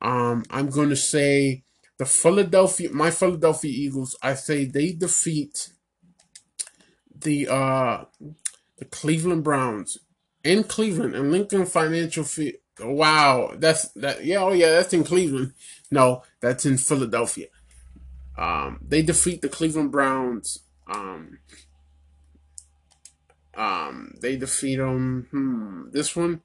Um, 0.00 0.44
I'm 0.50 0.70
going 0.70 0.90
to 0.90 0.96
say 0.96 1.64
the 1.98 2.06
Philadelphia, 2.06 2.90
my 2.92 3.10
Philadelphia 3.10 3.72
Eagles, 3.74 4.16
I 4.22 4.34
say 4.34 4.66
they 4.66 4.92
defeat 4.92 5.72
the 7.12 7.48
uh 7.48 8.04
the 8.76 8.84
Cleveland 8.84 9.42
Browns 9.42 9.96
in 10.46 10.62
Cleveland 10.64 11.14
and 11.14 11.32
Lincoln 11.32 11.66
Financial 11.66 12.24
Field. 12.24 12.54
Wow, 12.80 13.54
that's 13.56 13.88
that. 13.92 14.24
Yeah, 14.24 14.42
oh 14.42 14.52
yeah, 14.52 14.70
that's 14.70 14.92
in 14.92 15.04
Cleveland. 15.04 15.52
No, 15.90 16.22
that's 16.40 16.64
in 16.66 16.76
Philadelphia. 16.76 17.46
Um, 18.38 18.80
they 18.86 19.02
defeat 19.02 19.42
the 19.42 19.48
Cleveland 19.48 19.90
Browns. 19.90 20.60
Um, 20.86 21.38
um, 23.54 24.14
they 24.20 24.36
defeat 24.36 24.76
them. 24.76 25.26
Hmm, 25.30 25.90
this 25.90 26.14
one, 26.14 26.42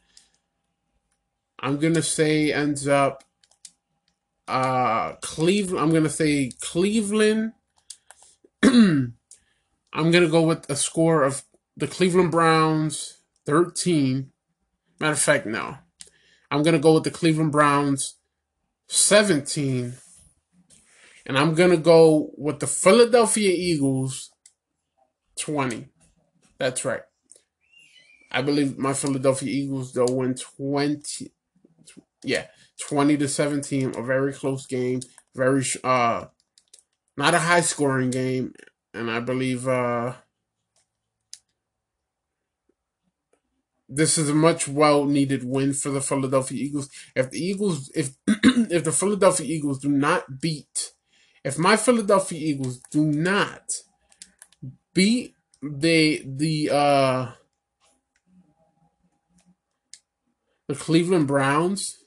I'm 1.60 1.78
gonna 1.78 2.02
say 2.02 2.52
ends 2.52 2.88
up 2.88 3.24
uh 4.48 5.14
Cleveland. 5.22 5.80
I'm 5.80 5.94
gonna 5.94 6.10
say 6.10 6.52
Cleveland. 6.62 7.54
I'm 8.64 9.14
gonna 9.94 10.30
go 10.30 10.44
with 10.44 10.70
a 10.70 10.76
score 10.76 11.24
of 11.24 11.44
the 11.76 11.88
Cleveland 11.88 12.32
Browns 12.32 13.21
13. 13.52 14.32
Matter 15.02 15.12
of 15.12 15.20
fact, 15.20 15.46
no. 15.46 15.76
I'm 16.50 16.64
gonna 16.64 16.80
go 16.80 16.94
with 16.94 17.04
the 17.04 17.12
Cleveland 17.12 17.52
Browns 17.52 18.16
17. 18.88 19.94
And 21.26 21.38
I'm 21.38 21.54
gonna 21.54 21.76
go 21.76 22.32
with 22.38 22.62
the 22.62 22.68
Philadelphia 22.68 23.52
Eagles 23.54 24.32
20. 25.38 25.90
That's 26.60 26.86
right. 26.86 27.02
I 28.32 28.42
believe 28.42 28.78
my 28.78 28.94
Philadelphia 28.94 29.52
Eagles 29.52 29.92
they'll 29.92 30.16
win 30.16 30.36
20 30.36 31.34
yeah, 32.24 32.46
20 32.88 33.18
to 33.18 33.28
17, 33.28 33.98
a 33.98 34.02
very 34.02 34.32
close 34.32 34.66
game, 34.66 35.02
very 35.36 35.66
uh 35.84 36.28
not 37.18 37.34
a 37.34 37.40
high 37.40 37.60
scoring 37.60 38.12
game, 38.12 38.54
and 38.94 39.12
I 39.12 39.20
believe 39.20 39.68
uh 39.68 40.14
this 43.94 44.18
is 44.18 44.30
a 44.30 44.34
much 44.36 44.68
well 44.68 45.06
needed 45.06 45.44
win 45.44 45.74
for 45.74 45.90
the 45.90 46.02
Philadelphia 46.02 46.64
Eagles. 46.64 46.90
If 47.16 47.32
the 47.32 47.40
Eagles 47.40 47.92
if 47.94 48.16
if 48.28 48.84
the 48.84 48.92
Philadelphia 48.92 49.46
Eagles 49.46 49.80
do 49.80 49.90
not 49.90 50.42
beat 50.42 50.94
if 51.44 51.58
my 51.58 51.76
Philadelphia 51.76 52.40
Eagles 52.40 52.80
do 52.92 53.06
not 53.06 53.72
beat 54.94 55.34
the 55.62 56.22
the 56.26 56.70
uh 56.70 57.32
the 60.68 60.76
Cleveland 60.76 61.28
Browns 61.28 61.98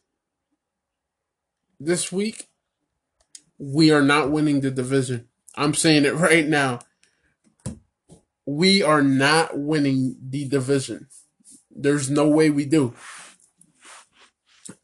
this 1.80 2.10
week, 2.12 2.48
we 3.58 3.90
are 3.90 4.02
not 4.02 4.30
winning 4.30 4.60
the 4.60 4.70
division. 4.70 5.28
I'm 5.56 5.74
saying 5.74 6.04
it 6.04 6.14
right 6.14 6.46
now. 6.46 6.78
We 8.46 8.82
are 8.82 9.02
not 9.02 9.58
winning 9.58 10.16
the 10.22 10.48
division. 10.48 11.08
There's 11.74 12.10
no 12.10 12.28
way 12.28 12.50
we 12.50 12.64
do. 12.64 12.94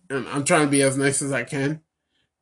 And 0.08 0.26
I'm 0.28 0.44
trying 0.44 0.66
to 0.66 0.70
be 0.70 0.82
as 0.82 0.96
nice 0.96 1.22
as 1.22 1.32
I 1.32 1.44
can. 1.44 1.82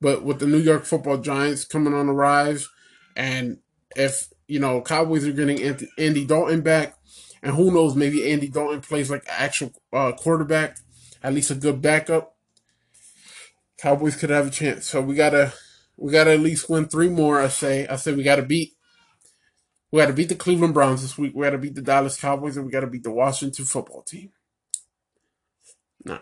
But 0.00 0.22
with 0.22 0.38
the 0.38 0.46
New 0.46 0.58
York 0.58 0.84
football 0.84 1.18
giants 1.18 1.64
coming 1.64 1.92
on 1.92 2.06
the 2.06 2.12
rise, 2.12 2.68
and 3.16 3.58
if, 3.96 4.28
you 4.46 4.60
know, 4.60 4.80
Cowboys 4.80 5.26
are 5.26 5.32
getting 5.32 5.76
Andy 5.98 6.24
Dalton 6.24 6.60
back, 6.62 6.94
and 7.42 7.54
who 7.54 7.72
knows, 7.72 7.94
maybe 7.94 8.30
Andy 8.30 8.48
Dalton 8.48 8.80
plays 8.80 9.10
like 9.10 9.24
actual 9.28 9.72
uh, 9.92 10.12
quarterback, 10.12 10.78
at 11.22 11.34
least 11.34 11.50
a 11.50 11.54
good 11.54 11.82
backup. 11.82 12.36
Cowboys 13.78 14.16
could 14.16 14.30
have 14.30 14.46
a 14.48 14.50
chance. 14.50 14.86
So 14.86 15.00
we 15.00 15.14
gotta 15.14 15.52
we 15.96 16.12
gotta 16.12 16.32
at 16.32 16.40
least 16.40 16.68
win 16.68 16.86
three 16.86 17.08
more. 17.08 17.40
I 17.40 17.48
say 17.48 17.86
I 17.86 17.96
say 17.96 18.12
we 18.12 18.24
gotta 18.24 18.42
beat 18.42 18.72
we 19.92 20.00
gotta 20.00 20.12
beat 20.12 20.28
the 20.28 20.34
Cleveland 20.34 20.74
Browns 20.74 21.02
this 21.02 21.16
week. 21.16 21.32
We 21.34 21.44
gotta 21.44 21.58
beat 21.58 21.74
the 21.76 21.82
Dallas 21.82 22.20
Cowboys 22.20 22.56
and 22.56 22.66
we 22.66 22.72
gotta 22.72 22.88
beat 22.88 23.04
the 23.04 23.12
Washington 23.12 23.64
football 23.64 24.02
team. 24.02 24.30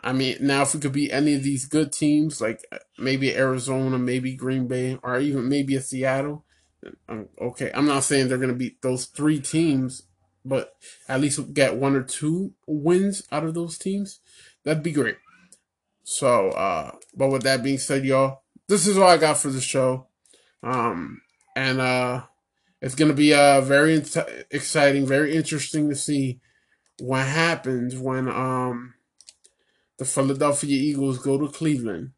I 0.03 0.13
mean, 0.13 0.37
now 0.41 0.63
if 0.63 0.75
we 0.75 0.81
could 0.81 0.93
beat 0.93 1.13
any 1.13 1.35
of 1.35 1.43
these 1.43 1.67
good 1.67 1.93
teams, 1.93 2.41
like 2.41 2.65
uh, 2.73 2.79
maybe 2.99 3.35
Arizona, 3.35 3.99
maybe 3.99 4.35
Green 4.35 4.67
Bay, 4.67 4.99
or 5.03 5.19
even 5.19 5.49
maybe 5.49 5.77
a 5.77 5.81
Seattle, 5.81 6.45
um, 7.09 7.29
okay. 7.41 7.71
I'm 7.75 7.87
not 7.87 8.05
saying 8.05 8.29
they're 8.29 8.39
gonna 8.39 8.55
beat 8.55 8.83
those 8.83 9.07
three 9.07 9.41
teams, 9.41 10.03
but 10.45 10.75
at 11.09 11.21
least 11.21 11.55
get 11.55 11.77
one 11.77 11.97
or 11.97 12.03
two 12.03 12.55
wins 12.67 13.23
out 13.33 13.45
of 13.45 13.55
those 13.55 13.79
teams. 13.79 14.21
That'd 14.65 14.83
be 14.83 14.93
great. 14.93 15.17
So, 16.05 16.51
uh, 16.51 16.93
but 17.15 17.31
with 17.31 17.43
that 17.43 17.63
being 17.63 17.79
said, 17.79 18.05
y'all, 18.05 18.43
this 18.69 18.87
is 18.87 18.97
all 18.97 19.09
I 19.09 19.17
got 19.17 19.39
for 19.39 19.51
the 19.51 19.61
show. 19.61 20.07
Um, 20.63 21.21
and 21.57 21.81
uh, 21.81 22.23
it's 22.81 22.95
going 22.95 23.11
to 23.11 23.15
be 23.17 23.35
uh, 23.35 23.61
very 23.61 24.03
exciting, 24.51 25.07
very 25.07 25.35
interesting 25.35 25.89
to 25.89 25.97
see 25.97 26.41
what 27.01 27.27
happens 27.27 27.97
when 27.97 28.29
um, 28.29 28.95
the 29.99 30.05
Philadelphia 30.05 30.77
Eagles 30.77 31.19
go 31.19 31.39
to 31.39 31.49
Cleveland 31.49 32.13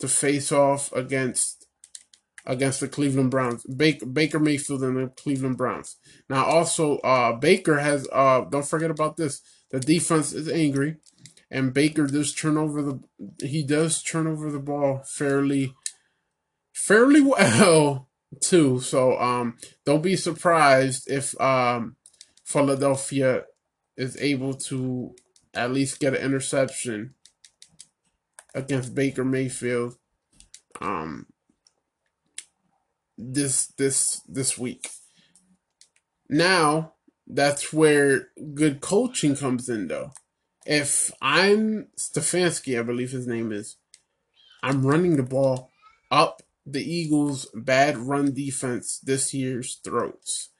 to 0.00 0.08
face 0.08 0.50
off 0.52 0.92
against 0.92 1.64
against 2.46 2.80
the 2.80 2.88
Cleveland 2.88 3.30
Browns. 3.30 3.64
Baker, 3.64 4.06
Baker 4.06 4.38
Mayfield 4.38 4.82
and 4.82 4.96
the 4.96 5.06
Cleveland 5.08 5.56
Browns. 5.56 5.96
Now, 6.28 6.44
also, 6.44 6.98
uh, 6.98 7.32
Baker 7.32 7.78
has. 7.78 8.06
Uh, 8.12 8.42
don't 8.42 8.66
forget 8.66 8.90
about 8.90 9.16
this. 9.16 9.40
The 9.70 9.80
defense 9.80 10.32
is 10.32 10.48
angry, 10.48 10.96
and 11.50 11.74
Baker 11.74 12.06
does 12.06 12.34
turn 12.34 12.56
over 12.56 12.82
the. 12.82 13.00
He 13.42 13.62
does 13.62 14.02
turn 14.02 14.26
over 14.26 14.50
the 14.50 14.58
ball 14.58 15.02
fairly, 15.06 15.74
fairly 16.72 17.20
well 17.20 18.08
too. 18.40 18.80
So, 18.80 19.18
um, 19.18 19.56
don't 19.84 20.02
be 20.02 20.16
surprised 20.16 21.10
if 21.10 21.38
um, 21.40 21.96
Philadelphia 22.44 23.44
is 23.96 24.16
able 24.20 24.54
to 24.54 25.14
at 25.54 25.72
least 25.72 26.00
get 26.00 26.14
an 26.14 26.22
interception 26.22 27.14
against 28.54 28.94
Baker 28.94 29.24
Mayfield. 29.24 29.96
Um, 30.80 31.26
this 33.16 33.66
this 33.78 34.20
this 34.28 34.58
week. 34.58 34.90
Now 36.28 36.94
that's 37.26 37.72
where 37.72 38.28
good 38.54 38.80
coaching 38.80 39.36
comes 39.36 39.68
in 39.68 39.88
though. 39.88 40.12
If 40.66 41.12
I'm 41.20 41.88
Stefanski, 41.98 42.78
I 42.78 42.82
believe 42.82 43.10
his 43.10 43.26
name 43.26 43.52
is, 43.52 43.76
I'm 44.62 44.86
running 44.86 45.16
the 45.16 45.22
ball 45.22 45.70
up 46.10 46.42
the 46.66 46.82
Eagles' 46.82 47.46
bad 47.54 47.98
run 47.98 48.32
defense 48.32 48.98
this 48.98 49.34
year's 49.34 49.80
throats. 49.84 50.50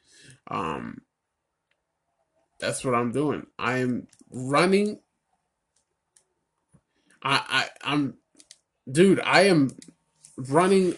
Um, 0.51 1.03
that's 2.59 2.85
what 2.85 2.95
I'm 2.95 3.13
doing. 3.13 3.47
I 3.59 3.79
am 3.79 4.07
running. 4.31 5.01
I, 7.23 7.43
I 7.49 7.69
I'm, 7.93 8.15
dude. 8.91 9.21
I 9.21 9.43
am 9.43 9.71
running 10.37 10.97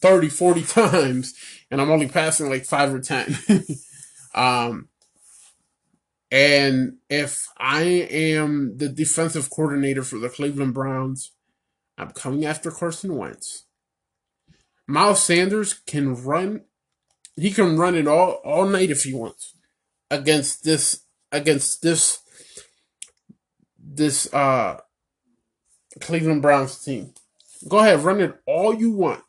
30, 0.00 0.28
40 0.28 0.62
times, 0.64 1.34
and 1.70 1.80
I'm 1.80 1.90
only 1.90 2.08
passing 2.08 2.48
like 2.48 2.64
five 2.64 2.92
or 2.92 3.00
10. 3.00 3.36
um, 4.34 4.88
and 6.30 6.98
if 7.08 7.48
I 7.58 7.82
am 7.82 8.76
the 8.76 8.88
defensive 8.88 9.50
coordinator 9.50 10.02
for 10.02 10.18
the 10.18 10.28
Cleveland 10.28 10.74
Browns, 10.74 11.32
I'm 11.98 12.10
coming 12.10 12.44
after 12.44 12.70
Carson 12.70 13.16
Wentz. 13.16 13.64
Miles 14.86 15.22
Sanders 15.22 15.74
can 15.74 16.14
run. 16.14 16.62
He 17.36 17.50
can 17.50 17.76
run 17.76 17.94
it 17.94 18.08
all 18.08 18.40
all 18.44 18.66
night 18.66 18.90
if 18.90 19.02
he 19.02 19.14
wants 19.14 19.54
against 20.10 20.64
this 20.64 21.04
against 21.32 21.82
this 21.82 22.20
this 23.78 24.32
uh 24.32 24.78
Cleveland 26.00 26.42
Browns 26.42 26.78
team. 26.78 27.14
Go 27.68 27.78
ahead, 27.78 28.00
run 28.00 28.20
it 28.20 28.40
all 28.46 28.74
you 28.74 28.90
want. 28.90 29.22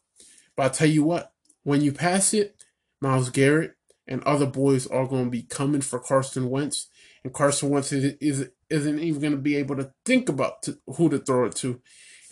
But 0.55 0.65
I 0.65 0.69
tell 0.69 0.87
you 0.89 1.03
what, 1.03 1.33
when 1.63 1.81
you 1.81 1.91
pass 1.91 2.33
it, 2.33 2.63
Myles 3.01 3.29
Garrett 3.29 3.75
and 4.07 4.23
other 4.23 4.45
boys 4.45 4.87
are 4.87 5.07
going 5.07 5.25
to 5.25 5.31
be 5.31 5.43
coming 5.43 5.81
for 5.81 5.99
Carson 5.99 6.49
Wentz, 6.49 6.87
and 7.23 7.33
Carson 7.33 7.69
Wentz 7.69 7.91
is, 7.91 8.15
is 8.19 8.49
isn't 8.69 8.99
even 8.99 9.21
going 9.21 9.33
to 9.33 9.39
be 9.39 9.55
able 9.55 9.75
to 9.75 9.91
think 10.05 10.29
about 10.29 10.61
to, 10.63 10.77
who 10.95 11.09
to 11.09 11.19
throw 11.19 11.45
it 11.45 11.55
to, 11.55 11.81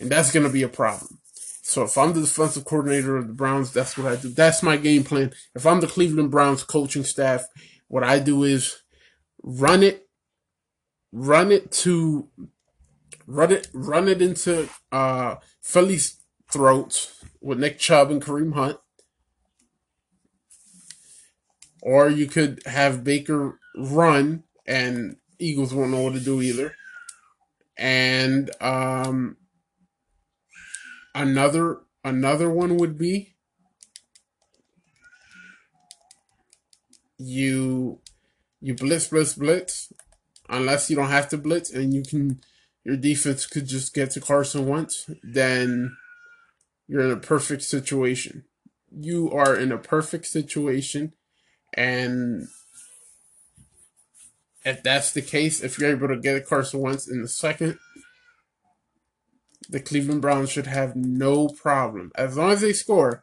and 0.00 0.10
that's 0.10 0.32
going 0.32 0.46
to 0.46 0.52
be 0.52 0.62
a 0.62 0.68
problem. 0.68 1.18
So 1.62 1.84
if 1.84 1.96
I'm 1.96 2.12
the 2.14 2.22
defensive 2.22 2.64
coordinator 2.64 3.16
of 3.16 3.28
the 3.28 3.32
Browns, 3.32 3.72
that's 3.72 3.96
what 3.96 4.10
I 4.10 4.16
do. 4.16 4.28
That's 4.28 4.62
my 4.62 4.76
game 4.76 5.04
plan. 5.04 5.32
If 5.54 5.66
I'm 5.66 5.80
the 5.80 5.86
Cleveland 5.86 6.30
Browns 6.30 6.64
coaching 6.64 7.04
staff, 7.04 7.44
what 7.90 8.04
I 8.04 8.20
do 8.20 8.44
is 8.44 8.82
run 9.42 9.82
it, 9.82 10.08
run 11.10 11.50
it 11.50 11.72
to, 11.72 12.28
run 13.26 13.50
it, 13.50 13.66
run 13.74 14.06
it 14.06 14.22
into 14.22 14.68
uh, 14.92 15.36
Philly's 15.60 16.20
throats 16.48 17.20
with 17.40 17.58
Nick 17.58 17.80
Chubb 17.80 18.12
and 18.12 18.22
Kareem 18.22 18.54
Hunt. 18.54 18.78
Or 21.82 22.08
you 22.08 22.26
could 22.26 22.62
have 22.64 23.02
Baker 23.02 23.58
run 23.76 24.44
and 24.66 25.16
Eagles 25.40 25.74
won't 25.74 25.90
know 25.90 26.02
what 26.02 26.12
to 26.12 26.20
do 26.20 26.40
either. 26.40 26.76
And 27.76 28.52
um, 28.60 29.36
another 31.12 31.80
another 32.04 32.48
one 32.50 32.76
would 32.76 32.96
be 32.96 33.34
you 37.20 38.00
you 38.60 38.74
blitz 38.74 39.08
blitz 39.08 39.34
blitz 39.34 39.92
unless 40.48 40.88
you 40.88 40.96
don't 40.96 41.10
have 41.10 41.28
to 41.28 41.36
blitz 41.38 41.70
and 41.70 41.92
you 41.94 42.02
can 42.02 42.40
your 42.84 42.96
defense 42.96 43.46
could 43.46 43.66
just 43.66 43.94
get 43.94 44.10
to 44.12 44.20
Carson 44.20 44.66
Wentz, 44.66 45.10
then 45.22 45.96
you're 46.88 47.04
in 47.04 47.10
a 47.10 47.16
perfect 47.16 47.62
situation. 47.62 48.44
You 48.90 49.30
are 49.30 49.54
in 49.54 49.70
a 49.70 49.78
perfect 49.78 50.26
situation. 50.26 51.12
And 51.74 52.48
if 54.64 54.82
that's 54.82 55.12
the 55.12 55.22
case, 55.22 55.62
if 55.62 55.78
you're 55.78 55.90
able 55.90 56.08
to 56.08 56.16
get 56.16 56.36
a 56.36 56.40
Carson 56.40 56.80
Wentz 56.80 57.08
in 57.08 57.22
the 57.22 57.28
second, 57.28 57.78
the 59.68 59.80
Cleveland 59.80 60.22
Browns 60.22 60.50
should 60.50 60.66
have 60.66 60.96
no 60.96 61.48
problem. 61.48 62.10
As 62.14 62.36
long 62.36 62.52
as 62.52 62.62
they 62.62 62.72
score, 62.72 63.22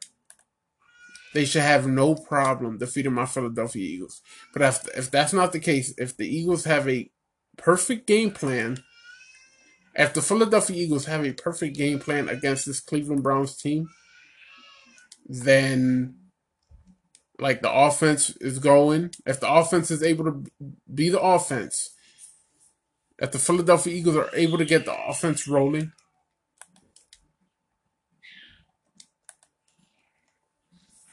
they 1.38 1.46
should 1.46 1.62
have 1.62 1.88
no 1.88 2.16
problem 2.16 2.78
defeating 2.78 3.14
my 3.14 3.26
Philadelphia 3.26 3.84
Eagles. 3.84 4.22
But 4.54 4.64
if, 4.64 4.98
if 4.98 5.12
that's 5.12 5.34
not 5.34 5.52
the 5.54 5.60
case, 5.60 5.94
if 5.98 6.18
the 6.18 6.28
Eagles 6.28 6.66
have 6.66 6.90
a 6.90 7.10
perfect 7.58 8.08
game 8.08 8.32
plan 8.32 8.78
if 9.98 10.14
the 10.14 10.22
Philadelphia 10.22 10.84
Eagles 10.84 11.06
have 11.06 11.26
a 11.26 11.34
perfect 11.34 11.76
game 11.76 11.98
plan 11.98 12.30
against 12.30 12.68
this 12.68 12.80
Cleveland 12.80 13.24
Browns 13.24 13.58
team, 13.58 13.90
then 15.26 16.16
like 17.40 17.64
the 17.64 17.74
offense 17.74 18.30
is 18.38 18.60
going, 18.60 19.12
if 19.26 19.40
the 19.40 19.52
offense 19.52 19.90
is 19.90 20.04
able 20.04 20.26
to 20.26 20.44
be 20.94 21.10
the 21.10 21.20
offense, 21.20 21.90
if 23.18 23.32
the 23.32 23.40
Philadelphia 23.40 23.94
Eagles 23.94 24.16
are 24.16 24.30
able 24.34 24.60
to 24.60 24.66
get 24.66 24.86
the 24.86 24.96
offense 25.10 25.48
rolling, 25.48 25.92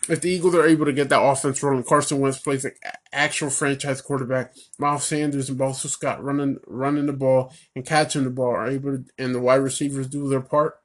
if 0.09 0.20
the 0.20 0.31
Eagles 0.31 0.55
are 0.55 0.66
able 0.66 0.85
to 0.85 0.93
get 0.93 1.09
that 1.09 1.22
offense 1.22 1.62
rolling, 1.62 1.85
Carson 1.85 2.20
Wentz 2.20 2.39
plays 2.39 2.64
like 2.64 2.78
actual 3.12 3.51
franchise 3.51 4.01
quarterback. 4.01 4.55
Miles 4.78 5.05
Sanders 5.05 5.48
and 5.48 5.59
Boston 5.59 5.90
Scott 5.90 6.22
running 6.22 6.59
running 6.66 7.06
the 7.06 7.12
ball 7.12 7.52
and 7.74 7.86
catching 7.86 8.24
the 8.24 8.31
ball 8.31 8.51
are 8.51 8.68
able 8.68 8.98
to, 8.98 9.05
and 9.18 9.35
the 9.35 9.40
wide 9.40 9.56
receivers 9.56 10.06
do 10.06 10.28
their 10.28 10.40
part, 10.40 10.78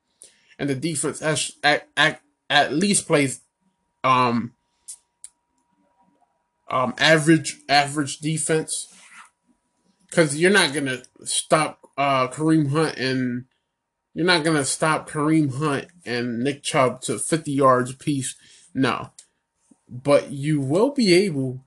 and 0.57 0.69
the 0.69 0.75
defense 0.75 1.21
at, 1.21 1.49
at, 1.63 1.87
at, 1.97 2.21
at 2.49 2.73
least 2.73 3.07
plays 3.07 3.41
um 4.03 4.53
um 6.69 6.93
average 6.97 7.57
average 7.67 8.19
defense 8.19 8.93
because 10.09 10.37
you're 10.37 10.51
not 10.51 10.73
gonna 10.73 11.01
stop 11.23 11.81
uh 11.97 12.27
Kareem 12.29 12.71
Hunt 12.71 12.97
and 12.97 13.45
you're 14.13 14.25
not 14.25 14.45
gonna 14.45 14.63
stop 14.63 15.09
Kareem 15.09 15.55
Hunt 15.55 15.87
and 16.05 16.39
Nick 16.39 16.63
Chubb 16.63 17.01
to 17.01 17.19
50 17.19 17.51
yards 17.51 17.91
apiece 17.91 18.35
no. 18.79 19.11
But 19.87 20.31
you 20.31 20.59
will 20.59 20.91
be 20.91 21.13
able, 21.13 21.65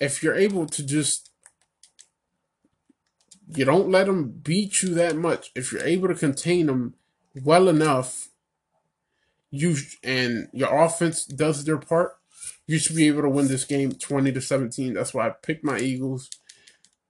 if 0.00 0.22
you're 0.22 0.34
able 0.34 0.66
to 0.66 0.84
just, 0.84 1.30
you 3.54 3.64
don't 3.64 3.90
let 3.90 4.06
them 4.06 4.30
beat 4.30 4.82
you 4.82 4.94
that 4.94 5.16
much. 5.16 5.50
If 5.54 5.72
you're 5.72 5.84
able 5.84 6.08
to 6.08 6.14
contain 6.14 6.66
them 6.66 6.94
well 7.42 7.68
enough, 7.68 8.28
you 9.50 9.76
and 10.02 10.48
your 10.52 10.74
offense 10.82 11.24
does 11.24 11.64
their 11.64 11.78
part, 11.78 12.12
you 12.66 12.78
should 12.78 12.96
be 12.96 13.08
able 13.08 13.22
to 13.22 13.28
win 13.28 13.48
this 13.48 13.64
game 13.64 13.92
20 13.92 14.32
to 14.32 14.40
17. 14.40 14.94
That's 14.94 15.12
why 15.12 15.28
I 15.28 15.30
picked 15.30 15.64
my 15.64 15.78
Eagles. 15.78 16.30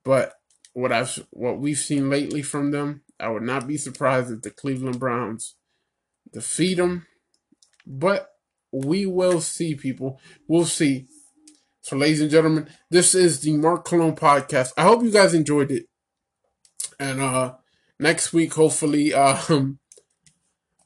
But 0.05 0.35
what 0.73 0.93
I've 0.93 1.25
what 1.31 1.59
we've 1.59 1.79
seen 1.79 2.11
lately 2.11 2.43
from 2.43 2.71
them, 2.71 3.03
I 3.21 3.29
would 3.29 3.43
not 3.43 3.67
be 3.67 3.77
surprised 3.77 4.33
if 4.33 4.43
the 4.43 4.51
Cleveland 4.51 4.99
Browns 4.99 5.55
defeat 6.33 6.75
them. 6.75 7.07
But 7.87 8.32
we 8.73 9.07
will 9.07 9.41
see, 9.41 9.75
people. 9.75 10.21
We'll 10.49 10.65
see. 10.65 11.07
So, 11.83 11.97
ladies 11.97 12.21
and 12.21 12.31
gentlemen, 12.31 12.69
this 12.91 13.15
is 13.15 13.41
the 13.41 13.57
Mark 13.57 13.85
Cologne 13.85 14.17
podcast. 14.17 14.73
I 14.77 14.83
hope 14.83 15.03
you 15.03 15.11
guys 15.11 15.35
enjoyed 15.35 15.71
it. 15.71 15.87
And 16.99 17.21
uh 17.21 17.55
next 17.99 18.33
week, 18.33 18.55
hopefully, 18.55 19.13
um 19.15 19.79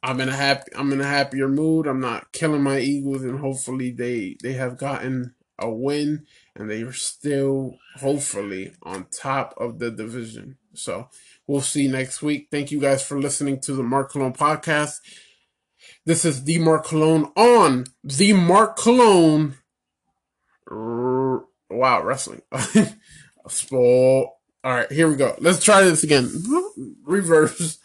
I'm 0.03 0.21
in 0.21 0.29
a 0.29 0.37
happy 0.37 0.71
I'm 0.75 0.93
in 0.93 1.01
a 1.01 1.07
happier 1.07 1.49
mood. 1.49 1.87
I'm 1.87 2.01
not 2.01 2.33
killing 2.33 2.63
my 2.63 2.79
Eagles, 2.79 3.23
and 3.23 3.41
hopefully 3.41 3.91
they 3.91 4.37
they 4.43 4.55
have 4.55 4.79
gotten 4.79 5.35
a 5.59 5.71
win 5.71 6.27
and 6.55 6.71
they 6.71 6.83
are 6.83 6.93
still 6.93 7.79
hopefully 7.97 8.73
on 8.83 9.07
top 9.11 9.55
of 9.57 9.79
the 9.79 9.91
division. 9.91 10.57
So 10.75 11.09
we'll 11.47 11.63
see 11.63 11.89
next 11.89 12.23
week. 12.23 12.49
Thank 12.51 12.71
you 12.71 12.81
guys 12.81 13.03
for 13.03 13.19
listening 13.19 13.61
to 13.61 13.73
the 13.73 13.83
Mark 13.83 14.13
Cologne 14.13 14.35
podcast. 14.35 14.97
This 16.07 16.25
is 16.25 16.45
the 16.45 16.59
Mark 16.61 16.87
Cologne 16.87 17.33
on 17.35 17.85
the 18.05 18.33
Mark 18.33 18.77
Cologne. 18.77 19.57
R- 20.71 21.45
wow, 21.69 22.03
wrestling. 22.05 22.43
Spoil. 23.49 24.37
All 24.63 24.73
right, 24.73 24.91
here 24.91 25.09
we 25.09 25.17
go. 25.17 25.35
Let's 25.41 25.65
try 25.65 25.83
this 25.83 26.05
again. 26.05 26.31
Reverse. 27.05 27.81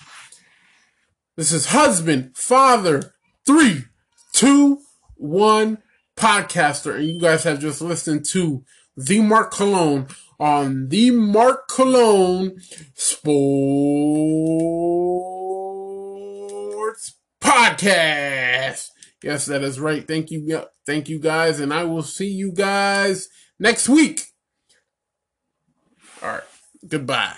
This 1.35 1.51
is 1.51 1.67
husband, 1.67 2.37
father, 2.37 3.15
three, 3.43 3.85
two, 4.33 4.81
one, 5.15 5.79
podcaster. 6.15 6.95
And 6.95 7.07
you 7.07 7.19
guys 7.19 7.43
have 7.43 7.59
just 7.59 7.81
listened 7.81 8.25
to 8.33 8.63
the 8.95 9.19
Mark 9.21 9.51
Cologne 9.51 10.05
on 10.39 10.89
the 10.89 11.09
Mark 11.09 11.67
Cologne 11.67 12.59
Sports 12.93 14.11
Podcast. 17.51 18.87
Yes, 19.21 19.45
that 19.47 19.61
is 19.61 19.79
right. 19.79 20.07
Thank 20.07 20.31
you. 20.31 20.63
Thank 20.85 21.09
you 21.09 21.19
guys. 21.19 21.59
And 21.59 21.73
I 21.73 21.83
will 21.83 22.01
see 22.01 22.27
you 22.29 22.53
guys 22.53 23.27
next 23.59 23.89
week. 23.89 24.23
All 26.23 26.29
right. 26.29 26.43
Goodbye. 26.87 27.35